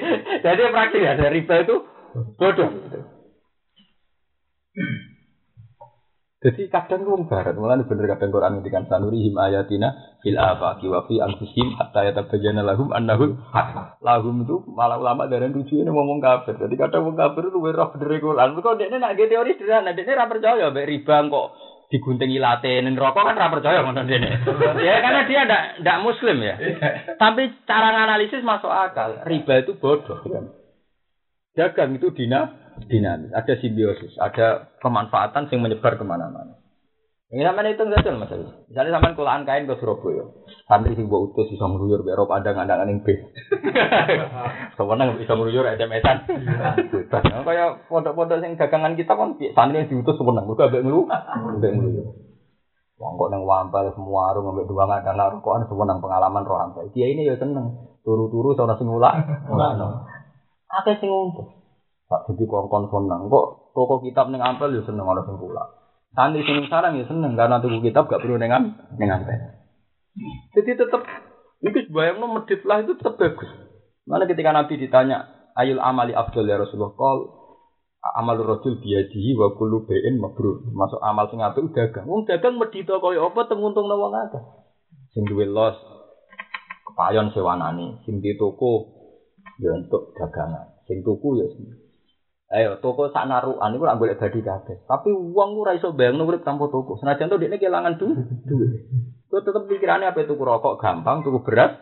jadi 0.43 0.61
praktis 0.71 1.01
ya, 1.03 1.13
riba 1.27 1.55
itu 1.63 1.75
bodoh. 2.39 2.69
Jadi 6.39 6.71
kadang 6.71 7.03
wong 7.03 7.27
barat, 7.27 7.51
malah 7.59 7.83
bener 7.83 8.07
kadang 8.15 8.31
Quran 8.31 8.51
ngendikan 8.55 8.87
sanurihim 8.87 9.35
ayatina 9.35 9.91
fil 10.23 10.39
afaqi 10.39 10.87
wa 10.87 11.03
fi 11.03 11.19
anfusihim 11.19 11.75
hatta 11.75 12.07
yatabayyana 12.07 12.63
lahum 12.63 12.95
annahu 12.95 13.35
haq. 13.51 13.99
Lahum 13.99 14.47
itu 14.47 14.63
malah 14.71 14.95
ulama 14.95 15.27
dari 15.27 15.51
tujuh 15.51 15.83
ini 15.83 15.91
ngomong 15.91 16.23
kafir. 16.23 16.55
Jadi 16.55 16.79
kadang 16.79 17.11
wong 17.11 17.19
kafir 17.19 17.51
itu 17.51 17.59
ora 17.59 17.91
bener 17.91 18.23
Quran. 18.23 18.55
Kok 18.55 18.75
dekne 18.79 19.03
nak 19.03 19.19
teori 19.19 19.51
sederhana, 19.59 19.91
dekne 19.91 20.15
ora 20.15 20.31
percaya 20.31 20.65
mbek 20.71 20.87
riba 20.87 21.15
kok 21.27 21.47
diguntingi 21.91 22.39
latte 22.39 22.71
ning 22.87 22.95
rokok 22.95 23.19
kan 23.19 23.35
ora 23.35 23.53
percaya 23.59 23.83
ngono 23.83 24.01
dene. 24.07 24.31
ya 24.87 24.95
karena 25.03 25.21
dia 25.27 25.41
ndak 25.43 25.63
ndak 25.83 26.01
muslim 26.07 26.39
ya. 26.39 26.55
Tapi 27.19 27.67
cara 27.67 27.91
nganalisis 27.91 28.47
masuk 28.47 28.71
akal. 28.71 29.27
Riba 29.27 29.67
itu 29.67 29.75
bodoh. 29.75 30.23
Dagang 31.51 31.99
itu 31.99 32.15
dina 32.15 32.58
dinamis, 32.87 33.33
ada 33.35 33.53
simbiosis, 33.59 34.15
ada 34.21 34.71
kemanfaatan 34.79 35.51
yang 35.51 35.61
menyebar 35.65 35.99
ke 35.99 36.05
mana-mana. 36.07 36.59
Ini 37.29 37.45
sama 37.45 37.61
itu 37.61 37.85
enggak 37.85 38.09
mas 38.17 38.33
Misalnya 38.73 38.97
sama 38.97 39.13
kulaan 39.13 39.45
kain 39.45 39.69
ke 39.69 39.77
Surabaya, 39.77 40.33
santri 40.65 40.97
sing 40.97 41.13
buat 41.13 41.29
utus 41.29 41.53
bisa 41.53 41.61
meruyur 41.69 42.01
be 42.01 42.09
Eropa 42.09 42.41
ada 42.41 42.57
nggak 42.57 42.65
ada 42.65 42.89
yang 42.89 43.05
bis. 43.05 43.21
Sebenarnya 44.81 45.13
bisa 45.13 45.37
meruyur 45.37 45.61
SMS-an. 45.61 46.25
Bebas. 46.89 47.21
Kayak 47.21 47.85
pondok-pondok 47.85 48.41
yang 48.41 48.57
dagangan 48.57 48.97
kita 48.97 49.13
kan 49.13 49.37
santri 49.37 49.77
yang 49.77 49.89
diutus 49.93 50.17
sebenarnya 50.17 50.49
mereka 50.49 50.73
ambek 50.73 50.81
ngelu, 50.89 51.01
ambek 51.53 51.71
ngeluyur. 51.77 52.07
Wong 52.97 53.13
kok 53.15 53.29
nang 53.29 53.45
wampal 53.45 53.85
semua 53.93 54.33
warung 54.33 54.49
ambek 54.49 54.65
dua 54.65 54.89
nggak 54.89 55.13
ada 55.13 55.29
rokokan 55.29 55.69
sebenarnya 55.69 56.01
pengalaman 56.01 56.43
roh 56.49 56.57
ampe. 56.65 56.81
Dia 56.97 57.13
ini 57.13 57.29
ya 57.29 57.37
seneng 57.37 57.93
turu-turu 58.01 58.57
sono 58.57 58.73
sing 58.73 58.89
ulak. 58.89 59.13
Akeh 60.65 60.97
sing 60.97 61.13
untung. 61.13 61.58
Pak 62.09 62.25
jadi 62.25 62.43
kongkon 62.49 62.89
seneng 62.89 63.29
kok 63.29 63.45
toko 63.77 64.01
kitab 64.01 64.33
neng 64.33 64.41
ampel 64.41 64.73
ya 64.73 64.81
seneng 64.81 65.05
orang 65.05 65.29
sing 65.29 65.37
pula. 65.37 65.61
Santri 66.17 66.41
sing 66.41 66.65
sarang 66.65 66.97
ya 66.97 67.05
seneng 67.05 67.37
karena 67.37 67.61
tuku 67.61 67.85
kitab 67.85 68.09
gak 68.09 68.25
perlu 68.25 68.41
neng 68.41 68.73
neng 68.97 69.09
ampel. 69.13 69.37
Jadi 70.57 70.73
tetap 70.73 71.05
itu 71.61 71.85
bayang 71.93 72.25
medit 72.25 72.65
lah 72.65 72.81
itu 72.81 72.97
tetap 72.97 73.21
bagus. 73.21 73.53
Mana 74.09 74.25
ketika 74.25 74.49
Nabi 74.49 74.81
ditanya 74.81 75.29
ayul 75.53 75.77
amali 75.77 76.17
abdul 76.17 76.49
ya 76.49 76.57
Rasulullah 76.57 76.97
kal 76.97 77.19
amal 78.17 78.41
rojul 78.41 78.81
biadihi 78.81 79.37
wa 79.37 79.53
kullu 79.53 79.85
bain 79.85 80.17
mabrur. 80.17 80.65
Masuk 80.73 80.97
amal 81.05 81.29
sing 81.29 81.45
apik 81.45 81.69
dagang. 81.77 82.09
Wong 82.09 82.25
dagang 82.25 82.57
medito 82.57 82.97
kaya 82.97 83.21
apa 83.21 83.45
tenguntung 83.45 83.85
wong 83.85 84.17
akeh. 84.17 84.43
Sing 85.13 85.29
duwe 85.29 85.45
los 85.45 85.77
kepayon 86.89 87.29
sewanane, 87.37 88.01
sing 88.09 88.17
di 88.17 88.33
toko 88.33 88.97
ya 89.61 89.77
untuk 89.77 90.17
dagangan. 90.17 90.73
Sing 90.89 91.05
tuku 91.05 91.37
ya 91.37 91.45
sing 91.53 91.69
Ayo 92.49 92.81
toko 92.81 93.13
sak 93.13 93.29
narukan 93.29 93.77
iku 93.77 93.85
ora 93.85 93.93
golek 93.93 94.17
badi 94.17 94.41
kabeh. 94.41 94.81
Tapi 94.89 95.13
uang 95.13 95.49
ora 95.61 95.77
iso 95.77 95.93
bayangno 95.93 96.25
urip 96.25 96.41
tanpa 96.41 96.65
toko. 96.65 96.97
Senajan 96.97 97.29
to 97.29 97.37
dekne 97.37 97.61
kelangan 97.61 98.01
duit. 98.01 98.17
Kok 99.29 99.45
tetep 99.45 99.69
pikirannya 99.69 100.09
apa 100.09 100.25
tuku 100.25 100.41
rokok 100.41 100.81
gampang, 100.81 101.21
tuku 101.21 101.45
beras 101.45 101.77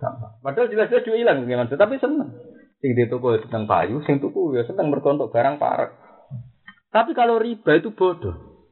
gampang. 0.00 0.40
Padahal 0.40 0.72
jelas-jelas 0.72 1.04
duit 1.04 1.20
hilang 1.20 1.44
gimana 1.44 1.68
tapi 1.68 2.00
seneng. 2.00 2.32
Sing 2.80 2.96
di 2.96 3.04
toko 3.12 3.36
tentang 3.36 3.68
payu, 3.68 4.00
sing 4.08 4.24
tuku 4.24 4.56
ya 4.56 4.64
seneng 4.64 4.88
mergo 4.88 5.12
barang 5.12 5.60
parek. 5.60 5.90
Tapi 6.88 7.12
kalau 7.12 7.36
riba 7.36 7.76
itu 7.76 7.92
bodoh. 7.92 8.64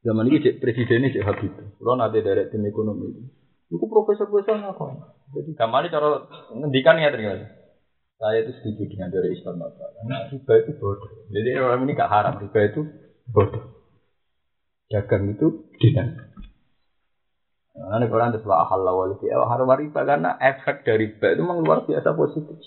Zaman 0.00 0.32
ini 0.32 0.40
cek 0.40 0.64
presidennya 0.64 1.12
cek 1.12 1.26
Habib. 1.28 1.52
Kalau 1.76 1.92
nanti 2.00 2.24
dari 2.24 2.48
tim 2.48 2.64
ekonomi 2.64 3.12
itu, 3.12 3.22
itu 3.68 3.84
profesor-profesor 3.84 4.56
ngapain? 4.56 4.96
Jadi 5.36 5.52
gambarnya 5.60 5.92
cara 5.92 6.24
ngendikan 6.56 6.96
ya 6.96 7.12
ternyata. 7.12 7.59
Saya 8.20 8.44
itu 8.44 8.52
setuju 8.60 8.84
dengan 8.92 9.08
dari 9.08 9.32
Islam 9.32 9.64
apa? 9.64 9.96
Karena 9.96 10.28
riba 10.28 10.52
itu 10.60 10.76
bodoh. 10.76 11.08
Jadi 11.32 11.56
orang 11.56 11.88
ini 11.88 11.96
gak 11.96 12.12
haram, 12.12 12.36
riba 12.36 12.60
itu 12.68 12.84
bodoh. 13.24 13.80
Dagang 14.92 15.32
itu 15.32 15.72
dinamik. 15.80 16.28
Nah, 17.80 17.96
ini 17.96 18.12
Quran 18.12 18.36
itu 18.36 18.44
ahal 18.52 18.84
lawal 18.84 19.16
itu 19.16 19.24
haram 19.24 19.72
riba 19.72 20.00
karena 20.04 20.36
efek 20.36 20.84
dari 20.84 21.08
riba 21.08 21.32
itu 21.32 21.40
memang 21.40 21.64
luar 21.64 21.88
biasa 21.88 22.12
positif. 22.12 22.60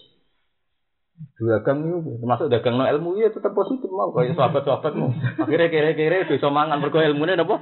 Dagang 1.38 1.85
itu 1.85 2.17
termasuk 2.17 2.49
dagang 2.49 2.81
no 2.81 2.89
ilmu 2.89 3.21
ya 3.21 3.30
tetap 3.30 3.53
positif 3.53 3.93
mau 3.93 4.09
kayak 4.09 4.34
sahabat-sahabatmu. 4.34 5.38
Akhirnya 5.38 5.69
kira-kira 5.69 6.25
bisa 6.25 6.49
mangan 6.49 6.81
berko 6.81 6.97
ilmunya 6.97 7.38
apa? 7.38 7.61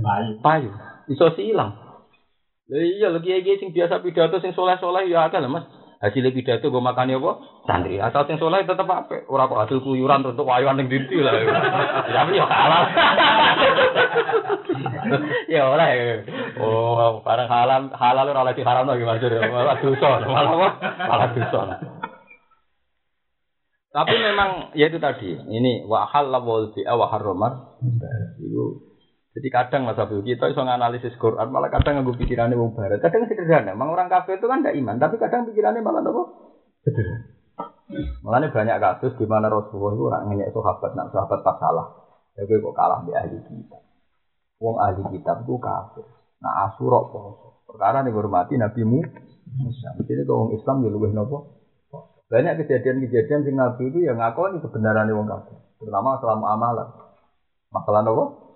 Payu. 0.00 0.32
Payu. 0.40 0.70
Iso 1.12 1.28
silang. 1.36 1.76
Iya 2.72 3.12
lagi 3.12 3.36
iki 3.36 3.60
sing 3.60 3.76
biasa 3.76 4.00
pidato 4.00 4.40
sing 4.40 4.56
soleh-soleh 4.56 5.12
ya 5.12 5.28
akeh 5.28 5.44
lah 5.44 5.52
Mas 5.52 5.77
hasil 5.98 6.30
pidato 6.30 6.70
gue 6.70 6.82
makan 6.82 7.10
apa? 7.18 7.32
Santri. 7.66 7.98
Asal 7.98 8.22
sing 8.30 8.38
soleh 8.38 8.62
tetep 8.62 8.86
apa? 8.86 9.26
Ora 9.26 9.50
kok 9.50 9.60
hasil 9.66 9.78
kuyuran 9.82 10.22
untuk 10.22 10.46
wayuan 10.46 10.78
ning 10.78 10.86
dinti 10.86 11.18
lah. 11.18 11.34
Tapi 12.06 12.32
ya 12.40 12.46
halal. 12.46 12.82
ya 15.54 15.62
ora 15.66 15.86
ya. 15.90 16.22
Oh, 16.62 17.18
barang 17.26 17.50
halal 17.50 17.82
halal 17.92 18.26
ora 18.30 18.42
lagi 18.46 18.62
haram 18.62 18.86
lagi 18.86 19.02
maksud 19.02 19.30
malah 19.50 19.76
dosa, 19.82 20.08
malah 20.22 20.52
apa? 20.54 20.68
Malah 21.02 21.28
dosa. 21.34 21.60
Tapi 23.90 24.14
memang 24.22 24.70
ya 24.78 24.86
itu 24.86 25.02
tadi. 25.02 25.34
Ini 25.34 25.82
wa 25.90 26.06
halal 26.06 26.46
wal 26.46 26.70
bi'a 26.78 26.94
wa 26.94 27.10
harramar. 27.10 27.78
Itu 28.38 28.87
jadi 29.38 29.48
kadang 29.54 29.86
Mas 29.86 29.94
Abdul 29.94 30.26
kita 30.26 30.50
iso 30.50 30.66
nganalisis 30.66 31.14
Quran 31.14 31.54
malah 31.54 31.70
kadang 31.70 32.02
nganggo 32.02 32.18
pikirannya 32.18 32.58
wong 32.58 32.74
barat. 32.74 32.98
Kadang 32.98 33.30
sederhana. 33.30 33.70
Memang 33.70 33.94
orang 33.94 34.10
kafir 34.10 34.42
itu 34.42 34.50
kan 34.50 34.66
tidak 34.66 34.74
iman, 34.82 34.98
tapi 34.98 35.14
kadang 35.22 35.46
pikirannya 35.46 35.78
malah 35.78 36.02
apa? 36.02 36.22
Sederhana. 36.82 37.38
Malah 38.26 38.50
banyak 38.50 38.76
kasus 38.82 39.14
di 39.14 39.30
mana 39.30 39.46
Rasulullah 39.46 39.94
itu 39.94 40.04
orang 40.10 40.22
ngenyek 40.26 40.50
sahabat, 40.50 40.90
nak 40.98 41.14
sahabat 41.14 41.38
pas 41.46 41.56
salah. 41.62 41.86
Ya 42.34 42.42
kok 42.50 42.74
kalah 42.74 43.06
di 43.06 43.14
ahli 43.14 43.38
kitab. 43.46 43.82
Wong 44.58 44.76
ahli 44.82 45.06
kitab 45.14 45.46
itu 45.46 45.54
kafir. 45.62 46.06
Nah 46.42 46.52
asurok 46.66 47.04
poso. 47.14 47.48
Perkara 47.70 48.02
nih 48.02 48.10
hormati 48.10 48.58
Nabi 48.58 48.82
Musa. 48.82 49.94
Jadi 50.02 50.26
kalau 50.26 50.50
orang 50.50 50.58
Islam 50.58 50.76
ya 50.82 50.90
lebih 50.90 51.14
nopo. 51.14 51.38
Banyak 52.26 52.66
kejadian-kejadian 52.66 53.46
sing 53.46 53.54
Nabi 53.54 53.86
itu 53.86 54.02
yang 54.02 54.18
ngakoni 54.18 54.58
kebenaran 54.58 55.06
wong 55.14 55.30
kafir. 55.30 55.62
Terutama 55.78 56.18
selama 56.18 56.46
amalan. 56.58 56.88
Masalah 57.70 58.02
nopo? 58.02 58.47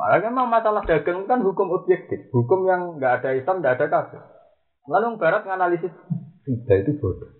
Malah 0.00 0.18
kan 0.20 0.34
masalah 0.34 0.82
dagang 0.84 1.24
kan 1.24 1.40
hukum 1.40 1.72
objektif, 1.72 2.28
hukum 2.34 2.68
yang 2.68 3.00
nggak 3.00 3.22
ada 3.22 3.30
Islam, 3.36 3.62
nggak 3.62 3.74
ada 3.80 3.86
kafir. 3.88 4.22
Lalu 4.88 5.20
Barat 5.20 5.46
menganalisis 5.46 5.92
riba 6.44 6.74
itu 6.82 6.92
bodoh. 6.98 7.30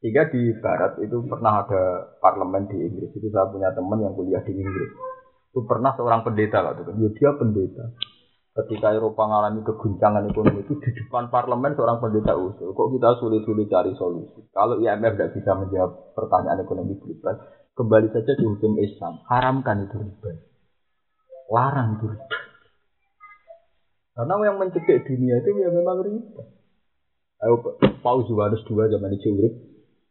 Jika 0.00 0.32
di 0.32 0.56
Barat 0.64 0.96
itu 1.04 1.20
pernah 1.28 1.60
ada 1.60 2.16
parlemen 2.24 2.64
di 2.72 2.76
Inggris, 2.88 3.12
itu 3.12 3.28
saya 3.28 3.52
punya 3.52 3.68
teman 3.76 4.00
yang 4.00 4.16
kuliah 4.16 4.40
di 4.40 4.56
Inggris. 4.56 4.90
Itu 5.52 5.68
pernah 5.68 5.92
seorang 5.92 6.24
pendeta 6.24 6.64
waktu 6.64 6.88
itu, 6.88 6.92
ya 7.04 7.08
dia 7.12 7.30
pendeta. 7.36 7.84
ketika 8.50 8.90
Eropa 8.92 9.30
mengalami 9.30 9.62
keguncangan 9.62 10.26
ekonomi 10.26 10.66
itu 10.66 10.74
di 10.82 10.90
depan 10.90 11.30
parlemen 11.30 11.78
seorang 11.78 12.02
pendeta 12.02 12.34
usul. 12.34 12.74
Kok 12.74 12.88
kita 12.98 13.08
sulit-sulit 13.22 13.70
cari 13.70 13.94
solusi? 13.94 14.42
Kalau 14.50 14.82
IMF 14.82 15.14
tidak 15.16 15.32
bisa 15.38 15.54
menjawab 15.54 16.12
pertanyaan 16.18 16.66
ekonomi 16.66 16.98
global, 16.98 17.46
kembali 17.78 18.10
saja 18.10 18.32
di 18.34 18.44
hukum 18.44 18.74
Islam. 18.82 19.22
Haramkan 19.30 19.86
itu 19.86 19.96
riba. 20.02 20.49
Larang 21.50 21.98
itu 21.98 22.06
riba. 22.14 22.38
Karena 24.14 24.34
yang 24.46 24.56
mencekik 24.62 25.02
dunia 25.06 25.42
itu 25.42 25.50
ya 25.58 25.68
memang 25.74 25.98
riba. 26.06 26.42
Ayo 27.40 27.54
Paus 28.04 28.28
Yohanes 28.30 28.62
II 28.68 28.86
zaman 28.86 29.16
itu 29.16 29.34
urip. 29.34 29.54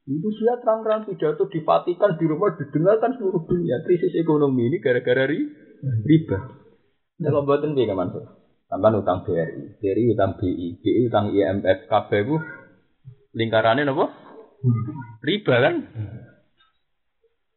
Itu 0.09 0.27
dia 0.41 0.57
terang-terang 0.57 1.05
pidato 1.05 1.45
di 1.47 1.61
Vatikan 1.61 2.17
di 2.17 2.25
rumah 2.25 2.57
didengarkan 2.57 3.13
seluruh 3.15 3.45
dunia. 3.45 3.79
Krisis 3.85 4.17
ekonomi 4.17 4.65
ini 4.67 4.81
gara-gara 4.81 5.29
ri- 5.29 5.47
riba. 6.05 6.37
Kalau 7.21 7.45
buatin 7.45 7.77
piye 7.77 7.93
Mas? 7.93 8.11
Sampai 8.69 8.93
utang 8.93 9.25
BRI, 9.25 9.81
BRI 9.81 10.13
utang 10.13 10.37
BI, 10.37 10.77
BI 10.77 11.09
utang 11.09 11.33
IMF, 11.33 11.89
KB 11.89 12.09
itu 12.21 12.37
lingkarannya 13.33 13.89
apa? 13.89 14.05
Riba 15.25 15.55
kan? 15.57 15.75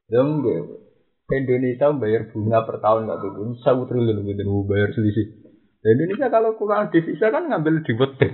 Ya 0.09 0.20
enggak. 0.24 0.91
Indonesia 1.38 1.88
bayar 1.96 2.28
bunga 2.28 2.66
per 2.68 2.76
tahun 2.82 3.09
nggak 3.09 3.20
turun, 3.24 3.48
satu 3.62 3.88
triliun 3.88 4.26
gitu 4.26 4.68
bayar 4.68 4.92
selisih. 4.92 5.26
Nah, 5.82 5.90
Indonesia 5.96 6.28
kalau 6.28 6.54
kurang 6.54 6.92
devisa 6.92 7.32
kan 7.32 7.48
ngambil 7.48 7.82
di 7.82 7.92
wetek. 7.96 8.32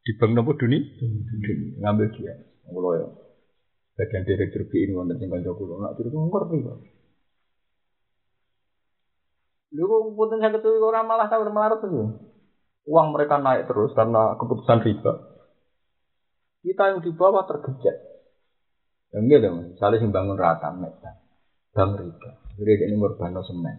Di 0.00 0.12
bank 0.16 0.32
nopo 0.32 0.56
dunia, 0.56 0.80
ngambil 1.84 2.06
dia. 2.16 2.34
Kalau 2.64 2.92
ya, 2.96 3.06
bagian 4.00 4.24
direktur 4.24 4.64
BI 4.66 4.88
ini 4.88 4.96
wonten 4.96 5.20
sing 5.20 5.28
kanca 5.28 5.52
kula, 5.52 5.76
nak 5.82 5.94
turun 6.00 6.30
ngerti 6.30 6.56
kok. 6.64 6.78
Lu 9.70 9.86
kok 9.86 10.00
punten 10.18 10.42
saya 10.42 10.50
ketemu 10.56 10.82
orang 10.82 11.06
malah 11.06 11.28
tahu 11.30 11.46
melarat 11.46 11.78
tuh. 11.78 12.18
Uang 12.88 13.14
mereka 13.14 13.38
naik 13.38 13.70
terus 13.70 13.94
karena 13.94 14.34
keputusan 14.34 14.82
riba. 14.82 15.12
Kita 16.64 16.82
yang 16.90 17.00
di 17.04 17.10
bawah 17.14 17.46
tergejek. 17.46 17.96
Yang 19.14 19.22
enggak 19.26 19.40
dong, 19.42 19.56
misalnya 19.74 19.96
sing 20.02 20.10
bangun 20.14 20.38
rata 20.38 20.70
medan, 20.70 21.14
bang 21.74 21.90
riba. 21.94 22.30
Jadi 22.58 22.90
ini 22.90 22.96
merbano 22.98 23.40
semen. 23.46 23.76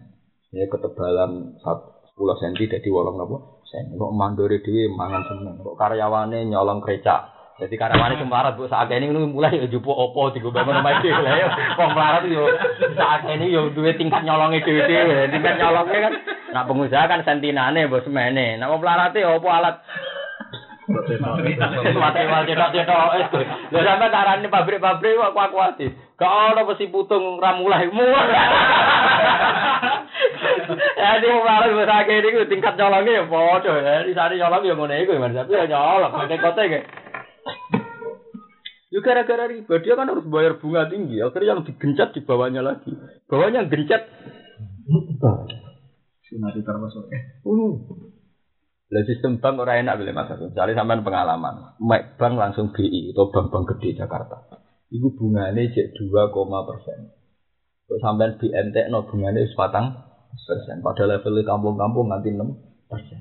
Ya 0.52 0.68
ketebalan 0.68 1.56
10 1.60 2.16
cm 2.16 2.56
jadi 2.68 2.88
wolong 2.88 3.16
nopo 3.16 3.64
sen. 3.68 3.92
Kok 3.96 4.12
mandori 4.16 4.60
dhewe 4.64 4.88
mangan 4.92 5.22
semen. 5.28 5.60
Kok 5.60 5.76
karyawane 5.76 6.48
nyolong 6.48 6.80
krecak. 6.80 7.28
Jadi 7.60 7.74
karyawane 7.76 8.16
kemarat 8.16 8.56
bu 8.56 8.64
saat 8.66 8.88
ini 8.90 9.12
mulai 9.12 9.60
ya 9.60 9.68
jupo 9.68 9.92
opo 9.92 10.32
tiga 10.32 10.48
bangun 10.50 10.80
sama 10.80 11.04
dhewe 11.04 11.20
lah 11.26 11.34
ya. 11.36 11.48
Yo 12.32 12.44
saat 12.96 13.28
ini 13.28 13.52
yo 13.52 13.68
duwe 13.72 13.92
tingkat 13.96 14.24
nyolongnya 14.24 14.64
dhewe 14.64 14.82
dhewe. 14.88 15.28
Tingkat 15.28 15.54
nyolongnya 15.60 15.98
kan. 16.08 16.14
Nah 16.52 16.62
pengusaha 16.68 17.04
kan 17.08 17.20
sentinane 17.24 17.88
bos 17.88 18.04
semene. 18.04 18.56
Nah 18.56 18.72
wong 18.72 18.80
melarat 18.80 19.12
ya 19.16 19.36
opo 19.36 19.48
alat 19.52 19.80
Mati 20.82 22.22
mal 22.26 22.42
cetok-cetok 22.42 23.10
tuh. 23.30 23.44
Lha 23.70 23.80
sampe 23.86 24.06
tarane 24.10 24.48
pabrik-pabrik 24.50 25.14
kok 25.14 25.38
aku 25.38 25.58
ati. 25.62 25.86
Gak 26.18 26.32
ono 26.54 26.66
besi 26.66 26.90
putung 26.90 27.38
ra 27.38 27.54
mulai 27.54 27.86
muat. 27.86 28.26
Ya 30.98 31.18
di 31.22 31.28
malah 31.30 31.70
wis 31.70 31.86
akeh 31.86 32.18
niku 32.18 32.46
tingkat 32.50 32.74
nyolonge 32.74 33.14
ya 33.14 33.24
padha 33.30 33.72
ya. 33.78 34.02
Di 34.02 34.12
sare 34.14 34.34
nyolong 34.34 34.62
ya 34.66 34.74
ngene 34.74 34.94
iku 35.06 35.12
Mas. 35.22 35.34
Tapi 35.34 35.54
ya 35.54 35.70
nyolong 35.70 36.12
nek 36.26 36.42
kote 36.42 36.62
ge. 36.66 36.80
Yo 38.90 38.98
gara-gara 39.00 39.46
riba 39.46 39.74
dia 39.80 39.94
kan 39.94 40.10
harus 40.10 40.26
bayar 40.26 40.58
bunga 40.58 40.90
tinggi. 40.90 41.22
Akhirnya 41.22 41.56
yang 41.56 41.62
digencet 41.62 42.10
di 42.10 42.20
bawahnya 42.26 42.60
lagi. 42.60 42.90
Bawahnya 43.30 43.64
yang 43.64 43.70
gencet. 43.70 44.02
Sunati 46.26 46.60
termasuk. 46.66 47.06
Uh. 47.46 48.11
Lah 48.92 49.02
sistem 49.08 49.40
bank 49.40 49.56
ora 49.56 49.80
enak 49.80 49.96
boleh 49.96 50.12
mas. 50.12 50.28
Misalnya 50.36 50.76
sampean 50.76 51.00
pengalaman, 51.00 51.80
Mek 51.80 52.20
bank 52.20 52.36
langsung 52.36 52.76
BI 52.76 53.16
atau 53.16 53.32
bank-bank 53.32 53.72
gede 53.72 54.04
Jakarta. 54.04 54.52
Iku 54.92 55.16
bunganya 55.16 55.64
cek 55.72 55.96
2, 55.96 56.12
persen. 56.68 56.98
Kok 57.88 58.00
sampean 58.04 58.36
BNT 58.36 58.92
no 58.92 59.08
bunganya 59.08 59.40
wis 59.40 59.56
patang 59.56 59.96
persen. 60.36 60.84
Pada 60.84 61.08
level 61.08 61.40
kampung-kampung 61.40 62.12
nganti 62.12 62.36
6 62.36 62.44
persen. 62.92 63.20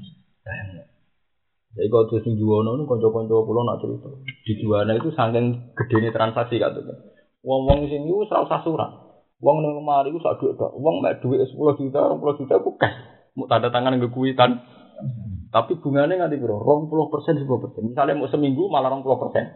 Jadi 1.71 1.87
kalau 1.87 2.03
terus 2.11 2.27
di 2.27 2.35
Juwono 2.35 2.75
itu 2.75 2.83
konco-konco 2.83 3.47
pulau 3.47 3.63
nak 3.63 3.79
cerita. 3.79 4.11
Di 4.43 4.53
Juwana 4.59 4.91
itu 4.91 5.07
saking 5.15 5.71
gedenya 5.71 6.11
transaksi 6.11 6.59
katanya. 6.59 6.99
Wong-wong 7.47 7.87
sini 7.87 8.11
itu 8.11 8.27
serau 8.27 8.43
sasuran. 8.43 8.91
Wong 9.39 9.63
ning 9.63 9.79
lemari 9.79 10.11
itu 10.11 10.19
sak 10.19 10.37
duit 10.43 10.59
tok. 10.59 10.75
Wong 10.75 10.99
mek 10.99 11.23
duit 11.23 11.47
10 11.47 11.55
juta, 11.55 12.11
20 12.11 12.39
juta 12.43 12.55
ku 12.59 12.75
cash. 12.75 12.93
Mau 13.39 13.47
tanda 13.47 13.71
tangan 13.71 13.95
nggak 13.95 14.11
kuitan. 14.11 14.59
Tapi 15.51 15.83
bunganya 15.83 16.15
nganti 16.15 16.39
piro? 16.39 16.63
20 16.63 17.11
persen, 17.11 17.35
10 17.35 17.59
persen. 17.59 17.83
Misalnya 17.91 18.15
mau 18.15 18.31
seminggu 18.31 18.71
malah 18.71 18.87
20 18.87 19.03
persen. 19.19 19.51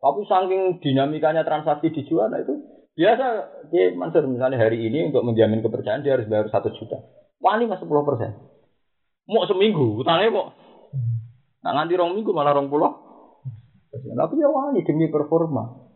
Tapi 0.00 0.20
saking 0.24 0.62
dinamikanya 0.80 1.42
transaksi 1.42 1.90
di 1.92 2.06
Juwana 2.06 2.40
itu 2.40 2.56
biasa 2.94 3.26
dia 3.68 3.92
Mansur 3.92 4.24
misalnya 4.30 4.56
hari 4.56 4.80
ini 4.80 5.12
untuk 5.12 5.26
menjamin 5.26 5.60
kepercayaan 5.60 6.06
dia 6.06 6.14
harus 6.14 6.30
bayar 6.30 6.46
1 6.48 6.78
juta. 6.78 6.98
Wani 7.42 7.66
mas 7.66 7.82
10 7.82 7.90
persen. 8.06 8.30
Mau 9.26 9.44
seminggu, 9.44 10.00
utangnya 10.00 10.30
kok. 10.30 10.48
Nah 11.60 11.70
nganti 11.76 11.94
rong 11.98 12.16
minggu 12.16 12.30
malah 12.32 12.56
rong 12.56 12.72
puluh. 12.72 12.90
Tapi 13.90 14.34
ya 14.38 14.48
wani 14.48 14.86
demi 14.86 15.10
performa. 15.10 15.90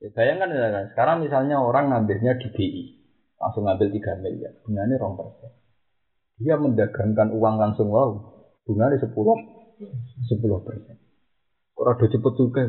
Ya, 0.00 0.08
bayangkan 0.16 0.48
ya, 0.48 0.88
sekarang 0.96 1.20
misalnya 1.20 1.60
orang 1.60 1.92
ngambilnya 1.92 2.40
di 2.40 2.48
BI, 2.56 2.84
langsung 3.36 3.68
ngambil 3.68 3.92
3 3.92 4.16
miliar, 4.24 4.56
bunganya 4.64 4.96
rong 4.96 5.20
persen. 5.20 5.59
Dia 6.40 6.56
mendagangkan 6.56 7.36
uang 7.36 7.54
langsung 7.60 7.92
wow, 7.92 8.16
bunganya 8.64 8.96
10 8.96 9.12
10 9.12 10.64
persen. 10.64 10.96
Orang 11.76 11.96
udah 12.00 12.08
cepet 12.08 12.32
juga. 12.36 12.64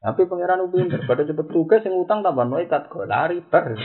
Tapi 0.00 0.24
pangeran 0.26 0.64
upin 0.64 0.90
pada 1.06 1.22
cepet 1.22 1.46
tugas 1.50 1.84
yang 1.86 2.00
utang 2.02 2.24
tambah 2.26 2.46
noikat 2.48 2.88
kok 2.88 3.06
lari 3.06 3.44
ber. 3.46 3.78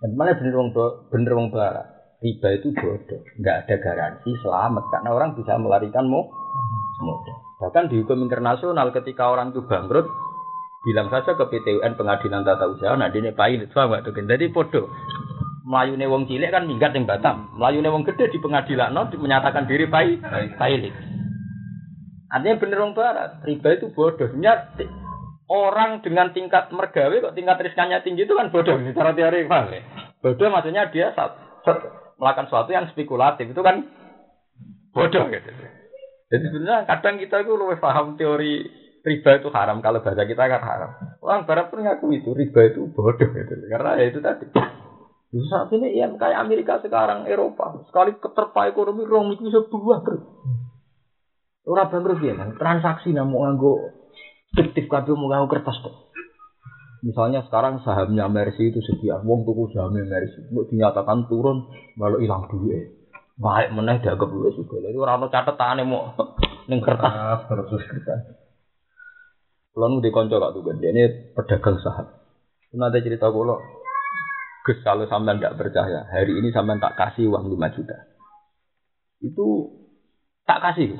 Dan 0.00 0.10
mana 0.16 0.32
bener 0.32 0.54
wong 0.56 0.70
bener 1.12 1.32
wong 1.36 1.52
barat. 1.52 1.86
Riba 2.20 2.52
itu 2.52 2.68
bodoh, 2.76 3.20
nggak 3.40 3.56
ada 3.64 3.74
garansi 3.80 4.36
selamat 4.44 4.84
karena 4.92 5.08
orang 5.16 5.32
bisa 5.32 5.56
melarikan. 5.56 6.04
Bahkan 7.64 7.88
di 7.88 8.04
hukum 8.04 8.20
internasional 8.28 8.92
ketika 8.92 9.32
orang 9.32 9.56
itu 9.56 9.64
bangkrut, 9.64 10.04
bilang 10.84 11.08
saja 11.08 11.32
ke 11.32 11.44
PTUN 11.48 11.96
pengadilan 11.96 12.44
tata 12.44 12.68
usaha, 12.68 12.92
nah 12.92 13.08
ini 13.08 13.32
pilot, 13.32 13.72
paham 13.72 13.96
nggak 13.96 14.04
tuh? 14.04 14.12
Jadi 14.20 14.52
bodoh. 14.52 14.92
Melayune 15.70 16.10
wong 16.10 16.26
cilik 16.26 16.50
kan 16.50 16.66
minggat 16.66 16.90
yang 16.98 17.06
Batam, 17.06 17.54
melayune 17.54 17.94
wong 17.94 18.02
gede 18.02 18.26
di 18.34 18.42
pengadilan 18.42 18.90
no, 18.90 19.06
menyatakan 19.06 19.70
diri 19.70 19.86
pai 19.86 20.18
pilot. 20.58 20.94
Artinya 22.30 22.58
bener 22.62 22.78
wong 22.82 22.94
barat, 22.94 23.42
riba 23.42 23.78
itu 23.78 23.90
bodoh. 23.94 24.30
Orang 25.50 25.98
dengan 26.02 26.30
tingkat 26.30 26.70
mergawe 26.70 27.10
kok 27.10 27.34
tingkat 27.34 27.58
riskannya 27.58 28.06
tinggi 28.06 28.22
itu 28.22 28.38
kan 28.38 28.54
bodoh 28.54 28.78
secara 28.82 29.10
teori 29.14 29.50
paham 29.50 29.74
ya? 29.74 29.82
Bodoh 30.22 30.46
maksudnya 30.46 30.90
dia 30.94 31.10
saat, 31.10 31.34
melakukan 32.22 32.46
sesuatu 32.46 32.70
yang 32.70 32.86
spekulatif 32.86 33.50
itu 33.50 33.62
kan 33.62 33.82
bodoh 34.94 35.26
gitu. 35.26 35.50
Jadi 36.30 36.44
sebenarnya 36.50 36.86
kadang 36.86 37.18
kita 37.18 37.42
itu 37.42 37.52
lebih 37.58 37.82
paham 37.82 38.14
teori 38.14 38.62
riba 39.02 39.30
itu 39.42 39.48
haram 39.50 39.82
kalau 39.82 39.98
bahasa 39.98 40.22
kita 40.22 40.46
kan 40.46 40.62
haram. 40.62 40.90
Orang 41.18 41.50
barat 41.50 41.66
pun 41.66 41.82
ngaku 41.82 42.14
itu 42.14 42.30
riba 42.30 42.70
itu 42.70 42.86
bodoh 42.94 43.26
gitu. 43.34 43.54
Karena 43.70 43.98
ya 43.98 44.06
itu 44.06 44.22
tadi. 44.22 44.46
Di 45.30 45.38
saat 45.46 45.70
ini 45.70 45.94
ya 45.94 46.10
kayak 46.10 46.42
Amerika 46.42 46.82
sekarang 46.82 47.22
Eropa 47.30 47.86
sekali 47.86 48.18
keterpa 48.18 48.66
ekonomi 48.66 49.06
rong 49.06 49.38
itu 49.38 49.46
bisa 49.46 49.62
bangkrut. 49.62 50.26
Orang 51.70 51.86
bangkrut 51.86 52.18
ya 52.18 52.34
kan 52.34 52.58
transaksi 52.58 53.14
namu 53.14 53.46
nganggo 53.46 53.78
fiktif 54.58 54.90
kabeh 54.90 55.14
mau 55.14 55.30
nganggo 55.30 55.46
kertas 55.46 55.78
kok. 55.78 56.10
Misalnya 57.00 57.46
sekarang 57.48 57.80
sahamnya 57.80 58.28
Mercy 58.28 58.68
itu 58.68 58.82
sekian, 58.84 59.24
wong 59.24 59.48
tuku 59.48 59.72
sahamnya 59.72 60.04
Mercy, 60.04 60.52
mau 60.52 60.68
dinyatakan 60.68 61.24
turun, 61.32 61.64
malah 61.96 62.20
hilang 62.20 62.44
duit. 62.52 62.92
Baik 63.40 63.72
meneh 63.72 64.04
dianggap 64.04 64.28
duit 64.28 64.52
juga. 64.52 64.84
Jadi 64.84 65.00
orang 65.00 65.24
ono 65.24 65.26
catetane 65.32 65.82
mau 65.86 66.12
ning 66.68 66.84
kertas. 66.84 67.48
terus 67.48 67.72
kertas. 67.88 68.20
Kalau 69.72 69.86
nu 69.86 70.02
dikonco 70.04 70.36
gak 70.36 70.52
tuh 70.52 70.66
ini 70.76 71.32
pedagang 71.32 71.78
saham. 71.80 72.10
Nanti 72.76 73.00
cerita 73.00 73.32
kulo, 73.32 73.79
Gus 74.70 74.78
kalau 74.86 75.10
sampean 75.10 75.42
tidak 75.42 75.58
percaya, 75.58 76.06
hari 76.06 76.38
ini 76.38 76.54
sampean 76.54 76.78
tak 76.78 76.94
kasih 76.94 77.26
uang 77.26 77.50
5 77.50 77.74
juta. 77.74 78.06
Itu 79.18 79.46
tak 80.46 80.62
kasih. 80.62 80.94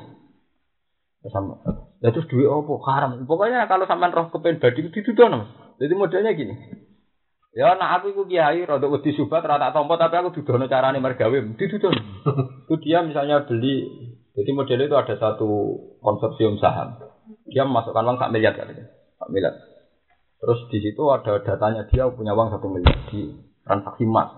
Sama. 1.31 1.55
Ya 2.03 2.11
terus 2.11 2.27
duit 2.27 2.51
opo 2.51 2.83
haram. 2.83 3.23
Pokoknya 3.23 3.63
kalau 3.71 3.87
sampean 3.87 4.11
roh 4.11 4.27
kepen 4.27 4.59
badi 4.59 4.91
ditudono. 4.91 5.47
Jadi 5.79 5.93
modelnya 5.95 6.35
gini. 6.35 6.51
Ya 7.55 7.79
nak 7.79 8.03
aku 8.03 8.11
iku 8.11 8.27
kiai 8.27 8.67
rada 8.67 8.91
wedi 8.91 9.15
subat 9.15 9.43
rata 9.47 9.71
tompo 9.71 9.95
tapi 9.95 10.19
aku 10.19 10.35
dudono 10.35 10.67
carane 10.67 10.99
mergawe 10.99 11.37
ditudono. 11.55 12.27
Itu 12.67 12.75
dia 12.83 13.07
misalnya 13.07 13.47
beli 13.47 13.87
jadi 14.35 14.51
modelnya 14.51 14.87
itu 14.91 14.97
ada 14.99 15.15
satu 15.15 15.49
konsorsium 16.03 16.59
saham. 16.59 16.99
Dia 17.47 17.63
memasukkan 17.63 18.03
uang 18.03 18.19
sak 18.19 18.31
miliar 18.35 18.55
katanya. 18.55 18.91
Sak 19.15 19.29
miliar. 19.31 19.55
Terus 20.41 20.59
di 20.73 20.79
situ 20.81 21.03
ada 21.11 21.37
datanya 21.43 21.85
dia 21.85 22.09
punya 22.09 22.33
uang 22.33 22.49
satu 22.49 22.65
miliar 22.65 22.97
di 23.13 23.50
transaksi 23.65 24.03
emas. 24.05 24.29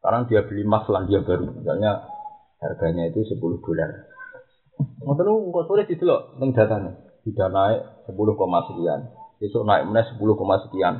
Sekarang 0.00 0.24
dia 0.30 0.40
beli 0.44 0.64
emas 0.64 0.88
Selandia 0.88 1.20
Baru, 1.20 1.52
misalnya 1.52 2.08
harganya 2.60 3.08
itu 3.12 3.20
10 3.24 3.36
dolar. 3.40 3.90
Ngoten 5.00 5.24
niku 5.24 5.52
kok 5.52 5.66
sore 5.68 5.82
didelok 5.84 6.40
ning 6.40 6.56
datanya. 6.56 6.92
Sudah 7.20 7.48
naik 7.52 7.80
10, 8.08 8.16
sekian. 8.72 9.00
Besok 9.40 9.62
naik 9.68 9.84
meneh 9.88 10.04
10, 10.16 10.60
sekian. 10.68 10.94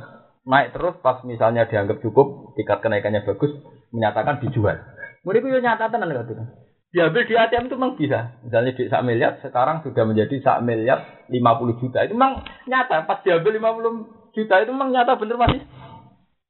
Naik 0.45 0.73
terus 0.73 0.95
pas 1.01 1.21
misalnya 1.25 1.65
dianggap 1.65 2.01
cukup, 2.01 2.53
tingkat 2.57 2.81
kenaikannya 2.81 3.25
bagus, 3.25 3.53
menyatakan 3.93 4.41
dijual. 4.41 4.77
Mereka 5.21 5.45
itu 5.49 5.61
nyata 5.61 5.89
tenan 5.89 6.09
katanya. 6.09 6.45
Diambil 6.91 7.23
di 7.23 7.33
ATM 7.39 7.71
itu 7.71 7.75
memang 7.79 7.95
bisa. 7.95 8.19
Misalnya 8.43 8.75
di 8.75 8.83
sak 8.91 9.05
miliar, 9.07 9.39
sekarang 9.39 9.79
sudah 9.79 10.03
menjadi 10.03 10.35
sak 10.43 10.59
miliar 10.59 11.23
50 11.31 11.79
juta. 11.79 12.03
Itu 12.03 12.19
memang 12.19 12.43
nyata. 12.67 13.07
Pas 13.07 13.23
diambil 13.23 13.55
50 13.63 14.35
juta 14.35 14.55
itu 14.59 14.71
memang 14.75 14.91
nyata 14.91 15.15
bener 15.15 15.39
masih 15.39 15.63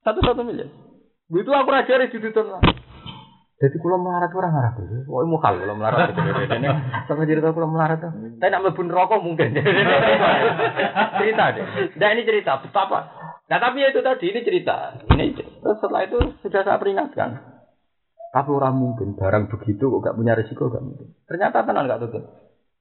satu-satu 0.02 0.42
miliar. 0.42 0.66
Begitu 1.32 1.48
aku 1.48 1.68
rajari 1.72 2.12
di 2.12 2.20
Duton. 2.20 2.60
Jadi 3.62 3.78
kalau 3.78 4.04
melarat 4.04 4.34
orang 4.34 4.58
Arab 4.58 4.74
itu, 4.84 5.06
oh 5.08 5.24
mukal 5.24 5.54
kalau 5.56 5.78
melarat 5.78 6.10
itu. 6.12 6.20
Ini 6.20 6.68
sama 7.08 7.24
cerita 7.24 7.56
kalau 7.56 7.72
melarat 7.72 8.04
tuh. 8.04 8.12
Tapi 8.36 8.50
nak 8.52 8.60
mlebu 8.68 8.82
rokok 8.90 9.22
mungkin. 9.24 9.56
cerita 11.22 11.44
deh. 11.56 11.64
Nah 11.96 12.08
ini 12.12 12.22
cerita 12.28 12.60
betapa. 12.60 12.98
Nah 13.48 13.58
tapi 13.62 13.80
itu 13.80 14.04
tadi 14.04 14.28
ini 14.28 14.44
cerita. 14.44 15.00
Ini 15.08 15.32
terus 15.38 15.78
setelah 15.80 16.04
itu 16.04 16.18
sudah 16.44 16.60
saya 16.68 16.76
peringatkan. 16.76 17.38
Tapi 18.34 18.50
orang 18.52 18.76
mungkin 18.76 19.16
barang 19.16 19.48
begitu 19.48 19.88
kok 19.88 20.00
gak 20.04 20.16
punya 20.20 20.36
risiko 20.36 20.68
gak 20.68 20.84
mungkin. 20.84 21.16
Ternyata 21.24 21.64
tenang 21.64 21.88
gak 21.88 22.00
tuh. 22.12 22.28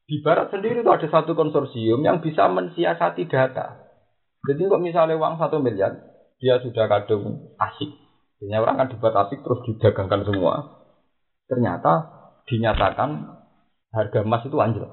Di 0.09 0.19
barat 0.25 0.51
sendiri 0.51 0.83
itu 0.83 0.91
ada 0.91 1.07
satu 1.07 1.37
konsorsium 1.39 2.03
yang 2.03 2.19
bisa 2.19 2.51
mensiasati 2.51 3.29
data. 3.31 3.79
Jadi 4.43 4.59
kok 4.65 4.81
misalnya 4.81 5.15
uang 5.15 5.37
satu 5.37 5.61
miliar, 5.61 5.93
dia 6.41 6.57
sudah 6.57 6.89
kadung 6.89 7.53
asik 7.61 8.10
Biasanya 8.41 8.57
orang 8.57 8.75
kan 8.81 8.87
dibuat 8.89 9.13
asik 9.21 9.45
terus 9.45 9.61
didagangkan 9.69 10.25
semua. 10.25 10.81
Ternyata 11.45 12.09
dinyatakan 12.49 13.37
harga 13.93 14.19
emas 14.25 14.41
itu 14.49 14.57
anjlok. 14.57 14.89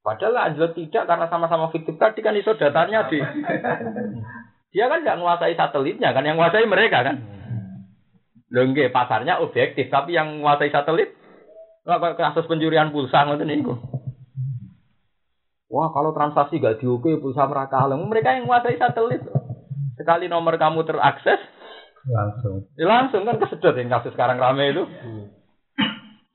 Padahal 0.00 0.48
anjlok 0.48 0.72
tidak 0.72 1.04
karena 1.04 1.28
sama-sama 1.28 1.68
fiktif 1.68 2.00
tadi 2.00 2.24
kan 2.24 2.32
iso 2.32 2.56
datanya 2.56 3.12
di 3.12 3.20
dia 4.72 4.88
kan 4.88 5.04
nggak 5.04 5.18
menguasai 5.20 5.52
satelitnya 5.52 6.16
kan 6.16 6.24
yang 6.24 6.40
menguasai 6.40 6.64
mereka 6.64 7.04
kan. 7.04 7.16
Lengge 8.48 8.88
pasarnya 8.88 9.44
objektif 9.44 9.92
tapi 9.92 10.16
yang 10.16 10.40
menguasai 10.40 10.72
satelit 10.72 11.12
kasus 11.84 12.48
pencurian 12.48 12.88
pulsa 12.88 13.28
ngoten 13.28 13.52
niku. 13.52 13.76
Wah 15.68 15.92
kalau 15.92 16.16
transaksi 16.16 16.56
gak 16.56 16.80
diukur 16.80 17.20
pulsa 17.20 17.44
mereka 17.44 17.84
mereka 18.00 18.32
yang 18.32 18.48
menguasai 18.48 18.80
satelit. 18.80 19.20
Sekali 19.96 20.28
nomor 20.28 20.56
kamu 20.60 20.84
terakses, 20.84 21.40
Langsung. 22.06 22.70
Ya 22.78 22.86
langsung 22.86 23.26
kan 23.26 23.42
kesedot 23.42 23.74
yang 23.74 23.90
kasus 23.90 24.14
sekarang 24.14 24.38
rame 24.38 24.70
itu. 24.70 24.82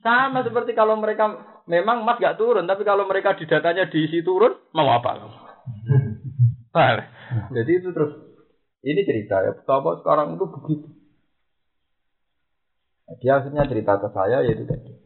Sama 0.04 0.44
seperti 0.44 0.76
kalau 0.76 0.98
mereka 0.98 1.30
memang 1.70 2.02
emas 2.02 2.18
gak 2.18 2.36
turun, 2.36 2.66
tapi 2.66 2.82
kalau 2.82 3.06
mereka 3.06 3.38
di 3.38 3.46
datanya 3.46 3.86
diisi 3.86 4.20
turun, 4.20 4.52
mau 4.74 4.90
apa? 4.90 5.10
Nah, 6.74 7.06
jadi 7.54 7.70
itu 7.78 7.94
terus 7.94 8.12
ini 8.82 9.06
cerita 9.06 9.38
ya, 9.46 9.54
betapa 9.54 10.02
sekarang 10.02 10.34
itu 10.34 10.44
begitu. 10.50 10.88
Dia 13.22 13.38
akhirnya 13.38 13.68
cerita 13.68 14.00
ke 14.00 14.08
saya 14.10 14.42
yaitu 14.42 14.64
tadi. 14.66 15.01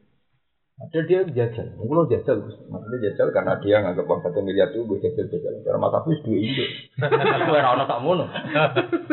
Ada 0.76 1.08
dia 1.08 1.24
jajal, 1.24 1.72
mungkin 1.80 2.04
jajal, 2.12 2.36
maksudnya 2.68 3.08
jajal 3.08 3.32
karena 3.32 3.56
dia 3.64 3.80
nggak 3.80 4.04
uang 4.04 4.20
satu 4.20 4.44
miliar 4.44 4.68
itu 4.68 4.84
gue 4.84 5.00
jajal 5.00 5.24
jajal. 5.32 5.64
Karena 5.64 5.80
mata 5.80 6.04
aku 6.04 6.12
dua 6.20 6.36
indo, 6.36 6.64
gue 7.48 7.58
rana 7.64 7.88
tak 7.88 8.04
mono. 8.04 8.28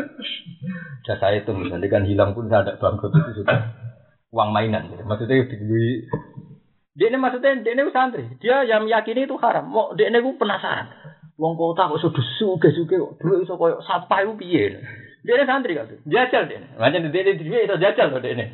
Jasa 1.08 1.32
itu 1.32 1.56
misalnya 1.56 1.88
kan 1.88 2.04
hilang 2.04 2.36
pun 2.36 2.52
tidak 2.52 2.68
ada 2.68 2.74
bangkrut 2.84 3.16
itu 3.16 3.32
sudah 3.40 3.80
uang 4.36 4.52
mainan. 4.52 4.92
Gitu. 4.92 5.08
Maksudnya 5.08 5.48
di 5.48 5.56
dia 7.00 7.08
ini 7.08 7.16
maksudnya 7.16 7.56
dia 7.64 7.80
ini 7.80 7.96
santri, 7.96 8.28
dia 8.44 8.68
yang 8.68 8.84
meyakini 8.84 9.24
itu 9.24 9.40
haram. 9.40 9.64
Mau 9.72 9.96
dia 9.96 10.12
ini 10.12 10.20
gue 10.20 10.36
penasaran. 10.36 10.92
Uang 11.40 11.56
kota 11.56 11.88
kok 11.88 12.04
sudah 12.04 12.26
suge 12.44 12.76
suge 12.76 13.00
kok 13.00 13.24
dulu 13.24 13.40
iso 13.40 13.56
koyo 13.56 13.80
sampai 13.88 14.28
itu 14.28 14.36
piye. 14.36 14.84
Dia 15.24 15.40
ini 15.40 15.48
santri 15.48 15.80
kan, 15.80 15.88
jajal 16.12 16.44
dia. 16.52 16.60
Macam 16.76 17.08
dia 17.08 17.22
ini 17.24 17.40
dia 17.40 17.60
itu 17.72 17.76
jajal 17.80 18.12
loh 18.12 18.20
dia 18.20 18.32
ini. 18.36 18.46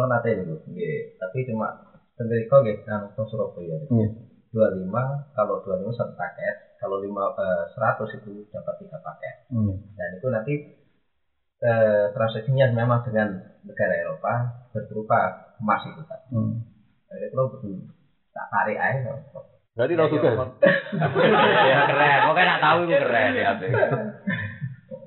Kalau 0.00 0.16
nanti 0.16 0.32
itu, 0.32 0.56
tapi 1.20 1.44
cuma 1.44 1.68
sendiri 2.16 2.48
kok 2.48 2.64
gitu, 2.64 2.80
kan 2.88 3.04
Surabaya. 3.28 3.76
Dua 4.48 4.72
lima, 4.72 5.28
kalau 5.36 5.60
dua 5.60 5.76
lima 5.76 5.92
satu 5.92 6.16
paket, 6.16 6.56
kalau 6.80 7.04
lima 7.04 7.28
eh, 7.36 7.68
seratus 7.76 8.16
itu 8.16 8.48
dapat 8.48 8.80
tiga 8.80 8.96
paket. 8.96 9.44
Dan 9.92 10.08
itu 10.16 10.26
nanti 10.32 10.54
eh, 11.60 12.04
transaksinya 12.16 12.72
memang 12.72 13.04
dengan 13.04 13.28
negara 13.60 13.92
Eropa 13.92 14.56
berupa 14.88 15.36
emas 15.60 15.84
itu 15.84 16.00
kan. 16.08 16.20
Jadi 17.12 17.26
kalau 17.28 17.52
betul 17.52 17.76
tak 18.32 18.46
tarik 18.48 18.80
aja. 18.80 19.20
Berarti 19.76 19.94
lo 20.00 20.08
suka. 20.08 20.30
ya 21.68 21.78
keren, 21.92 22.18
pokoknya 22.24 22.48
nak 22.56 22.60
tahu 22.64 22.78
itu 22.88 22.96
keren 22.96 23.32
ya. 23.36 23.52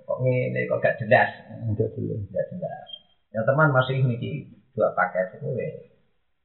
Kok 0.05 0.17
ini 0.21 0.69
kok 0.69 0.77
gak 0.85 1.01
jelas, 1.01 1.33
Enggak 1.65 1.89
dulu. 1.97 2.13
gak 2.29 2.45
jelas. 2.53 2.87
Yang 3.33 3.43
teman 3.49 3.73
masih 3.73 3.97
niki 4.05 4.52
dua 4.73 4.89
paket 4.97 5.37
itu 5.37 5.49
ya 5.53 5.69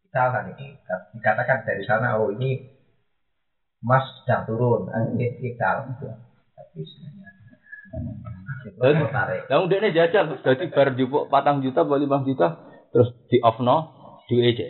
kita 0.09 0.23
kan 0.33 0.45
ini 0.57 0.77
dikatakan 1.17 1.69
dari 1.69 1.85
sana 1.85 2.17
oh 2.21 2.33
ini 2.33 2.65
emas 3.85 4.05
sedang 4.25 4.49
turun 4.49 4.89
ini 5.17 5.37
kita 5.41 5.85
tapi 6.57 6.81
sebenarnya 6.85 7.49
Lah 9.49 9.59
udah 9.65 9.79
ini 9.81 9.97
jajal, 9.97 10.45
jadi 10.45 10.69
bar 10.69 10.93
jupuk 10.93 11.33
patang 11.33 11.65
juta, 11.65 11.89
bali 11.89 12.05
bang 12.05 12.21
juta, 12.29 12.61
terus 12.93 13.17
di 13.33 13.41
off 13.41 13.57
no, 13.65 14.21
di 14.29 14.45
aja. 14.45 14.67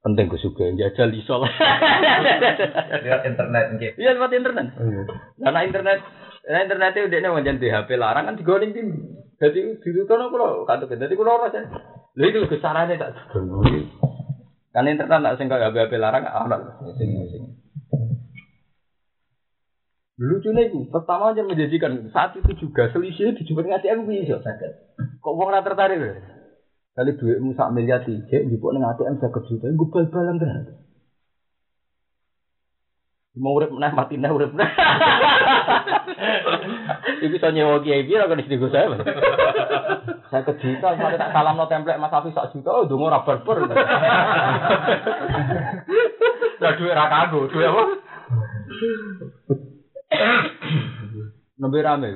Penting 0.00 0.32
gue 0.32 0.40
suka 0.40 0.70
jajal 0.78 1.12
iso 1.12 1.42
lah. 1.42 1.50
lewat 3.04 3.22
internet 3.26 3.64
gitu 3.76 4.00
Iya 4.00 4.16
lewat 4.16 4.32
internet. 4.32 4.66
Karena 5.36 5.60
internet, 5.66 5.98
karena 6.40 6.60
internet 6.64 6.92
itu 6.96 7.06
udah 7.10 7.20
nih 7.20 7.54
di 7.60 7.68
HP 7.68 7.88
larang 8.00 8.24
kan 8.32 8.38
digoling 8.38 8.72
tim. 8.72 8.88
Jadi 9.36 9.76
di 9.76 9.88
situ 9.92 10.08
no 10.08 10.32
kalau 10.32 10.64
kata 10.64 10.88
jadi 10.88 11.12
kalau 11.12 11.42
rasa, 11.42 11.68
lu 12.18 12.24
itu 12.26 12.50
kesarannya 12.50 12.98
tak 12.98 13.14
dulu. 13.30 13.62
Kan 14.70 14.86
internet 14.86 15.22
nak 15.22 15.36
sing 15.38 15.50
kaya 15.50 15.74
HP 15.74 15.98
larang 15.98 16.26
ana 16.26 16.78
sing 16.98 17.10
sing. 17.30 17.44
Lucunya 20.20 20.68
itu, 20.68 20.84
pertama 20.92 21.32
aja 21.32 21.40
menjanjikan 21.40 22.12
saat 22.12 22.36
itu 22.36 22.52
juga 22.60 22.92
selisihnya 22.92 23.40
dijumpai 23.40 23.72
ngasih 23.72 23.88
aku 23.88 24.02
bisa. 24.04 24.36
Kok 25.24 25.32
wong 25.32 25.48
ora 25.48 25.64
tertarik 25.64 25.96
lho. 25.96 26.12
Kali 26.92 27.16
duitmu 27.16 27.56
sak 27.56 27.72
miliar 27.72 28.04
tiga, 28.04 28.44
njupuk 28.44 28.76
ning 28.76 28.84
ATM 28.84 29.16
50 29.16 29.48
juta, 29.48 29.72
gue 29.72 29.88
bal-balan 29.88 30.36
tenan. 30.36 30.84
Mau 33.40 33.56
urip 33.56 33.72
meneh 33.72 33.96
mati 33.96 34.20
neh 34.20 34.28
urip 34.28 34.52
meneh. 34.52 34.68
Iku 37.24 37.40
iso 37.40 37.48
nyewa 37.48 37.80
kiai 37.80 38.04
piro 38.04 38.28
kan 38.28 38.42
istri 38.44 38.60
gue 38.60 38.68
saya. 38.68 39.00
Saya 40.30 40.46
ke 40.46 40.54
juta, 40.62 40.94
sampai 40.94 41.18
tak 41.18 41.34
salam 41.34 41.58
no 41.58 41.66
template 41.66 41.98
Mas 41.98 42.14
Hafiz 42.14 42.30
sak 42.30 42.54
juta, 42.54 42.70
oh 42.70 42.86
dongo 42.86 43.10
ora 43.10 43.26
barber. 43.26 43.66
Lah 46.62 46.72
duit 46.78 46.94
ra 46.94 47.10
kanggo, 47.10 47.50
duit 47.50 47.66
apa? 47.66 47.82
Nembe 51.58 51.82
rame 51.82 52.14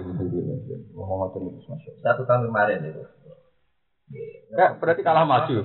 ngomong 0.94 1.18
ngoten 1.26 1.42
iki 1.50 1.66
Mas. 1.66 1.82
satu 2.06 2.22
tahun 2.22 2.48
kemarin 2.48 2.86
itu 2.86 3.02
Ya, 4.54 4.78
berarti 4.78 5.02
kalah 5.02 5.26
maju. 5.26 5.64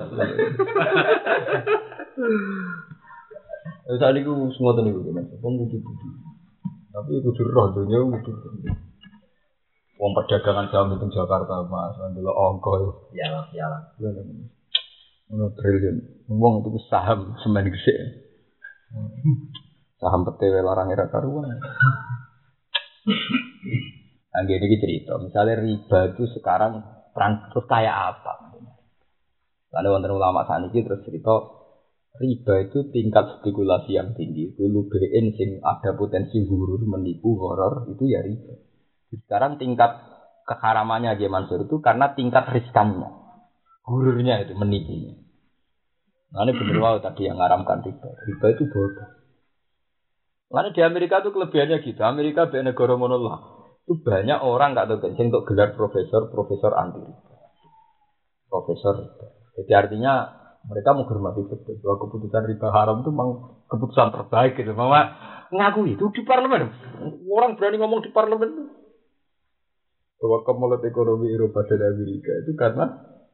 Saat 3.90 4.14
ini 4.16 4.26
aku 4.26 4.50
semua 4.58 4.74
tuh 4.74 4.82
nih, 4.82 4.96
mas. 5.14 5.30
Kudu 5.38 5.70
kudu. 5.70 6.08
Tapi 6.90 7.22
kudu 7.22 7.42
roh 7.54 7.70
dunia 7.78 8.00
kudu. 8.00 8.32
Wong 10.00 10.16
perdagangan 10.16 10.72
saham 10.72 10.96
itu 10.96 11.12
Jakarta 11.12 11.68
mas, 11.68 12.00
dulu 12.16 12.32
ongko 12.32 12.72
ya 13.12 13.28
lah 13.36 13.44
ya 13.52 13.68
lah 13.68 13.84
itu. 14.00 14.08
Ono 15.36 15.52
triliun. 15.60 16.26
Wong 16.32 16.64
itu 16.64 16.80
saham 16.88 17.36
semen 17.44 17.68
gede. 17.68 17.96
Saham 20.00 20.24
PTW 20.24 20.64
larang 20.64 20.88
era 20.88 21.12
karuan. 21.12 21.52
Angge 24.32 24.56
ini 24.56 24.80
cerita, 24.80 25.20
misalnya 25.20 25.60
riba 25.60 26.16
itu 26.16 26.24
sekarang 26.32 26.80
trans 27.12 27.52
terus 27.52 27.68
kayak 27.68 28.16
apa? 28.16 28.56
Lalu 29.76 29.88
wonten 29.92 30.16
ulama 30.16 30.48
saat 30.48 30.64
ini 30.64 30.80
terus 30.80 31.04
cerita 31.04 31.44
riba 32.24 32.54
itu 32.64 32.88
tingkat 32.96 33.44
spekulasi 33.44 34.00
yang 34.00 34.16
tinggi. 34.16 34.56
Dulu 34.56 34.88
BN 34.88 35.36
sing 35.36 35.60
ada 35.60 35.92
potensi 35.92 36.40
huruf 36.40 36.88
menipu 36.88 37.36
horor 37.36 37.92
itu 37.92 38.08
ya 38.08 38.24
riba. 38.24 38.69
Sekarang 39.10 39.58
tingkat 39.58 39.98
keharamannya 40.46 41.18
Haji 41.18 41.30
Mansur 41.30 41.66
itu 41.66 41.82
karena 41.82 42.14
tingkat 42.14 42.46
riskannya. 42.50 43.10
Hururnya 43.86 44.46
itu 44.46 44.54
menipunya. 44.54 45.18
Nah 46.30 46.46
ini 46.46 46.54
bener 46.54 46.78
wow 46.78 47.02
tadi 47.02 47.26
yang 47.26 47.42
ngaramkan 47.42 47.82
riba. 47.82 48.10
Riba 48.26 48.46
itu 48.54 48.70
bodoh. 48.70 49.10
Lalu 50.50 50.70
di 50.78 50.82
Amerika 50.86 51.22
itu 51.22 51.30
kelebihannya 51.34 51.82
gitu. 51.82 52.02
Amerika 52.06 52.50
be 52.50 52.62
negara 52.62 52.94
monollah. 52.98 53.70
Itu 53.86 54.02
banyak 54.02 54.46
orang 54.46 54.78
nggak 54.78 54.86
tahu 54.94 55.18
sing 55.18 55.34
untuk 55.34 55.50
gelar 55.50 55.74
profesor, 55.74 56.30
profesor 56.30 56.78
anti 56.78 57.02
riba. 57.02 57.34
profesor. 58.50 58.94
Jadi 59.58 59.72
artinya 59.74 60.38
mereka 60.70 60.94
menghormati 60.94 61.46
betul 61.50 61.78
bahwa 61.82 61.98
keputusan 62.06 62.44
riba 62.46 62.68
haram 62.74 63.02
itu 63.02 63.10
memang 63.10 63.30
keputusan 63.70 64.14
terbaik 64.14 64.54
gitu. 64.58 64.74
Mama 64.78 65.02
ngaku 65.50 65.98
itu 65.98 66.06
di 66.14 66.22
parlemen. 66.26 66.70
Orang 67.26 67.58
berani 67.58 67.82
ngomong 67.82 68.06
di 68.06 68.14
parlemen 68.14 68.79
bahwa 70.20 70.44
kemulut 70.44 70.84
ekonomi 70.84 71.32
Eropa 71.32 71.64
dan 71.64 71.96
Amerika 71.96 72.32
itu 72.44 72.52
karena 72.60 72.86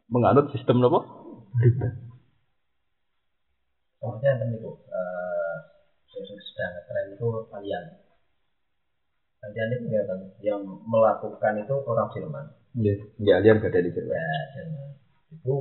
menganut 0.05 0.53
sistem 0.53 0.85
apa? 0.85 1.01
Riba. 1.57 1.87
Itu 4.05 4.71
eh 4.85 5.57
yang 6.15 6.39
sedang 6.39 6.73
tren 6.85 7.05
itu 7.11 7.27
kalian. 7.49 7.83
Kalian 9.41 9.69
itu 9.73 9.85
ya 9.89 10.01
kan 10.05 10.19
yang 10.39 10.61
melakukan 10.85 11.53
itu 11.57 11.73
orang 11.73 12.07
Jerman. 12.13 12.45
Iya. 12.77 12.93
Ya, 13.17 13.35
dia 13.41 13.57
gak 13.57 13.73
ada 13.73 13.81
di 13.81 13.89
sini. 13.89 14.13
Ya, 14.13 14.29
Jerman. 14.53 14.89
Itu 15.33 15.55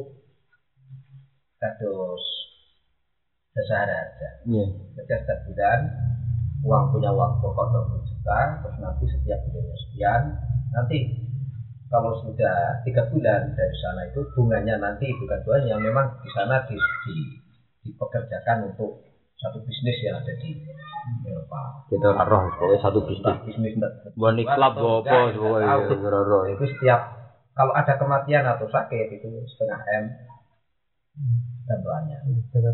kados 1.57 2.25
jasa 3.57 3.75
harga. 3.81 4.31
Iya. 4.45 4.65
Setiap 4.93 5.21
setiap 5.25 5.41
bulan 5.49 5.81
uang 6.65 6.85
punya 6.97 7.11
uang 7.13 7.45
pokok 7.45 7.67
20 7.93 8.09
juta, 8.09 8.41
terus 8.65 8.77
nanti 8.81 9.05
setiap 9.05 9.37
bulannya 9.45 9.77
sekian, 9.85 10.23
nanti 10.75 10.99
kalau 11.89 12.11
sudah 12.19 12.83
tiga 12.83 13.07
bulan 13.07 13.55
dari 13.55 13.77
sana 13.79 14.03
itu 14.11 14.27
bunganya 14.35 14.75
nanti 14.83 15.07
bukan 15.15 15.39
bunganya 15.47 15.79
memang 15.79 16.07
di 16.19 16.29
sana 16.35 16.59
di, 16.67 16.75
di- 17.07 17.39
dipekerjakan 17.87 18.75
untuk 18.75 18.99
satu 19.39 19.61
bisnis 19.63 20.01
yang 20.03 20.19
ada 20.19 20.33
di 20.41 20.57
Eropa. 21.29 21.85
Kita 21.87 22.17
roh 22.17 22.43
pokoknya 22.57 22.79
satu 22.81 22.99
bisnis. 23.05 23.37
Bisnis 23.45 23.75
club 23.77 24.73
atau 24.75 24.89
apa 25.05 25.17
pokoknya 25.37 25.75
roh. 26.11 26.43
itu 26.49 26.65
setiap 26.75 27.01
kalau 27.55 27.73
ada 27.77 27.93
kematian 27.95 28.43
atau 28.49 28.67
sakit 28.67 29.07
itu 29.15 29.29
setengah 29.55 29.79
m 30.01 30.05
bantuannya. 31.69 32.19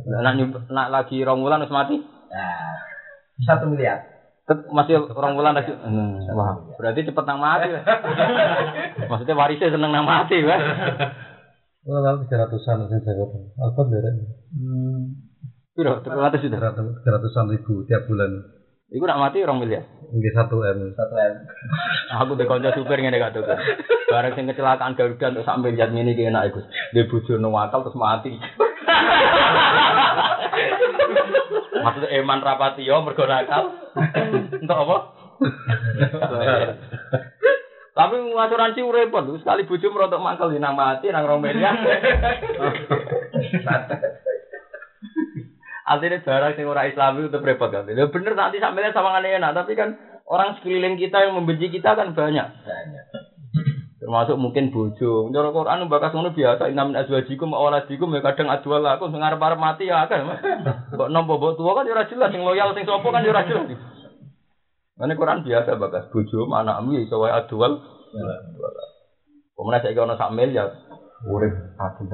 Nak 0.09 0.32
nyub- 0.39 0.64
nak 0.72 0.89
lagi 0.89 1.20
wulan 1.27 1.60
wis 1.60 1.72
mati. 1.74 1.97
Nah, 2.32 2.78
satu 3.44 3.68
miliar. 3.68 4.01
Masih 4.51 4.98
rong 5.06 5.39
wulan 5.39 5.55
lagi. 5.55 5.70
Hmm, 5.70 6.18
Wah, 6.35 6.59
berarti 6.74 7.06
cepet 7.06 7.24
nang 7.27 7.39
mati. 7.39 7.70
lah. 7.70 7.85
Maksudnya 9.10 9.39
warisnya 9.39 9.70
seneng 9.70 9.94
nang 9.94 10.02
mati, 10.02 10.43
kan? 10.43 10.59
Oh, 11.86 12.02
kalau 12.02 12.18
tiga 12.27 12.44
ratusan 12.44 12.90
sih 12.90 12.98
saya 13.01 13.14
katakan. 13.14 13.43
Apa 13.56 13.81
beda? 13.86 14.10
Piro? 15.72 15.93
Terus 16.02 16.43
sudah. 16.43 16.59
Tiga 16.74 17.10
ratusan 17.14 17.44
ribu 17.47 17.86
tiap 17.86 18.10
bulan. 18.10 18.43
Iku 18.90 19.06
nak 19.06 19.22
mati 19.22 19.39
rong 19.47 19.62
miliar. 19.62 19.86
Mungkin 20.10 20.32
satu 20.35 20.66
m. 20.66 20.98
Satu 20.98 21.14
m. 21.14 21.35
Aku 22.27 22.35
di 22.35 22.43
konco 22.43 22.74
supir 22.74 22.98
ngene 22.98 23.22
gak 23.22 23.39
tuh. 23.39 23.47
Bareng 24.10 24.35
sing 24.35 24.51
kecelakaan 24.51 24.98
Garuda 24.98 25.31
untuk 25.31 25.47
sak 25.47 25.62
miliar 25.62 25.94
ngene 25.94 26.10
iki 26.10 26.27
enak 26.27 26.51
iku. 26.51 26.59
Dia 26.90 27.06
bojo 27.06 27.39
wakal 27.55 27.86
terus 27.86 27.94
mati. 27.94 28.35
Maksudnya 31.81 32.12
Eman 32.20 32.44
Rapatio 32.44 33.02
mergo 33.02 33.24
nakal. 33.24 33.74
Untuk 34.61 34.78
apa? 34.78 34.97
Tapi 37.90 38.16
asuransi 38.32 38.81
repot, 38.86 39.27
sekali 39.43 39.66
bojo 39.66 39.86
merontok 39.90 40.23
mangkel 40.23 40.57
nang 40.57 40.78
mati 40.78 41.11
nang 41.11 41.27
rong 41.27 41.43
miliar. 41.43 41.74
Artinya 45.90 46.23
barang 46.23 46.55
sing 46.55 46.70
ora 46.70 46.86
Islami 46.86 47.27
itu 47.27 47.39
repot 47.43 47.69
kan. 47.69 47.90
Ya 47.90 48.07
bener 48.07 48.32
nanti 48.39 48.62
sampeyan 48.62 48.94
sama 48.94 49.19
enak, 49.19 49.52
tapi 49.52 49.74
kan 49.74 49.98
orang 50.31 50.55
sekeliling 50.57 50.94
kita 50.97 51.27
yang 51.28 51.35
membenci 51.35 51.66
kita 51.66 51.98
kan 51.98 52.15
banyak. 52.15 52.47
Banyak. 52.47 53.30
Termasuk 54.01 54.40
mungkin 54.40 54.72
bojo. 54.72 55.28
Cara 55.28 55.52
Quran 55.52 55.93
bakas 55.93 56.16
ngono 56.16 56.32
biasa 56.32 56.72
inam 56.72 56.89
min 56.89 57.05
azwajikum 57.05 57.52
wa 57.52 57.68
auladikum 57.68 58.09
ya 58.16 58.24
kadang 58.24 58.48
adwal 58.48 58.81
aku 58.81 59.12
sing 59.12 59.20
arep-arep 59.20 59.60
mati 59.60 59.93
ya 59.93 60.09
akeh. 60.09 60.24
Kok 60.97 61.12
nompo 61.12 61.36
mbok 61.36 61.60
tuwa 61.60 61.77
kan 61.77 61.85
ya 61.85 61.93
ora 61.93 62.09
jelas 62.09 62.32
sing 62.32 62.40
loyal 62.40 62.72
sing 62.72 62.89
sapa 62.89 63.05
kan 63.12 63.20
ya 63.20 63.36
ora 63.36 63.44
jelas. 63.44 63.77
Quran 64.97 65.44
biasa 65.44 65.77
bakas 65.77 66.09
bojo 66.09 66.48
anakmu 66.48 66.97
ya 66.97 67.05
iso 67.05 67.20
wae 67.20 67.28
adwal. 67.28 67.77
Pemenang 69.52 69.85
saiki 69.85 70.01
ana 70.01 70.16
sak 70.16 70.32
miliar. 70.32 70.72
Urip 71.28 71.52
adil 71.77 72.09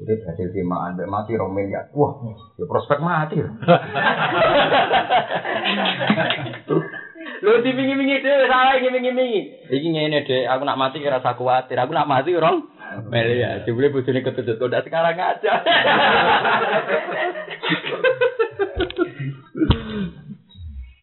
Urip 0.00 0.20
hasil 0.26 0.50
timaan, 0.50 0.98
mati 1.06 1.38
rong 1.38 1.54
miliar. 1.54 1.86
Wah, 1.94 2.18
ya 2.58 2.66
prospek 2.66 2.98
mati. 2.98 3.38
Lho 7.40 7.64
dipingi-pingi 7.64 8.20
dhewe 8.20 8.44
salah 8.52 8.76
ngiming-ngimingi. 8.76 9.40
Iki 9.72 9.88
ngene 9.96 10.28
Dek, 10.28 10.44
aku 10.44 10.62
nak 10.68 10.76
mati 10.76 11.00
ora 11.00 11.24
usah 11.24 11.32
kuwatir. 11.40 11.80
Aku 11.80 11.96
nak 11.96 12.04
mati 12.04 12.36
rong 12.36 12.68
miliar. 13.08 13.64
Jebule 13.64 13.88
bojone 13.88 14.20
ketutut 14.20 14.60
udah 14.60 14.84
sekarang 14.84 15.16
aja. 15.16 15.52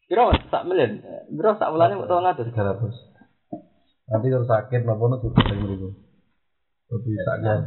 Kira 0.05 0.30
sak 0.53 0.64
miliar. 0.69 0.93
Kira 1.26 1.51
sak 1.57 1.73
bulane 1.73 1.97
kok 1.97 2.09
tau 2.09 2.22
ngatur. 2.22 2.45
Tiga 2.53 2.64
ratus. 2.69 2.95
Nanti 4.07 4.31
kalau 4.31 4.47
sakit 4.47 4.81
lapor 4.88 5.18
juga 5.19 5.41
ada 5.41 5.51
yang 5.51 5.68
ribu. 5.68 5.89
Lebih 6.93 7.14
sakit. 7.18 7.59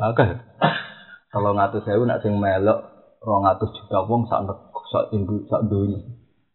Oke. 0.00 0.26
Kalau 1.34 1.50
ngatus 1.58 1.82
sewu 1.82 2.06
nak 2.06 2.22
sing 2.22 2.38
melok 2.38 2.78
200 3.26 3.74
juta 3.74 3.98
wong 4.06 4.24
sak 4.30 4.46
nek- 4.48 4.69
sak 4.90 5.14
indu 5.14 5.46
sak 5.46 5.70
donya. 5.70 6.02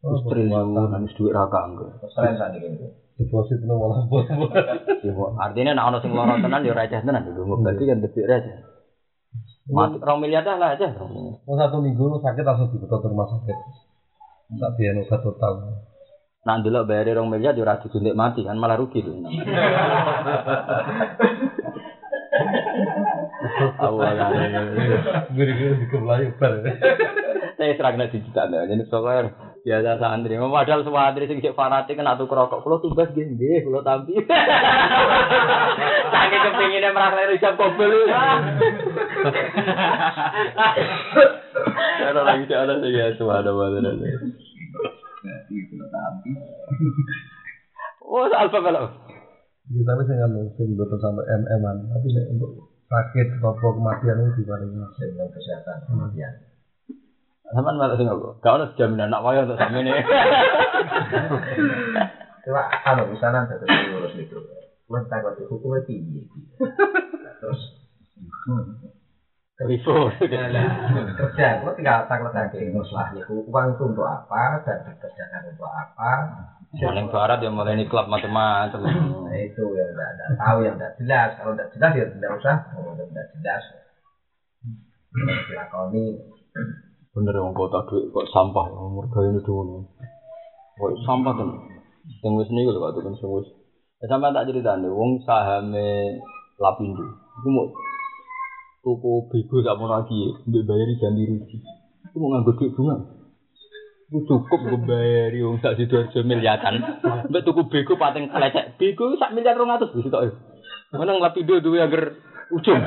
Wis 0.05 0.21
triliunan 0.29 1.01
wis 1.07 1.15
dhuwit 1.17 1.33
ra 1.33 1.49
kanggo. 1.49 1.89
Selain 2.13 2.37
saat 2.37 2.53
ini. 2.59 2.91
Deposit 3.15 3.63
itu 3.63 3.71
malah 3.71 4.03
bos. 4.11 4.27
Ya, 4.27 5.11
kok. 5.15 5.29
Artinya 5.39 5.71
nek 5.71 5.87
ana 5.87 5.97
sing 6.03 6.11
lara 6.11 6.35
tenan 6.35 6.67
ya 6.67 6.75
receh 6.75 6.99
tenan 6.99 7.23
lho. 7.31 7.47
Berarti 7.63 7.83
kan 7.87 8.03
debit 8.03 8.27
receh. 8.27 8.55
Mati 9.71 9.97
rong 10.03 10.19
miliar 10.19 10.43
dah 10.43 10.59
lah 10.59 10.75
aja. 10.75 10.93
Mau 10.99 11.55
satu 11.55 11.79
minggu 11.79 12.03
lu 12.11 12.19
sakit 12.19 12.43
langsung 12.43 12.69
dibetot 12.75 13.01
ke 13.01 13.07
rumah 13.07 13.25
sakit. 13.31 13.57
Tak 14.61 14.71
biar 14.77 14.99
obat 14.99 15.19
total. 15.23 15.53
Nak 16.45 16.55
ndelok 16.61 16.85
bayar 16.85 17.17
rong 17.17 17.31
miliar 17.31 17.55
ya 17.55 17.63
ora 17.63 17.81
disuntik 17.81 18.13
mati 18.13 18.43
kan 18.43 18.59
malah 18.59 18.77
rugi 18.77 18.99
lho. 18.99 19.15
Awalane. 23.79 24.43
Gue 25.31 25.45
gue 25.55 25.71
di 25.79 25.85
kebelayu 25.87 26.35
bar. 26.35 26.53
Saya 27.55 27.71
serang 27.79 27.95
nasi 27.95 28.19
juta 28.19 28.51
nih, 28.51 28.67
jadi 28.67 28.83
soalnya 28.91 29.31
biasa 29.63 29.95
santri. 29.95 30.35
Padahal 30.35 30.83
semua 30.83 31.07
santri 31.07 31.31
sing 31.31 31.39
cek 31.39 31.55
fanatik 31.55 31.95
kena 31.95 32.19
tuh 32.19 32.27
rokok. 32.27 32.67
Kalau 32.67 32.83
tugas 32.83 33.15
gini, 33.15 33.39
nggih, 33.39 33.63
kalau 33.63 33.79
tampi. 33.79 34.19
Saking 36.11 36.41
kepinginnya 36.51 36.91
merasa 36.91 37.31
risap 37.31 37.55
kobel. 37.55 38.11
Ada 42.05 42.21
lagi 42.21 42.43
ada 42.51 42.75
sih 42.83 42.91
ya, 42.91 43.15
semua 43.15 43.39
ada 43.39 43.55
mana 43.55 43.87
ada. 43.87 44.05
Oh, 48.05 48.27
alfa 48.27 48.59
kalau. 48.61 48.85
Ya, 49.65 49.81
tapi 49.81 50.01
saya 50.05 50.29
nggak 50.29 50.53
sing 50.59 50.77
betul 50.77 50.99
sampai 51.01 51.25
mm 51.25 51.65
an. 51.65 51.77
Tapi 51.89 52.07
untuk 52.35 52.51
sakit 52.85 53.27
apa 53.41 53.49
kematian 53.57 54.29
itu 54.29 54.45
paling 54.45 54.69
Dengan 54.75 55.27
kesehatan 55.33 55.77
kemudian. 55.89 56.54
Sampean 57.53 57.77
malah 57.77 57.97
sing 57.99 58.09
apa? 58.09 58.41
Gak 58.41 58.53
ono 58.57 58.65
jaminan 58.73 59.13
anak 59.13 59.21
waya 59.21 59.45
untuk 59.45 59.57
sampeyan. 59.61 60.01
Coba 62.45 62.61
kalau 62.81 63.05
misalnya 63.09 63.49
yang 63.49 63.93
lurus 63.93 64.13
itu, 64.17 64.37
mentah 64.89 65.21
kalau 65.21 65.45
hukumnya 65.49 65.81
tinggi. 65.85 66.25
Terus 67.41 67.61
Rivo. 69.55 70.11
kerja, 71.15 71.63
gue 71.63 71.71
tinggal 71.79 72.03
tak 72.11 72.19
lagi 72.27 72.75
masalah 72.75 73.15
itu 73.15 73.39
uang 73.47 73.65
itu 73.71 73.83
untuk 73.87 74.03
apa 74.03 74.59
dan 74.67 74.83
dikerjakan 74.83 75.47
untuk 75.47 75.71
apa. 75.71 76.11
Paling 76.75 77.07
barat 77.07 77.39
ya 77.39 77.47
mulai 77.47 77.79
ini 77.79 77.87
klub 77.87 78.11
macam-macam. 78.11 78.83
Nah 78.83 79.39
itu 79.39 79.63
yang 79.79 79.95
tidak 79.95 80.09
tidak 80.11 80.29
tahu 80.35 80.57
yang 80.59 80.75
tidak 80.75 80.93
jelas. 80.99 81.29
Kalau 81.39 81.51
tidak 81.55 81.69
jelas 81.71 81.91
ya 81.95 82.05
tidak 82.11 82.31
usah. 82.35 82.55
Kalau 82.67 82.91
tidak 82.99 83.25
jelas, 83.31 83.63
dilakoni. 85.47 86.05
Bener 87.15 87.39
wong 87.39 87.55
kota 87.55 87.87
duit 87.87 88.11
kok 88.11 88.27
sampah 88.27 88.67
ya 88.75 88.91
mergo 88.91 89.23
ini 89.23 89.39
dulu. 89.39 89.87
Kok 90.75 90.99
sampah 91.07 91.31
kan. 91.31 91.49
Sing 92.19 92.35
wis 92.35 92.51
niku 92.51 92.75
lho 92.75 92.83
Pak 92.83 92.99
Tukun 92.99 93.15
sing 93.15 93.31
wis. 93.31 93.47
Ya 94.03 94.11
sampean 94.11 94.35
tak 94.35 94.51
critane 94.51 94.91
wong 94.91 95.23
sahame 95.23 96.19
Lapindo. 96.59 97.07
Iku 97.39 97.47
mau 97.55 97.71
tuku 98.83 99.31
bego 99.31 99.63
sak 99.63 99.79
mau 99.79 99.87
lagi 99.87 100.35
mbek 100.43 100.67
bayari 100.67 100.99
ganti 100.99 101.23
rugi. 101.23 101.57
Iku 102.11 102.15
mau 102.19 102.35
nganggo 102.35 102.51
duit 102.59 102.75
bunga. 102.75 102.95
Iku 104.11 104.19
cukup 104.27 104.59
gue 104.67 104.79
bayari 104.83 105.39
wong 105.39 105.63
sak 105.63 105.79
sidoarjo 105.79 106.19
miliatan. 106.19 106.83
Mbek 107.31 107.43
tuku 107.47 107.63
bego 107.71 107.95
pating 107.95 108.27
kelecek. 108.27 108.75
Bego 108.75 109.15
sak 109.15 109.31
miliar 109.31 109.55
200 109.55 109.95
wis 109.95 110.11
tok. 110.11 110.35
Menang 110.91 111.23
Lapindo 111.23 111.63
duwe 111.63 111.79
agar 111.79 112.11
ujung. 112.51 112.83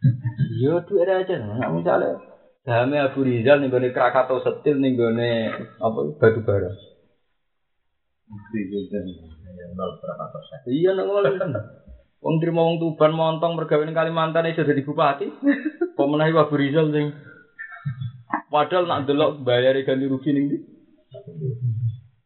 Iya 0.00 0.80
duit 0.88 1.08
aja, 1.08 1.34
nggak 1.36 1.72
misalnya. 1.76 2.16
Sahamnya 2.64 3.08
Abu 3.08 3.24
Rizal 3.24 3.60
nih 3.60 3.72
gone 3.72 3.88
Krakatau 3.92 4.40
setil 4.44 4.76
nih 4.80 4.92
gone 4.96 5.30
apa 5.80 5.98
batu 6.16 6.40
bara. 6.44 6.68
Ya? 6.68 6.76
Iya 10.68 10.90
nek 10.96 11.04
ngono. 11.08 11.30
Wong 12.20 12.36
trimo 12.36 12.68
wong 12.68 12.76
Tuban 12.76 13.16
montong 13.16 13.56
mergawe 13.56 13.80
ning 13.84 13.96
Kalimantan 13.96 14.48
iso 14.48 14.64
dadi 14.64 14.84
bupati. 14.84 15.26
Kok 15.96 16.08
menawi 16.08 16.36
Abu 16.36 16.56
Rizal 16.56 16.92
sing 16.92 17.16
Padahal 18.50 18.84
nak 18.86 19.06
delok 19.06 19.46
bayar 19.46 19.78
ganti 19.86 20.10
rugi 20.10 20.34
ning 20.34 20.50
ndi? 20.50 20.58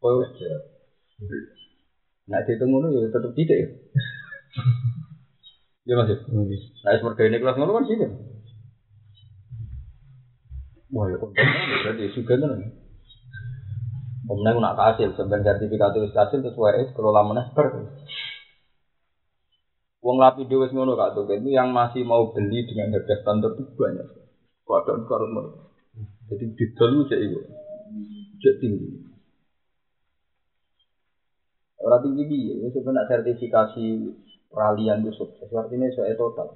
Oh, 0.01 0.24
nak 2.28 2.40
dihitung 2.48 2.72
ngono 2.72 2.88
ya 2.92 3.09
tetep 3.12 3.32
tidak 3.36 3.59
ya. 3.60 3.68
Iya 5.85 5.94
Mas. 6.01 6.11
Nah, 6.32 6.44
wis 6.48 7.02
mergawe 7.05 7.28
ning 7.28 7.40
kelas 7.44 7.56
ngono 7.61 7.77
kan 7.77 7.85
tidak. 7.85 8.12
Wah, 10.94 11.11
ya 11.12 11.16
kontraknya 11.20 11.77
berarti 11.85 12.15
juga 12.16 12.35
kan. 12.40 12.51
Kemudian 14.24 14.56
nak 14.56 14.81
hasil, 14.81 15.12
sebenarnya 15.12 15.61
sertifikat 15.61 15.93
itu 15.93 16.09
hasil 16.16 16.40
kelola 16.97 17.20
meneh 17.28 17.47
ber. 17.52 17.93
Wong 20.01 20.16
lapindo 20.20 20.61
wis 20.65 20.73
ngono 20.73 20.97
Kak 20.97 21.16
Tuk, 21.16 21.28
itu 21.32 21.52
yang 21.52 21.73
masih 21.73 22.05
mau 22.05 22.32
beli 22.32 22.65
dengan 22.65 22.93
harga 22.97 23.20
standar 23.20 23.52
itu 23.56 23.69
banyak. 23.77 24.09
Karut 24.65 25.28
mereka. 25.32 25.61
Jadi 26.32 26.44
didol 26.56 26.89
lu 26.93 27.01
cek 27.09 27.20
itu. 27.20 27.40
Cek 28.40 28.55
tinggi. 28.65 28.89
Orang 31.85 32.01
tinggi 32.01 32.24
dia, 32.32 32.52
itu 32.65 32.69
sebenarnya 32.81 33.09
sertifikasi 33.12 33.85
peralihan 34.55 35.02
itu 35.02 35.10
sukses. 35.18 35.51
Artinya 35.51 35.90
soal 35.93 36.14
total. 36.14 36.48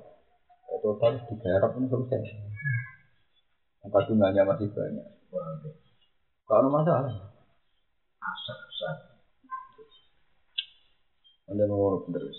Total 0.79 1.13
digarap 1.27 1.75
ini 1.75 1.91
selesai. 1.91 2.23
Angka 3.83 3.99
jumlahnya 4.07 4.47
masih 4.47 4.71
banyak. 4.71 5.07
Kalau 6.47 6.59
ada 6.63 6.69
masalah. 6.71 7.15
Aset 8.23 8.59
besar. 8.71 8.97
Anda 11.51 11.65
mau 11.67 11.99
terus. 12.07 12.39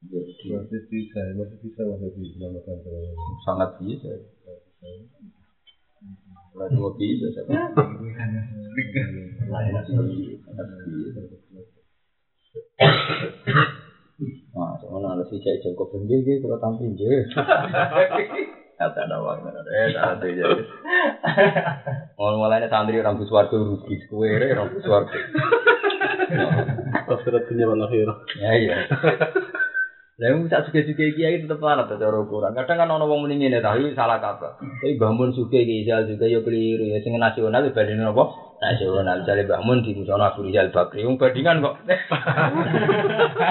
Jadi 0.00 0.32
Masih 0.48 0.80
bisa, 0.88 1.20
masih 1.36 1.58
bisa 1.60 1.84
masih 1.84 2.08
bisa 2.16 2.34
namakan 2.40 2.76
saya. 2.80 3.12
sangat 3.44 3.70
bisa. 3.76 4.08
Kalau 6.56 6.66
dua 6.72 6.90
bisa, 6.96 7.28
saya 7.36 7.68
Lain 9.44 9.76
bisa. 9.76 10.50
Nah, 14.50 14.74
ada 14.74 15.22
si 15.30 15.38
cek 15.38 15.62
cukup 15.62 15.94
tinggi, 15.94 16.26
gitu 16.26 16.50
kalau 16.50 16.58
tampil 16.58 16.90
je. 16.98 17.22
Kata 18.80 19.02
nawang, 19.06 19.44
eh, 19.44 19.92
ada 19.92 20.26
ya. 20.26 20.46
Mau 22.16 22.32
mulai 22.34 22.64
santri 22.66 22.96
rambut 22.98 23.28
suarga 23.28 23.52
rugi, 23.52 24.08
kue 24.08 24.26
rambut 24.40 24.80
suarga. 24.80 25.18
Akhirat 27.06 27.44
dunia 27.46 27.68
wal 27.68 27.84
akhirah. 27.84 28.16
Ya 28.40 28.50
iya. 28.56 28.76
Lah 30.20 30.36
bisa 30.36 30.60
suge-suge 30.68 31.16
kiai 31.16 31.40
tetep 31.40 31.60
lanat 31.64 31.88
ta 31.88 31.96
cara 31.96 32.20
ukuran. 32.20 32.52
Kadang 32.52 32.76
kan 32.76 32.92
ana 32.92 33.08
wong 33.08 33.24
muni 33.24 33.40
ngene 33.40 33.64
ta, 33.64 33.72
iki 33.72 33.96
salah 33.96 34.20
kaprah. 34.20 34.60
Tapi 34.60 35.00
Mbah 35.00 35.16
Mun 35.16 35.32
suge 35.32 35.64
ki 35.64 35.80
Rizal 35.80 36.04
juga 36.04 36.28
ya 36.28 36.44
keliru 36.44 36.92
ya 36.92 37.00
sing 37.00 37.16
nasional 37.16 37.64
ya 37.64 37.72
banding 37.72 38.04
apa? 38.60 38.76
Nasional 38.76 39.24
jare 39.24 39.48
Mbah 39.48 39.64
Mun 39.64 39.80
di 39.80 39.96
musono 39.96 40.24
Abu 40.28 40.44
Rizal 40.44 40.68
Bakri 40.68 41.08
wong 41.08 41.16
bandingan 41.16 41.64
kok. 41.64 41.80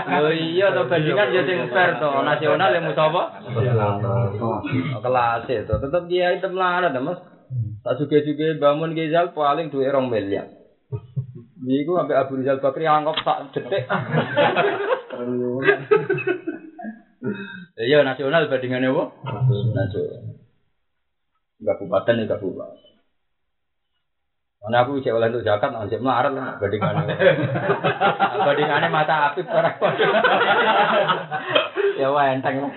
Lho 0.06 0.30
iya 0.54 0.70
to 0.70 0.86
bandingan 0.86 1.34
ya 1.34 1.42
sing 1.50 1.66
fair 1.74 1.98
to, 1.98 2.10
nasional 2.22 2.70
ya 2.70 2.80
muso 2.82 3.02
apa? 3.02 3.42
Oh, 4.38 4.62
Kelas 5.02 5.50
itu 5.50 5.74
tetep 5.74 6.04
kiai 6.06 6.38
tetep 6.38 6.54
lanat 6.54 6.94
ta, 6.94 7.02
Mas. 7.02 7.18
Tak 7.82 7.98
suge-suge 7.98 8.62
ki 8.62 8.94
Rizal 8.94 9.34
paling 9.34 9.74
duwe 9.74 9.90
2 9.90 9.98
miliar. 10.06 10.46
Iku 11.66 11.92
sampai 11.98 12.18
Abu 12.18 12.38
Rizal 12.38 12.62
Bakri 12.62 12.86
anggap 12.86 13.18
sak 13.26 13.50
detik. 13.58 13.90
Iya 17.80 18.04
nasional 18.04 18.48
bandingannya 18.48 18.96
apa? 18.96 19.04
Nasional. 19.76 20.36
Kabupaten 21.60 22.24
ya 22.24 22.26
kabupaten. 22.32 22.89
Karena 24.60 24.84
aku 24.84 25.00
bisa 25.00 25.16
oleh 25.16 25.32
untuk 25.32 25.48
zakat, 25.48 25.72
nanti 25.72 25.96
melarat 25.96 26.36
lah 26.36 26.60
bandingannya. 26.60 27.16
Bandingannya 28.46 28.90
mata 28.92 29.32
api 29.32 29.48
para 29.48 29.72
Ya 32.00 32.12
wah 32.12 32.28
enteng 32.28 32.68
lah. 32.68 32.72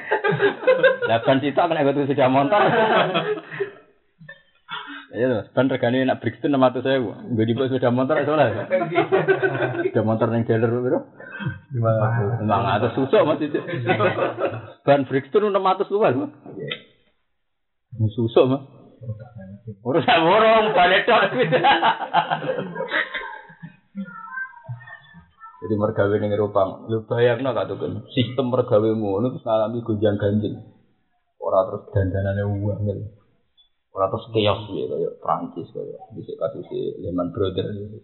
Lapan 1.10 1.42
cita 1.42 1.66
kan 1.66 1.74
aku 1.74 2.06
sudah 2.06 2.28
motor. 2.30 2.62
Iya 5.12 5.26
loh, 5.28 5.42
ban 5.52 5.68
regane 5.68 6.08
nak 6.08 6.24
Brixton 6.24 6.56
600 6.56 6.80
saya, 6.80 6.96
gue 7.04 7.44
di 7.44 7.52
sudah 7.52 7.92
motor 7.92 8.16
soalnya. 8.24 8.64
Sudah 9.84 10.04
motor 10.06 10.32
yang 10.32 10.48
jalur 10.48 10.80
bro. 10.80 11.00
Gimana? 11.68 12.40
Memang 12.40 12.64
ada 12.64 12.88
susuk 12.96 13.20
masih. 13.26 13.52
Ban 14.86 15.04
Brixton 15.04 15.52
600 15.52 15.92
luar. 15.92 16.16
Mas. 16.16 16.32
Susuk 18.16 18.48
mah. 18.48 18.62
Urusan 19.62 20.20
borong 20.26 20.74
balik 20.74 21.06
tok. 21.06 21.22
Jadi 25.62 25.74
mergawe 25.78 26.14
ning 26.18 26.34
Eropa, 26.34 26.90
lu 26.90 27.06
bayangno 27.06 27.54
gak 27.54 27.70
tuh 27.70 27.78
kan 27.78 28.02
sistem 28.10 28.50
mergawe 28.50 28.82
ngono 28.82 29.30
terus 29.30 29.46
ngalami 29.46 29.78
gonjang 29.86 30.18
ganjing. 30.18 30.58
Ora 31.38 31.62
terus 31.70 31.86
dandanane 31.94 32.42
uang 32.42 32.82
Ora 33.94 34.10
terus 34.10 34.26
chaos 34.34 34.66
ya 34.74 34.84
kaya 34.90 35.10
Prancis 35.22 35.70
kaya 35.70 35.98
bisa 36.18 36.34
kasus 36.34 36.66
si 36.66 36.98
Lehman 36.98 37.30
Brothers. 37.30 38.02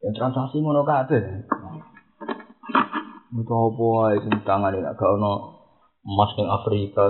Yang 0.00 0.14
transaksi 0.16 0.64
ngono 0.64 0.88
kabeh. 0.88 1.44
Itu 3.36 3.52
apa 3.52 3.84
wae 3.84 4.16
sing 4.24 4.32
tangane 4.48 4.80
gak 4.80 4.96
ono 5.04 5.32
emas 6.08 6.32
ning 6.40 6.48
Afrika. 6.48 7.04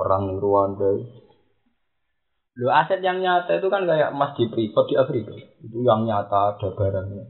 Perang 0.00 0.32
Rwanda. 0.40 0.96
Lo 2.56 2.72
aset 2.72 3.04
yang 3.04 3.20
nyata 3.20 3.60
itu 3.60 3.68
kan 3.68 3.84
kayak 3.84 4.16
emas 4.16 4.32
di 4.32 4.48
privat 4.48 4.84
di 4.88 4.96
Afrika. 4.96 5.36
Itu 5.60 5.84
yang 5.84 6.08
nyata 6.08 6.56
ada 6.56 6.68
barangnya. 6.72 7.28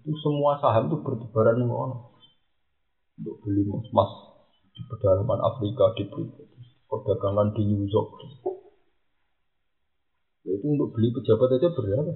Itu 0.00 0.16
semua 0.24 0.56
saham 0.56 0.88
itu 0.88 0.96
bertebaran 1.04 1.60
ono. 1.60 2.16
Untuk 3.20 3.36
beli 3.44 3.68
emas 3.68 4.10
di 4.72 4.80
pedalaman 4.88 5.44
Afrika 5.44 5.92
di 5.92 6.08
privat. 6.08 6.48
Perdagangan 6.88 7.52
di 7.52 7.62
New 7.68 7.84
York. 7.84 8.16
Ya, 10.48 10.56
Itu 10.56 10.66
untuk 10.72 10.96
beli 10.96 11.12
pejabat 11.12 11.52
aja 11.52 11.68
berapa? 11.68 12.12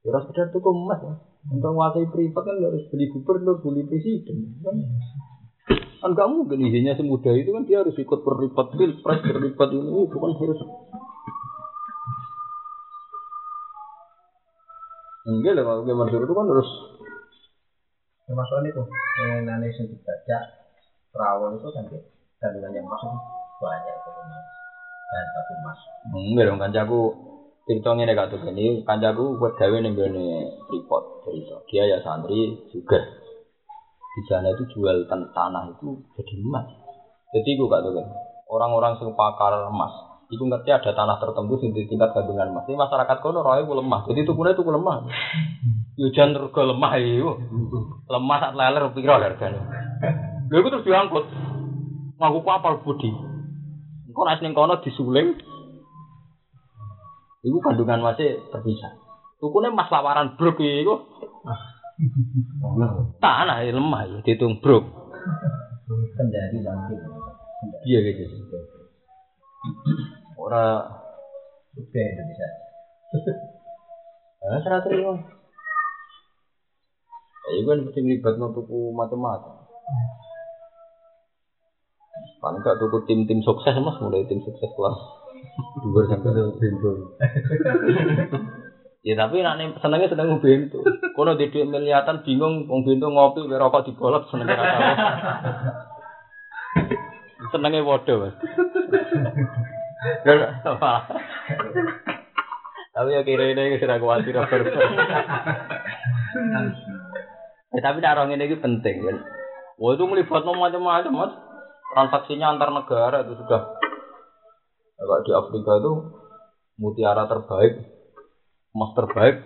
Ya 0.00 0.18
sekedar 0.18 0.50
tuh 0.50 0.64
emas 0.66 0.98
ya. 0.98 1.14
Untuk 1.46 1.62
menguasai 1.62 2.10
privat 2.10 2.42
kan 2.42 2.56
harus 2.58 2.84
beli 2.90 3.06
gubernur, 3.06 3.62
beli 3.62 3.86
presiden. 3.86 4.58
Kan, 4.64 4.76
kan 6.00 6.16
gak 6.16 6.28
mungkin 6.32 6.64
isinya 6.64 6.96
semudah 6.96 7.32
itu 7.36 7.52
kan 7.52 7.62
dia 7.68 7.84
harus 7.84 7.94
ikut 7.94 8.20
berlipat 8.24 8.66
pilpres, 8.72 9.20
berlipat 9.20 9.68
ini 9.76 10.08
itu 10.08 10.16
kan 10.16 10.32
harus. 10.32 10.60
Enggak 15.28 15.52
lah 15.60 15.62
kalau 15.68 15.84
Gimana 15.84 16.08
itu 16.08 16.34
kan 16.34 16.46
harus 16.48 16.70
Termasuk 18.24 18.62
itu, 18.62 18.82
yang 19.26 19.42
nanti 19.42 19.74
yang 19.74 19.90
dibaca 19.90 20.38
Rawon 21.10 21.58
itu 21.58 21.68
kan 21.74 21.82
dia 21.90 21.98
kandungannya 22.38 22.80
emas 22.80 23.02
itu 23.02 23.18
banyak 23.58 23.96
itu 23.98 24.10
dan 25.10 25.26
satu 25.34 25.52
emas. 25.58 25.78
enggak 26.14 26.44
dong 26.46 26.60
kancaku 26.62 27.00
cerita 27.66 27.90
ngene 27.92 28.14
gak 28.14 28.30
tuh 28.30 28.40
ini 28.46 28.86
kancaku 28.86 29.34
buat 29.36 29.58
gawe 29.58 29.76
ning 29.82 29.98
gone 29.98 30.24
Freeport 30.70 31.26
cerita. 31.26 31.58
Dia 31.66 31.90
ya 31.90 31.98
santri 32.06 32.54
juga. 32.70 33.02
Di 34.20 34.22
sana 34.28 34.52
itu 34.52 34.68
jual 34.76 35.08
tan 35.08 35.32
tanah 35.32 35.72
itu 35.72 36.04
jadi 36.12 36.34
emas. 36.44 36.68
Jadi 37.32 37.56
gue 37.56 37.70
gak 37.72 37.80
tuh 37.80 37.92
kan 37.96 38.06
orang-orang 38.52 39.00
sing 39.00 39.16
pakar 39.16 39.72
emas 39.72 40.10
Iku 40.30 40.46
ngerti 40.46 40.70
ada 40.70 40.94
tanah 40.94 41.18
tertentu 41.18 41.58
sing 41.58 41.74
di 41.74 41.90
tingkat 41.90 42.14
kandungan 42.14 42.54
emas. 42.54 42.62
Ini 42.70 42.78
masyarakat 42.78 43.18
kono 43.18 43.42
roe 43.42 43.66
ku 43.66 43.74
lemah. 43.74 44.06
Jadi 44.06 44.22
tukune 44.22 44.54
tuku 44.54 44.70
lemah. 44.70 45.10
Yo 45.98 46.06
jan 46.14 46.38
rego 46.38 46.62
lemah 46.70 46.92
yo. 47.02 47.34
Lemah 48.06 48.38
sak 48.38 48.54
leler 48.54 48.94
piro 48.94 49.18
hargane. 49.18 49.58
Lha 50.46 50.54
iku 50.54 50.70
terus 50.70 50.86
diangkut. 50.86 51.26
Ngaku 52.22 52.38
kapal 52.46 52.78
budi. 52.86 53.10
Nek 54.06 54.38
ning 54.38 54.54
kono 54.54 54.78
disuling. 54.78 55.34
Iku 57.42 57.58
kandungan 57.58 57.98
masih 57.98 58.38
terpisah. 58.54 59.02
Tukune 59.42 59.74
mas 59.74 59.90
lawaran 59.90 60.38
brok 60.38 60.62
iku. 60.62 61.10
Tanah 63.20 63.56
ya 63.64 63.72
lemah 63.76 64.02
ya 64.08 64.18
dihitung 64.24 64.56
brok. 64.64 64.84
Kendari 66.16 66.58
nanti. 66.64 66.94
Iya 67.84 67.98
gitu. 68.08 68.24
Ora 70.40 70.80
Oke 71.76 72.00
Indonesia. 72.02 72.48
Eh, 74.40 74.58
serah 74.64 74.80
terima. 74.82 75.14
Ya, 77.40 77.50
itu 77.60 77.66
kan 77.68 77.78
mesti 77.84 78.00
melibatkan 78.00 78.50
tuku 78.56 78.90
macam-macam. 78.96 79.68
Paling 82.40 82.60
gak 82.64 82.78
tuku 82.80 82.96
tim-tim 83.04 83.44
sukses 83.44 83.76
mas, 83.84 84.00
mulai 84.00 84.24
tim 84.24 84.40
sukses 84.40 84.70
kelas 84.72 84.98
dua 85.84 86.02
sampai 86.08 86.30
Pintu. 86.56 86.92
Ya 89.00 89.16
tapi 89.16 89.40
nak 89.40 89.56
nih 89.56 89.72
senengnya 89.80 90.12
seneng 90.12 90.44
bentu. 90.44 90.84
Kono 91.16 91.32
di 91.40 91.48
duit 91.48 91.64
miliatan 91.64 92.20
bingung 92.20 92.68
wong 92.68 92.84
bentu 92.84 93.08
ngopi 93.08 93.48
rokok 93.48 93.88
dibolot 93.88 94.28
senengnya 94.28 94.60
rata. 94.60 94.92
senengnya 97.50 97.80
bodoh 97.80 98.28
mas. 98.28 98.36
tapi 102.90 103.16
ya 103.16 103.24
kira 103.24 103.56
ini 103.56 103.80
sudah 103.80 103.96
khawatir 103.96 104.36
Ya, 107.70 107.78
tapi 107.86 108.02
orang 108.02 108.34
ini 108.34 108.58
penting 108.58 108.96
kan. 109.06 109.16
Wah 109.80 109.96
itu 109.96 110.04
melibatkan 110.04 110.58
macam-macam 110.58 111.12
mas. 111.14 111.32
Transaksinya 111.96 112.52
antar 112.52 112.68
negara 112.68 113.24
itu 113.24 113.32
sudah. 113.40 113.62
Kalau 115.00 115.24
di 115.24 115.32
Afrika 115.32 115.72
itu 115.80 115.92
mutiara 116.76 117.24
terbaik, 117.24 117.80
emas 118.74 118.90
terbaik. 118.94 119.36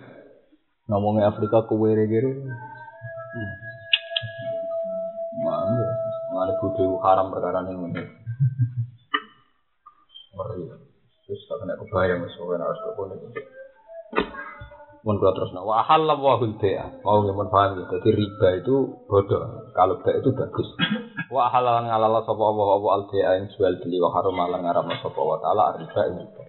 Ngomongnya 0.85 1.33
Afrika 1.33 1.65
kue 1.65 1.97
gere. 1.97 2.31
Mana? 5.41 5.85
Mana 6.29 6.53
kudu 6.61 7.01
haram 7.01 7.33
perkara 7.33 7.65
ini. 7.65 7.73
Ngeri. 10.35 10.63
Terus 11.25 11.41
tak 11.49 11.57
kena 11.57 11.73
kebayang 11.81 12.21
mas. 12.21 12.37
Pokoknya 12.37 12.69
harus 12.69 12.81
itu. 12.85 13.41
Mun 15.05 15.21
kula 15.21 15.37
terus 15.37 15.53
wa 15.53 15.85
halal 15.85 16.17
wa 16.17 16.37
bai'a. 16.37 17.01
Mau 17.01 17.21
nggih 17.25 17.37
paham 17.49 17.77
ya. 17.81 17.85
Jadi 17.93 18.09
riba 18.13 18.47
itu 18.61 19.05
bodoh. 19.09 19.73
Kalau 19.73 20.01
bai'a 20.05 20.21
itu 20.21 20.29
bagus. 20.37 20.69
Wa 21.33 21.49
halal 21.49 21.85
ngalala 21.89 22.21
sapa 22.25 22.41
Allah 22.45 22.69
wa 22.77 22.91
al 22.93 23.03
bai'a 23.09 23.41
yang 23.41 23.49
jual 23.53 23.73
beli 23.81 23.97
wa 23.97 24.13
haram 24.13 24.37
lan 24.37 24.61
ngaram 24.61 24.85
sapa 25.01 25.17
wa 25.17 25.37
taala 25.41 25.81
riba 25.81 26.01
riba. 26.13 26.44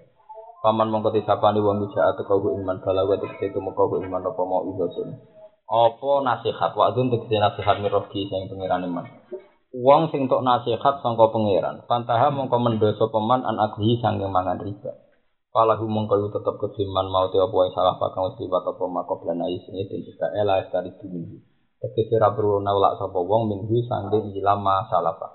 Paman 0.66 0.90
mongko 0.90 1.14
disapani 1.14 1.62
wong 1.62 1.86
atau 1.94 2.26
kau 2.26 2.43
iman 2.51 2.82
balawa 2.82 3.14
tegese 3.22 3.55
itu 3.55 3.62
mongko 3.62 4.02
iman 4.02 4.18
apa 4.18 4.43
mau 4.43 4.66
ibadun. 4.66 5.14
Apa 5.62 6.26
nasihat 6.26 6.74
wa 6.74 6.90
dun 6.90 7.06
tegese 7.06 7.38
nasihat 7.38 7.78
mirogi 7.78 8.26
sing 8.26 8.51
pangeran 8.51 8.82
iman. 8.90 9.06
Wong 9.70 10.10
sing 10.10 10.26
tok 10.26 10.43
nasihat 10.43 11.06
sangka 11.06 11.30
pangeran, 11.30 11.86
pantaha 11.86 12.34
mongko 12.34 12.59
mendosa 12.59 13.06
peman 13.14 13.47
an 13.47 13.62
aghi 13.62 14.02
sanging 14.02 14.26
mangan 14.26 14.59
riba. 14.59 14.90
Falahu 15.55 15.86
mongko 15.86 16.34
tetep 16.34 16.59
kediman 16.59 17.14
mau 17.14 17.30
te 17.30 17.38
apa 17.38 17.55
yang 17.62 17.70
salah 17.70 17.94
pakang 18.02 18.26
wis 18.26 18.36
liwat 18.43 18.66
apa 18.66 18.84
makoblan 18.90 19.47
ayi 19.47 19.62
sini 19.62 19.86
dan 19.86 20.02
juga 20.02 20.26
ela 20.34 20.66
dari 20.66 20.90
dunia. 20.98 21.47
Tegese 21.78 22.18
ra 22.18 22.34
perlu 22.34 22.59
nolak 22.59 22.98
sapa 22.98 23.22
wong 23.22 23.55
minggu 23.55 23.86
sangge 23.86 24.18
ilama 24.34 24.82
salafa. 24.90 25.30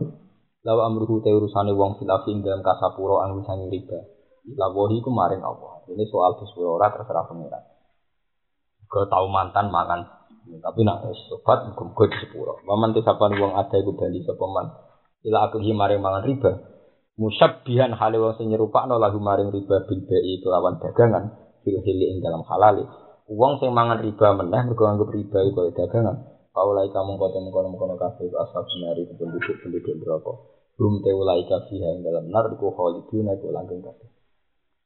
Lawa 0.68 0.92
amruhu 0.92 1.24
te 1.24 1.32
urusane 1.32 1.72
wong 1.72 2.04
filafi 2.04 2.36
dalam 2.44 2.60
kasapuro 2.60 3.24
sange 3.48 3.72
riba. 3.72 4.20
Lawahi 4.48 5.02
ku 5.06 5.10
maring 5.14 5.44
Allah. 5.46 5.86
Ini 5.92 6.06
soal 6.10 6.40
disepuro 6.42 6.80
ora 6.80 6.90
terserah 6.90 7.30
pengiran. 7.30 7.64
Ke 8.90 9.08
tau 9.08 9.28
mantan 9.30 9.70
mangan 9.70 10.02
tapi 10.42 10.82
nak 10.82 11.06
sobat 11.30 11.70
muga-muga 11.70 12.10
disepuro. 12.12 12.60
Waman 12.66 12.98
te 12.98 13.06
sapane 13.06 13.38
wong 13.38 13.54
ada 13.56 13.78
iku 13.78 13.94
bali 13.94 14.26
sapa 14.26 14.46
man. 14.50 14.68
Ila 15.22 15.48
aku 15.48 15.62
maring 15.62 16.02
mangan 16.02 16.26
riba 16.26 16.52
musabbihan 17.22 17.94
hale 17.94 18.18
wong 18.18 18.34
sing 18.40 18.50
nyerupakno 18.50 18.98
lagu 18.98 19.22
maring 19.22 19.54
riba 19.54 19.86
bil 19.86 20.02
bai 20.10 20.34
kelawan 20.42 20.82
dagangan 20.82 21.24
fil 21.62 21.78
hili 21.86 22.18
dalam 22.18 22.42
halal 22.48 22.88
wong 23.30 23.62
sing 23.62 23.70
mangan 23.76 24.02
riba 24.02 24.34
meneh 24.34 24.62
mergo 24.66 24.90
anggap 24.90 25.14
riba 25.14 25.40
iku 25.52 25.70
dagangan 25.76 26.18
kaulai 26.56 26.90
kamu 26.90 27.22
kote 27.22 27.38
mengkono 27.38 27.70
mengkono 27.70 27.96
kafe 28.00 28.26
asal 28.26 28.64
sinari 28.74 29.06
penduduk 29.06 29.60
penduduk 29.62 29.96
berapa 30.02 30.32
belum 30.80 31.06
te 31.06 31.12
ulai 31.14 31.46
kafe 31.46 31.78
ing 31.78 32.02
dalam 32.02 32.32
nar 32.32 32.50
iku 32.58 32.74
khalidun 32.74 33.30
iku 33.30 33.48
langgeng 33.54 33.86
kabeh 33.86 34.10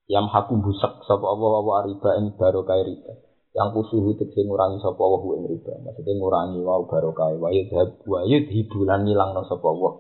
yang 0.05 0.29
haku 0.29 0.61
busak 0.61 1.01
sapa 1.05 1.25
apa 1.25 1.45
apa 1.61 1.73
riba 1.89 2.09
ing 2.21 2.25
barokah 2.37 2.77
riba 2.81 3.13
yang 3.55 3.71
kusuhu 3.71 4.13
tegese 4.19 4.45
ngurangi 4.45 4.77
sapa 4.83 5.01
wa 5.01 5.17
ing 5.33 5.49
riba 5.49 5.73
maksudnya 5.81 6.13
ngurangi 6.17 6.59
wa 6.61 6.85
barokah 6.85 7.33
wa 7.39 7.49
yadhab 7.49 7.97
wa 8.05 8.21
yudhibulan 8.25 9.07
ngilangno 9.07 9.41
sapa 9.49 9.69
wa 9.69 9.91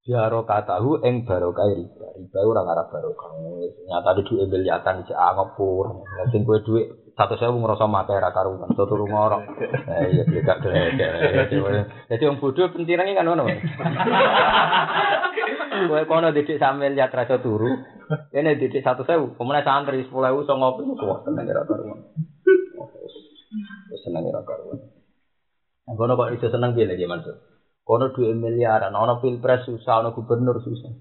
Jaro 0.00 0.48
katahu 0.48 1.04
ing 1.04 1.28
barokah 1.28 1.68
riba. 1.68 2.16
Riba 2.16 2.38
ora 2.40 2.64
ngarep 2.64 2.88
barokah. 2.88 3.36
Nyata 3.84 4.16
di 4.16 4.22
duit 4.24 4.48
miliatan 4.48 5.04
si 5.04 5.12
ngepur. 5.12 6.08
Sing 6.32 6.48
kowe 6.48 6.56
duit 6.64 6.99
satu 7.16 7.34
sewu 7.38 7.56
ngerasa 7.60 7.86
mati 7.86 8.14
ra 8.14 8.30
karuan. 8.34 8.70
Tutu 8.74 8.94
ngorok. 8.96 9.42
Eh 9.90 10.06
iya 10.14 10.22
dia 10.26 10.42
gak. 10.46 10.58
Jadi 12.10 12.22
wong 12.26 12.38
bodoh 12.38 12.70
pentirane 12.70 13.14
kan 13.14 13.26
ngono. 13.26 13.44
Kowe 15.90 16.02
kono 16.04 16.34
didik 16.34 16.60
sambil 16.60 16.92
lihat 16.92 17.14
rasa 17.14 17.40
turu. 17.40 17.70
Ini 18.34 18.58
didik 18.58 18.84
satu 18.84 19.02
sewu. 19.06 19.34
Kemudian 19.38 19.66
santri 19.66 20.04
sepuluh 20.06 20.30
ewu 20.34 20.46
so 20.46 20.54
ngopi. 20.54 20.84
Wah 21.00 21.22
seneng 21.26 21.46
ra 21.48 21.62
karuan. 21.64 21.98
Seneng 24.04 24.24
ra 24.30 24.42
karuan. 24.46 24.78
Nah, 25.90 25.94
kono 25.98 26.14
kok 26.14 26.30
iso 26.38 26.46
seneng 26.54 26.78
piye 26.78 26.86
lagi 26.86 27.02
maksud? 27.02 27.36
Kono 27.82 28.14
dua 28.14 28.30
miliaran, 28.30 28.94
ono 28.94 29.18
pilpres 29.18 29.66
susah, 29.66 30.06
ono 30.06 30.14
gubernur 30.14 30.62
susah. 30.62 30.92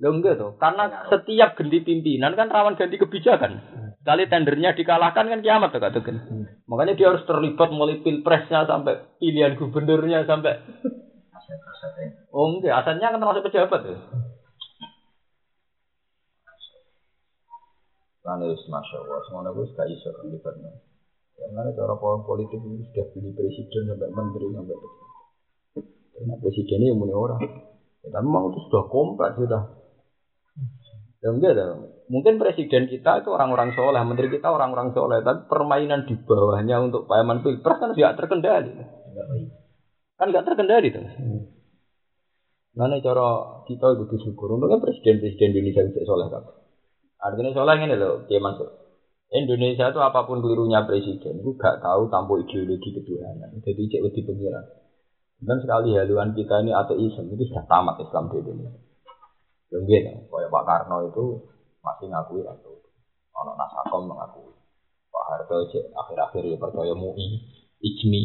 Lo 0.00 0.08
enggak 0.10 0.40
tuh, 0.40 0.56
karena 0.56 1.04
setiap 1.12 1.54
ganti 1.54 1.84
pimpinan 1.84 2.32
kan 2.32 2.48
rawan 2.48 2.80
ganti 2.80 2.96
kebijakan. 2.96 3.60
Sekali 4.04 4.28
tendernya 4.28 4.76
dikalahkan 4.76 5.32
kan 5.32 5.40
kiamat 5.40 5.72
tuh 5.72 5.80
kata 5.80 6.04
kan. 6.04 6.16
Makanya 6.68 6.92
dia 6.92 7.08
harus 7.08 7.24
terlibat 7.24 7.72
mulai 7.72 8.04
pilpresnya 8.04 8.68
sampai 8.68 9.00
pilihan 9.16 9.56
gubernurnya 9.56 10.28
sampai. 10.28 10.60
Oh 12.28 12.52
enggak, 12.52 12.84
asalnya 12.84 13.16
kan 13.16 13.24
termasuk 13.24 13.48
pejabat 13.48 13.80
tuh. 13.80 13.96
Karena 18.20 18.44
masya 18.52 18.96
Allah, 19.00 19.18
semuanya 19.24 19.56
gue 19.56 19.72
gak 19.72 19.88
iso 19.88 20.12
terlibatnya. 20.20 20.72
Ya, 21.40 21.48
karena 21.48 21.72
cara 21.72 21.96
politik 21.96 22.60
ini 22.60 22.84
sudah 22.92 23.08
pilih 23.08 23.32
presiden 23.32 23.88
sampai 23.88 24.08
menteri 24.12 24.46
sampai. 24.52 24.76
Nah, 26.28 26.36
presiden 26.44 26.80
ini 26.84 26.92
muni 26.92 27.16
orang. 27.16 27.40
Ya, 28.04 28.08
tapi 28.12 28.24
memang 28.28 28.52
itu 28.52 28.68
sudah 28.68 28.84
kompleks 28.92 29.40
sudah. 29.40 29.83
Ya 31.24 31.32
enggak 31.32 31.56
ada. 31.56 31.80
Mungkin 32.12 32.36
presiden 32.36 32.84
kita 32.84 33.24
itu 33.24 33.32
orang-orang 33.32 33.72
soleh, 33.72 34.04
menteri 34.04 34.28
kita 34.28 34.52
orang-orang 34.52 34.92
soleh, 34.92 35.24
tapi 35.24 35.48
permainan 35.48 36.04
di 36.04 36.20
bawahnya 36.20 36.84
untuk 36.84 37.08
payaman 37.08 37.40
pilpres 37.40 37.80
kan 37.80 37.96
tidak 37.96 38.20
terkendali. 38.20 38.76
Kan 40.20 40.26
nggak 40.28 40.44
terkendali 40.44 40.92
tuh. 40.92 41.00
Nah, 42.74 42.92
cara 43.00 43.28
kita 43.64 43.86
itu 43.96 44.04
bersyukur. 44.04 44.52
Untungnya 44.52 44.84
presiden-presiden 44.84 45.56
Indonesia 45.56 45.88
bisa 45.88 46.04
soleh 46.04 46.28
kan. 46.28 46.44
Artinya 47.24 47.56
soleh 47.56 47.76
ini 47.80 47.96
loh, 47.96 48.28
dia 48.28 48.44
masuk. 48.44 48.68
Indonesia 49.32 49.88
itu 49.88 50.00
apa 50.04 50.28
pun 50.28 50.44
kelirunya 50.44 50.84
presiden, 50.84 51.40
itu 51.40 51.56
gak 51.56 51.80
tahu 51.80 52.12
tanpa 52.12 52.36
ideologi 52.36 53.00
ketuhanan. 53.00 53.64
Jadi 53.64 53.82
cek 53.88 54.02
di 54.12 54.22
pengiran. 54.28 54.64
Dan 55.40 55.56
sekali 55.64 55.96
haluan 55.96 56.36
kita 56.36 56.60
ini 56.60 56.76
ateisme 56.76 57.32
itu 57.32 57.48
sudah 57.48 57.64
tamat 57.64 57.96
Islam 58.04 58.28
di 58.28 58.44
Indonesia. 58.44 58.83
Gitu, 59.74 60.10
kayak 60.30 60.50
Pak 60.54 60.64
Karno 60.70 61.10
itu 61.10 61.24
masih 61.82 62.06
ngakui 62.06 62.46
atau 62.46 62.78
orang 63.34 63.58
Nasakom 63.58 64.06
mengakui. 64.06 64.54
Pak 65.10 65.24
Harto 65.26 65.66
akhir-akhir 65.66 66.42
ya 66.46 66.56
percaya 66.58 66.94
MUI, 66.94 67.26
IJMI. 67.82 68.22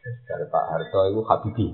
Dari 0.00 0.46
Pak 0.48 0.64
Harto 0.72 1.00
itu 1.12 1.20
Habibi. 1.28 1.68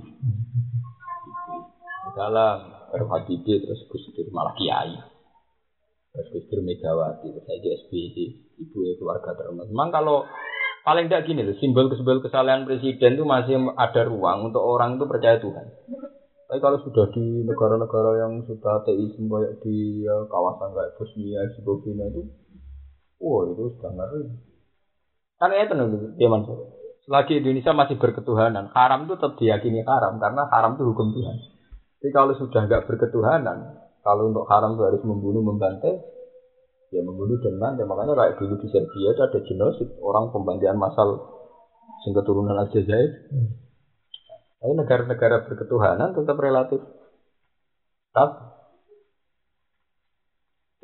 Dalam 2.19 2.57
baru 2.91 3.07
Habibi 3.15 3.63
terus 3.63 3.87
Gus 3.87 4.11
Dur 4.11 4.27
malah 4.35 4.59
Kiai. 4.59 4.99
Terus 6.11 6.29
Gus 6.35 6.45
Dur 6.51 6.61
Megawati, 6.67 7.31
terus 7.31 7.47
saya 7.47 7.71
SBY, 7.87 8.17
ibu 8.59 8.79
ya 8.83 8.93
keluarga 8.99 9.39
terus. 9.39 9.55
Memang 9.71 9.95
kalau 9.95 10.27
Paling 10.87 11.11
tidak 11.11 11.27
gini 11.27 11.43
loh, 11.43 11.59
simbol-simbol 11.59 12.23
kesalahan 12.23 12.63
presiden 12.63 13.19
itu 13.19 13.27
masih 13.27 13.59
ada 13.75 14.07
ruang 14.07 14.55
untuk 14.55 14.63
orang 14.63 14.95
itu 14.95 15.05
percaya 15.11 15.35
Tuhan. 15.43 15.67
Tapi 16.47 16.59
kalau 16.63 16.79
sudah 16.87 17.11
di 17.11 17.43
negara-negara 17.43 18.23
yang 18.23 18.33
sudah 18.47 18.79
ateisme 18.79 19.27
kayak 19.27 19.59
di 19.67 20.07
ya, 20.07 20.15
kawasan 20.31 20.71
kayak 20.79 20.95
Bosnia, 20.95 21.43
Herzegovina 21.43 22.07
itu, 22.07 22.23
wah 23.19 23.51
itu 23.51 23.75
sudah 23.75 23.91
ngeri. 23.91 24.23
Karena 25.43 25.55
itu 25.67 25.73
nih, 25.75 25.87
dia 26.15 26.29
Selagi 27.07 27.39
Indonesia 27.39 27.71
masih 27.71 27.97
berketuhanan, 27.99 28.71
haram 28.75 29.07
itu 29.07 29.15
tetap 29.15 29.39
diyakini 29.39 29.83
haram 29.87 30.19
karena 30.19 30.47
haram 30.51 30.75
itu 30.75 30.91
hukum 30.91 31.15
Tuhan. 31.15 31.37
Tapi 32.03 32.11
kalau 32.11 32.35
sudah 32.35 32.67
nggak 32.67 32.83
berketuhanan, 32.87 33.59
kalau 34.03 34.31
untuk 34.31 34.47
haram 34.51 34.75
itu 34.75 34.83
harus 34.87 35.03
membunuh, 35.07 35.43
membantai, 35.43 35.99
ya 36.95 37.03
membunuh 37.03 37.39
dan 37.43 37.55
mati 37.59 37.83
makanya 37.83 38.15
kayak 38.15 38.39
dulu 38.39 38.55
di 38.63 38.69
Serbia 38.71 39.09
itu 39.11 39.23
ada 39.23 39.39
genosid 39.43 39.89
orang 39.99 40.31
pembantian 40.31 40.79
massal 40.79 41.19
sing 42.07 42.15
keturunan 42.15 42.55
Aljazair 42.55 43.11
hmm. 43.35 43.66
Tapi 44.57 44.73
negara-negara 44.73 45.45
berketuhanan 45.47 46.17
tetap 46.17 46.37
relatif. 46.41 46.81
Tetap. 48.11 48.31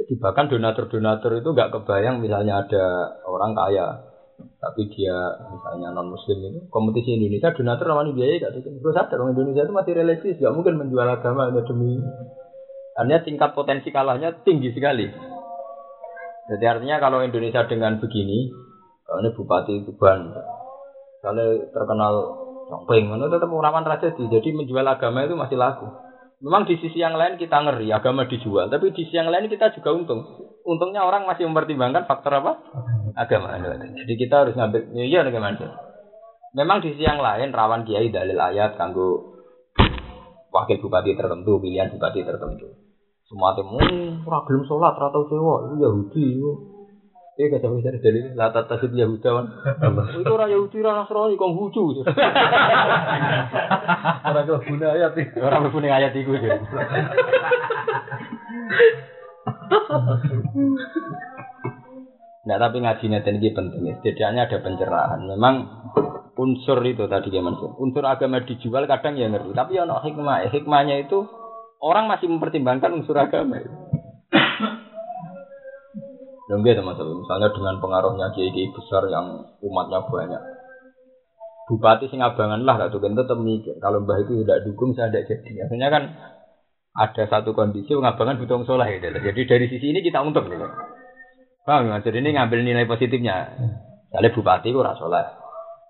Jadi 0.02 0.14
bahkan 0.18 0.50
donatur-donatur 0.50 1.40
itu 1.40 1.48
nggak 1.52 1.70
kebayang 1.72 2.20
misalnya 2.20 2.66
ada 2.66 2.84
orang 3.24 3.54
kaya 3.54 4.12
tapi 4.58 4.90
dia 4.90 5.14
misalnya 5.54 5.94
non 5.94 6.10
muslim 6.10 6.42
itu 6.42 6.66
kompetisi 6.66 7.14
Indonesia 7.14 7.54
donatur 7.54 7.94
namanya 7.94 8.10
biaya 8.10 8.42
gak 8.42 8.58
tuh 8.58 8.74
terus 8.82 8.96
ada 8.98 9.14
orang 9.14 9.38
Indonesia 9.38 9.62
itu 9.62 9.74
masih 9.76 9.92
religius 9.94 10.38
nggak 10.42 10.54
mungkin 10.56 10.74
menjual 10.82 11.06
agama 11.06 11.46
hanya 11.46 11.62
demi 11.62 12.02
hanya 12.98 13.24
tingkat 13.24 13.56
potensi 13.56 13.88
kalahnya 13.88 14.44
tinggi 14.44 14.72
sekali. 14.76 15.08
Jadi 16.52 16.64
artinya 16.68 17.00
kalau 17.00 17.24
Indonesia 17.24 17.64
dengan 17.64 17.96
begini, 17.96 18.52
kalau 19.06 19.18
ini 19.24 19.30
bupati 19.32 19.74
Tuban, 19.88 20.20
kalau 21.24 21.46
terkenal 21.72 22.14
Jomping, 22.72 23.12
itu 23.12 23.26
tetap 23.28 23.52
rawan 23.52 23.84
tragedi. 23.84 24.32
Jadi 24.32 24.48
menjual 24.56 24.88
agama 24.88 25.28
itu 25.28 25.36
masih 25.36 25.60
laku. 25.60 25.92
Memang 26.40 26.64
di 26.64 26.80
sisi 26.80 26.96
yang 26.96 27.12
lain 27.20 27.36
kita 27.36 27.60
ngeri 27.60 27.92
agama 27.92 28.24
dijual, 28.24 28.72
tapi 28.72 28.96
di 28.96 29.04
sisi 29.04 29.20
yang 29.20 29.28
lain 29.28 29.52
kita 29.52 29.76
juga 29.76 29.92
untung. 29.92 30.24
Untungnya 30.64 31.04
orang 31.04 31.28
masih 31.28 31.44
mempertimbangkan 31.52 32.08
faktor 32.08 32.40
apa? 32.40 32.64
Agama. 33.12 33.60
Jadi 33.60 34.14
kita 34.16 34.48
harus 34.48 34.56
ngambil, 34.56 34.88
ya 34.96 35.04
iya 35.04 35.20
bagaimana? 35.20 35.68
Memang 36.56 36.80
di 36.80 36.96
sisi 36.96 37.04
yang 37.04 37.20
lain 37.20 37.52
rawan 37.52 37.84
kiai 37.84 38.08
dalil 38.08 38.40
ayat 38.40 38.80
kanggo 38.80 39.36
wakil 40.48 40.80
bupati 40.80 41.12
tertentu, 41.12 41.60
pilihan 41.60 41.92
bupati 41.92 42.24
tertentu. 42.24 42.72
Semua 43.28 43.52
temu, 43.52 43.80
ora 44.24 44.44
gelem 44.48 44.64
salat, 44.64 44.96
ora 44.96 45.08
tau 45.12 45.28
sewa, 45.28 45.68
itu 45.68 45.76
Yahudi. 45.80 46.26
Iya 47.32 47.48
gak 47.48 47.64
sampai 47.64 47.80
dari 47.80 47.98
dalil, 48.04 48.36
la 48.36 48.52
tatasib 48.52 48.92
Yahuda 48.92 49.30
kan. 49.32 49.46
Itu 50.20 50.32
orang 50.36 50.52
Yahudi, 50.52 50.84
orang 50.84 50.96
Nasrani, 51.00 51.40
kong 51.40 51.52
lucu. 51.56 51.84
Orang 54.22 54.44
kelebune 54.48 54.86
ayat 54.86 55.16
iki. 55.16 55.40
Orang 55.40 55.64
berpuning 55.64 55.92
ayat 55.92 56.12
itu. 56.12 56.28
ya. 56.28 56.60
Nah 62.42 62.56
tapi 62.58 62.76
ngaji 62.84 63.04
neten 63.08 63.40
ini 63.40 63.50
penting 63.54 63.82
ya. 63.86 63.94
Setidaknya 64.02 64.50
ada 64.50 64.58
pencerahan. 64.60 65.20
Memang 65.24 65.54
unsur 66.36 66.78
itu 66.84 67.08
tadi 67.08 67.32
gimana 67.32 67.56
sih? 67.58 67.70
Unsur 67.80 68.04
agama 68.04 68.44
dijual 68.44 68.84
kadang 68.84 69.16
ya 69.16 69.32
ngerti. 69.32 69.56
Tapi 69.56 69.78
ya 69.78 69.88
no 69.88 70.04
hikmah. 70.04 70.52
Hikmahnya 70.52 71.06
itu 71.06 71.24
orang 71.80 72.12
masih 72.12 72.28
mempertimbangkan 72.28 72.92
unsur 72.92 73.16
agama. 73.16 73.56
Itu. 73.56 73.81
Dan 76.52 76.60
dia 76.60 76.76
teman-teman, 76.76 77.24
misalnya 77.24 77.48
dengan 77.48 77.80
pengaruhnya 77.80 78.28
kiai-kiai 78.36 78.68
besar 78.76 79.08
yang 79.08 79.48
umatnya 79.64 80.04
banyak. 80.04 80.42
Bupati 81.64 82.12
Singabangan 82.12 82.60
lah, 82.60 82.92
tuh 82.92 83.00
kan 83.00 83.16
tetap 83.16 83.40
mikir. 83.40 83.80
Kalau 83.80 84.04
mbah 84.04 84.20
itu 84.20 84.44
tidak 84.44 84.60
dukung, 84.68 84.92
saya 84.92 85.08
tidak 85.08 85.32
jadi. 85.32 85.64
Akhirnya 85.64 85.88
kan 85.88 86.02
ada 86.92 87.24
satu 87.24 87.56
kondisi 87.56 87.96
Ngabangan 87.96 88.36
butuh 88.36 88.68
soleh 88.68 89.00
gitu. 89.00 89.08
Jadi 89.08 89.40
dari 89.48 89.66
sisi 89.72 89.96
ini 89.96 90.04
kita 90.04 90.20
untung 90.20 90.44
gitu. 90.52 90.68
Paham 91.64 91.88
ya? 91.88 92.04
Jadi 92.04 92.20
ini 92.20 92.36
ngambil 92.36 92.60
nilai 92.60 92.84
positifnya. 92.84 93.56
Misalnya 94.12 94.36
bupati 94.36 94.68
itu 94.76 94.84
soleh. 95.00 95.24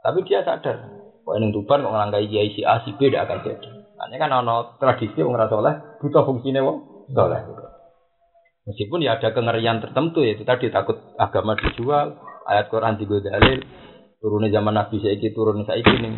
Tapi 0.06 0.18
dia 0.22 0.46
sadar, 0.46 0.78
kok 1.26 1.34
ini 1.42 1.50
Tuban 1.50 1.82
kok 1.82 1.90
ngelangkai 1.90 2.30
kiai 2.30 2.54
si 2.54 2.62
A, 2.62 2.78
si 2.86 2.94
B 2.94 3.10
tidak 3.10 3.26
akan 3.26 3.38
jadi. 3.42 3.70
Hanya 3.98 4.16
kan 4.22 4.30
ono 4.46 4.78
tradisi 4.78 5.18
orang 5.26 5.50
soleh 5.50 5.74
butuh 5.98 6.22
fungsinya 6.22 6.62
wong 6.62 7.10
soleh. 7.10 7.42
Gitu. 7.50 7.61
Meskipun 8.62 9.02
ya 9.02 9.18
ada 9.18 9.34
kengerian 9.34 9.82
tertentu 9.82 10.22
ya 10.22 10.38
itu 10.38 10.46
tadi 10.46 10.70
takut 10.70 10.94
agama 11.18 11.58
dijual, 11.58 12.14
ayat 12.46 12.70
Quran 12.70 12.94
juga 12.94 13.26
dalil, 13.26 13.58
turunnya 14.22 14.54
zaman 14.54 14.78
Nabi 14.78 15.02
saiki 15.02 15.34
turun 15.34 15.66
saiki 15.66 15.98
nih 15.98 16.14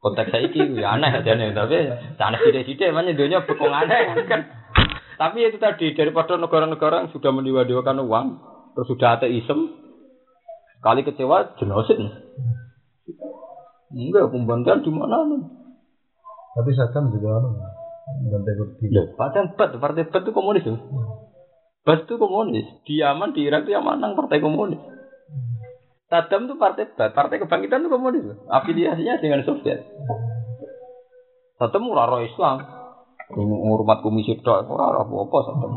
konteks 0.00 0.32
saiki 0.32 0.72
ya 0.80 0.98
aneh 0.98 1.12
aja 1.14 1.36
nih 1.36 1.54
tapi 1.54 1.86
sana 2.18 2.40
sidik-sidik 2.40 2.90
mana 2.90 3.12
dunia 3.12 3.44
bekong 3.44 3.70
aneh 3.70 4.24
kan. 4.24 4.40
Tapi 5.20 5.46
itu 5.46 5.60
tadi 5.60 5.92
daripada 5.94 6.34
negara-negara 6.40 7.06
yang 7.06 7.10
sudah 7.14 7.30
mendewa-dewakan 7.30 8.02
uang, 8.02 8.28
terus 8.74 8.88
sudah 8.90 9.20
ateisme, 9.20 9.70
kali 10.82 11.06
kecewa 11.06 11.54
genosid. 11.60 12.00
Enggak, 13.92 14.32
pembantian 14.32 14.80
di 14.82 14.90
mana 14.90 15.28
nih? 15.28 15.44
Tapi 16.56 16.70
Saddam 16.74 17.12
juga 17.12 17.38
ono. 17.38 17.48
Bantai 18.32 18.52
padahal 19.14 19.54
bet, 19.54 19.70
partai 19.78 20.04
bet 20.10 20.22
itu 20.26 20.32
komunis 20.34 20.66
tuh. 20.66 20.74
Bet 21.82 22.06
itu 22.06 22.14
komunis. 22.14 22.66
Di 22.86 23.02
Yaman, 23.02 23.34
di 23.34 23.42
Irak 23.42 23.66
itu 23.66 23.74
yang 23.74 23.82
menang 23.82 24.14
partai 24.14 24.38
komunis. 24.38 24.78
Saddam 26.06 26.44
itu 26.46 26.54
partai 26.60 26.92
partai 26.94 27.42
kebangkitan 27.42 27.82
itu 27.82 27.90
komunis. 27.90 28.38
Afiliasinya 28.46 29.18
dengan 29.18 29.42
Soviet. 29.42 29.82
Saddam 31.58 31.90
roh 31.90 32.22
Islam. 32.22 32.62
Ngurmat 33.32 34.04
komisi 34.04 34.36
tok, 34.44 34.68
ora 34.68 34.92
ora 34.92 35.00
apa-apa 35.02 35.38
Saddam. 35.42 35.72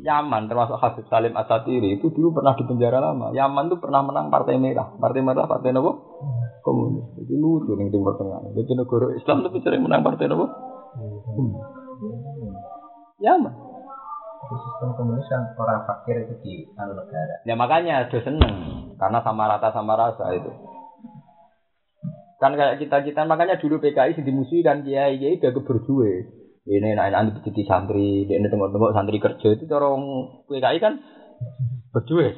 Yaman 0.00 0.48
termasuk 0.48 0.80
Habib 0.80 1.04
Salim 1.12 1.36
Asatiri 1.36 2.00
itu 2.00 2.08
dulu 2.14 2.40
pernah 2.40 2.56
di 2.56 2.64
penjara 2.64 3.02
lama. 3.02 3.36
Yaman 3.36 3.68
itu 3.68 3.76
pernah 3.76 4.00
menang 4.00 4.32
Partai 4.32 4.56
Merah. 4.56 4.96
Partai 4.96 5.20
Merah 5.20 5.44
Partai 5.44 5.76
apa? 5.76 5.92
Komunis. 6.64 7.04
Jadi 7.20 7.34
lucu 7.36 7.74
nih 7.76 7.92
Timur 7.92 8.16
Tengah. 8.16 8.54
Jadi 8.54 8.70
negara 8.76 9.12
Islam 9.12 9.44
tapi 9.44 9.58
sering 9.60 9.82
menang 9.84 10.00
Partai 10.00 10.28
apa? 10.28 10.46
Yaman. 13.20 13.69
Di 14.40 14.56
sistem 14.56 14.96
komunis 14.96 15.28
kan 15.28 15.52
orang 15.60 15.84
fakir 15.84 16.16
itu 16.24 16.34
di 16.40 16.54
anu 16.80 16.96
negara. 16.96 17.44
Ya 17.44 17.54
makanya 17.54 18.08
ada 18.08 18.18
seneng 18.24 18.54
karena 18.96 19.20
sama 19.20 19.44
rata 19.46 19.68
sama 19.70 19.94
rasa 19.94 20.32
itu. 20.32 20.50
Kan 22.40 22.56
kayak 22.56 22.80
kita 22.80 23.04
kita 23.04 23.28
makanya 23.28 23.60
dulu 23.60 23.76
PKI 23.84 24.16
sih 24.16 24.24
dimusuhi 24.24 24.64
kan 24.64 24.80
kiai 24.80 25.20
kiai 25.20 25.36
udah 25.36 25.52
keberjuwe. 25.52 26.12
Ini 26.60 26.92
naik 26.92 27.12
nanti 27.12 27.40
jadi 27.50 27.62
santri, 27.66 28.28
ini 28.28 28.46
tengok-tengok 28.46 28.92
santri 28.92 29.16
kerja 29.16 29.48
itu 29.56 29.64
orang 29.72 30.28
PKI 30.48 30.78
kan 30.80 30.92
berjuwe. 31.92 32.36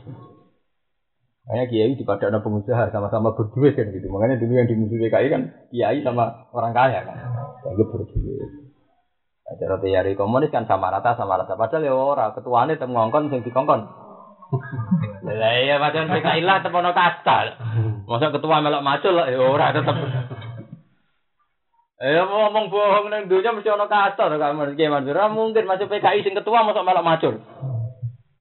Makanya 1.42 1.66
kiai 1.70 1.94
di 1.98 2.04
pada 2.06 2.30
pengusaha 2.38 2.90
sama-sama 2.94 3.34
berduit 3.34 3.74
kan 3.74 3.90
gitu. 3.90 4.06
Makanya 4.10 4.38
dulu 4.38 4.52
yang 4.58 4.66
dimusuhi 4.70 5.10
PKI 5.10 5.26
kan 5.30 5.42
kiai 5.70 6.02
sama 6.02 6.50
orang 6.54 6.74
kaya 6.74 7.02
kan. 7.02 7.18
Yang 7.66 7.86
berduit. 7.90 8.61
Nah, 9.52 9.60
cara 9.60 9.76
teori 9.84 10.16
komunis 10.16 10.48
kan 10.48 10.64
sama 10.64 10.88
rata 10.88 11.12
sama 11.12 11.36
rata. 11.36 11.60
Padahal 11.60 11.84
ya 11.84 11.92
ora 11.92 12.32
ketuane 12.32 12.80
tem 12.80 12.88
ngongkon 12.88 13.28
sing 13.28 13.44
dikongkon. 13.44 13.84
Lah 15.28 15.52
iya 15.60 15.76
padahal 15.76 16.08
PKI 16.08 16.40
lah 16.40 16.64
tepono 16.64 16.96
kasta. 16.96 17.60
Masa 18.08 18.32
ketua 18.32 18.64
melok 18.64 18.84
macul 18.84 19.16
ya 19.16 19.40
ora 19.40 19.76
tetep. 19.76 19.92
Eh 22.02 22.20
ngomong 22.24 22.72
bohong 22.72 23.12
nang 23.12 23.28
dunia 23.28 23.54
mesti 23.54 23.70
ono 23.70 23.86
kamu 23.88 24.72
iki 24.72 24.88
Mansur. 24.88 25.12
Ora 25.16 25.28
mungkin 25.28 25.68
masuk 25.68 25.92
PKI 25.92 26.24
sing 26.24 26.32
ketua 26.32 26.64
masa 26.64 26.80
melok 26.80 27.04
macul. 27.04 27.34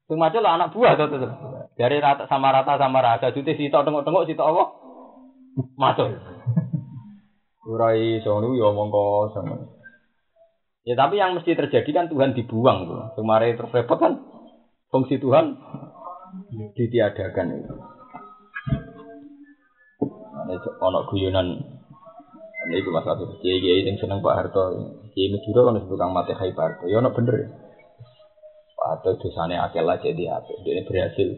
Sing 0.07 0.15
macul 0.15 0.43
lah 0.43 0.55
anak 0.55 0.71
buah 0.71 0.95
to 0.95 1.11
tetep. 1.11 1.31
Dari 1.75 1.99
rata 1.99 2.23
sama 2.31 2.55
rata 2.55 2.79
sama 2.79 3.03
rata 3.03 3.35
jute 3.35 3.55
sitok 3.59 3.83
tengok-tengok 3.83 4.27
sitok 4.31 4.47
apa? 4.47 4.63
Macul. 5.75 6.15
Ora 7.67 7.99
iso 7.99 8.39
niku 8.39 8.55
ya 8.55 8.71
omong 8.71 8.89
kosong. 8.91 9.80
Ya 10.81 10.97
tapi 10.97 11.21
yang 11.21 11.37
mesti 11.37 11.53
terjadi 11.53 11.89
kan 11.93 12.09
Tuhan 12.09 12.33
dibuang 12.33 12.89
tuh. 12.89 13.01
Kemarin 13.13 13.53
terrepot 13.53 13.97
kan 14.01 14.17
fungsi 14.89 15.21
Tuhan 15.21 15.53
ditiadakan 16.73 17.47
itu. 17.53 17.75
Ini 20.41 20.57
ono 20.81 20.99
guyonan 21.05 21.47
ini 22.65 22.75
itu 22.81 22.89
masalah 22.89 23.21
itu. 23.21 23.45
Kiai 23.45 23.61
kiai 23.61 23.85
yang 23.85 23.97
seneng 24.01 24.25
Pak 24.25 24.33
Harto. 24.33 24.73
Kiai 25.13 25.29
Madura 25.29 25.69
kan 25.69 25.85
tukang 25.85 26.11
mati 26.17 26.33
Hai 26.33 26.49
Pak 26.49 26.65
Harto. 26.65 26.85
Ya 26.89 26.97
ono 26.97 27.13
bener. 27.13 27.35
ya. 27.37 27.47
Pak 28.73 28.87
Harto 28.89 29.09
dosanya 29.21 29.69
akal 29.69 29.85
aja 29.85 30.09
dia. 30.09 30.41
Dia 30.65 30.81
berhasil 30.81 31.29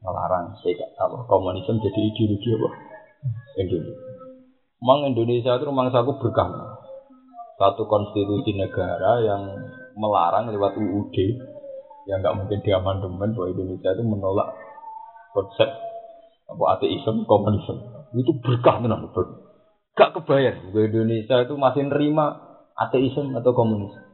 melarang 0.00 0.56
apa 0.56 1.16
komunisme 1.28 1.80
jadi 1.80 2.00
ideologi 2.04 2.48
apa 2.52 2.68
Indonesia. 3.60 3.96
Memang 4.80 4.98
Indonesia 5.12 5.52
itu 5.56 5.64
rumah 5.68 5.92
aku 5.92 6.16
berkah. 6.20 6.79
Satu 7.60 7.84
konstitusi 7.84 8.56
negara 8.56 9.20
yang 9.20 9.44
melarang 9.92 10.48
lewat 10.48 10.80
UUD 10.80 11.16
yang 12.08 12.24
nggak 12.24 12.36
mungkin 12.40 12.64
diamandemen 12.64 13.36
bahwa 13.36 13.52
Indonesia 13.52 13.92
itu 13.92 14.00
menolak 14.00 14.48
konsep 15.36 15.68
apa 16.48 16.64
ateisme 16.80 17.28
komunisme. 17.28 18.08
Itu 18.16 18.32
berkah 18.40 18.80
tenan 18.80 19.12
ber 19.12 19.52
gak 19.92 20.16
kebayar 20.16 20.56
bahwa 20.72 20.88
Indonesia 20.88 21.36
itu 21.44 21.54
masih 21.60 21.82
nerima 21.92 22.40
ateisme 22.80 23.36
atau 23.36 23.52
komunisme. 23.52 24.08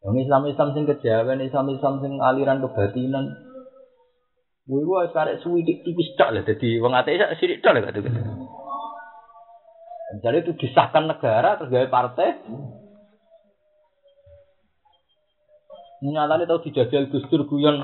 Yang 0.00 0.24
Islam 0.24 0.42
Islam 0.48 0.68
sing 0.72 0.84
kejawen 0.88 1.44
Islam 1.44 1.66
Islam 1.68 1.94
sing 2.00 2.12
aliran 2.24 2.64
kebatinan 2.64 3.44
Gue 4.64 4.80
gue 4.80 5.00
sekarang 5.12 5.44
suwidik 5.44 5.84
tipis 5.84 6.16
tak 6.16 6.32
lah, 6.32 6.40
jadi 6.40 6.80
wong 6.80 6.96
ateis 6.96 7.20
sidik 7.36 7.60
tak 7.60 7.76
lah 7.76 7.92
gitu. 7.92 8.08
Misalnya 10.14 10.46
itu 10.46 10.54
disahkan 10.54 11.10
negara 11.10 11.58
terus 11.58 11.74
gawe 11.74 11.90
partai, 11.90 12.38
nyatanya 16.04 16.44
tahu 16.44 16.68
dijajal 16.68 17.08
Gus 17.08 17.24
Dur 17.32 17.48
guyon 17.48 17.80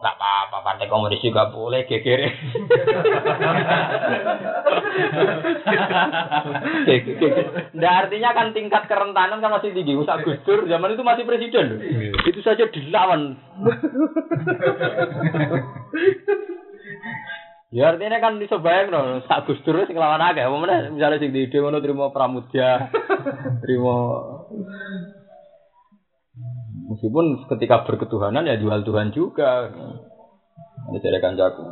nggak 0.00 0.16
apa-apa 0.16 0.64
partai 0.64 0.88
komunis 0.88 1.20
juga 1.20 1.52
boleh 1.52 1.84
geger 1.84 2.24
Nah, 7.76 7.92
artinya 8.04 8.32
kan 8.32 8.56
tingkat 8.56 8.88
kerentanan 8.88 9.44
kan 9.44 9.52
masih 9.52 9.76
tinggi. 9.76 9.92
Usah 9.92 10.24
Gus 10.24 10.40
Dur 10.48 10.64
zaman 10.64 10.96
itu 10.96 11.04
masih 11.04 11.28
presiden 11.28 11.76
loh. 11.76 11.80
Itu 12.24 12.40
saja 12.40 12.64
dilawan. 12.72 13.36
Ya 17.70 17.94
artinya 17.94 18.18
kan 18.18 18.42
bisa 18.42 18.58
bayang 18.58 18.90
loh, 18.90 19.22
sak 19.30 19.46
Gus 19.46 19.62
Dur 19.62 19.86
sing 19.86 19.94
lawan 19.94 20.18
akeh. 20.18 20.42
Apa 20.42 20.56
meneh 20.58 20.90
misalnya 20.90 21.22
sing 21.22 21.30
di 21.30 21.46
ide 21.46 21.62
ngono 21.62 21.78
trimo 21.78 22.10
Pramudia, 22.10 22.90
trimo 23.62 23.94
Meskipun 26.90 27.46
ketika 27.46 27.86
berketuhanan 27.86 28.50
ya 28.50 28.58
jual 28.58 28.82
Tuhan 28.82 29.14
juga. 29.14 29.70
Ini 30.90 30.98
dari 30.98 31.22
kancaku. 31.22 31.62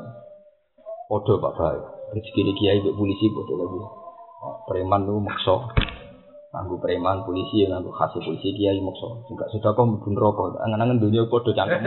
Podo 1.11 1.43
Pak 1.43 1.53
Baik. 1.59 1.83
Rezeki 2.15 2.41
ini 2.47 2.53
kiai 2.55 2.79
polisi 2.95 3.27
podo 3.35 3.55
lagi. 3.59 3.81
Preman 4.71 5.03
lu 5.11 5.19
makso. 5.19 5.67
Nganggo 6.59 6.83
preman 6.83 7.23
polisi 7.23 7.63
yang 7.63 7.79
nganggo 7.79 7.95
khas 7.95 8.19
polisi 8.19 8.51
kiai 8.51 8.83
makso. 8.83 9.23
Juga 9.31 9.47
sudah 9.55 9.79
kok 9.79 9.87
mlebu 9.87 10.11
neraka. 10.11 10.59
Angen-angen 10.67 10.99
dunia 10.99 11.31
podo 11.31 11.55
cangkemmu. 11.55 11.87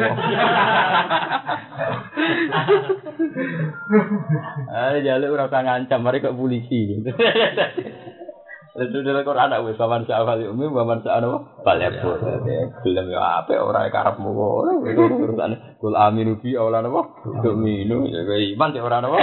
Ah 4.72 4.96
jaluk 5.04 5.36
ora 5.36 5.52
usah 5.52 5.60
ngancam 5.68 6.00
mari 6.00 6.24
kok 6.24 6.40
polisi. 6.40 7.04
Lalu 8.72 9.04
dalam 9.04 9.28
Quran 9.28 9.52
wes 9.68 9.76
paman 9.76 10.08
sa'afal 10.08 10.48
umi, 10.56 10.72
paman 10.72 11.04
sa'ano 11.04 11.60
balik 11.68 12.00
pun. 12.00 12.24
Gelem 12.88 13.12
ya 13.12 13.44
apa 13.44 13.60
orang 13.60 13.92
karepmu 13.92 14.32
kok. 14.32 14.88
Itu 14.88 15.02
urusan 15.12 15.84
kul 15.84 16.00
aminu 16.00 16.40
bi 16.40 16.56
awlan 16.56 16.88
apa? 16.88 17.28
Untuk 17.28 17.60
minu 17.60 18.08
ya 18.08 18.24
iman 18.24 18.72
ya 18.72 18.88
orang 18.88 19.12
apa? 19.12 19.20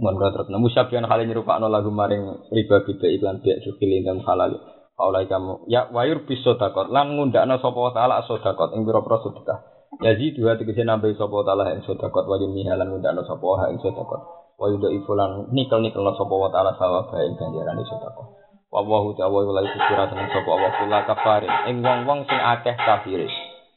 Mon 0.00 0.16
terus. 0.16 0.48
Nemu 0.48 0.72
syabian 0.72 1.04
hal 1.04 1.20
nyerupakno 1.28 1.68
lagu 1.68 1.92
maring 1.92 2.48
riba 2.48 2.88
kita 2.88 3.06
iklan 3.20 3.44
biak 3.44 3.60
sukil 3.62 3.92
dan 4.00 4.24
halal. 4.24 4.56
Kaulai 4.96 5.28
kamu. 5.28 5.68
Ya 5.68 5.92
wayur 5.92 6.24
biso 6.24 6.56
dakot 6.56 6.88
lan 6.88 7.16
ngundakno 7.16 7.60
sapa 7.60 7.76
wa 7.76 7.92
taala 7.92 8.24
sodakot 8.24 8.72
ing 8.76 8.88
pira-pira 8.88 9.20
sedekah. 9.20 9.58
Yazi 10.00 10.32
dua 10.36 10.56
tegese 10.56 10.88
nambahi 10.88 11.16
sapa 11.16 11.32
wa 11.32 11.44
taala 11.44 11.76
ing 11.76 11.84
sodakot. 11.84 12.24
Wa 12.24 12.36
mihalan 12.40 12.88
ngundakno 12.88 13.28
sapa 13.28 13.44
wa 13.44 13.68
ing 13.68 13.80
sodakot. 13.80 14.40
wa 14.60 14.68
yudo 14.68 14.92
ifulan 14.92 15.48
nikel 15.56 15.80
nikel 15.80 16.04
sapa 16.04 16.34
wa 16.36 16.52
taala 16.52 16.76
sawa 16.76 17.08
bae 17.08 17.32
ganjaran 17.32 17.80
tako 17.80 18.36
wa 18.70 18.84
wa 18.84 18.98
hu 19.02 19.16
ta'ala 19.16 19.32
wa 19.32 19.56
la 19.56 19.64
yusira 19.64 20.04
tenan 20.06 20.28
sapa 20.30 20.52
wa 20.52 20.70
kula 20.78 20.98
kafare 21.08 21.48
ing 21.72 21.82
wong-wong 21.82 22.28
sing 22.28 22.38
akeh 22.38 22.76
kafire. 22.76 23.26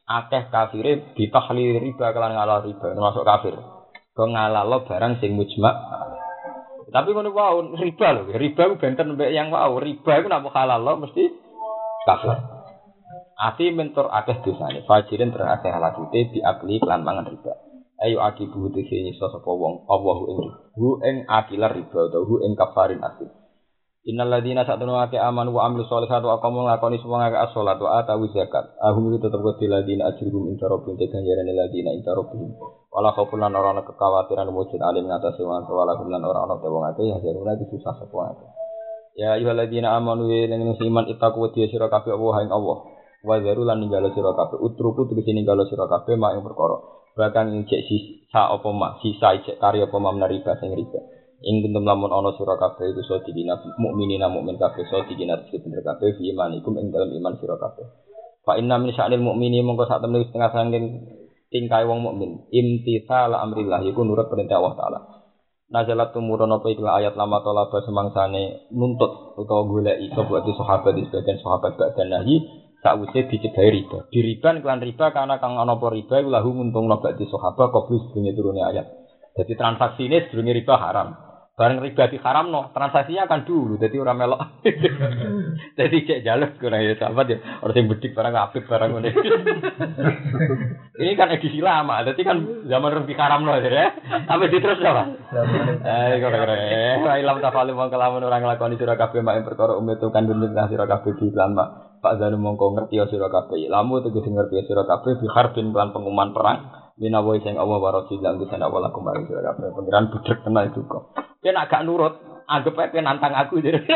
Akeh 0.05 0.51
kafire 0.53 1.15
ditahlil 1.17 1.81
riba 1.81 2.13
kelan 2.13 2.35
ngalal 2.35 2.67
riba 2.67 2.93
termasuk 2.93 3.23
kafir. 3.25 3.55
Kok 4.13 4.29
ngalalo 4.29 4.85
barang 4.85 5.17
sing 5.17 5.33
mujma 5.33 5.71
tapi 6.93 7.09
ngono 7.09 7.33
wae 7.33 7.73
riba 7.81 8.07
lho. 8.13 8.21
Riba 8.29 8.69
ku 8.69 8.75
benten 8.77 9.17
mbek 9.17 9.33
yang 9.33 9.49
wae 9.49 9.81
riba 9.81 10.11
iku 10.21 10.27
nek 10.29 10.45
halal 10.53 10.81
lo 10.85 11.01
mesti 11.01 11.25
kafir. 12.05 12.37
Ati 13.33 13.73
mentor 13.73 14.13
akeh 14.13 14.45
dosane. 14.45 14.85
Fajirin 14.85 15.33
terakeh 15.33 15.73
halakute 15.73 16.29
diakli 16.29 16.77
kelan 16.77 17.01
mangan 17.01 17.33
riba. 17.33 17.53
Ayo 17.97 18.21
akibu 18.21 18.69
tegese 18.69 19.09
nyisa 19.09 19.25
sapa 19.25 19.49
wong 19.49 19.89
Allah 19.89 20.17
ing 20.29 20.37
hu 20.77 20.87
ing 21.01 21.15
akilar 21.25 21.73
riba 21.73 22.13
hu 22.13 22.45
ing 22.45 22.53
kafarin 22.53 23.01
asli 23.01 23.42
Innal 24.03 24.27
ladzina 24.27 24.67
satunu 24.67 24.99
ake 24.99 25.15
aman 25.15 25.47
wa 25.55 25.63
amilu 25.63 25.87
sholihati 25.87 26.27
wa 26.27 26.35
aqamu 26.35 26.67
lakoni 26.67 26.99
semua 26.99 27.23
ngake 27.23 27.39
as-sholat 27.39 27.79
wa 27.79 28.03
atawu 28.03 28.27
zakat. 28.35 28.75
Ahum 28.83 29.07
itu 29.15 29.23
tetep 29.23 29.39
kudu 29.39 29.63
ladina 29.71 30.11
ajruhum 30.11 30.51
inta 30.51 30.67
rabbihim 30.67 30.99
te 30.99 31.07
ganjaran 31.07 31.47
ladina 31.47 31.95
inta 31.95 32.11
rabbihim. 32.11 32.51
Wala 32.91 33.15
khaufun 33.15 33.39
lan 33.39 33.55
ora 33.55 33.71
ana 33.71 33.87
kekhawatiran 33.87 34.51
wujud 34.51 34.83
alim 34.83 35.07
ngatasi 35.07 35.39
wong 35.47 35.63
wala 35.71 35.95
lan 35.95 36.19
ora 36.19 36.39
ana 36.43 36.59
wong 36.59 36.83
ake 36.91 37.07
ya 37.07 37.17
jaruna 37.23 37.55
iki 37.55 37.79
susah 37.79 37.95
sapa 37.95 38.35
ake. 38.35 38.47
Ya 39.15 39.39
ayyuhalladzina 39.39 39.95
amanu 39.95 40.27
ya 40.27 40.51
lan 40.51 40.67
iman 40.67 41.05
ittaqu 41.07 41.39
wa 41.39 41.47
sira 41.55 41.87
kabeh 41.87 42.11
Allah 42.11 42.35
ing 42.43 42.51
Allah. 42.51 42.77
Wa 43.23 43.39
zaru 43.39 43.63
lan 43.63 43.87
ninggalo 43.87 44.11
sira 44.11 44.35
kabeh 44.35 44.59
utruku 44.59 45.07
tegese 45.07 45.31
ninggalo 45.31 45.63
sira 45.71 45.87
kabeh 45.87 46.19
mak 46.19 46.35
ing 46.35 46.43
perkara 46.43 47.03
bahkan 47.13 47.53
ing 47.53 47.69
sisa 47.69 48.41
apa 48.49 48.69
mak 48.73 48.97
sisa 49.05 49.37
cek 49.37 49.61
karya 49.61 49.85
apa 49.85 49.97
mak 50.01 50.17
riba 50.33 50.57
sing 50.57 50.73
riba 50.73 51.12
ing 51.43 51.61
kuntum 51.61 51.83
lamun 51.83 52.09
ana 52.09 52.31
sira 52.39 52.55
kabeh 52.55 52.95
iku 52.95 53.01
so 53.03 53.19
dikina 53.21 53.59
mukminina 53.77 54.31
mukmin 54.31 54.55
kabeh 54.55 54.87
so 54.87 55.03
dikina 55.05 55.37
rezeki 55.37 55.59
bener 55.59 55.83
kabeh 55.83 56.15
fi 56.15 56.31
imanikum 56.31 56.79
ing 56.79 56.89
dalam 56.89 57.11
iman 57.11 57.35
sira 57.37 57.59
kabeh 57.59 57.85
fa 58.47 58.55
inna 58.55 58.79
min 58.79 58.95
sya'nil 58.95 59.19
mukmini 59.19 59.59
mongko 59.59 59.85
sak 59.85 59.99
temene 59.99 60.25
setengah 60.27 60.51
sangking 60.55 60.85
tingkai 61.51 61.83
wong 61.83 62.01
mukmin 62.01 62.47
imtithal 62.49 63.35
amrillah 63.35 63.83
iku 63.83 64.01
nurut 64.01 64.31
perintah 64.31 64.57
Allah 64.57 64.75
taala 64.79 64.99
Nazalat 65.73 66.13
tumurun 66.13 66.53
apa 66.53 66.69
ikhla 66.69 67.01
ayat 67.01 67.17
lama 67.17 67.41
tolaba 67.41 67.81
semangsane 67.81 68.69
nuntut 68.77 69.33
utawa 69.41 69.65
goleki 69.65 70.13
sapa 70.13 70.45
sahabat 70.45 70.93
di 70.93 71.01
sebagian 71.09 71.41
sahabat 71.41 71.73
badan 71.81 72.13
nahi 72.13 72.45
sakwise 72.83 73.25
dicegai 73.31 73.71
riba. 73.71 74.05
Diriban 74.13 74.59
kelan 74.59 74.83
riba 74.83 75.09
karena 75.09 75.41
kang 75.41 75.57
ana 75.57 75.79
apa 75.79 75.87
riba 75.89 76.19
iku 76.19 76.29
lahu 76.29 76.53
nguntungno 76.53 76.99
ba'di 76.99 77.25
sahabat 77.25 77.73
koblu 77.73 77.95
sedurunge 78.05 78.37
turune 78.37 78.61
ayat. 78.61 78.85
Jadi 79.33 79.53
transaksi 79.57 80.05
ini 80.05 80.29
sedurunge 80.29 80.53
riba 80.61 80.75
haram. 80.77 81.15
Bareng 81.53 81.85
riba 81.85 82.09
di 82.09 82.17
haram 82.17 82.49
no, 82.49 82.73
transaksinya 82.73 83.29
akan 83.29 83.45
dulu, 83.45 83.77
jadi 83.77 83.93
orang 84.01 84.25
melok. 84.25 84.41
jadi 85.77 85.97
cek 86.01 86.23
jalur 86.25 86.49
kurang 86.57 86.81
ya 86.81 86.97
sahabat 86.97 87.29
ya, 87.29 87.37
orang 87.61 87.77
yang 87.77 87.85
bedik 87.93 88.17
barang 88.17 88.33
apik 88.33 88.65
barang 88.65 88.89
ini. 88.97 89.09
ini 91.05 91.13
kan 91.13 91.29
edisi 91.29 91.61
lama, 91.61 92.01
jadi 92.09 92.21
kan 92.25 92.37
zaman 92.65 93.05
riba 93.05 93.13
haram 93.21 93.45
no, 93.45 93.53
ya. 93.61 93.93
Sampai 94.25 94.49
di 94.49 94.57
terus 94.57 94.81
apa? 94.81 95.13
Eh, 95.85 96.17
kurang 96.25 96.41
kurang. 96.41 96.57
Eh, 96.57 97.21
ilam 97.21 97.37
tafalim 97.37 97.77
wong 97.77 97.93
kelamun 97.93 98.25
orang 98.25 98.49
lakoni 98.49 98.81
surah 98.81 98.97
kafe 98.97 99.21
mak 99.21 99.45
perkara 99.45 99.77
umit 99.77 100.01
kan 100.01 100.25
dunia 100.25 100.65
surah 100.65 100.89
kafe 100.89 101.13
di 101.21 101.29
mak. 101.37 101.93
Pak 102.03 102.19
Zanu 102.19 102.35
mongko 102.35 102.75
ngerti 102.75 102.99
ya 102.99 103.07
sira 103.07 103.31
kabeh. 103.31 103.71
Lamu 103.71 104.03
tegese 104.03 104.27
ngerti 104.27 104.59
ya 104.59 104.63
sira 104.67 104.83
kabeh 104.83 105.23
bi 105.23 105.27
harbin 105.31 105.71
lan 105.71 105.95
pengumuman 105.95 106.35
perang. 106.35 106.82
Minawa 106.93 107.33
sing 107.41 107.57
Allah 107.57 107.81
wa 107.81 107.89
rasul 107.89 108.21
lan 108.21 108.37
bisa 108.37 108.53
nak 108.61 108.69
wala 108.69 108.93
kembali 108.93 109.25
sira 109.25 109.41
kabeh. 109.41 109.73
Pengiran 109.73 110.13
budrek 110.13 110.45
tenan 110.45 110.69
itu 110.69 110.85
kok. 110.85 111.17
Yen 111.41 111.57
agak 111.57 111.81
nurut, 111.89 112.21
anggap 112.45 112.77
ae 112.77 113.01
nantang 113.01 113.33
aku 113.33 113.65
jadi. 113.65 113.81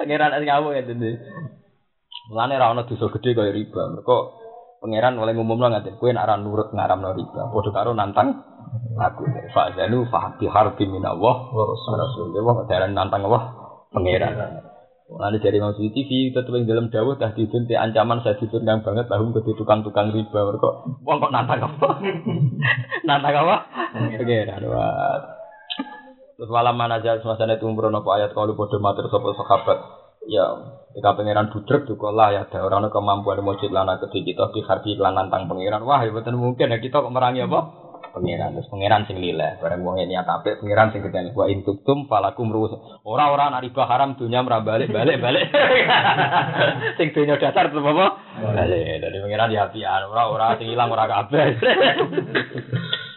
Pengiran 0.00 0.40
sing 0.40 0.48
ngawur 0.48 0.72
ya 0.72 0.88
dene. 0.88 1.20
Mulane 2.32 2.56
ra 2.56 2.72
ono 2.72 2.88
dosa 2.88 3.12
gedhe 3.12 3.36
kaya 3.36 3.52
riba. 3.52 3.92
Mergo 3.92 4.40
pangeran 4.80 5.20
oleh 5.20 5.36
ngumumno 5.36 5.68
ngaten, 5.68 6.00
kowe 6.00 6.08
nek 6.08 6.24
ora 6.24 6.40
nurut 6.40 6.72
ngaramno 6.72 7.12
riba, 7.12 7.52
padha 7.52 7.70
karo 7.76 7.92
nantang 7.92 8.40
aku. 8.96 9.28
Fa 9.52 9.76
zanu 9.76 10.08
fa 10.08 10.40
bi 10.40 10.48
harbin 10.48 10.96
minallah 10.96 11.52
wa 11.52 11.62
rasul. 11.76 12.32
Wong 12.32 12.64
dalan 12.64 12.96
nantang 12.96 13.28
Allah 13.28 13.52
pangeran. 13.92 14.64
Lalu 15.10 15.42
dari 15.42 15.58
Imam 15.58 15.74
TV 15.74 16.30
tetap 16.30 16.54
yang 16.54 16.70
dalam 16.70 16.86
dawuh 16.86 17.18
dah 17.18 17.34
te 17.34 17.74
ancaman 17.74 18.22
saya 18.22 18.38
didun 18.38 18.62
banget 18.62 19.10
tahun 19.10 19.34
ke 19.34 19.42
tukang-tukang 19.58 20.14
riba. 20.14 20.38
Mereka 20.38 20.68
wong 21.02 21.16
kok 21.18 21.32
nantang 21.34 21.66
apa? 21.66 21.88
Nantang 23.08 23.34
apa? 23.42 23.56
Oke 24.06 24.36
rawat 24.46 25.40
terus 26.40 26.56
malam 26.56 26.72
mana 26.72 27.04
aja 27.04 27.20
semasa 27.20 27.44
itu 27.44 27.68
umur 27.68 27.92
apa 27.92 28.16
ayat 28.16 28.32
kalau 28.32 28.56
bodoh 28.56 28.80
mater 28.80 29.04
sopo 29.12 29.36
sahabat 29.36 29.76
ya 30.24 30.72
jika 30.96 31.12
pangeran 31.12 31.52
budrek 31.52 31.84
juga 31.84 32.08
lah 32.16 32.32
ya 32.32 32.48
ada 32.48 32.64
orang 32.64 32.88
kemampuan 32.88 33.44
mujud 33.44 33.68
lana 33.68 34.00
kedhi 34.00 34.24
kita 34.24 34.48
di 34.56 34.64
harbi 34.64 34.96
lan 34.96 35.20
nantang 35.20 35.52
pangeran 35.52 35.84
wah 35.84 36.00
ya 36.00 36.08
mungkin 36.32 36.72
ya 36.72 36.80
kita 36.80 37.04
kok 37.04 37.12
merangi 37.12 37.44
apa 37.44 37.89
pangeran. 38.12 38.54
Terus 38.58 38.70
pangeran 38.70 39.06
sing 39.06 39.18
lileh 39.18 39.58
bareng 39.58 39.82
wong 39.82 40.02
niat 40.02 40.26
apik 40.26 40.60
pangeran 40.60 40.90
sing 40.92 41.00
gedene 41.02 41.34
wa 41.34 41.46
intuktum 41.46 42.06
falakum 42.10 42.50
ruus 42.50 42.74
ora-ora 43.06 43.50
nak 43.50 43.64
riba 43.64 43.82
haram 43.86 44.18
dunya 44.18 44.42
ora 44.42 44.62
balik-balik 44.62 45.16
balik. 45.18 45.44
Sing 46.98 47.14
dunya 47.16 47.40
dasar 47.40 47.70
tetep 47.70 47.82
apa? 47.82 48.06
Balik. 48.40 49.02
Dari 49.02 49.18
pangeran 49.22 49.54
ya 49.54 49.70
apian 49.70 50.02
ora-ora 50.10 50.58
sing 50.58 50.68
ilang 50.68 50.90
ora 50.92 51.06
kabeh. 51.06 51.46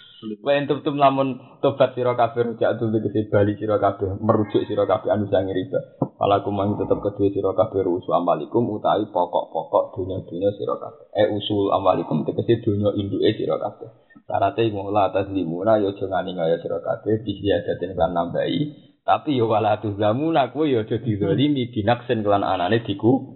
Wa 0.44 0.56
intum 0.56 0.96
lamun 0.96 1.60
tobat 1.60 1.96
sira 1.96 2.16
kabeh 2.16 2.56
rujak 2.56 2.80
tuh 2.80 2.88
tegese 2.96 3.28
bali 3.28 3.60
sira 3.60 3.76
kabeh 3.76 4.20
merujuk 4.24 4.64
sira 4.68 4.88
kabeh 4.88 5.12
anu 5.12 5.28
sang 5.28 5.52
riba. 5.52 6.00
Falakum 6.16 6.56
mang 6.56 6.80
tetep 6.80 7.00
kedue 7.04 7.32
sira 7.36 7.52
kabeh 7.52 7.84
rusu 7.84 8.12
amalikum 8.16 8.72
utawi 8.72 9.04
pokok-pokok 9.12 10.00
dunya-dunya 10.00 10.50
sira 10.56 10.80
kabeh. 10.80 11.06
Eh 11.12 11.28
usul 11.28 11.76
amalikum 11.76 12.24
tegese 12.24 12.64
dunya 12.64 12.96
induke 12.96 13.36
sira 13.36 13.60
kabeh. 13.60 14.03
Syaratnya 14.24 14.72
ngolah 14.72 15.12
atas 15.12 15.28
limuna 15.36 15.84
yo 15.84 15.92
jangan 16.00 16.24
ngaya 16.24 16.56
sira 16.64 16.80
kabeh 16.80 17.28
disiadatin 17.28 17.92
kan 18.00 18.16
nambahi. 18.16 18.60
Tapi 19.04 19.36
yo 19.36 19.52
wala 19.52 19.84
tuzlamuna 19.84 20.56
kuwi 20.56 20.80
yo 20.80 20.88
aja 20.88 20.96
dizalimi 20.96 21.68
binaksen 21.68 22.24
kelan 22.24 22.48
anane 22.48 22.80
diku. 22.88 23.36